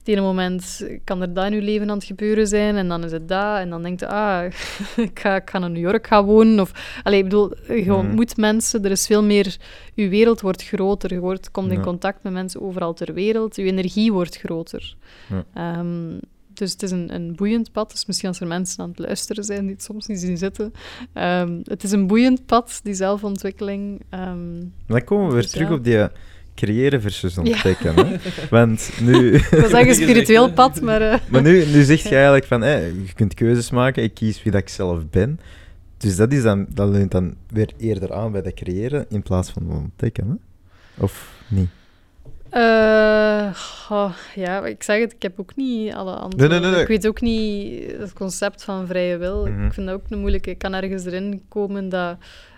het 0.00 0.08
ene 0.08 0.20
moment 0.20 0.86
kan 1.04 1.20
er 1.22 1.34
dat 1.34 1.46
in 1.46 1.52
je 1.54 1.62
leven 1.62 1.90
aan 1.90 1.96
het 1.96 2.06
gebeuren 2.06 2.46
zijn, 2.46 2.76
en 2.76 2.88
dan 2.88 3.04
is 3.04 3.12
het 3.12 3.28
dat. 3.28 3.58
En 3.58 3.70
dan 3.70 3.82
denk 3.82 4.00
je, 4.00 4.08
ah, 4.08 4.44
ik 4.96 5.18
ga, 5.20 5.36
ik 5.36 5.50
ga 5.50 5.58
naar 5.58 5.70
New 5.70 5.82
York 5.82 6.06
gaan 6.06 6.24
wonen. 6.24 6.60
Of, 6.60 7.00
allee, 7.02 7.18
ik 7.18 7.24
bedoel, 7.24 7.52
je 7.68 7.82
Mhm. 7.84 7.92
ontmoet 7.92 8.36
mensen, 8.36 8.84
er 8.84 8.90
is 8.90 9.06
veel 9.06 9.22
meer... 9.24 9.56
Je 9.94 10.08
wereld 10.08 10.40
wordt 10.40 10.62
groter, 10.64 11.12
je 11.12 11.20
wordt, 11.20 11.50
komt 11.50 11.70
in 11.70 11.76
Ja. 11.76 11.82
contact 11.82 12.22
met 12.22 12.32
mensen 12.32 12.60
overal 12.62 12.94
ter 12.94 13.12
wereld. 13.14 13.56
Je 13.56 13.62
energie 13.62 14.12
wordt 14.12 14.36
groter. 14.36 14.94
Ja. 15.28 15.44
Ehm, 15.54 16.18
dus 16.54 16.72
het 16.72 16.82
is 16.82 16.90
een, 16.90 17.14
een 17.14 17.34
boeiend 17.36 17.72
pad. 17.72 17.90
Dus 17.90 18.06
misschien 18.06 18.28
als 18.28 18.40
er 18.40 18.46
mensen 18.46 18.82
aan 18.82 18.88
het 18.88 18.98
luisteren 18.98 19.44
zijn 19.44 19.60
die 19.62 19.70
het 19.74 19.82
soms 19.82 20.06
niet 20.06 20.20
zien 20.20 20.38
zitten. 20.38 20.72
Ehm, 21.12 21.60
het 21.64 21.82
is 21.82 21.92
een 21.92 22.06
boeiend 22.06 22.46
pad, 22.46 22.80
die 22.82 22.94
zelfontwikkeling. 22.94 24.02
Ehm, 24.10 24.62
Dan 24.86 25.04
komen 25.04 25.26
we 25.26 25.32
weer 25.32 25.42
Dus 25.42 25.50
terug 25.50 25.68
ja. 25.68 25.74
op 25.74 25.84
die 25.84 26.08
creëren 26.66 27.00
versus 27.00 27.34
Ja. 27.34 27.40
ontdekken. 27.42 27.94
Hè? 27.94 28.16
Want 28.50 28.90
nu... 29.00 29.32
ik 29.34 29.46
wil 29.50 29.68
zeggen 29.68 29.94
spiritueel 29.94 30.52
pad, 30.52 30.80
maar... 30.80 31.00
eh, 31.02 31.18
Maar 31.28 31.42
nu, 31.42 31.64
nu 31.66 31.82
zeg 31.82 32.02
je 32.02 32.08
eigenlijk 32.14 32.44
van, 32.44 32.60
hé, 32.62 32.76
je 32.76 33.12
kunt 33.14 33.34
keuzes 33.34 33.70
maken, 33.70 34.02
ik 34.02 34.14
kies 34.14 34.42
wie 34.42 34.52
dat 34.52 34.60
ik 34.60 34.68
zelf 34.68 35.08
ben. 35.10 35.40
Dus 35.98 36.16
dat, 36.16 36.32
is 36.32 36.42
dan, 36.42 36.66
dat 36.74 36.88
leunt 36.88 37.10
dan 37.10 37.34
weer 37.48 37.70
eerder 37.78 38.12
aan 38.12 38.32
bij 38.32 38.42
dat 38.42 38.54
creëren 38.54 39.06
in 39.08 39.22
plaats 39.22 39.50
van 39.50 39.70
ontdekken, 39.70 40.26
hè? 40.28 40.34
Of 41.04 41.32
niet? 41.48 41.68
Eh, 42.50 43.50
ja, 44.34 44.66
ik 44.66 44.82
zeg 44.82 45.00
het, 45.00 45.12
ik 45.12 45.22
heb 45.22 45.40
ook 45.40 45.56
niet 45.56 45.92
alle 45.94 46.14
antwoorden. 46.14 46.50
nee, 46.50 46.60
nee, 46.60 46.70
nee. 46.70 46.80
Ik 46.80 46.86
weet 46.88 47.06
ook 47.06 47.20
niet 47.20 47.82
het 47.98 48.12
concept 48.12 48.64
van 48.64 48.86
vrije 48.86 49.16
wil. 49.16 49.46
Mhm. 49.46 49.66
Ik 49.66 49.72
vind 49.72 49.86
dat 49.86 49.94
ook 49.96 50.04
een 50.08 50.18
moeilijke. 50.18 50.50
Ik 50.50 50.58
kan 50.58 50.74
ergens 50.74 51.04
erin 51.04 51.42
komen 51.48 51.88
dat 51.88 52.16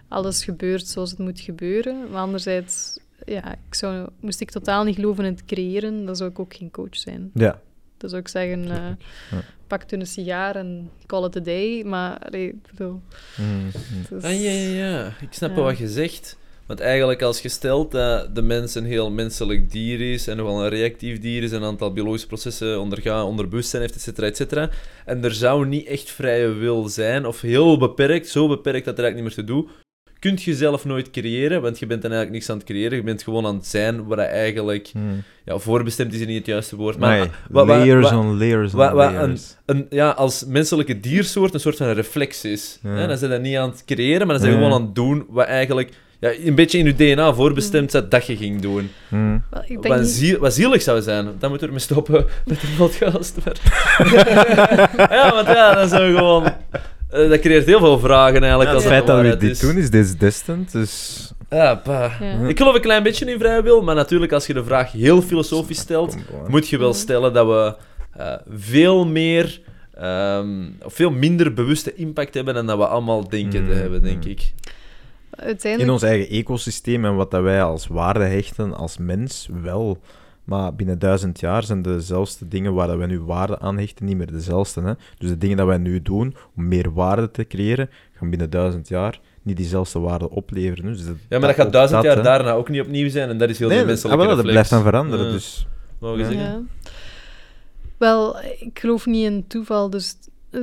alles 0.09 0.45
gebeurt 0.45 0.87
zoals 0.87 1.11
het 1.11 1.19
moet 1.19 1.41
gebeuren. 1.41 1.97
Maar 2.11 2.21
anderzijds, 2.21 2.99
ja, 3.25 3.53
ik 3.69 3.75
zou, 3.75 4.09
moest 4.21 4.41
ik 4.41 4.51
totaal 4.51 4.85
niet 4.85 4.95
geloven 4.95 5.25
in 5.25 5.33
het 5.33 5.45
creëren, 5.45 6.05
dan 6.07 6.17
zou 6.17 6.31
ik 6.31 6.39
ook 6.39 6.55
geen 6.55 6.71
coach 6.71 6.97
zijn. 6.97 7.31
Ja. 7.35 7.61
Dan 7.97 8.11
zou 8.11 8.23
ik 8.23 8.29
zeggen, 8.29 8.63
eh, 8.65 8.77
Ja. 9.31 9.43
pak 9.67 9.83
toen 9.83 10.01
een 10.01 10.07
sigaar 10.07 10.57
en 10.57 10.91
call 11.07 11.25
it 11.27 11.37
a 11.37 11.41
day. 11.41 11.83
Maar, 11.85 12.19
allee, 12.19 12.49
ik 12.49 12.63
bedoel... 12.71 13.01
Mhm. 13.37 13.67
is- 14.17 14.25
Ah, 14.25 14.43
ja, 14.43 14.51
ja, 14.51 14.87
ja. 14.87 15.07
Ik 15.21 15.33
snap 15.33 15.57
Ja. 15.57 15.63
wat 15.63 15.79
je 15.79 15.89
zegt. 15.89 16.41
Want 16.67 16.81
eigenlijk 16.81 17.23
als 17.23 17.41
je 17.43 17.49
stelt 17.49 17.91
dat 17.91 18.35
de 18.35 18.43
mens 18.43 18.75
een 18.75 18.85
heel 18.85 19.11
menselijk 19.11 19.71
dier 19.71 20.13
is 20.13 20.27
en 20.27 20.37
nogal 20.37 20.63
een 20.63 20.69
reactief 20.69 21.19
dier 21.21 21.43
is 21.43 21.51
en 21.53 21.57
een 21.57 21.69
aantal 21.69 21.93
biologische 21.93 22.27
processen 22.27 22.81
ondergaat, 22.81 23.25
onder 23.27 23.49
bewustzijn 23.49 23.83
heeft, 23.83 23.95
et 23.95 24.01
cetera, 24.01 24.27
et 24.27 24.37
cetera, 24.37 24.71
en 25.05 25.25
er 25.25 25.35
zou 25.35 25.67
niet 25.67 25.87
echt 25.87 26.11
vrije 26.11 26.49
wil 26.53 26.89
zijn, 26.89 27.27
of 27.27 27.41
heel 27.41 27.79
beperkt, 27.79 28.29
zo 28.29 28.49
beperkt 28.49 28.85
dat 28.85 28.99
er 28.99 29.05
eigenlijk 29.05 29.15
niet 29.37 29.47
meer 29.47 29.47
te 29.47 29.53
doen, 29.53 29.69
kun 30.23 30.39
je 30.41 30.55
zelf 30.55 30.85
nooit 30.85 31.11
creëren, 31.11 31.63
want 31.63 31.79
je 31.79 31.87
bent 31.87 32.03
dan 32.03 32.11
eigenlijk 32.11 32.41
niks 32.41 32.51
aan 32.51 32.57
het 32.57 32.67
creëren, 32.67 32.97
je 32.97 33.03
bent 33.05 33.23
gewoon 33.23 33.47
aan 33.47 33.55
het 33.57 33.67
zijn 33.67 34.05
waar 34.05 34.17
dat 34.17 34.27
eigenlijk... 34.27 34.91
Mhm. 34.95 35.05
Ja, 35.45 35.59
voorbestemd 35.59 36.13
is 36.15 36.27
niet 36.27 36.37
het 36.37 36.47
juiste 36.47 36.77
woord, 36.77 36.99
maar... 36.99 37.19
Maar 37.19 37.29
wa- 37.51 37.65
wa- 37.65 37.79
layers 37.79 38.11
wa- 38.11 38.19
on 38.19 38.39
layers 38.39 38.75
on 38.75 38.95
layers. 38.95 39.57
een, 39.67 39.87
ja, 39.91 40.11
als 40.11 40.45
menselijke 40.47 41.01
diersoort 41.01 41.55
een 41.55 41.61
soort 41.61 41.77
van 41.77 41.91
reflex 41.91 42.45
is. 42.45 42.79
Ja. 42.83 42.89
Hè? 42.91 43.07
Dan 43.07 43.19
zijn 43.19 43.31
dat 43.31 43.41
niet 43.41 43.57
aan 43.57 43.71
het 43.71 43.83
creëren, 43.87 44.27
maar 44.27 44.37
dan 44.37 44.45
zijn 44.47 44.53
Ja. 44.53 44.59
gewoon 44.59 44.75
aan 44.75 44.85
het 44.87 44.95
doen 44.95 45.25
wat 45.29 45.47
eigenlijk 45.47 45.91
ja, 46.21 46.31
een 46.45 46.55
beetje 46.55 46.79
in 46.79 46.85
je 46.85 46.95
DNA 46.95 47.35
voorbestemd 47.35 47.89
staat 47.91 48.11
dat 48.11 48.27
je 48.27 48.37
ging 48.37 48.61
doen. 48.61 48.91
Wel, 49.11 49.63
ik 49.63 49.69
denk 49.69 49.87
Wat, 49.87 49.99
niet- 50.01 50.09
ziel, 50.11 50.39
wat 50.39 50.55
zielig 50.55 50.83
zou 50.83 51.03
zijn. 51.03 51.25
Dan 51.25 51.51
moeten 51.51 51.59
we 51.59 51.67
ermee 51.67 51.79
stoppen 51.79 52.25
met 52.47 52.61
de 52.61 52.67
podcast. 52.77 53.37
Maar... 53.45 53.57
ja, 55.17 55.31
want 55.35 55.47
ja, 55.47 55.75
dan 55.75 55.89
zijn 55.89 56.11
we 56.13 56.17
gewoon... 56.19 56.53
eh, 57.13 57.29
dat 57.29 57.41
creëert 57.41 57.67
heel 57.67 57.79
veel 57.79 57.99
vragen 57.99 58.41
eigenlijk. 58.41 58.69
Ja, 58.71 58.75
als 58.75 58.85
het 58.85 58.93
feit 58.93 59.07
dat 59.07 59.21
we 59.21 59.37
dit 59.37 59.51
is. 59.51 59.59
doen 59.59 59.77
is 59.77 59.91
this 59.91 60.17
distant, 60.17 60.73
dus... 60.73 61.33
Ja, 61.51 61.75
pa. 61.75 62.11
Ja. 62.21 62.49
Ik 62.49 62.59
geloof 62.59 62.75
een 62.75 62.81
klein 62.81 63.03
beetje 63.03 63.25
in 63.33 63.39
vrije 63.39 63.63
wil, 63.63 63.83
maar 63.83 63.95
natuurlijk 63.95 64.33
als 64.33 64.47
je 64.47 64.55
de 64.55 64.65
vraag 64.65 64.93
heel 64.93 65.23
filosofisch 65.23 65.79
stelt, 65.79 66.17
moet 66.49 66.69
je 66.69 66.79
wel 66.79 66.95
stellen 66.95 67.33
dat 67.33 67.47
we 67.47 67.75
eh, 68.17 68.35
veel 68.51 69.07
meer 69.07 69.61
ehm, 69.95 70.49
of 70.83 70.95
veel 70.95 71.11
minder 71.11 71.53
bewuste 71.55 71.95
impact 71.95 72.35
hebben 72.35 72.55
dan 72.55 72.67
dat 72.67 72.77
we 72.79 72.87
allemaal 72.87 73.29
denken 73.29 73.65
te 73.67 73.71
Mhm. 73.73 73.79
hebben, 73.81 74.03
denk 74.03 74.25
ik. 74.25 74.53
Uiteindelijk... 75.31 75.83
In 75.89 75.91
ons 75.95 76.03
eigen 76.03 76.29
ecosysteem 76.37 77.05
en 77.05 77.17
wat 77.17 77.31
dat 77.31 77.43
wij 77.43 77.63
als 77.63 77.87
waarde 77.87 78.25
hechten 78.25 78.75
als 78.77 78.99
mens, 78.99 79.49
wel. 79.63 79.99
Maar 80.45 80.75
binnen 80.75 80.99
duizend 80.99 81.41
jaar 81.41 81.63
zijn 81.65 81.83
dezelfde 81.83 82.49
dingen 82.49 82.75
waar 82.75 82.87
dat 82.87 82.97
wij 82.97 83.07
nu 83.07 83.21
waarde 83.21 83.59
aan 83.59 83.79
hechten 83.79 84.05
niet 84.07 84.17
meer 84.17 84.33
dezelfde. 84.33 84.81
Hè? 84.81 84.93
Dus 85.19 85.29
de 85.29 85.39
dingen 85.39 85.57
dat 85.57 85.67
wij 85.67 85.79
nu 85.79 86.03
doen 86.03 86.35
om 86.57 86.69
meer 86.69 86.93
waarde 86.93 87.31
te 87.31 87.47
creëren, 87.47 87.91
gaan 88.15 88.31
binnen 88.31 88.51
duizend 88.51 88.89
jaar 88.89 89.21
niet 89.43 89.57
diezelfde 89.57 89.99
waarde 89.99 90.31
opleveren. 90.31 90.85
Dus 90.93 91.07
dat- 91.07 91.17
Ja, 91.29 91.39
maar 91.39 91.49
dat 91.49 91.57
gaat 91.57 91.73
duizend 91.73 92.03
jaar 92.03 92.17
hè. 92.17 92.23
daarna 92.23 92.53
ook 92.53 92.69
niet 92.69 92.81
opnieuw 92.81 93.09
zijn. 93.09 93.29
En 93.29 93.39
dat 93.39 93.49
is 93.49 93.59
heel 93.59 93.69
Nee, 93.69 93.85
dat, 93.85 94.05
ah, 94.05 94.11
wel, 94.11 94.19
dat 94.19 94.27
reflex. 94.29 94.51
blijft 94.51 94.71
dan 94.71 94.83
veranderen. 94.83 95.27
Ja. 95.27 95.33
Dus 95.33 95.67
je 96.01 96.07
Ja. 96.07 96.17
zeggen? 96.17 96.37
Ja. 96.39 96.63
Wel, 97.99 98.41
ik 98.41 98.79
geloof 98.79 99.07
niet 99.07 99.25
in 99.25 99.47
toeval. 99.47 99.91
Dus 99.91 100.17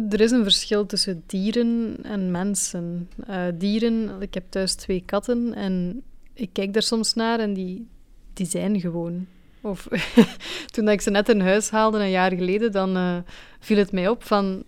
er 0.10 0.22
is 0.22 0.32
een 0.32 0.44
verschil 0.44 0.86
tussen 0.86 1.24
dieren 1.26 1.96
en 2.04 2.32
mensen. 2.32 3.10
Eh, 3.28 3.44
dieren, 3.58 4.10
ik 4.20 4.34
heb 4.34 4.44
thuis 4.50 4.74
twee 4.74 5.04
katten 5.06 5.54
en 5.54 6.02
ik 6.34 6.50
kijk 6.54 6.74
daar 6.74 6.82
soms 6.84 7.14
naar 7.14 7.40
en 7.40 7.54
die, 7.54 7.88
die 8.34 8.46
zijn 8.46 8.80
gewoon. 8.80 9.28
Of 9.62 9.88
toen 10.74 10.86
dat 10.86 10.94
ik 10.94 11.02
ze 11.02 11.10
net 11.10 11.30
in 11.30 11.42
huis 11.42 11.70
haalde, 11.70 12.00
een 12.00 12.10
jaar 12.10 12.32
geleden, 12.32 12.72
dan 12.72 12.96
eh, 12.96 13.18
viel 13.60 13.78
het 13.78 13.92
mij 13.92 14.08
op 14.08 14.24
van... 14.24 14.64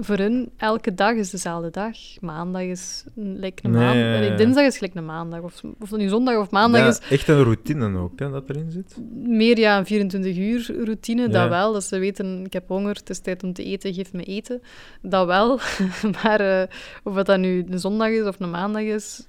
Voor 0.00 0.16
hun, 0.16 0.50
elke 0.56 0.94
dag 0.94 1.14
is 1.14 1.30
dezelfde 1.30 1.70
dag. 1.70 1.96
Maandag 2.20 2.62
is 2.62 3.04
lijkt 3.14 3.64
een 3.64 3.70
maandag. 3.70 3.94
ja, 3.94 4.12
ja, 4.12 4.20
ja. 4.20 4.36
Dinsdag 4.36 4.64
is 4.64 4.76
gelijk 4.76 4.94
een 4.94 5.04
maandag. 5.04 5.40
Of, 5.40 5.62
of 5.80 5.90
nu 5.90 6.08
zondag 6.08 6.36
of 6.36 6.50
maandag 6.50 6.80
ja, 6.80 6.86
is, 6.86 7.00
echt 7.10 7.28
een 7.28 7.42
routine 7.42 7.98
ook, 7.98 8.18
hè, 8.18 8.30
dat 8.30 8.48
erin 8.48 8.70
zit. 8.70 8.96
meer 9.14 9.58
ja, 9.58 9.78
een 9.78 9.86
24 9.86 10.36
uur 10.36 10.84
routine, 10.84 11.28
dat 11.28 11.48
wel. 11.48 11.72
Dat 11.72 11.84
ze 11.84 11.98
weten, 11.98 12.44
ik 12.44 12.52
heb 12.52 12.68
honger, 12.68 12.94
het 12.94 13.10
is 13.10 13.18
tijd 13.18 13.42
om 13.42 13.52
te 13.52 13.64
eten, 13.64 13.94
geef 13.94 14.12
me 14.12 14.22
eten. 14.22 14.62
Dat 15.02 15.26
wel. 15.26 15.58
maar 16.22 16.40
eh, 16.40 16.68
of 17.02 17.14
het 17.14 17.26
dat 17.26 17.38
nu 17.38 17.64
een 17.68 17.78
zondag 17.78 18.08
is 18.08 18.26
of 18.26 18.40
een 18.40 18.50
maandag 18.50 18.82
is, 18.82 19.26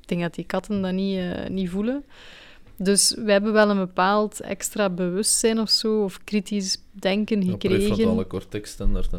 ik 0.00 0.08
denk 0.08 0.20
dat 0.20 0.34
die 0.34 0.46
katten 0.46 0.82
dat 0.82 0.92
niet, 0.92 1.18
eh, 1.18 1.48
niet 1.48 1.70
voelen. 1.70 2.04
Dus 2.76 3.14
we 3.24 3.32
hebben 3.32 3.52
wel 3.52 3.70
een 3.70 3.78
bepaald 3.78 4.40
extra 4.40 4.90
bewustzijn 4.90 5.60
of 5.60 5.70
zo, 5.70 6.02
of 6.02 6.24
kritisch 6.24 6.78
denken 6.92 7.42
Ja, 7.42 7.50
gekregen. 7.50 7.86
prefrontale 7.86 8.26
cortex 8.26 8.70
standaard. 8.70 9.10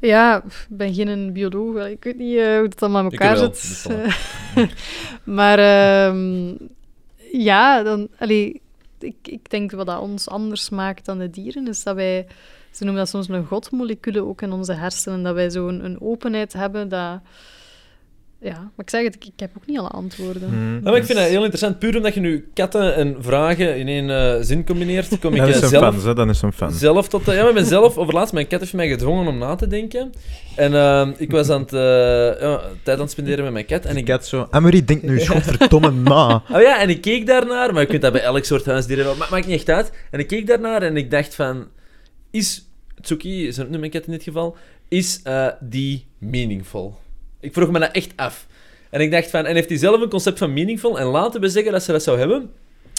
Ja, 0.00 0.44
ik 0.44 0.66
ben 0.68 0.94
geen 0.94 1.32
bioloog, 1.32 1.86
ik 1.86 2.04
weet 2.04 2.18
niet 2.18 2.36
eh, 2.36 2.44
hoe 2.44 2.64
het 2.68 2.82
allemaal 2.82 3.04
Ik 3.04 3.12
elkaar 3.12 3.38
wel, 3.38 3.50
zit. 3.54 3.86
maar 5.24 5.58
ehm, 5.58 6.54
ja, 7.32 7.82
dan, 7.82 8.08
allee, 8.18 8.60
ik, 8.98 9.16
ik 9.22 9.50
denk 9.50 9.70
wat 9.70 9.86
dat 9.86 10.00
ons 10.00 10.28
anders 10.28 10.70
maakt 10.70 11.04
dan 11.04 11.18
de 11.18 11.30
dieren, 11.30 11.68
is 11.68 11.82
dat 11.82 11.94
wij, 11.94 12.26
ze 12.70 12.84
noemen 12.84 13.02
dat 13.02 13.10
soms 13.10 13.28
een 13.28 13.46
godmoleculen 13.46 14.26
ook 14.26 14.42
in 14.42 14.52
onze 14.52 14.72
hersenen, 14.72 15.22
dat 15.22 15.34
wij 15.34 15.50
zo'n 15.50 15.84
een 15.84 16.00
openheid 16.00 16.52
hebben 16.52 16.88
dat... 16.88 17.20
Ja, 18.42 18.52
maar 18.52 18.70
ik 18.76 18.90
zeg 18.90 19.02
het, 19.02 19.14
ik, 19.14 19.24
ik 19.24 19.40
heb 19.40 19.50
ook 19.56 19.66
niet 19.66 19.78
alle 19.78 19.88
antwoorden. 19.88 20.48
Hmm. 20.48 20.74
Ja, 20.74 20.80
maar 20.80 20.96
ik 20.96 21.04
vind 21.04 21.18
dat 21.18 21.28
heel 21.28 21.40
interessant. 21.40 21.78
Puur 21.78 21.96
omdat 21.96 22.14
je 22.14 22.20
nu 22.20 22.50
katten 22.54 22.94
en 22.94 23.16
vragen 23.18 23.78
in 23.78 23.88
één 23.88 24.10
eh, 24.10 24.36
zin 24.40 24.66
combineert, 24.66 25.18
kom 25.18 25.32
ik 25.32 25.38
Dat 25.38 25.48
eh, 25.48 25.54
is 25.54 25.62
een 25.62 25.68
zelf, 25.68 25.94
fan, 25.94 26.08
hè, 26.08 26.14
dat 26.14 26.28
is 26.28 26.42
een 26.42 26.52
fan. 26.52 26.72
zelf 26.72 27.08
tot... 27.08 27.24
ja, 27.24 27.32
maar 27.34 27.48
ik 27.48 27.54
ben 27.54 27.66
zelf 27.66 27.96
overlaatst... 27.96 28.32
Mijn 28.32 28.46
kat 28.46 28.60
heeft 28.60 28.72
mij 28.72 28.88
gedwongen 28.88 29.26
om 29.26 29.38
na 29.38 29.54
te 29.54 29.66
denken. 29.66 30.12
En 30.56 30.74
eh, 30.74 31.08
ik 31.16 31.30
was 31.30 31.48
aan 31.50 31.60
het... 31.60 31.72
eh, 31.72 31.80
ja, 32.40 32.60
tijd 32.82 32.96
aan 32.96 33.02
het 33.02 33.10
spenderen 33.10 33.44
met 33.44 33.52
mijn 33.52 33.66
kat. 33.66 33.84
En 33.84 33.96
ik 33.96 34.08
had 34.08 34.26
zo... 34.26 34.46
Amory, 34.50 34.84
denk 34.84 35.02
nu 35.02 35.18
eens 35.18 35.28
godverdomme 35.34 35.90
na. 35.90 36.42
Oh 36.52 36.60
ja, 36.60 36.80
en 36.80 36.88
ik 36.88 37.00
keek 37.00 37.26
daarnaar, 37.26 37.72
maar 37.72 37.82
je 37.82 37.88
kunt 37.88 38.02
dat 38.02 38.12
bij 38.12 38.22
elk 38.22 38.44
soort 38.44 38.66
huisdier 38.66 38.96
hebben, 38.96 39.18
maar 39.18 39.28
maakt 39.30 39.46
niet 39.46 39.56
echt 39.56 39.70
uit. 39.70 39.92
En 40.10 40.18
ik 40.18 40.26
keek 40.26 40.46
daarnaar 40.46 40.82
en 40.82 40.96
ik 40.96 41.10
dacht 41.10 41.34
van, 41.34 41.66
is 42.30 42.68
Tsuki, 43.00 43.52
zo 43.52 43.66
noem 43.68 43.84
ik 43.84 43.92
het 43.92 44.06
in 44.06 44.12
dit 44.12 44.22
geval, 44.22 44.56
is 44.88 45.20
eh, 45.22 45.46
die 45.60 46.06
meaningful? 46.18 46.98
Ik 47.40 47.52
vroeg 47.52 47.70
me 47.70 47.78
dat 47.78 47.92
echt 47.92 48.12
af. 48.16 48.46
En 48.90 49.00
ik 49.00 49.10
dacht 49.10 49.30
van, 49.30 49.46
en 49.46 49.54
heeft 49.54 49.68
hij 49.68 49.78
zelf 49.78 50.00
een 50.00 50.08
concept 50.08 50.38
van 50.38 50.52
meaningful? 50.52 50.98
En 50.98 51.06
laten 51.06 51.40
we 51.40 51.48
zeggen 51.48 51.72
dat 51.72 51.82
ze 51.82 51.92
dat 51.92 52.02
zou 52.02 52.18
hebben, 52.18 52.50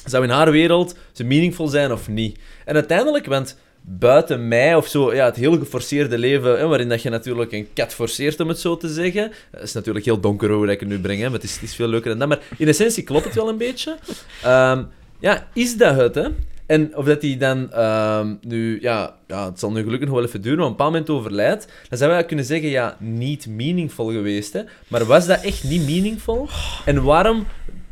zou 0.06 0.24
in 0.24 0.30
haar 0.30 0.52
wereld 0.52 0.96
ze 1.12 1.24
meaningful 1.24 1.68
zijn 1.68 1.92
of 1.92 2.08
niet? 2.08 2.40
En 2.66 2.76
uiteindelijk, 2.76 3.26
want 3.26 3.58
buiten 3.82 4.48
mij 4.48 4.76
of 4.76 4.88
zo, 4.88 5.14
ja, 5.14 5.26
het 5.26 5.36
heel 5.36 5.58
geforceerde 5.58 6.18
leven, 6.18 6.60
hè, 6.60 6.68
waarin 6.68 6.90
dat 6.90 7.02
je 7.02 7.10
natuurlijk 7.10 7.52
een 7.52 7.68
kat 7.74 7.94
forceert, 7.94 8.40
om 8.40 8.48
het 8.48 8.60
zo 8.60 8.78
te 8.78 8.88
zeggen. 8.88 9.32
Is 9.62 9.74
natuurlijk 9.74 10.06
heel 10.06 10.20
donker 10.20 10.52
hoe 10.52 10.68
ik 10.68 10.80
het 10.80 10.90
nu 10.90 11.00
breng, 11.00 11.20
hè, 11.20 11.26
maar 11.26 11.40
het 11.40 11.44
is, 11.44 11.60
het 11.60 11.76
veel 11.76 11.88
leuker 11.88 12.10
dan 12.10 12.20
dat. 12.20 12.28
Maar 12.28 12.48
in 12.58 12.68
essentie 12.68 13.04
klopt 13.04 13.26
het 13.26 13.36
wel 13.36 13.50
een 13.50 13.58
beetje. 13.58 13.98
Ehm, 14.44 14.84
ja, 15.20 15.48
is 15.54 15.78
dat 15.78 15.96
het, 15.96 16.16
hè? 16.16 16.28
En 16.66 16.98
of 16.98 17.06
dat 17.06 17.22
hij 17.22 17.38
dan 17.38 17.72
ehm, 17.72 18.36
nu, 18.42 18.82
ja, 18.82 19.16
ja, 19.28 19.46
het 19.46 19.60
zal 19.60 19.72
nu 19.72 19.84
gelukkig 19.84 20.08
nog 20.08 20.18
wel 20.18 20.28
even 20.28 20.42
duren, 20.42 20.58
maar 20.58 20.68
op 20.68 20.72
een 20.72 20.78
bepaald 20.78 20.94
moment 21.08 21.20
overlijdt, 21.20 21.68
dan 21.90 21.98
zouden 21.98 22.20
we 22.20 22.26
kunnen 22.26 22.46
zeggen, 22.46 22.70
ja, 22.70 22.98
niet 23.00 23.48
meaningful 23.48 24.12
geweest, 24.12 24.54
hè? 24.54 24.62
Maar 24.88 25.06
was 25.06 25.28
dat 25.28 25.42
echt 25.42 25.64
niet 25.64 25.86
meaningful? 25.86 26.48
En 26.86 27.04
waarom 27.04 27.46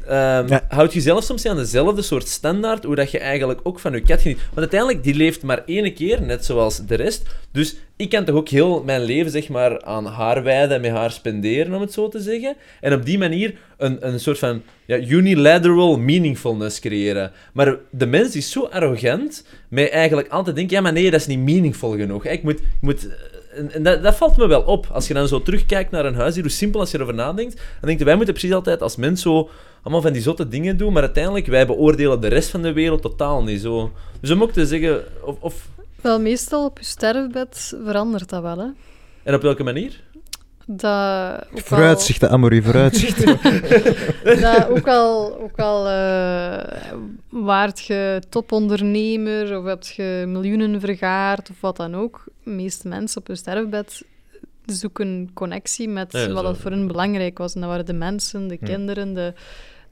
ehm, 0.10 0.48
Ja. 0.48 0.66
houd 0.68 0.94
je 0.94 1.02
zelf 1.02 1.24
soms 1.24 1.46
aan 1.46 1.56
dezelfde 1.56 2.02
soort 2.02 2.28
standaard, 2.28 2.84
hoe 2.84 2.96
dat 2.96 3.12
je 3.12 3.20
eigenlijk 3.20 3.60
ook 3.64 3.80
van 3.80 3.94
je 3.94 4.02
kat 4.02 4.22
geniet? 4.22 4.38
Want 4.38 4.58
uiteindelijk, 4.60 5.04
die 5.04 5.14
leeft 5.14 5.44
maar 5.44 5.64
één 5.66 5.94
keer, 5.94 6.22
net 6.22 6.46
zoals 6.46 6.86
de 6.86 6.96
rest. 6.96 7.24
Dus 7.52 7.76
ik 7.96 8.10
kan 8.10 8.26
toch 8.26 8.36
ook 8.36 8.50
heel 8.50 8.84
mijn 8.84 9.02
leven, 9.04 9.32
zeg 9.32 9.50
maar, 9.50 9.84
aan 9.84 10.06
haar 10.06 10.44
wijden 10.44 10.76
en 10.76 10.82
met 10.82 10.92
haar 10.92 11.12
spenderen, 11.12 11.74
om 11.74 11.82
het 11.82 11.94
zo 11.94 12.08
te 12.08 12.20
zeggen. 12.20 12.56
En 12.82 12.94
op 12.94 13.06
die 13.06 13.18
manier 13.18 13.54
een, 13.78 14.08
een 14.08 14.20
soort 14.20 14.40
van 14.40 14.62
ja, 14.86 14.98
unilateral 14.98 15.98
meaningfulness 16.00 16.80
creëren. 16.80 17.32
Maar 17.54 17.76
de 17.92 18.06
mens 18.06 18.36
is 18.36 18.52
zo 18.52 18.64
arrogant, 18.66 19.46
met 19.70 19.90
eigenlijk 19.90 20.28
altijd 20.28 20.56
denken, 20.56 20.76
ja, 20.76 20.82
maar 20.82 20.94
nee, 20.94 21.12
dat 21.12 21.20
is 21.20 21.28
niet 21.28 21.40
meaningful 21.40 21.92
genoeg. 21.92 22.26
Ik 22.26 22.44
moet... 22.44 22.60
Ik 22.60 22.82
moet 22.82 23.08
en 23.54 23.72
en 23.72 23.84
dat, 23.84 24.04
dat 24.04 24.16
valt 24.16 24.38
me 24.38 24.48
wel 24.48 24.62
op. 24.62 24.88
Als 24.92 25.08
je 25.08 25.14
dan 25.14 25.28
zo 25.28 25.42
terugkijkt 25.42 25.92
naar 25.92 26.06
een 26.06 26.16
huisdier, 26.16 26.44
hoe 26.44 26.52
simpel 26.52 26.80
als 26.80 26.92
je 26.92 26.98
erover 26.98 27.16
nadenkt, 27.16 27.56
dan 27.56 27.88
denk 27.88 28.00
je, 28.00 28.06
wij 28.06 28.16
moeten 28.16 28.34
precies 28.34 28.54
altijd 28.54 28.82
als 28.82 28.96
mens 28.96 29.22
zo 29.22 29.50
allemaal 29.82 30.02
van 30.02 30.14
die 30.14 30.22
zotte 30.22 30.48
dingen 30.48 30.78
doen, 30.78 30.94
maar 30.94 31.02
uiteindelijk, 31.02 31.46
wij 31.46 31.66
beoordelen 31.66 32.22
de 32.22 32.28
rest 32.28 32.50
van 32.50 32.62
de 32.62 32.74
wereld 32.74 33.02
totaal 33.02 33.44
niet 33.44 33.62
zo. 33.62 33.92
Dus 34.22 34.32
om 34.32 34.42
ook 34.42 34.52
te 34.52 34.66
zeggen, 34.66 35.04
of, 35.24 35.36
of 35.40 35.68
Wel, 36.02 36.20
meestal 36.20 36.66
op 36.66 36.78
je 36.78 36.86
sterfbed 36.86 37.74
verandert 37.86 38.30
dat 38.30 38.42
wel, 38.42 38.58
hè. 38.58 38.68
en 39.24 39.36
op 39.36 39.42
welke 39.42 39.64
manier? 39.64 40.04
Dat 40.72 41.46
ook 41.54 41.60
Vooruitzichten, 41.60 42.30
Amory, 42.30 42.62
vooruitzichten. 42.62 43.40
dat 44.42 44.68
ook 44.68 44.88
al, 44.88 45.40
ook 45.40 45.60
al 45.60 45.88
eh, 45.88 46.94
waart 47.30 47.86
je 47.86 48.22
topondernemer 48.30 49.58
of 49.58 49.66
heb 49.66 49.84
je 49.84 50.24
miljoenen 50.28 50.80
vergaard 50.80 51.50
of 51.50 51.62
wat 51.62 51.78
dan 51.78 51.96
ook, 51.96 52.24
de 52.44 52.50
meeste 52.50 52.88
mensen 52.88 53.22
op 53.22 53.28
hun 53.28 53.38
sterfbed 53.38 54.04
zoeken 54.66 55.30
connectie 55.34 55.88
met 55.88 56.12
Ja, 56.12 56.26
dat 56.26 56.34
wat 56.34 56.44
het 56.44 56.58
voor 56.58 56.72
hen 56.72 56.88
belangrijk 56.88 57.38
was. 57.38 57.54
En 57.54 57.62
dat 57.62 57.70
waren 57.70 57.86
de 57.86 57.94
mensen, 57.94 58.48
de 58.48 58.58
kinderen, 58.58 59.14
de, 59.14 59.34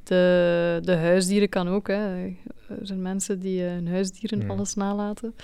de, 0.03 0.79
de 0.83 0.95
huisdieren 0.95 1.49
kan 1.49 1.67
ook. 1.67 1.87
Hè. 1.87 2.25
Er 2.67 2.77
zijn 2.81 3.01
mensen 3.01 3.39
die 3.39 3.65
eh, 3.65 3.71
hun 3.71 3.87
huisdieren 3.87 4.49
alles 4.49 4.73
nalaten. 4.73 5.35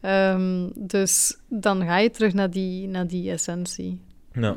Ehm, 0.00 0.68
dus 0.74 1.38
dan 1.48 1.84
ga 1.84 1.98
je 1.98 2.10
terug 2.10 2.32
naar 2.32 2.50
die, 2.50 2.88
naar 2.88 3.06
die 3.06 3.30
essentie. 3.30 4.00
Ja. 4.32 4.56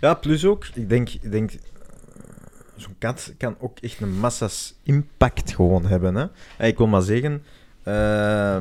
Ja, 0.00 0.14
plus 0.14 0.44
ook, 0.44 0.66
ik 0.74 0.88
denk, 0.88 1.08
ik 1.08 1.30
denk 1.30 1.50
zo'n 2.76 2.94
kat 2.98 3.34
kan 3.38 3.56
ook 3.58 3.78
echt 3.78 4.00
een 4.00 4.18
massa's 4.18 4.74
impact 4.82 5.54
gewoon 5.54 5.86
hebben. 5.86 6.14
Hè? 6.14 6.26
Ik 6.66 6.78
wil 6.78 6.86
maar 6.86 7.02
zeggen, 7.02 7.42
eh, 7.82 8.58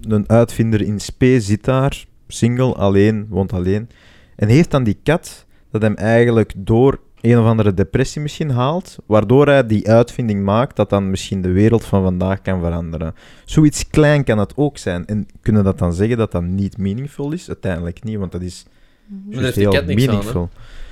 een 0.00 0.28
uitvinder 0.28 0.82
in 0.82 1.00
spe 1.00 1.40
zit 1.40 1.64
daar, 1.64 2.04
single, 2.28 2.74
alleen, 2.74 3.26
woont 3.28 3.52
alleen, 3.52 3.88
en 4.36 4.48
heeft 4.48 4.70
dan 4.70 4.84
die 4.84 4.98
kat 5.02 5.46
dat 5.70 5.82
hem 5.82 5.94
eigenlijk 5.94 6.52
door 6.56 7.00
een 7.20 7.38
of 7.38 7.46
andere 7.46 7.74
depressie 7.74 8.22
misschien 8.22 8.50
haalt, 8.50 8.98
waardoor 9.06 9.46
hij 9.46 9.66
die 9.66 9.88
uitvinding 9.88 10.44
maakt 10.44 10.76
dat 10.76 10.90
dan 10.90 11.10
misschien 11.10 11.42
de 11.42 11.52
wereld 11.52 11.84
van 11.84 12.02
vandaag 12.02 12.42
kan 12.42 12.60
veranderen. 12.60 13.14
Zoiets 13.44 13.88
klein 13.88 14.24
kan 14.24 14.38
het 14.38 14.52
ook 14.56 14.78
zijn. 14.78 15.06
En 15.06 15.26
kunnen 15.40 15.64
dat 15.64 15.78
dan 15.78 15.92
zeggen 15.92 16.16
dat 16.16 16.32
dat 16.32 16.42
niet 16.42 16.78
meaningful 16.78 17.32
is? 17.32 17.48
Uiteindelijk 17.48 18.04
niet, 18.04 18.16
want 18.16 18.32
dat 18.32 18.42
is 18.42 18.66
daar 19.10 19.42
heeft 19.42 19.68
kat 19.68 19.86
niks 19.86 20.08
aan, 20.08 20.26
hè? 20.26 20.42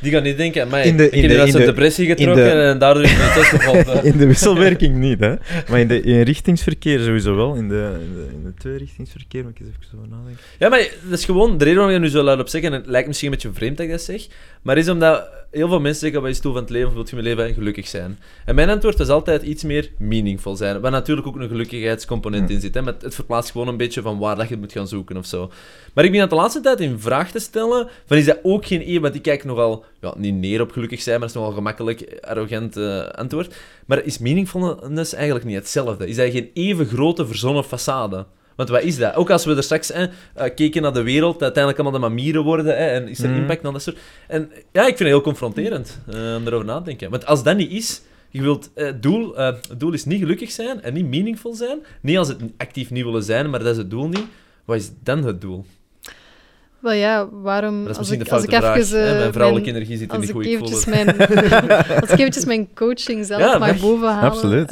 Die 0.01 0.13
gaan 0.13 0.23
niet 0.23 0.37
denken, 0.37 0.69
maar 0.69 0.85
In 0.85 0.97
de- 0.97 1.05
ik 1.05 1.13
in 1.13 1.31
heb 1.31 1.39
de- 1.41 1.47
in 1.47 1.53
de- 1.53 1.65
depressie 1.65 2.07
in 2.07 2.17
getrokken 2.17 2.45
de- 2.45 2.51
en 2.51 2.79
daardoor 2.79 3.03
is 3.03 3.11
het 3.13 3.33
test 3.35 3.49
gevallen. 3.49 4.05
In 4.13 4.19
de 4.19 4.27
wisselwerking 4.27 4.97
niet, 4.97 5.21
hè. 5.21 5.35
Maar 5.69 5.81
in 5.81 5.89
de 5.89 6.03
eenrichtingsverkeer 6.03 7.01
sowieso 7.01 7.35
wel. 7.37 7.55
In 7.55 7.69
de, 7.69 7.97
in 8.01 8.15
de, 8.15 8.27
in 8.35 8.43
de 8.45 8.55
tweerichtingsverkeer 8.59 9.43
moet 9.43 9.53
ik 9.53 9.61
eens 9.61 9.69
even 9.69 9.85
zo 9.91 9.97
nadenken. 10.11 10.43
Ja, 10.59 10.69
maar 10.69 10.89
dat 11.09 11.19
is 11.19 11.25
gewoon 11.25 11.59
de 11.59 11.65
reden 11.65 11.79
waarom 11.79 11.95
ik 11.95 12.01
er 12.03 12.07
nu 12.09 12.13
zo 12.13 12.23
luid 12.23 12.41
op 12.41 12.49
zeg, 12.49 12.63
en 12.63 12.73
het 12.73 12.87
lijkt 12.87 13.07
misschien 13.07 13.29
een 13.29 13.35
beetje 13.35 13.53
vreemd 13.53 13.77
dat 13.77 13.87
ik 13.87 13.93
dat 13.93 14.03
zeg, 14.03 14.27
maar 14.69 14.79
is 14.79 14.89
omdat 14.89 15.29
heel 15.51 15.69
veel 15.69 15.81
mensen 15.81 16.01
zeggen, 16.01 16.21
wat 16.21 16.29
is 16.31 16.35
het 16.35 16.45
doel 16.45 16.53
van 16.53 16.63
het 16.63 16.71
leven, 16.71 16.95
wilt 16.95 17.11
je 17.11 17.17
mijn 17.17 17.29
leven 17.29 17.55
gelukkig 17.55 17.89
zijn? 17.89 18.19
En 18.45 18.55
mijn 18.55 18.69
antwoord 18.69 18.99
was 18.99 19.09
altijd 19.09 19.43
iets 19.43 19.63
meer 19.63 19.91
meaningful 19.99 20.57
zijn, 20.57 20.81
waar 20.81 20.91
natuurlijk 20.91 21.27
ook 21.27 21.37
een 21.37 21.49
gelukkigheidscomponent 21.49 22.49
Hm. 22.49 22.55
in 22.55 22.61
zit, 22.61 22.75
hè, 22.75 22.83
met 22.83 23.03
het 23.03 23.15
verplaatst 23.15 23.51
gewoon 23.51 23.69
een 23.69 23.77
beetje 23.77 24.03
van 24.03 24.19
waar 24.19 24.37
dat 24.37 24.45
je 24.45 24.51
het 24.51 24.61
moet 24.61 24.73
gaan 24.73 24.89
zoeken 24.89 25.17
of 25.17 25.27
zo. 25.27 25.51
Maar 25.95 26.05
ik 26.05 26.13
ben 26.13 26.21
aan 26.23 26.29
de 26.29 26.35
laatste 26.35 26.61
tijd 26.61 26.81
in 26.81 26.99
vraag 26.99 27.31
te 27.31 27.39
stellen, 27.39 27.89
van 28.07 28.17
is 28.17 28.25
dat 28.25 28.39
ook 28.43 28.67
geen 28.67 28.89
eeuw, 28.89 29.01
want 29.01 29.15
ik 29.15 29.23
kijk 29.23 29.45
nogal, 29.45 29.85
ja, 30.01 30.15
niet 30.17 30.35
neer 30.35 30.61
op 30.61 30.71
gelukkig 30.71 31.01
zijn, 31.01 31.21
maar 31.21 31.29
dat 31.29 31.37
is 31.37 31.43
nogal 31.43 31.57
gemakkelijk, 31.57 32.19
arrogant 32.21 32.77
eh, 32.77 33.07
antwoord. 33.07 33.55
Maar 33.87 34.05
is 34.05 34.19
meaningfulness 34.19 35.15
eigenlijk 35.15 35.45
niet 35.45 35.57
hetzelfde? 35.57 36.09
Is 36.09 36.17
dat 36.17 36.31
geen 36.31 36.51
even 36.55 36.87
grote 36.87 37.27
verzonnen 37.27 37.65
façade? 37.65 38.38
Want 38.59 38.71
wat 38.71 38.83
is 38.83 38.97
dat? 38.99 39.15
Ook 39.15 39.31
als 39.31 39.45
we 39.45 39.55
er 39.57 39.63
straks 39.63 39.89
hè, 39.89 40.07
eh, 40.35 40.55
keken 40.55 40.83
naar 40.83 40.93
de 40.93 41.03
wereld, 41.03 41.33
dat 41.33 41.43
uiteindelijk 41.43 41.83
allemaal 41.85 42.01
de 42.01 42.07
mamieren 42.09 42.43
worden, 42.45 42.67
hè, 42.67 42.73
en 42.87 43.09
is 43.09 43.19
er 43.19 43.29
Mhm. 43.29 43.39
impact 43.39 43.65
aan 43.67 43.73
dat 43.73 43.83
soort... 43.83 43.99
En 44.29 44.51
ja, 44.73 44.81
ik 44.81 44.87
vind 44.87 44.99
het 44.99 45.09
heel 45.09 45.21
confronterend 45.21 45.99
eh, 46.09 46.15
om 46.37 46.47
erover 46.47 46.65
na 46.67 46.79
te 46.79 46.85
denken. 46.85 47.11
Want 47.11 47.27
als 47.27 47.43
dat 47.43 47.57
niet 47.57 47.71
is, 47.71 48.03
je 48.31 48.43
wilt, 48.43 48.71
eh, 48.75 48.87
het, 48.87 49.03
doel, 49.03 49.37
eh, 49.37 49.47
het 49.69 49.81
doel 49.81 49.93
is 49.93 50.05
niet 50.05 50.21
gelukkig 50.21 50.51
zijn 50.51 50.83
en 50.83 50.95
niet 50.95 51.07
meaningful 51.07 51.55
zijn. 51.55 51.79
Niet 52.03 52.19
als 52.19 52.29
het 52.29 52.41
actief 52.57 52.91
niet 52.91 53.05
willen 53.05 53.23
zijn, 53.23 53.51
maar 53.51 53.59
dat 53.63 53.69
is 53.69 53.77
het 53.77 53.91
doel 53.91 54.09
niet. 54.09 54.25
Wat 54.65 54.77
is 54.77 54.91
dan 55.03 55.25
het 55.25 55.41
doel? 55.41 55.65
Wel 56.79 56.93
ja, 56.93 57.29
waarom... 57.33 57.85
Dat 57.85 57.91
is 57.91 57.99
als 57.99 57.99
misschien 57.99 58.21
ik, 58.21 58.25
de 58.29 58.35
als 58.35 58.45
foute 58.45 58.67
vraag. 58.67 58.77
even, 58.77 59.09
hè. 59.13 59.19
Mijn 59.19 59.33
vrouwelijke 59.33 59.71
mijn- 59.73 59.83
energie 59.83 59.99
zit 59.99 60.11
er 60.11 60.17
als 60.17 60.27
niet 60.27 60.47
ik 60.47 60.53
eventjes 60.53 60.85
het. 60.85 60.95
mijn, 60.95 61.19
als 62.01 62.11
ik 62.11 62.19
eventjes 62.19 62.45
mijn 62.45 62.69
coaching 62.75 63.27
zelf 63.27 63.41
Ja, 63.41 63.59
mag 63.59 63.69
mag. 63.69 63.81
bovenhalen. 63.81 64.31
Absoluut. 64.31 64.71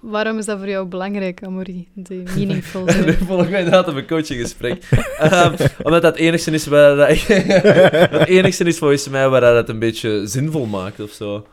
Waarom 0.00 0.38
is 0.38 0.44
dat 0.46 0.58
voor 0.58 0.68
jou 0.68 0.86
belangrijk, 0.86 1.42
Amory? 1.44 1.86
Die 1.94 2.22
meaningful 2.36 2.90
zijn. 2.90 3.14
Volg 3.14 3.48
mij 3.50 3.58
inderdaad 3.58 3.88
op 3.88 3.94
een 3.94 4.06
coachinggesprek. 4.06 4.82
Ehm, 5.18 5.54
omdat 5.82 6.02
dat 6.02 6.12
het 6.12 6.16
enigste 6.16 6.50
is 6.50 6.66
waar 6.66 6.96
dat, 6.96 7.08
het 8.18 8.28
enigste 8.28 8.64
is 8.64 8.78
volgens 8.78 9.08
mij 9.08 9.28
waar 9.28 9.40
dat 9.40 9.56
het 9.56 9.68
een 9.68 9.78
beetje 9.78 10.26
zinvol 10.26 10.66
maakt 10.66 11.00
of 11.00 11.10
zo. 11.10 11.46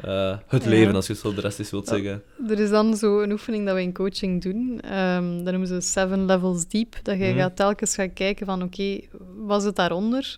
Eh, 0.00 0.36
het 0.48 0.64
Ja. 0.64 0.68
leven, 0.70 0.94
als 0.94 1.06
je 1.06 1.12
het 1.12 1.22
zo 1.22 1.34
drastisch 1.34 1.70
wilt 1.70 1.88
Ja. 1.88 1.94
zeggen. 1.96 2.22
Er 2.48 2.60
is 2.60 2.70
dan 2.70 2.96
zo 2.96 3.20
een 3.20 3.32
oefening 3.32 3.66
dat 3.66 3.74
we 3.74 3.82
in 3.82 3.92
coaching 3.92 4.42
doen. 4.42 4.80
Ehm 4.80 5.34
dat 5.36 5.44
noemen 5.52 5.66
ze 5.66 5.80
seven 5.80 6.26
levels 6.26 6.66
deep. 6.68 6.96
Dat 7.02 7.18
je 7.18 7.24
Mhm. 7.24 7.36
gaat 7.38 7.56
telkens 7.56 7.94
gaan 7.94 8.12
kijken 8.12 8.46
van, 8.46 8.62
oké, 8.62 9.00
wat 9.36 9.62
zit 9.62 9.76
daaronder? 9.76 10.36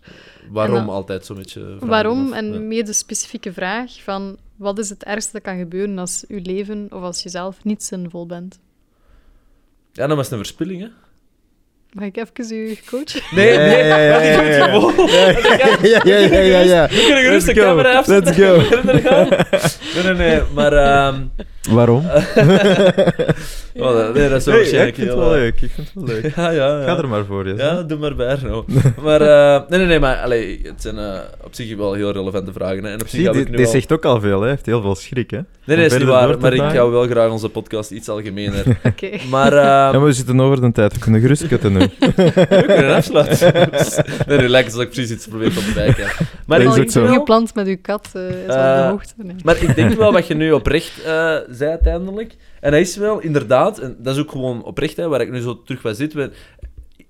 Waarom 0.51 0.75
dan- 0.75 0.89
altijd 0.89 1.27
zo'n 1.27 1.37
beetje 1.37 1.77
Waarom? 1.81 2.27
of- 2.27 2.33
En 2.33 2.53
ja. 2.53 2.59
meer 2.59 2.85
de 2.85 2.93
specifieke 2.93 3.53
vraag 3.53 4.03
van, 4.03 4.37
wat 4.57 4.79
is 4.79 4.89
het 4.89 5.05
ergste 5.05 5.33
dat 5.33 5.43
kan 5.43 5.59
gebeuren 5.59 5.99
als 5.99 6.25
je 6.29 6.41
leven 6.41 6.87
of 6.93 7.03
als 7.03 7.23
je 7.23 7.29
zelf 7.29 7.65
niet 7.65 7.83
zinvol 7.83 8.27
bent? 8.27 8.59
Ja, 9.93 10.07
dan 10.07 10.17
was 10.17 10.25
het 10.25 10.39
een 10.39 10.45
verspilling, 10.45 10.81
hè? 10.81 10.89
Mag 11.95 12.05
ik 12.05 12.17
even 12.17 12.57
u 12.57 12.77
coachen? 12.91 13.21
Nee, 13.37 13.57
nee, 13.59 13.87
ja, 13.87 13.97
ja, 13.99 14.13
dat 14.13 14.23
ja, 14.25 14.43
is 14.43 14.57
ja. 14.57 14.73
goed 14.81 14.93
gewoon. 14.95 15.11
ja, 15.91 16.01
ja, 16.05 16.41
ja, 16.41 16.59
ja. 16.59 16.89
We 16.89 16.97
kunnen 17.07 17.25
gerust 17.25 17.47
de 17.47 17.53
Let's 17.55 17.67
go. 17.67 17.75
camera 17.75 17.93
afzetten. 17.97 18.35
Let's 18.85 19.07
go. 19.09 19.25
Nee, 20.03 20.15
nee, 20.15 20.15
nee, 20.15 20.41
maar... 20.55 20.73
ehm 20.73 21.15
Waarom? 21.71 22.05
oh, 23.75 23.93
dat- 23.93 24.15
nee, 24.15 24.29
dat 24.29 24.39
is 24.41 24.45
ja, 24.45 24.53
waarschijnlijk 24.53 24.89
ik 24.89 24.95
vind 24.95 25.09
het 25.09 25.19
wel 25.19 25.35
eh, 25.35 25.41
leuk. 25.41 25.61
Ik 25.61 25.71
vind 25.75 25.91
het 25.95 26.05
wel 26.05 26.05
leuk. 26.05 26.35
Ja, 26.37 26.51
ja, 26.51 26.79
ja. 26.81 26.85
Ga 26.85 26.97
er 26.99 27.09
maar 27.09 27.25
voor, 27.25 27.49
je. 27.49 27.55
Ja, 27.55 27.83
doe 27.83 27.99
maar 27.99 28.15
bij 28.15 28.29
Arno. 28.29 28.65
Maar, 29.03 29.21
eh, 29.21 29.61
nee, 29.69 29.79
nee, 29.79 29.89
nee, 29.89 30.01
maar 30.01 30.17
allee, 30.17 30.61
het 30.63 30.83
zijn 30.83 30.99
eh, 30.99 31.19
op 31.45 31.55
zich 31.55 31.77
wel 31.77 31.93
heel 31.93 32.13
relevante 32.13 32.53
vragen. 32.53 32.85
Hè. 32.85 32.91
En 32.91 33.01
op 33.01 33.09
zich 33.09 33.11
Zie, 33.11 33.25
heb 33.25 33.35
ik 33.35 33.41
dit, 33.41 33.51
nu 33.51 33.57
dit 33.57 33.67
al... 33.67 33.73
zegt 33.73 33.93
ook 33.93 34.05
al 34.05 34.21
veel, 34.21 34.37
hè. 34.37 34.41
Hij 34.41 34.51
heeft 34.51 34.67
heel 34.67 34.81
veel 34.83 34.95
schrik, 34.95 35.31
hè. 35.31 35.37
Nee, 35.37 35.77
nee, 35.77 35.77
is 35.77 35.83
niet 35.83 35.91
verder 36.03 36.09
waar, 36.29 36.39
maar 36.39 36.53
ik 36.55 36.61
hou 36.77 36.91
wel 36.93 37.07
graag 37.07 37.31
onze 37.31 37.49
podcast 37.49 37.91
iets 37.91 38.09
algemener. 38.09 38.65
Oké. 38.85 39.11
Maar, 39.31 39.53
eh, 39.53 39.63
Ja, 39.63 39.91
maar 39.93 40.05
we 40.05 40.13
zitten 40.13 40.41
over 40.41 40.61
de 40.61 40.73
tijd. 40.73 40.93
We 40.93 40.99
kunnen 40.99 41.21
gerust 41.21 41.47
kutten 41.49 41.73
nu. 41.73 41.84
We 41.99 42.63
kunnen 42.67 42.95
afsluiten. 42.95 43.71
nee, 44.27 44.49
lijkt 44.49 44.69
alsof 44.69 44.83
ik 44.83 44.91
precies 44.91 45.11
iets 45.11 45.27
probeer 45.27 45.53
te 45.53 45.59
ontwijken. 45.67 46.07
Maar 46.47 46.61
is 46.61 46.69
denk 46.75 46.79
ook 46.87 46.91
zo. 46.91 47.03
wel- 47.03 47.13
Gepland 47.15 47.55
met 47.55 47.67
uw 47.67 47.77
kat 47.83 48.09
eh, 48.13 48.29
is 48.29 48.49
al 48.49 48.57
Eh, 48.57 48.77
de 48.83 48.89
hoogte. 48.91 49.13
Nee. 49.17 49.35
Maar 49.45 49.63
ik 49.63 49.75
denk 49.75 49.93
wel 49.95 50.13
wat 50.13 50.27
je 50.27 50.35
nu 50.35 50.53
oprecht 50.53 51.03
eh 51.05 51.37
zei 51.51 51.71
uiteindelijk. 51.71 52.35
En 52.61 52.71
dat 52.71 52.81
is 52.81 52.97
wel 52.97 53.19
inderdaad, 53.19 53.79
en 53.79 53.97
dat 53.99 54.15
is 54.15 54.21
ook 54.23 54.31
gewoon 54.31 54.65
oprecht, 54.65 54.97
hè, 54.97 55.09
waar 55.09 55.21
ik 55.21 55.31
nu 55.31 55.41
zo 55.41 55.63
terug 55.63 55.83
bij 55.83 55.95
zit. 55.95 56.15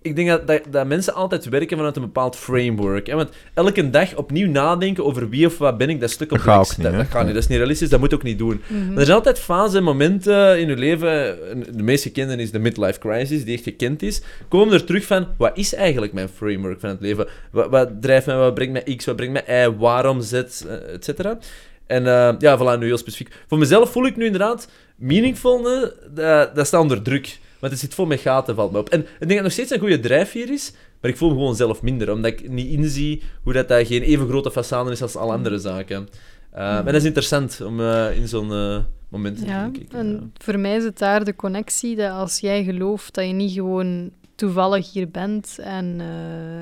Ik 0.05 0.17
denk 0.17 0.29
dat, 0.29 0.47
dat, 0.47 0.61
dat 0.71 0.87
mensen 0.87 1.15
altijd 1.15 1.45
werken 1.45 1.77
vanuit 1.77 1.97
een 1.97 2.03
bepaald 2.03 2.37
framework. 2.37 3.07
Hè? 3.07 3.15
Want 3.15 3.31
elke 3.55 3.91
dag 3.91 4.17
opnieuw 4.17 4.51
nadenken 4.51 5.05
over 5.05 5.29
wie 5.29 5.47
of 5.47 5.59
wat 5.59 5.79
ben 5.79 5.91
ik, 5.91 6.01
dat 6.01 6.09
is 6.09 6.17
te 6.17 6.27
Dat 6.27 6.41
gaat 6.41 6.77
niet, 6.77 6.93
dat, 6.93 7.07
gaat 7.07 7.25
niet, 7.25 7.35
dat 7.35 7.43
is 7.43 7.49
niet 7.49 7.59
realistisch, 7.59 7.89
dat 7.89 8.01
moet 8.01 8.11
je 8.11 8.17
ook 8.17 8.23
niet 8.23 8.39
doen. 8.39 8.63
Maar 8.69 8.99
er 8.99 9.05
zijn 9.05 9.17
altijd 9.17 9.39
fasen 9.39 9.79
en 9.79 9.85
momenten 9.85 10.61
in 10.61 10.69
je 10.69 10.77
leven, 10.77 11.51
en 11.51 11.65
de 11.77 11.83
meest 11.83 12.03
gekende 12.03 12.37
is 12.37 12.51
de 12.51 12.59
midlife 12.59 12.99
crisis, 12.99 13.45
die 13.45 13.55
echt 13.55 13.63
gekend 13.63 14.03
is, 14.03 14.23
komen 14.49 14.69
we 14.69 14.75
er 14.75 14.85
terug 14.85 15.07
van, 15.07 15.27
wat 15.37 15.57
is 15.59 15.75
eigenlijk 15.75 16.13
mijn 16.13 16.29
framework 16.29 16.81
van 16.81 16.89
het 16.89 17.01
leven? 17.01 17.27
Wat, 17.51 17.71
wat 17.71 17.91
drijft 18.01 18.27
mij, 18.27 18.37
wat 18.37 18.55
brengt 18.55 18.73
mij 18.73 18.97
X, 18.97 19.05
wat 19.05 19.17
brengt 19.17 19.47
mij 19.47 19.67
Y, 19.67 19.71
waarom 19.79 20.21
Z, 20.21 20.33
eh, 20.33 20.93
et 20.93 21.05
cetera. 21.05 21.39
En 21.87 22.07
eh, 22.07 22.35
ja, 22.39 22.59
voilà, 22.59 22.79
nu 22.79 22.87
heel 22.87 22.99
specifiek. 22.99 23.35
Voor 23.49 23.59
mezelf 23.59 23.91
voel 23.93 24.07
ik 24.07 24.17
nu 24.17 24.25
inderdaad, 24.25 24.69
meaningful, 24.97 25.71
eh, 25.71 25.89
dat, 26.15 26.55
dat 26.55 26.67
staat 26.67 26.81
onder 26.81 27.03
druk. 27.03 27.39
Want 27.65 27.77
het 27.77 27.85
zit 27.85 27.95
vol 27.95 28.07
met 28.07 28.21
gaten, 28.21 28.55
valt 28.55 28.73
me 28.73 28.79
op. 28.79 28.89
En 28.89 29.01
ik 29.01 29.07
denk 29.07 29.21
dat 29.21 29.29
het 29.31 29.43
nog 29.43 29.53
steeds 29.53 29.71
een 29.71 29.79
goede 29.79 30.01
drijfveer 30.01 30.51
is, 30.53 30.73
maar 31.01 31.11
ik 31.11 31.17
voel 31.17 31.29
me 31.29 31.35
gewoon 31.35 31.57
zelf 31.57 31.83
minder, 31.83 32.13
omdat 32.13 32.31
ik 32.31 32.49
niet 32.49 32.73
inzie 32.73 33.23
hoe 33.43 33.53
dat, 33.53 33.69
dat 33.69 33.87
geen 33.87 34.03
even 34.03 34.29
grote 34.29 34.51
façade 34.51 34.91
is 34.91 35.03
als 35.03 35.17
alle 35.17 35.33
andere 35.33 35.59
zaken. 35.59 36.09
Eh, 36.51 36.77
En 36.77 36.85
dat 36.85 36.95
is 36.95 37.05
interessant 37.05 37.61
om 37.61 37.81
eh, 37.81 38.17
in 38.17 38.29
zo'n 38.29 38.53
eh, 38.53 38.79
moment 39.09 39.39
te 39.39 39.47
Ja, 39.47 39.63
denk 39.63 39.77
ik. 39.77 39.93
en 39.93 40.33
voor 40.39 40.59
mij 40.59 40.77
is 40.77 40.85
het 40.85 40.99
daar 40.99 41.25
de 41.25 41.37
connectie 41.37 41.97
dat 41.97 42.11
als 42.11 42.39
jij 42.39 42.65
gelooft 42.65 43.15
dat 43.15 43.27
je 43.27 43.33
niet 43.33 43.53
gewoon 43.53 44.11
toevallig 44.35 44.93
hier 44.93 45.09
bent 45.11 45.59
en, 45.59 46.01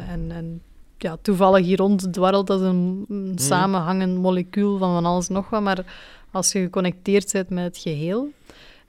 en, 0.08 0.30
en 0.30 0.62
ja, 0.98 1.16
toevallig 1.22 1.64
hier 1.66 1.76
ronddwarrelt 1.76 2.50
als 2.50 2.60
een, 2.60 3.04
een 3.08 3.38
samenhangend 3.38 4.18
molecuul 4.18 4.78
van 4.78 4.92
van 4.92 5.04
alles 5.04 5.28
nog 5.28 5.50
wat, 5.50 5.62
maar 5.62 5.84
als 6.30 6.52
je 6.52 6.60
geconnecteerd 6.60 7.32
bent 7.32 7.48
met 7.48 7.64
het 7.64 7.78
geheel 7.78 8.28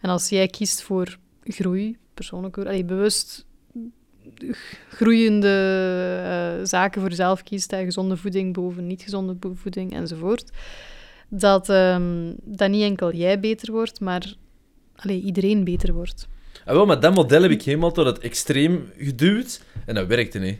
en 0.01 0.09
als 0.09 0.29
jij 0.29 0.47
kiest 0.47 0.81
voor 0.81 1.17
groei, 1.43 1.97
persoonlijke 2.13 2.65
allee, 2.65 2.85
bewust 2.85 3.45
groeiende 4.89 5.47
eh, 6.23 6.65
zaken 6.65 7.01
voor 7.01 7.09
jezelf 7.09 7.43
kiest, 7.43 7.71
hè, 7.71 7.83
gezonde 7.83 8.17
voeding 8.17 8.53
boven 8.53 8.87
niet 8.87 9.01
gezonde 9.01 9.35
voeding 9.53 9.93
enzovoort, 9.93 10.51
dat, 11.29 11.69
ehm, 11.69 12.33
dat 12.43 12.69
niet 12.69 12.83
enkel 12.83 13.13
jij 13.13 13.39
beter 13.39 13.71
wordt, 13.71 13.99
maar 13.99 14.33
allee, 14.95 15.21
iedereen 15.21 15.63
beter 15.63 15.93
wordt. 15.93 16.27
Ah, 16.65 16.73
wel, 16.73 16.85
maar 16.85 16.99
dat 16.99 17.15
model 17.15 17.41
heb 17.41 17.51
ik 17.51 17.61
helemaal 17.61 17.91
tot 17.91 18.05
het 18.05 18.19
extreem 18.19 18.91
geduwd 18.97 19.61
en 19.85 19.95
dat 19.95 20.07
werkte 20.07 20.39
niet. 20.39 20.59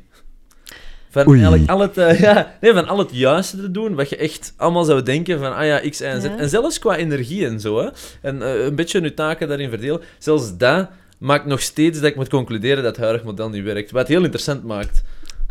Van, 1.09 1.27
Oei. 1.27 1.39
eigenlijk 1.39 1.71
al 1.71 1.79
het, 1.79 1.97
eh, 1.97 2.19
ja, 2.27 2.55
nee, 2.61 2.73
van 2.73 2.87
al 2.87 2.97
het 2.97 3.09
juiste 3.11 3.57
te 3.57 3.71
doen, 3.71 3.95
wat 3.95 4.09
je 4.09 4.17
echt 4.17 4.53
allemaal 4.57 4.83
zou 4.83 5.03
denken 5.03 5.39
van, 5.39 5.55
ah 5.55 5.65
ja, 5.65 5.89
X, 5.89 6.01
Y 6.01 6.03
en 6.03 6.21
Z. 6.21 6.23
Ja. 6.23 6.37
En 6.37 6.49
zelfs 6.49 6.79
qua 6.79 6.95
energie 6.95 7.45
en 7.45 7.59
zo, 7.59 7.79
hè. 7.79 7.89
En 8.21 8.41
eh, 8.41 8.63
een 8.63 8.75
beetje 8.75 9.01
je 9.01 9.13
taken 9.13 9.47
daarin 9.47 9.69
verdelen. 9.69 10.01
Zelfs 10.17 10.57
dat 10.57 10.89
maakt 11.23 11.45
nog 11.45 11.61
steeds 11.61 11.99
dat 11.99 12.09
ik 12.09 12.15
moet 12.15 12.29
concluderen 12.29 12.83
dat 12.83 12.95
het 12.95 13.03
huidige 13.03 13.25
model 13.25 13.49
niet 13.49 13.63
werkt. 13.63 13.91
Wat 13.91 14.01
het 14.01 14.09
heel 14.09 14.23
interessant 14.23 14.63
maakt. 14.63 15.03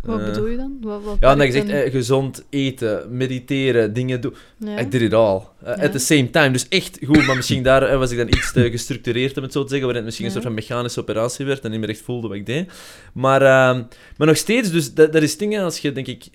Wat 0.05 0.19
Eh, 0.19 0.25
bedoel 0.25 0.47
je 0.47 0.57
dan? 0.57 0.77
Wat, 0.81 1.03
wat 1.03 1.17
Ja, 1.19 1.31
omdat 1.31 1.47
je 1.47 1.53
zegt 1.53 1.69
eh, 1.69 1.91
gezond 1.91 2.43
eten, 2.49 3.17
mediteren, 3.17 3.93
dingen 3.93 4.21
doen. 4.21 4.35
Ja. 4.57 4.79
I 4.79 4.89
did 4.89 5.01
it 5.01 5.13
all. 5.13 5.35
Uh, 5.35 5.41
Ja. 5.77 5.83
At 5.83 5.91
the 5.91 5.99
same 5.99 6.29
time. 6.29 6.51
Dus 6.51 6.67
echt 6.69 6.99
goed, 7.05 7.25
maar 7.25 7.35
misschien 7.35 7.63
daar 7.63 7.83
eh, 7.83 7.97
was 7.97 8.11
ik 8.11 8.17
dan 8.17 8.27
iets 8.27 8.51
te 8.51 8.71
gestructureerd, 8.71 9.37
om 9.37 9.43
het 9.43 9.51
zo 9.51 9.61
te 9.63 9.69
zeggen, 9.69 9.85
waarin 9.87 10.05
het 10.05 10.05
misschien 10.05 10.25
Ja. 10.29 10.35
een 10.35 10.41
soort 10.41 10.53
van 10.53 10.63
mechanische 10.63 10.99
operatie 10.99 11.45
werd 11.45 11.63
en 11.63 11.71
niet 11.71 11.79
meer 11.79 11.89
echt 11.89 12.01
voelde 12.01 12.27
wat 12.27 12.37
ik 12.37 12.45
deed. 12.45 12.71
Maar, 13.13 13.41
ehm, 13.41 13.81
maar 14.17 14.27
nog 14.27 14.37
steeds, 14.37 14.71
dus 14.71 14.93
dat, 14.93 15.13
dat 15.13 15.21
is 15.21 15.37
dingen 15.37 15.63
als 15.63 15.79
je, 15.79 15.91
denk 15.91 16.07
ik, 16.07 16.23
eh, 16.25 16.31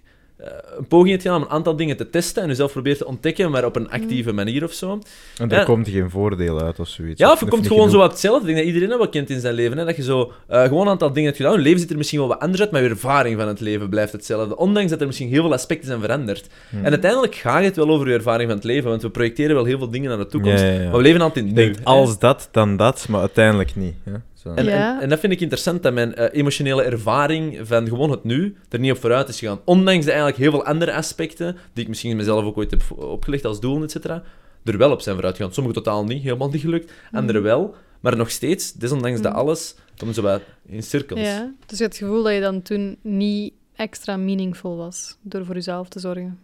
een 0.79 0.87
poging 0.89 1.11
hebt 1.11 1.23
gedaan 1.23 1.37
om 1.37 1.43
een 1.43 1.51
aantal 1.51 1.77
dingen 1.77 1.97
te 1.97 2.11
testen 2.11 2.43
en 2.43 2.49
jezelf 2.49 2.73
probeert 2.73 2.99
te 2.99 3.07
ontdekken, 3.07 3.51
maar 3.51 3.65
op 3.65 3.77
een 3.77 3.91
actieve 3.91 4.33
manier 4.33 4.65
of 4.65 4.73
zo. 4.73 4.99
En 5.39 5.51
er 5.51 5.59
Ja. 5.59 5.65
komt 5.65 5.89
geen 5.89 6.11
voordeel 6.11 6.61
uit 6.63 6.79
of 6.81 6.89
zoiets. 6.89 7.21
Ja, 7.21 7.33
Of 7.33 7.41
je 7.41 7.47
komt 7.47 7.67
gewoon 7.67 7.91
zo 7.91 7.99
wat 7.99 8.11
hetzelfde. 8.11 8.41
Ik 8.41 8.47
denk 8.47 8.57
dat 8.57 8.67
iedereen 8.67 8.89
dat 8.89 8.99
wel 8.99 9.09
kent 9.09 9.31
in 9.31 9.41
zijn 9.41 9.55
leven. 9.55 9.79
Hè? 9.79 9.85
Dat 9.85 9.97
je 9.97 10.03
zo 10.03 10.33
eh, 10.47 10.63
gewoon 10.63 10.83
een 10.83 10.89
aantal 10.93 11.09
dingen 11.13 11.25
hebt 11.25 11.37
gedaan. 11.37 11.53
Je 11.53 11.59
leven 11.59 11.81
ziet 11.81 11.91
er 11.91 11.97
misschien 11.97 12.19
wel 12.19 12.29
wat 12.29 12.39
anders 12.41 12.61
uit, 12.61 12.71
maar 12.71 12.83
je 12.83 12.89
ervaring 12.89 13.39
van 13.39 13.49
het 13.49 13.61
leven 13.61 13.89
blijft 13.89 14.13
hetzelfde. 14.13 14.57
Ondanks 14.57 14.91
dat 14.91 15.01
er 15.01 15.07
misschien 15.07 15.29
heel 15.29 15.43
veel 15.43 15.53
aspecten 15.53 15.87
zijn 15.87 16.01
veranderd. 16.01 16.47
Hmm. 16.71 16.85
En 16.85 16.91
uiteindelijk 16.91 17.35
gaat 17.35 17.65
het 17.65 17.77
wel 17.77 17.89
over 17.89 18.09
je 18.09 18.15
ervaring 18.15 18.49
van 18.49 18.57
het 18.59 18.67
leven, 18.67 18.91
want 18.91 19.03
we 19.03 19.11
projecteren 19.11 19.55
wel 19.55 19.65
heel 19.65 19.79
veel 19.79 19.91
dingen 19.91 20.09
naar 20.09 20.19
de 20.19 20.27
toekomst. 20.27 20.63
Ja, 20.63 20.69
ja, 20.69 20.73
ja. 20.81 20.83
Maar 20.89 20.97
we 20.97 21.03
leven 21.03 21.21
altijd 21.21 21.45
in 21.45 21.51
Ik 21.51 21.57
nu. 21.57 21.63
denk 21.65 21.77
hè. 21.79 21.85
als 21.85 22.19
dat, 22.19 22.49
dan 22.53 22.77
dat, 22.77 23.07
maar 23.09 23.21
uiteindelijk 23.21 23.77
niet. 23.77 23.95
Hè? 24.05 24.13
Zo. 24.43 24.53
En, 24.55 24.65
Ja. 24.65 24.95
en, 24.97 25.03
en 25.03 25.09
dat 25.09 25.19
vind 25.21 25.33
ik 25.33 25.41
interessant, 25.41 25.83
dat 25.83 25.93
mijn 25.93 26.15
eh, 26.15 26.39
emotionele 26.39 26.83
ervaring 26.83 27.59
van 27.63 27.89
gewoon 27.89 28.11
het 28.11 28.25
nu 28.25 28.57
er 28.69 28.79
niet 28.79 28.93
op 28.93 28.99
vooruit 28.99 29.29
is 29.29 29.39
gegaan. 29.39 29.61
Ondanks 29.65 30.05
de 30.05 30.11
eigenlijk 30.11 30.41
heel 30.41 30.51
veel 30.51 30.65
andere 30.65 30.93
aspecten, 30.95 31.57
die 31.73 31.83
ik 31.83 31.89
misschien 31.89 32.17
mezelf 32.17 32.45
ook 32.45 32.57
ooit 32.57 32.71
heb 32.71 32.83
opgelegd 32.99 33.45
als 33.45 33.61
doelen, 33.61 33.83
et 33.83 33.91
cetera, 33.91 34.23
er 34.65 34.79
wel 34.79 34.91
op 34.93 35.01
zijn 35.01 35.15
vooruit 35.15 35.37
gegaan. 35.37 35.53
Sommige 35.53 35.75
totaal 35.77 36.05
niet, 36.05 36.23
helemaal 36.23 36.51
niet 36.51 36.61
gelukt. 36.61 36.93
Andere 37.13 37.41
wel. 37.41 37.75
Maar 38.01 38.17
nog 38.17 38.31
steeds, 38.31 38.73
desondanks 38.73 39.21
dat 39.21 39.33
Mhm. 39.33 39.41
alles, 39.41 39.75
komen 39.97 40.15
ze 40.15 40.23
wat 40.23 40.43
in 40.67 40.83
cirkels. 40.83 41.21
Ja, 41.21 41.55
dus 41.67 41.79
je 41.79 41.85
hebt 41.85 41.99
het 41.99 42.05
gevoel 42.09 42.23
dat 42.23 42.33
je 42.35 42.41
dan 42.41 42.63
toen 42.63 42.97
niet 43.03 43.53
extra 43.77 44.17
meaningful 44.17 44.77
was 44.77 45.17
door 45.23 45.45
voor 45.45 45.55
jezelf 45.55 45.89
te 45.89 45.99
zorgen. 46.01 46.39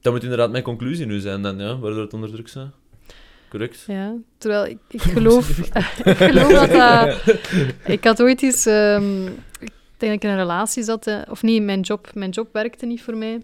Dat 0.00 0.12
moet 0.12 0.22
inderdaad 0.22 0.50
mijn 0.50 0.62
conclusie 0.62 1.06
nu 1.06 1.18
zijn, 1.20 1.42
dan, 1.42 1.58
ja, 1.58 1.78
waardoor 1.78 2.02
het 2.02 2.12
onder 2.14 2.30
druk 2.32 2.48
staat. 2.48 2.70
Correct. 3.54 3.84
Ja, 3.86 4.14
terwijl 4.38 4.66
ik, 4.66 4.78
ik 4.88 5.00
geloof, 5.16 5.58
ik 6.04 6.16
geloof 6.16 6.52
dat 6.52 6.70
dat... 6.70 7.38
Ik 7.84 8.04
had 8.04 8.22
ooit 8.22 8.42
eens... 8.42 8.66
ehm, 8.66 9.26
ik 9.60 9.72
denk 9.96 10.12
dat 10.12 10.12
ik 10.12 10.22
in 10.22 10.28
een 10.28 10.36
relatie 10.36 10.82
zat, 10.82 11.06
eh, 11.06 11.20
of 11.28 11.42
niet, 11.42 11.62
mijn 11.62 11.80
job, 11.80 12.10
mijn 12.14 12.30
job 12.30 12.52
werkte 12.52 12.86
niet 12.86 13.02
voor 13.02 13.16
mij. 13.16 13.42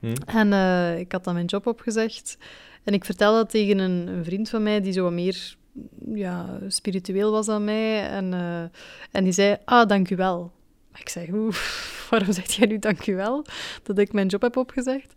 Hm. 0.00 0.12
En 0.26 0.52
eh, 0.52 0.98
ik 0.98 1.12
had 1.12 1.24
dan 1.24 1.34
mijn 1.34 1.46
job 1.46 1.66
opgezegd. 1.66 2.38
En 2.84 2.94
ik 2.94 3.04
vertelde 3.04 3.38
dat 3.38 3.50
tegen 3.50 3.78
een, 3.78 4.08
een 4.08 4.24
vriend 4.24 4.48
van 4.48 4.62
mij 4.62 4.80
die 4.80 4.92
zo 4.92 5.02
wat 5.02 5.12
meer 5.12 5.56
ja, 6.14 6.58
spiritueel 6.66 7.30
was 7.30 7.46
dan 7.46 7.64
mij. 7.64 8.08
En, 8.08 8.34
eh, 8.34 8.62
en 9.10 9.24
die 9.24 9.32
zei, 9.32 9.56
ah, 9.64 9.88
dank 9.88 10.10
u 10.10 10.16
wel. 10.16 10.52
Ik 11.00 11.08
zei, 11.08 11.30
hoe, 11.30 11.52
waarom 12.10 12.32
zegt 12.32 12.54
jij 12.54 12.66
nu 12.66 12.78
dank 12.78 13.06
u 13.06 13.14
wel? 13.14 13.44
Dat 13.82 13.98
ik 13.98 14.12
mijn 14.12 14.26
job 14.26 14.42
heb 14.42 14.56
opgezegd. 14.56 15.12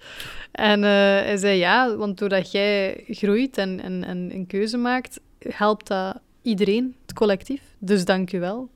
En 0.51 0.83
eh, 0.83 0.89
hij 0.89 1.37
zei, 1.37 1.57
ja, 1.57 1.95
want 1.95 2.17
doordat 2.17 2.51
jij 2.51 3.03
groeit 3.07 3.57
en, 3.57 3.81
en, 3.81 4.03
en 4.03 4.29
een 4.33 4.47
keuze 4.47 4.77
maakt, 4.77 5.19
helpt 5.39 5.87
dat 5.87 6.19
iedereen, 6.41 6.95
het 7.01 7.13
collectief. 7.13 7.61
Dus 7.79 8.05
dank 8.05 8.31
u 8.31 8.39
wel. 8.39 8.69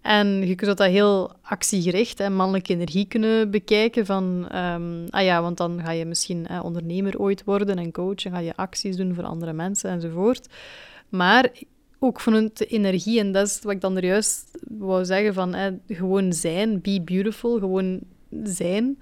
En 0.00 0.46
je 0.46 0.54
kunt 0.54 0.76
dat 0.78 0.88
heel 0.88 1.32
actiegericht 1.42 2.20
en 2.20 2.36
mannelijke 2.36 2.72
energie 2.72 3.06
kunnen 3.06 3.50
bekijken. 3.50 4.06
Van, 4.06 4.48
ehm, 4.50 5.06
ah 5.10 5.22
ja, 5.22 5.42
want 5.42 5.56
dan 5.56 5.80
ga 5.84 5.90
je 5.90 6.04
misschien 6.04 6.46
eh, 6.46 6.64
ondernemer 6.64 7.18
ooit 7.18 7.44
worden 7.44 7.78
en 7.78 7.92
coach 7.92 8.24
en 8.24 8.32
ga 8.32 8.38
je 8.38 8.56
acties 8.56 8.96
doen 8.96 9.14
voor 9.14 9.24
andere 9.24 9.52
mensen 9.52 9.90
enzovoort. 9.90 10.48
Maar 11.08 11.50
ook 12.00 12.20
vanuit 12.20 12.58
de 12.58 12.66
energie, 12.66 13.18
en 13.18 13.32
dat 13.32 13.46
is 13.46 13.60
wat 13.62 13.72
ik 13.72 13.80
dan 13.80 13.96
er 13.96 14.04
juist 14.04 14.58
wou 14.68 15.04
zeggen, 15.04 15.34
van 15.34 15.54
eh, 15.54 15.66
gewoon 15.88 16.32
zijn, 16.32 16.80
be 16.80 17.00
beautiful, 17.04 17.58
gewoon 17.58 18.00
zijn. 18.42 18.98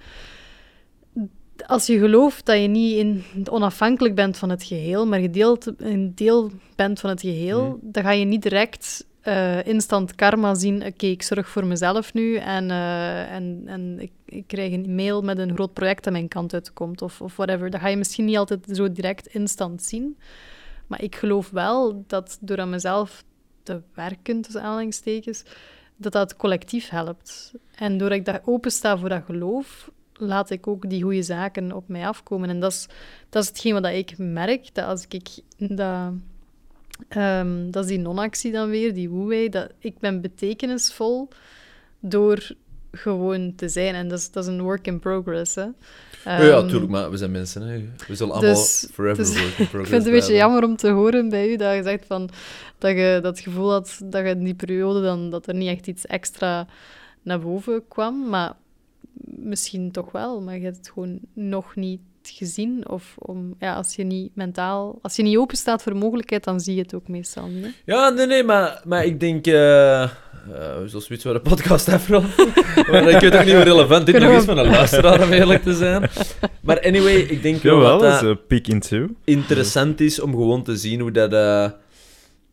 Als 1.66 1.86
je 1.86 1.98
gelooft 1.98 2.46
dat 2.46 2.60
je 2.60 2.68
niet 2.68 2.96
in, 2.96 3.24
onafhankelijk 3.50 4.14
bent 4.14 4.36
van 4.36 4.50
het 4.50 4.64
geheel, 4.64 5.06
maar 5.06 5.20
gedeeld, 5.20 5.72
een 5.76 6.12
deel 6.14 6.50
bent 6.76 7.00
van 7.00 7.10
het 7.10 7.20
geheel, 7.20 7.78
dan 7.82 8.02
ga 8.02 8.10
je 8.10 8.24
niet 8.24 8.42
direct 8.42 9.06
eh, 9.20 9.66
instant 9.66 10.14
karma 10.14 10.54
zien. 10.54 10.86
Oké, 10.86 11.06
ik 11.06 11.22
zorg 11.22 11.48
voor 11.48 11.66
mezelf 11.66 12.14
nu 12.14 12.36
en, 12.36 12.70
eh, 12.70 13.32
en, 13.32 13.62
en 13.66 13.96
ik, 14.00 14.10
ik 14.24 14.46
krijg 14.46 14.72
een 14.72 14.94
mail 14.94 15.22
met 15.22 15.38
een 15.38 15.54
groot 15.54 15.72
project 15.72 16.06
aan 16.06 16.12
mijn 16.12 16.28
kant 16.28 16.54
uitkomt 16.54 17.02
of, 17.02 17.20
of 17.20 17.36
whatever. 17.36 17.70
Dat 17.70 17.80
ga 17.80 17.88
je 17.88 17.96
misschien 17.96 18.24
niet 18.24 18.36
altijd 18.36 18.66
zo 18.72 18.92
direct 18.92 19.26
instant 19.26 19.82
zien. 19.82 20.16
Maar 20.88 21.02
ik 21.02 21.16
geloof 21.16 21.50
wel 21.50 22.04
dat 22.06 22.38
door 22.40 22.60
aan 22.60 22.70
mezelf 22.70 23.24
te 23.62 23.82
werken, 23.94 24.40
tussen 24.40 24.62
aanhalingstekens, 24.62 25.42
dat 25.96 26.12
dat 26.12 26.36
collectief 26.36 26.88
helpt. 26.88 27.52
En 27.74 27.98
doordat 27.98 28.18
ik 28.18 28.24
daar 28.24 28.42
opensta 28.44 28.98
voor 28.98 29.08
dat 29.08 29.22
geloof, 29.24 29.90
laat 30.12 30.50
ik 30.50 30.66
ook 30.66 30.90
die 30.90 31.02
goede 31.02 31.22
zaken 31.22 31.72
op 31.72 31.88
mij 31.88 32.06
afkomen. 32.06 32.48
En 32.48 32.60
dat 32.60 32.72
is, 32.72 32.86
dat 33.28 33.42
is 33.42 33.48
hetgeen 33.48 33.72
wat 33.72 33.86
ik 33.86 34.18
merk, 34.18 34.74
dat 34.74 34.84
als 34.84 35.06
ik 35.08 35.28
dat... 35.58 36.12
ehm, 37.08 37.70
dat 37.70 37.84
is 37.84 37.90
die 37.90 37.98
non-actie 37.98 38.52
dan 38.52 38.68
weer, 38.68 38.94
die 38.94 39.10
woewei. 39.10 39.48
Dat 39.48 39.72
ik 39.78 39.98
ben 39.98 40.20
betekenisvol 40.20 41.28
door 42.00 42.50
gewoon 42.92 43.54
te 43.54 43.68
zijn. 43.68 43.94
En 43.94 44.08
dat 44.08 44.18
is, 44.18 44.30
dat 44.30 44.44
is 44.44 44.50
een 44.50 44.62
work 44.62 44.86
in 44.86 44.98
progress. 44.98 45.54
Hè. 45.54 45.66
Ja, 46.24 46.42
ja, 46.42 46.58
Ehm, 46.58 46.68
tuurlijk, 46.68 46.90
maar 46.90 47.10
we 47.10 47.16
zijn 47.16 47.30
mensen. 47.30 47.62
Hè. 47.62 47.84
We 48.06 48.14
zullen 48.14 48.34
allemaal 48.34 48.54
dus- 48.54 48.88
forever 48.92 49.24
dus- 49.24 49.40
work 49.40 49.58
in 49.58 49.68
progress 49.68 49.72
Ik 49.82 49.86
vind 49.86 50.04
het 50.04 50.06
een 50.06 50.18
beetje 50.18 50.34
jammer 50.34 50.64
om 50.64 50.76
te 50.76 50.90
horen 50.90 51.28
bij 51.28 51.48
u 51.52 51.56
dat 51.56 51.74
je 51.74 51.82
zegt 51.82 52.06
van, 52.06 52.28
dat 52.78 52.90
je 52.90 53.18
dat 53.22 53.40
gevoel 53.40 53.70
had 53.70 54.00
dat 54.04 54.24
je 54.24 54.30
in 54.30 54.44
die 54.44 54.54
periode 54.54 55.02
dan, 55.02 55.30
dat 55.30 55.46
er 55.46 55.54
niet 55.54 55.68
echt 55.68 55.86
iets 55.86 56.06
extra 56.06 56.66
naar 57.22 57.40
boven 57.40 57.88
kwam. 57.88 58.28
Maar 58.28 58.56
misschien 59.24 59.90
toch 59.90 60.12
wel, 60.12 60.40
maar 60.40 60.56
je 60.56 60.64
hebt 60.64 60.76
het 60.76 60.90
gewoon 60.90 61.18
nog 61.32 61.76
niet 61.76 62.00
gezien. 62.30 62.88
Of 62.88 63.14
om, 63.18 63.54
ja, 63.58 63.74
als 63.74 63.94
je 63.94 64.04
niet 64.04 64.30
mentaal, 64.34 64.98
als 65.02 65.16
je 65.16 65.22
niet 65.22 65.36
open 65.36 65.56
staat 65.56 65.82
voor 65.82 65.96
mogelijkheid, 65.96 66.44
dan 66.44 66.60
zie 66.60 66.74
je 66.74 66.80
het 66.82 66.94
ook 66.94 67.08
meestal 67.08 67.46
niet. 67.46 67.64
hè. 67.64 67.70
Ja, 67.94 68.08
nee, 68.08 68.26
nee, 68.26 68.42
maar, 68.44 68.80
maar 68.84 69.04
ik 69.04 69.20
denk... 69.20 69.46
eh 69.46 70.02
eh, 70.02 70.78
we 70.78 70.88
zullen 70.88 71.02
zoiets 71.06 71.24
waar 71.24 71.34
de 71.34 71.40
podcast 71.40 71.88
afronden. 71.98 72.30
maar 72.90 73.08
ik 73.08 73.20
weet 73.20 73.36
ook 73.36 73.44
niet 73.44 73.54
hoe 73.54 73.62
relevant 73.62 74.06
dit 74.06 74.18
nog 74.18 74.30
is 74.30 74.44
van 74.44 74.58
een 74.58 74.66
luisteraar, 74.70 75.22
om 75.22 75.30
eerlijk 75.32 75.62
te 75.62 75.72
zijn. 75.74 76.10
Maar 76.60 76.80
anyway, 76.80 77.14
ik 77.14 77.42
denk 77.42 77.62
wel 77.62 77.80
Jawel, 77.80 77.98
dat 78.20 78.46
peek 78.46 78.68
into. 78.68 79.06
interessant 79.24 80.00
is 80.00 80.20
om 80.20 80.30
gewoon 80.30 80.62
te 80.62 80.76
zien 80.76 81.00
hoe 81.00 81.10
dat... 81.10 81.32
eh, 81.32 81.70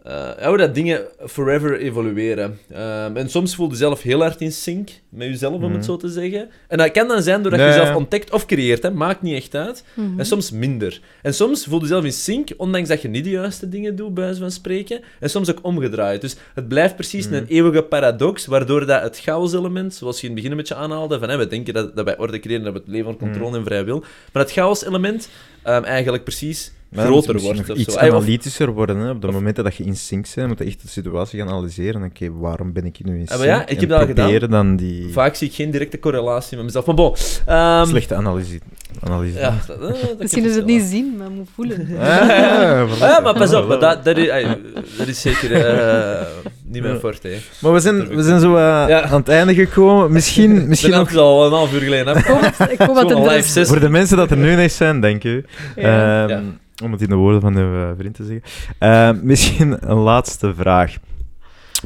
ja, 0.07 0.47
hoe 0.47 0.57
dat 0.57 0.75
dingen 0.75 1.01
forever 1.25 1.77
evolueren. 1.79 2.59
Ehm, 2.71 3.15
en 3.17 3.29
soms 3.29 3.55
voel 3.55 3.69
je 3.69 3.75
zelf 3.75 4.01
heel 4.01 4.19
hard 4.21 4.41
in 4.41 4.51
sync 4.51 4.89
met 5.09 5.27
jezelf, 5.27 5.53
om 5.53 5.61
Mhm. 5.61 5.73
het 5.73 5.85
zo 5.85 5.97
te 5.97 6.09
zeggen. 6.09 6.49
En 6.67 6.77
dat 6.77 6.91
kan 6.91 7.07
dan 7.07 7.21
zijn 7.21 7.41
doordat 7.41 7.59
je 7.59 7.65
jezelf 7.65 7.95
ontdekt 7.95 8.31
of 8.31 8.45
creëert, 8.45 8.83
hè. 8.83 8.91
maakt 8.91 9.21
niet 9.21 9.35
echt 9.35 9.55
uit. 9.55 9.83
Mhm. 9.93 10.19
En 10.19 10.25
soms 10.25 10.51
minder. 10.51 10.99
En 11.21 11.33
soms 11.33 11.63
voel 11.65 11.75
je 11.77 11.81
jezelf 11.81 12.03
in 12.03 12.13
sync, 12.13 12.49
ondanks 12.57 12.89
dat 12.89 13.01
je 13.01 13.07
niet 13.07 13.23
de 13.23 13.29
juiste 13.29 13.69
dingen 13.69 13.95
doet, 13.95 14.13
bij 14.13 14.23
wijze 14.23 14.39
van 14.39 14.51
spreken. 14.51 15.01
En 15.19 15.29
soms 15.29 15.49
ook 15.51 15.59
omgedraaid. 15.61 16.21
Dus 16.21 16.35
het 16.53 16.67
blijft 16.67 16.95
precies 16.95 17.25
Mhm. 17.25 17.35
een 17.35 17.45
eeuwige 17.47 17.81
paradox, 17.83 18.45
waardoor 18.45 18.85
dat 18.85 19.01
het 19.01 19.19
chaos-element, 19.19 19.93
zoals 19.93 20.15
je 20.21 20.21
in 20.21 20.27
het 20.27 20.35
begin 20.35 20.51
een 20.51 20.57
beetje 20.57 20.75
aanhaalde, 20.75 21.19
van 21.19 21.29
hè, 21.29 21.37
we 21.37 21.47
denken 21.47 21.73
dat, 21.73 21.95
dat 21.95 22.05
wij 22.05 22.17
orde 22.17 22.39
creëren, 22.39 22.63
dat 22.63 22.73
we 22.73 22.79
het 22.79 22.87
leven 22.87 23.05
van 23.05 23.17
controle 23.17 23.49
Mhm. 23.49 23.57
en 23.59 23.65
vrije 23.65 23.83
wil. 23.83 24.03
Maar 24.33 24.43
het 24.43 24.51
chaos-element 24.51 25.29
ehm, 25.63 25.83
eigenlijk 25.83 26.23
precies 26.23 26.71
groter 26.95 27.33
het 27.33 27.43
wordt. 27.43 27.69
Of 27.69 27.77
iets 27.77 27.93
zo. 27.93 27.99
Analytischer 27.99 28.71
worden. 28.71 28.97
Hè. 28.97 29.09
Op 29.09 29.21
de 29.21 29.31
momenten 29.31 29.63
dat 29.63 29.75
je 29.75 29.83
in 29.83 29.95
sync 29.95 30.25
bent, 30.35 30.47
moet 30.47 30.59
je 30.59 30.65
echt 30.65 30.81
de 30.81 30.87
situatie 30.87 31.39
gaan 31.39 31.49
analyseren. 31.49 32.03
Oké, 32.03 32.31
waarom 32.31 32.73
ben 32.73 32.85
ik 32.85 32.97
nu 33.03 33.13
in 33.15 33.21
Ah, 33.21 33.27
sync? 33.27 33.39
maar 33.39 33.47
ja, 33.47 33.67
ik 33.67 33.79
heb 33.79 33.89
dat 33.89 33.99
al 33.99 34.05
gedaan. 34.07 34.49
dan 34.49 34.75
die 34.75 35.11
Vaak 35.13 35.35
zie 35.35 35.47
ik 35.47 35.53
geen 35.53 35.71
directe 35.71 35.99
correlatie 35.99 36.55
met 36.57 36.65
mezelf. 36.65 36.85
Maar 36.85 36.95
bon. 36.95 37.15
ehm, 37.45 37.85
slechte 37.85 38.15
analyse. 38.15 38.59
analyse 39.03 39.39
Ja, 39.39 39.57
dat, 39.67 39.79
dat 39.79 39.97
Misschien 40.19 40.45
is 40.45 40.55
het 40.55 40.65
niet 40.65 40.83
zien, 40.83 41.15
maar 41.17 41.29
moet 41.29 41.49
voelen. 41.55 41.79
Ah, 41.79 41.97
ja, 42.99 43.19
maar 43.23 43.33
pas 43.37 43.53
op, 43.53 43.67
maar 43.67 43.79
dat, 43.79 44.03
dat, 44.05 44.17
is, 44.17 44.27
dat 44.97 45.07
is 45.07 45.21
zeker 45.21 45.51
eh, 45.51 46.25
niet 46.65 46.81
mijn 46.81 46.99
forte. 46.99 47.27
hè. 47.27 47.37
Maar 47.61 47.73
we 47.73 47.79
zijn, 47.79 48.07
we 48.07 48.23
zijn 48.23 48.39
zo 48.39 48.55
eh, 48.55 48.61
Ja. 48.87 49.01
aan 49.01 49.19
het 49.19 49.29
einde 49.29 49.53
gekomen. 49.53 50.11
Misschien, 50.11 50.67
Misschien 50.67 50.91
nog 50.91 51.09
is 51.09 51.15
al 51.17 51.45
een 51.45 51.51
half 51.51 51.73
uur 51.73 51.81
geleden. 51.81 52.13
Hè. 52.13 52.19
Ik 52.19 52.25
hoop 52.25 52.69
ik 52.69 52.79
hoop 52.79 52.95
dat 52.95 53.11
er 53.11 53.17
live 53.21 53.35
dus- 53.35 53.45
sessie. 53.51 53.65
voor 53.65 53.79
de 53.79 53.89
mensen 53.89 54.17
dat 54.17 54.31
er 54.31 54.37
nu 54.37 54.55
nog 54.55 54.71
zijn, 54.71 54.99
dank 55.01 55.23
u. 55.23 55.45
Ja. 55.75 56.41
Ehm. 56.75 56.85
Om 56.85 56.91
het 56.91 57.01
in 57.01 57.09
de 57.09 57.15
woorden 57.15 57.41
van 57.41 57.57
uw 57.57 57.81
eh, 57.81 57.91
vriend 57.97 58.15
te 58.15 58.23
zeggen. 58.23 58.43
Ehm, 58.79 59.19
misschien 59.27 59.89
een 59.91 59.97
laatste 59.97 60.53
vraag. 60.55 60.95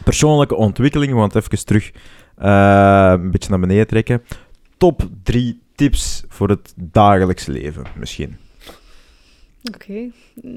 Persoonlijke 0.04 0.56
ontwikkeling, 0.56 1.14
want 1.14 1.36
even 1.36 1.66
terug 1.66 1.92
eh, 2.36 3.14
een 3.16 3.32
beetje 3.32 3.50
naar 3.50 3.60
beneden 3.60 3.88
trekken. 3.88 4.24
Top 4.78 5.10
drie 5.24 5.60
tips 5.76 6.24
voor 6.28 6.50
het 6.50 6.74
dagelijks 6.76 7.46
leven, 7.46 7.84
misschien. 7.96 8.38
Oké, 9.74 10.12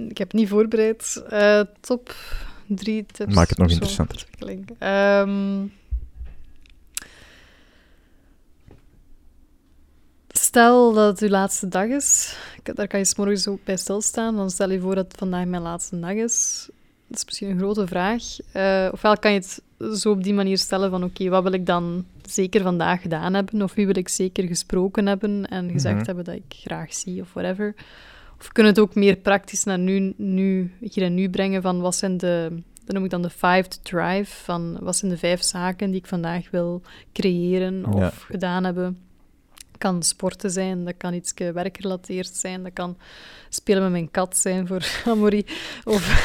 ik 0.09 0.19
heb 0.19 0.33
niet 0.33 0.49
voorbereid. 0.49 1.25
Eh, 1.29 1.61
top 1.81 2.15
drie 2.67 3.07
tips. 3.13 3.35
Maak 3.35 3.49
het 3.49 3.59
nog 3.59 3.71
interessanter. 3.71 4.27
ontwikkeling. 4.33 4.67
Stel 10.53 10.93
dat 10.93 11.07
het 11.11 11.21
uw 11.21 11.29
laatste 11.29 11.69
dag 11.69 11.87
is. 11.87 12.37
Daar 12.63 12.87
kan 12.87 12.99
je 12.99 13.05
's 13.05 13.15
morgens 13.17 13.49
ook 13.49 13.65
bij 13.65 13.77
stilstaan. 13.77 14.37
Dan 14.37 14.51
stel 14.51 14.71
je 14.71 14.81
voor 14.81 14.95
dat 14.95 15.05
het 15.09 15.17
vandaag 15.19 15.45
mijn 15.47 15.63
laatste 15.63 16.01
dag 16.01 16.13
is. 16.13 16.69
Dat 17.09 17.19
is 17.19 17.25
misschien 17.25 17.51
een 17.51 17.59
grote 17.59 17.87
vraag. 17.87 18.23
Eh, 18.53 18.89
ofwel 18.93 19.17
kan 19.19 19.33
je 19.33 19.39
het 19.39 19.63
zo 20.01 20.11
op 20.11 20.23
die 20.23 20.35
manier 20.35 20.59
stellen 20.59 20.91
van 20.91 21.05
oké, 21.05 21.29
wat 21.29 21.43
wil 21.43 21.53
ik 21.53 21.67
dan 21.67 22.05
zeker 22.27 22.63
vandaag 22.63 23.03
gedaan 23.03 23.35
hebben? 23.35 23.63
Of 23.63 23.75
wie 23.75 23.87
wil 23.87 23.97
ik 23.97 24.09
zeker 24.09 24.47
gesproken 24.47 25.07
hebben 25.07 25.47
en 25.49 25.71
gezegd 25.71 25.95
Mhm. 25.97 26.05
hebben 26.07 26.25
dat 26.25 26.35
ik 26.35 26.45
graag 26.49 26.95
zie 26.95 27.21
of 27.21 27.33
whatever. 27.33 27.75
Of 28.39 28.47
we 28.47 28.53
kunnen 28.53 28.73
het 28.73 28.81
ook 28.83 28.95
meer 28.95 29.17
praktisch 29.17 29.65
naar 29.65 29.79
nu, 29.79 30.15
nu, 30.17 30.73
hier 30.81 31.03
en 31.05 31.15
nu 31.15 31.31
brengen 31.31 31.63
van 31.63 31.81
wat 31.81 31.95
zijn 31.95 32.17
de, 32.17 32.49
dat 32.85 32.95
noem 32.95 33.05
ik 33.05 33.11
dan 33.11 33.23
de 33.23 33.31
five 33.31 33.65
to 33.69 33.79
drive, 33.83 34.35
van 34.45 34.79
wat 34.81 34.97
zijn 34.97 35.11
de 35.11 35.19
vijf 35.19 35.43
zaken 35.43 35.91
die 35.91 36.01
ik 36.01 36.07
vandaag 36.07 36.51
wil 36.51 36.83
creëren 37.13 37.87
of 37.87 37.99
Ja. 38.01 38.11
gedaan 38.15 38.65
hebben. 38.65 38.99
Dat 39.83 39.91
kan 39.91 40.03
sporten 40.03 40.51
zijn, 40.51 40.85
dat 40.85 40.95
kan 40.97 41.15
iets 41.15 41.33
werkgerelateerd 41.53 42.27
zijn, 42.37 42.63
dat 42.63 42.73
kan 42.73 42.97
spelen 43.49 43.83
met 43.83 43.91
mijn 43.91 44.11
kat 44.11 44.37
zijn 44.37 44.67
voor 44.67 44.83
Amory, 45.13 45.45
of, 45.85 46.25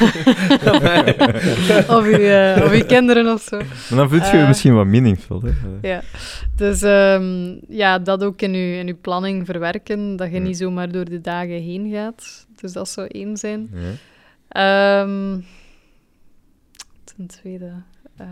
of, 1.96 2.04
uw, 2.04 2.12
eh, 2.18 2.62
of 2.64 2.72
uw 2.72 2.84
kinderen 2.86 3.32
of 3.32 3.42
zo. 3.42 3.56
Maar 3.56 3.98
dan 3.98 4.08
voelt 4.08 4.26
je 4.26 4.36
je 4.36 4.42
Eh. 4.42 4.48
misschien 4.48 4.74
wat 4.74 4.86
meaningful. 4.86 5.42
Hè? 5.42 5.50
Ja, 5.88 6.02
dus 6.56 6.82
ehm, 6.82 7.56
ja, 7.68 7.98
dat 7.98 8.24
ook 8.24 8.42
in 8.42 8.54
je, 8.54 8.78
in 8.78 8.88
uw 8.88 8.98
planning 9.00 9.46
verwerken, 9.46 10.16
dat 10.16 10.32
je 10.32 10.38
niet 10.38 10.56
zomaar 10.56 10.90
door 10.92 11.04
de 11.04 11.20
dagen 11.20 11.62
heen 11.62 11.90
gaat. 11.90 12.46
Dus 12.60 12.72
dat 12.72 12.88
zou 12.88 13.06
één 13.10 13.36
zijn. 13.36 13.70
Ja. 13.74 13.90
Ehm, 14.48 15.40
ten 17.04 17.26
tweede. 17.26 17.72
eh, 18.16 18.26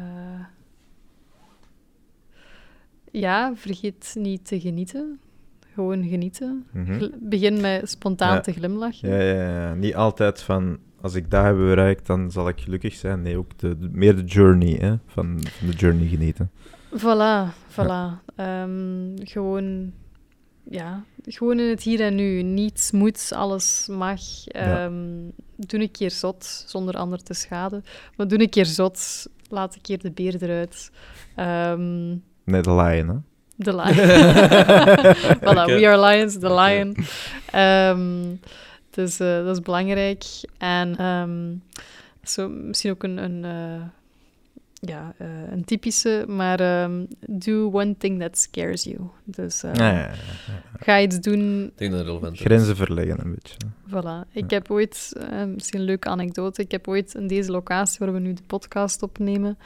ja, 3.21 3.53
vergeet 3.57 4.15
niet 4.19 4.47
te 4.47 4.61
genieten. 4.61 5.21
Gewoon 5.75 6.09
genieten. 6.09 6.67
Mhm. 6.73 7.09
Begin 7.21 7.61
met 7.61 7.91
spontaan 7.91 8.35
Ja. 8.35 8.41
te 8.41 8.53
glimlachen. 8.53 9.09
Ja, 9.09 9.21
ja, 9.21 9.51
ja. 9.61 9.75
Niet 9.75 9.95
altijd 9.95 10.43
van 10.43 10.79
als 11.01 11.15
ik 11.15 11.31
dat 11.31 11.45
heb 11.45 11.57
bereikt, 11.57 12.07
dan 12.07 12.31
zal 12.31 12.49
ik 12.49 12.61
gelukkig 12.61 12.95
zijn. 12.95 13.23
Nee, 13.23 13.37
ook 13.37 13.59
de, 13.59 13.77
meer 13.93 14.17
de 14.17 14.25
journey, 14.25 14.73
hè? 14.81 14.95
Van, 15.07 15.39
van 15.59 15.67
de 15.69 15.73
journey 15.77 16.07
genieten. 16.09 16.51
Voilà, 16.99 17.53
voilà. 17.71 18.25
Ehm, 18.37 19.17
gewoon, 19.23 19.93
ja, 20.71 21.05
gewoon 21.25 21.59
in 21.59 21.69
het 21.69 21.83
hier 21.83 22.01
en 22.01 22.15
nu. 22.15 22.43
Niets 22.43 22.91
moet, 22.91 23.33
alles 23.35 23.89
mag. 23.91 24.47
Ehm, 24.47 24.95
Doe 25.57 25.81
een 25.81 25.91
keer 25.91 26.11
zot, 26.11 26.45
zonder 26.67 26.95
ander 26.95 27.23
te 27.23 27.35
schaden. 27.35 27.85
Maar 28.17 28.29
doe 28.29 28.41
een 28.41 28.49
keer 28.49 28.67
zot, 28.67 29.27
laat 29.49 29.75
een 29.75 29.81
keer 29.81 29.99
de 29.99 30.11
beer 30.11 30.43
eruit. 30.43 30.91
Ehm, 31.35 32.17
Nee, 32.47 32.61
de 32.63 32.75
lion, 32.75 33.09
hè? 33.09 33.15
de 33.57 33.75
lion. 33.75 33.95
voilà, 35.55 35.63
Oké. 35.63 35.75
we 35.79 35.87
are 35.89 36.01
lions, 36.01 36.39
the 36.39 36.55
lion. 36.55 36.97
Ehm, 37.53 38.35
dus 38.91 39.21
eh, 39.21 39.45
dat 39.45 39.57
is 39.57 39.63
belangrijk. 39.63 40.25
En 40.59 40.97
ehm, 40.97 41.55
zo, 42.23 42.49
misschien 42.49 42.91
ook 42.91 43.03
een, 43.03 43.17
een, 43.17 43.45
eh, 43.45 43.83
ja, 44.81 45.15
eh, 45.19 45.27
een 45.51 45.65
typische, 45.65 46.25
maar 46.29 46.61
ehm, 46.61 47.05
do 47.27 47.71
one 47.73 47.97
thing 47.99 48.21
that 48.21 48.39
scares 48.39 48.85
you. 48.85 48.99
Dus 49.25 49.63
eh, 49.63 49.75
Ja, 49.75 49.91
ja, 49.91 49.99
ja. 49.99 50.11
ga 50.79 51.01
iets 51.01 51.21
doen 51.21 51.65
Ik 51.65 51.79
denk 51.79 51.91
dat 51.91 52.01
het 52.01 52.09
relevant 52.09 52.33
is. 52.35 52.41
Grenzen 52.41 52.77
verleggen 52.77 53.19
een 53.25 53.35
beetje. 53.35 53.57
Voilà. 53.89 54.33
Ik 54.33 54.51
Ja. 54.51 54.57
heb 54.57 54.71
ooit, 54.71 55.13
eh, 55.31 55.45
misschien 55.45 55.79
een 55.81 55.85
leuke 55.87 56.09
anekdote, 56.09 56.63
ik 56.63 56.71
heb 56.71 56.89
ooit 56.89 57.15
in 57.15 57.27
deze 57.27 57.51
locatie 57.51 57.97
waar 57.99 58.13
we 58.13 58.19
nu 58.19 58.33
de 58.33 58.43
podcast 58.47 59.03
opnemen, 59.03 59.59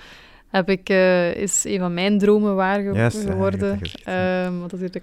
heb 0.51 0.70
ik, 0.70 0.89
eh, 0.89 1.35
is 1.35 1.64
een 1.64 1.78
van 1.78 1.94
mijn 1.94 2.18
dromen 2.18 2.55
waar 2.55 2.81
ge- 2.82 2.93
ja, 2.94 3.10
geworden. 3.10 3.78
ja. 4.05 4.44
Ehm, 4.44 4.59
want 4.59 4.70
dat 4.70 4.72
is 4.72 4.78
hier 4.81 4.90
de 4.90 5.01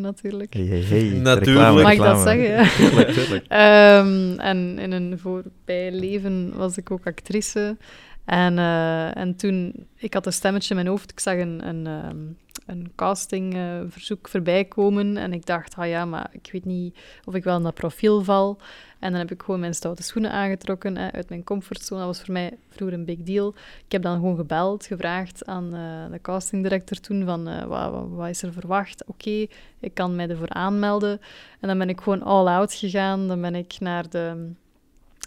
natuurlijk. 0.00 0.54
Hey, 0.54 0.62
hey, 0.64 0.80
hey. 0.80 1.00
Natuurlijk. 1.02 1.44
Reclame, 1.46 1.82
Mag 1.82 1.92
ik 1.92 1.98
dat 1.98 2.06
reclame. 2.06 2.22
zeggen? 2.22 2.64
Ja. 2.64 2.68
Tuurlijk, 2.88 3.08
tuurlijk. 3.10 3.44
Ehm, 3.48 4.38
en 4.38 4.78
in 4.78 4.92
een 4.92 5.18
voorbij 5.18 5.92
leven 5.92 6.52
was 6.56 6.76
ik 6.76 6.90
ook 6.90 7.06
actrice. 7.06 7.76
En, 8.24 8.58
eh, 8.58 9.16
en 9.16 9.36
toen, 9.36 9.72
ik 9.96 10.14
had 10.14 10.26
een 10.26 10.32
stemmetje 10.32 10.68
in 10.70 10.76
mijn 10.76 10.88
hoofd, 10.88 11.10
ik 11.10 11.20
zag 11.20 11.34
een, 11.38 11.68
een, 11.68 11.86
ehm, 11.86 12.16
een 12.70 12.92
castingverzoek 12.94 14.28
voorbij 14.28 14.64
komen. 14.64 15.16
En 15.16 15.32
ik 15.32 15.46
dacht, 15.46 15.76
ah 15.76 15.88
ja, 15.88 16.04
maar 16.04 16.30
ik 16.32 16.48
weet 16.52 16.64
niet 16.64 16.98
of 17.24 17.34
ik 17.34 17.44
wel 17.44 17.56
in 17.56 17.62
dat 17.62 17.74
profiel 17.74 18.24
val. 18.24 18.58
En 18.98 19.10
dan 19.10 19.20
heb 19.20 19.30
ik 19.30 19.42
gewoon 19.42 19.60
mijn 19.60 19.74
stoute 19.74 20.02
schoenen 20.02 20.30
aangetrokken 20.30 20.96
hè, 20.96 21.12
uit 21.12 21.28
mijn 21.28 21.44
comfortzone. 21.44 22.00
Dat 22.00 22.16
was 22.16 22.24
voor 22.24 22.32
mij 22.32 22.58
vroeger 22.68 22.98
een 22.98 23.04
big 23.04 23.22
deal. 23.22 23.54
Ik 23.84 23.92
heb 23.92 24.02
dan 24.02 24.14
gewoon 24.14 24.36
gebeld, 24.36 24.86
gevraagd 24.86 25.46
aan 25.46 25.74
eh, 25.74 26.10
de 26.10 26.20
castingdirector 26.20 27.00
toen 27.00 27.24
van 27.24 27.48
eh, 27.48 27.64
wat, 27.64 27.90
wat, 27.90 28.08
wat 28.08 28.28
is 28.28 28.42
er 28.42 28.52
verwacht? 28.52 29.04
Oké, 29.06 29.46
ik 29.80 29.94
kan 29.94 30.16
mij 30.16 30.28
ervoor 30.28 30.48
aanmelden. 30.48 31.20
En 31.60 31.68
dan 31.68 31.78
ben 31.78 31.88
ik 31.88 32.00
gewoon 32.00 32.22
all 32.22 32.46
out 32.46 32.74
gegaan. 32.74 33.28
Dan 33.28 33.40
ben 33.40 33.54
ik 33.54 33.76
naar 33.78 34.10
de... 34.10 34.52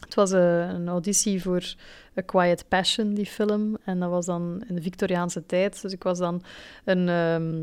Het 0.04 0.16
was 0.16 0.32
eh, 0.32 0.70
een 0.70 0.88
auditie 0.88 1.42
voor 1.42 1.76
A 2.18 2.22
Quiet 2.26 2.66
Passion, 2.68 3.14
die 3.14 3.26
film. 3.26 3.78
En 3.86 4.00
dat 4.00 4.10
was 4.10 4.26
dan 4.26 4.64
in 4.68 4.76
de 4.76 4.82
Victoriaanse 4.82 5.46
tijd. 5.46 5.82
Dus 5.82 5.94
ik 5.94 6.04
was 6.04 6.18
dan 6.20 6.44
een, 6.86 7.10
ehm, 7.10 7.54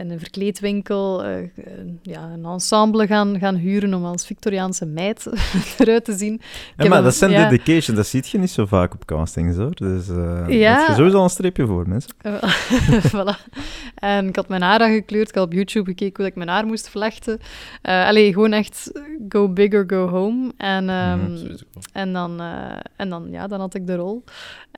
in 0.00 0.10
een 0.10 0.18
verkleedwinkel 0.18 1.24
eh, 1.24 1.36
een- 1.54 1.98
ja, 2.02 2.22
een 2.32 2.44
ensemble 2.44 3.06
gaan, 3.06 3.38
gaan 3.38 3.54
huren 3.54 3.94
om 3.94 4.04
als 4.04 4.26
Victoriaanse 4.26 4.86
meid 4.86 5.26
eruit 5.78 6.04
te 6.04 6.12
zien. 6.16 6.40
Ja, 6.76 6.88
maar 6.88 7.02
dat 7.02 7.14
zijn 7.14 7.30
ja. 7.30 7.48
dedication, 7.48 7.96
dat 7.96 8.06
ziet 8.06 8.28
je 8.28 8.38
niet 8.38 8.50
zo 8.50 8.66
vaak 8.66 8.94
op 8.94 9.04
castings 9.04 9.56
hoor. 9.56 9.74
Dus 9.74 10.08
eh 10.08 10.44
Ja. 10.48 10.78
dat 10.80 10.88
is 10.88 10.96
sowieso 10.96 11.22
een 11.22 11.28
streepje 11.30 11.66
voor 11.66 11.88
mensen. 11.88 12.10
Eh, 12.18 12.42
voilà. 13.14 13.52
En 13.94 14.28
ik 14.28 14.36
had 14.36 14.48
mijn 14.48 14.62
haar 14.62 14.80
aangekleurd. 14.80 15.28
Ik 15.28 15.34
had 15.34 15.44
op 15.44 15.52
YouTube 15.52 15.84
gekeken 15.90 16.16
hoe 16.16 16.26
ik 16.26 16.34
mijn 16.36 16.48
haar 16.48 16.66
moest 16.66 16.88
vlechten. 16.88 17.38
Eh 17.82 18.06
allee, 18.06 18.32
gewoon 18.32 18.52
echt 18.52 18.92
go 19.28 19.48
big 19.48 19.72
or 19.74 19.84
go 19.86 20.08
home. 20.08 20.52
En, 20.56 20.88
ehm, 20.88 21.16
Mhm. 21.32 21.56
En, 21.92 22.12
dan, 22.12 22.40
en 22.96 23.08
dan, 23.08 23.26
ja, 23.30 23.46
dan 23.46 23.60
had 23.60 23.74
ik 23.74 23.86
de 23.86 23.96
rol. 23.98 24.24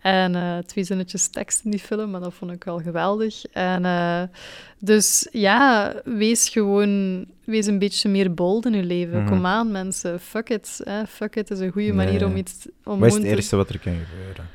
En 0.03 0.35
eh, 0.35 0.59
twee 0.59 0.85
zinnetjes 0.85 1.29
tekst 1.29 1.65
in 1.65 1.71
die 1.71 1.81
film, 1.81 2.11
maar 2.11 2.21
dat 2.21 2.35
vond 2.35 2.53
ik 2.53 2.65
wel 2.65 2.79
geweldig. 2.81 3.45
En 3.53 3.85
eh, 3.85 4.23
dus 4.79 5.29
ja, 5.33 5.95
wees 6.05 6.49
gewoon... 6.49 7.25
Wees 7.45 7.67
een 7.67 7.79
beetje 7.79 8.09
meer 8.09 8.35
bold 8.35 8.67
in 8.67 8.73
je 8.73 8.83
leven. 8.83 9.19
Mhm. 9.23 9.29
Kom 9.29 9.47
aan, 9.47 9.71
mensen. 9.71 10.21
Fuck 10.21 10.49
it. 10.49 10.81
Hè. 10.85 11.07
Fuck 11.07 11.37
it 11.37 11.51
is 11.51 11.59
een 11.59 11.71
goede 11.71 11.87
Nee, 11.93 11.97
manier 12.07 12.27
om 12.27 12.37
iets... 12.37 12.67
Om 12.85 12.99
Wat 12.99 13.09
is 13.09 13.15
het 13.15 13.23
te- 13.23 13.29
ergste 13.31 13.57
wat 13.57 13.69
er 13.69 13.79
kan 13.79 13.93
gebeuren? 14.11 14.49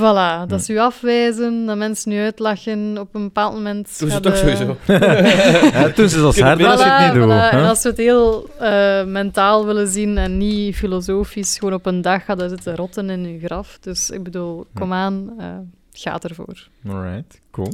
Voilà, 0.00 0.46
dat 0.48 0.62
ze 0.64 0.72
u 0.72 0.78
afwijzen, 0.78 1.66
dat 1.66 1.76
mensen 1.76 2.12
u 2.12 2.18
uitlachen. 2.20 2.98
Op 2.98 3.14
een 3.14 3.22
bepaald 3.22 3.54
moment... 3.54 3.98
Doe 3.98 4.10
ze 4.10 4.20
toch 4.20 4.32
de- 4.32 4.38
sowieso. 4.38 4.76
Ja, 5.78 5.90
toen 5.90 6.08
ze 6.08 6.20
als 6.20 6.34
Kunnen 6.34 6.50
harder 6.52 6.66
als 6.66 6.80
ik 6.80 6.86
Voilà, 6.86 6.90
het 6.90 7.12
niet 7.14 7.22
doe. 7.22 7.32
voilà. 7.32 7.36
hè? 7.36 7.48
En 7.48 7.68
als 7.68 7.82
we 7.82 7.88
het 7.88 7.98
heel 7.98 8.48
eh, 8.58 9.04
mentaal 9.04 9.66
willen 9.66 9.88
zien 9.88 10.18
en 10.18 10.38
niet 10.38 10.76
filosofisch, 10.76 11.58
gewoon 11.58 11.74
op 11.74 11.86
een 11.86 12.00
dag 12.00 12.24
gaat 12.24 12.40
zitten 12.48 12.76
rotten 12.76 13.10
in 13.10 13.24
uw 13.24 13.38
graf. 13.46 13.78
Dus 13.80 14.10
ik 14.10 14.22
bedoel, 14.22 14.66
kom 14.74 14.92
aan, 14.92 15.32
eh 15.38 15.46
ga 15.92 16.18
ervoor. 16.20 16.68
Alright, 16.88 17.40
cool. 17.50 17.72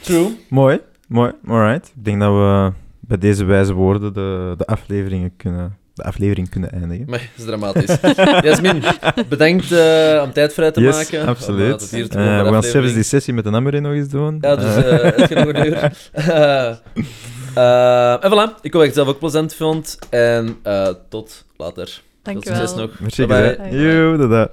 True. 0.00 0.36
Mooi, 0.48 0.80
mooi, 1.08 1.32
alright. 1.46 1.92
Ik 1.96 2.04
denk 2.04 2.20
dat 2.20 2.32
we 2.32 2.72
bij 3.00 3.18
deze 3.18 3.44
wijze 3.44 3.72
woorden 3.72 4.12
de, 4.14 4.54
de, 4.56 4.66
afleveringen 4.66 5.32
kunnen, 5.36 5.78
de 5.94 6.02
aflevering 6.02 6.48
kunnen 6.48 6.72
eindigen. 6.72 7.04
Maar 7.08 7.18
dat 7.18 7.28
is 7.36 7.44
dramatisch. 7.44 7.96
Jasmin, 8.46 8.82
bedankt 9.28 9.72
eh, 9.72 10.22
om 10.24 10.32
tijd 10.32 10.54
vrij 10.54 10.70
te 10.70 10.80
yes, 10.80 10.96
maken. 10.96 11.20
Eh, 11.20 11.26
absoluut. 11.26 11.78
tot 11.78 11.90
te 11.90 11.96
Eh, 11.98 12.08
bij 12.10 12.44
we 12.44 12.50
gaan 12.50 12.62
zelfs 12.62 12.92
die 12.92 13.02
sessie 13.02 13.34
met 13.34 13.44
de 13.44 13.50
nummer 13.50 13.80
nog 13.80 13.92
eens 13.92 14.08
doen. 14.08 14.38
Ja, 14.40 14.56
dus 14.56 14.76
Eh, 14.76 15.06
eh 15.06 15.16
het 15.16 15.32
gaat 15.32 15.44
nog 15.44 15.54
een 15.54 15.66
uur. 15.66 15.92
Eh, 16.12 16.76
eh, 17.54 18.24
en 18.24 18.30
voilà, 18.30 18.60
ik 18.60 18.72
hoop 18.72 18.72
dat 18.72 18.72
je 18.72 18.78
het 18.78 18.94
zelf 18.94 19.08
ook 19.08 19.18
plezant 19.18 19.54
vond. 19.54 19.98
En 20.10 20.58
eh, 20.62 20.88
tot 21.08 21.44
later. 21.56 22.00
Dank 22.22 22.42
Veel 22.42 22.52
je 22.52 22.58
succes 22.58 22.80
nog. 22.80 23.00
merci. 23.00 24.48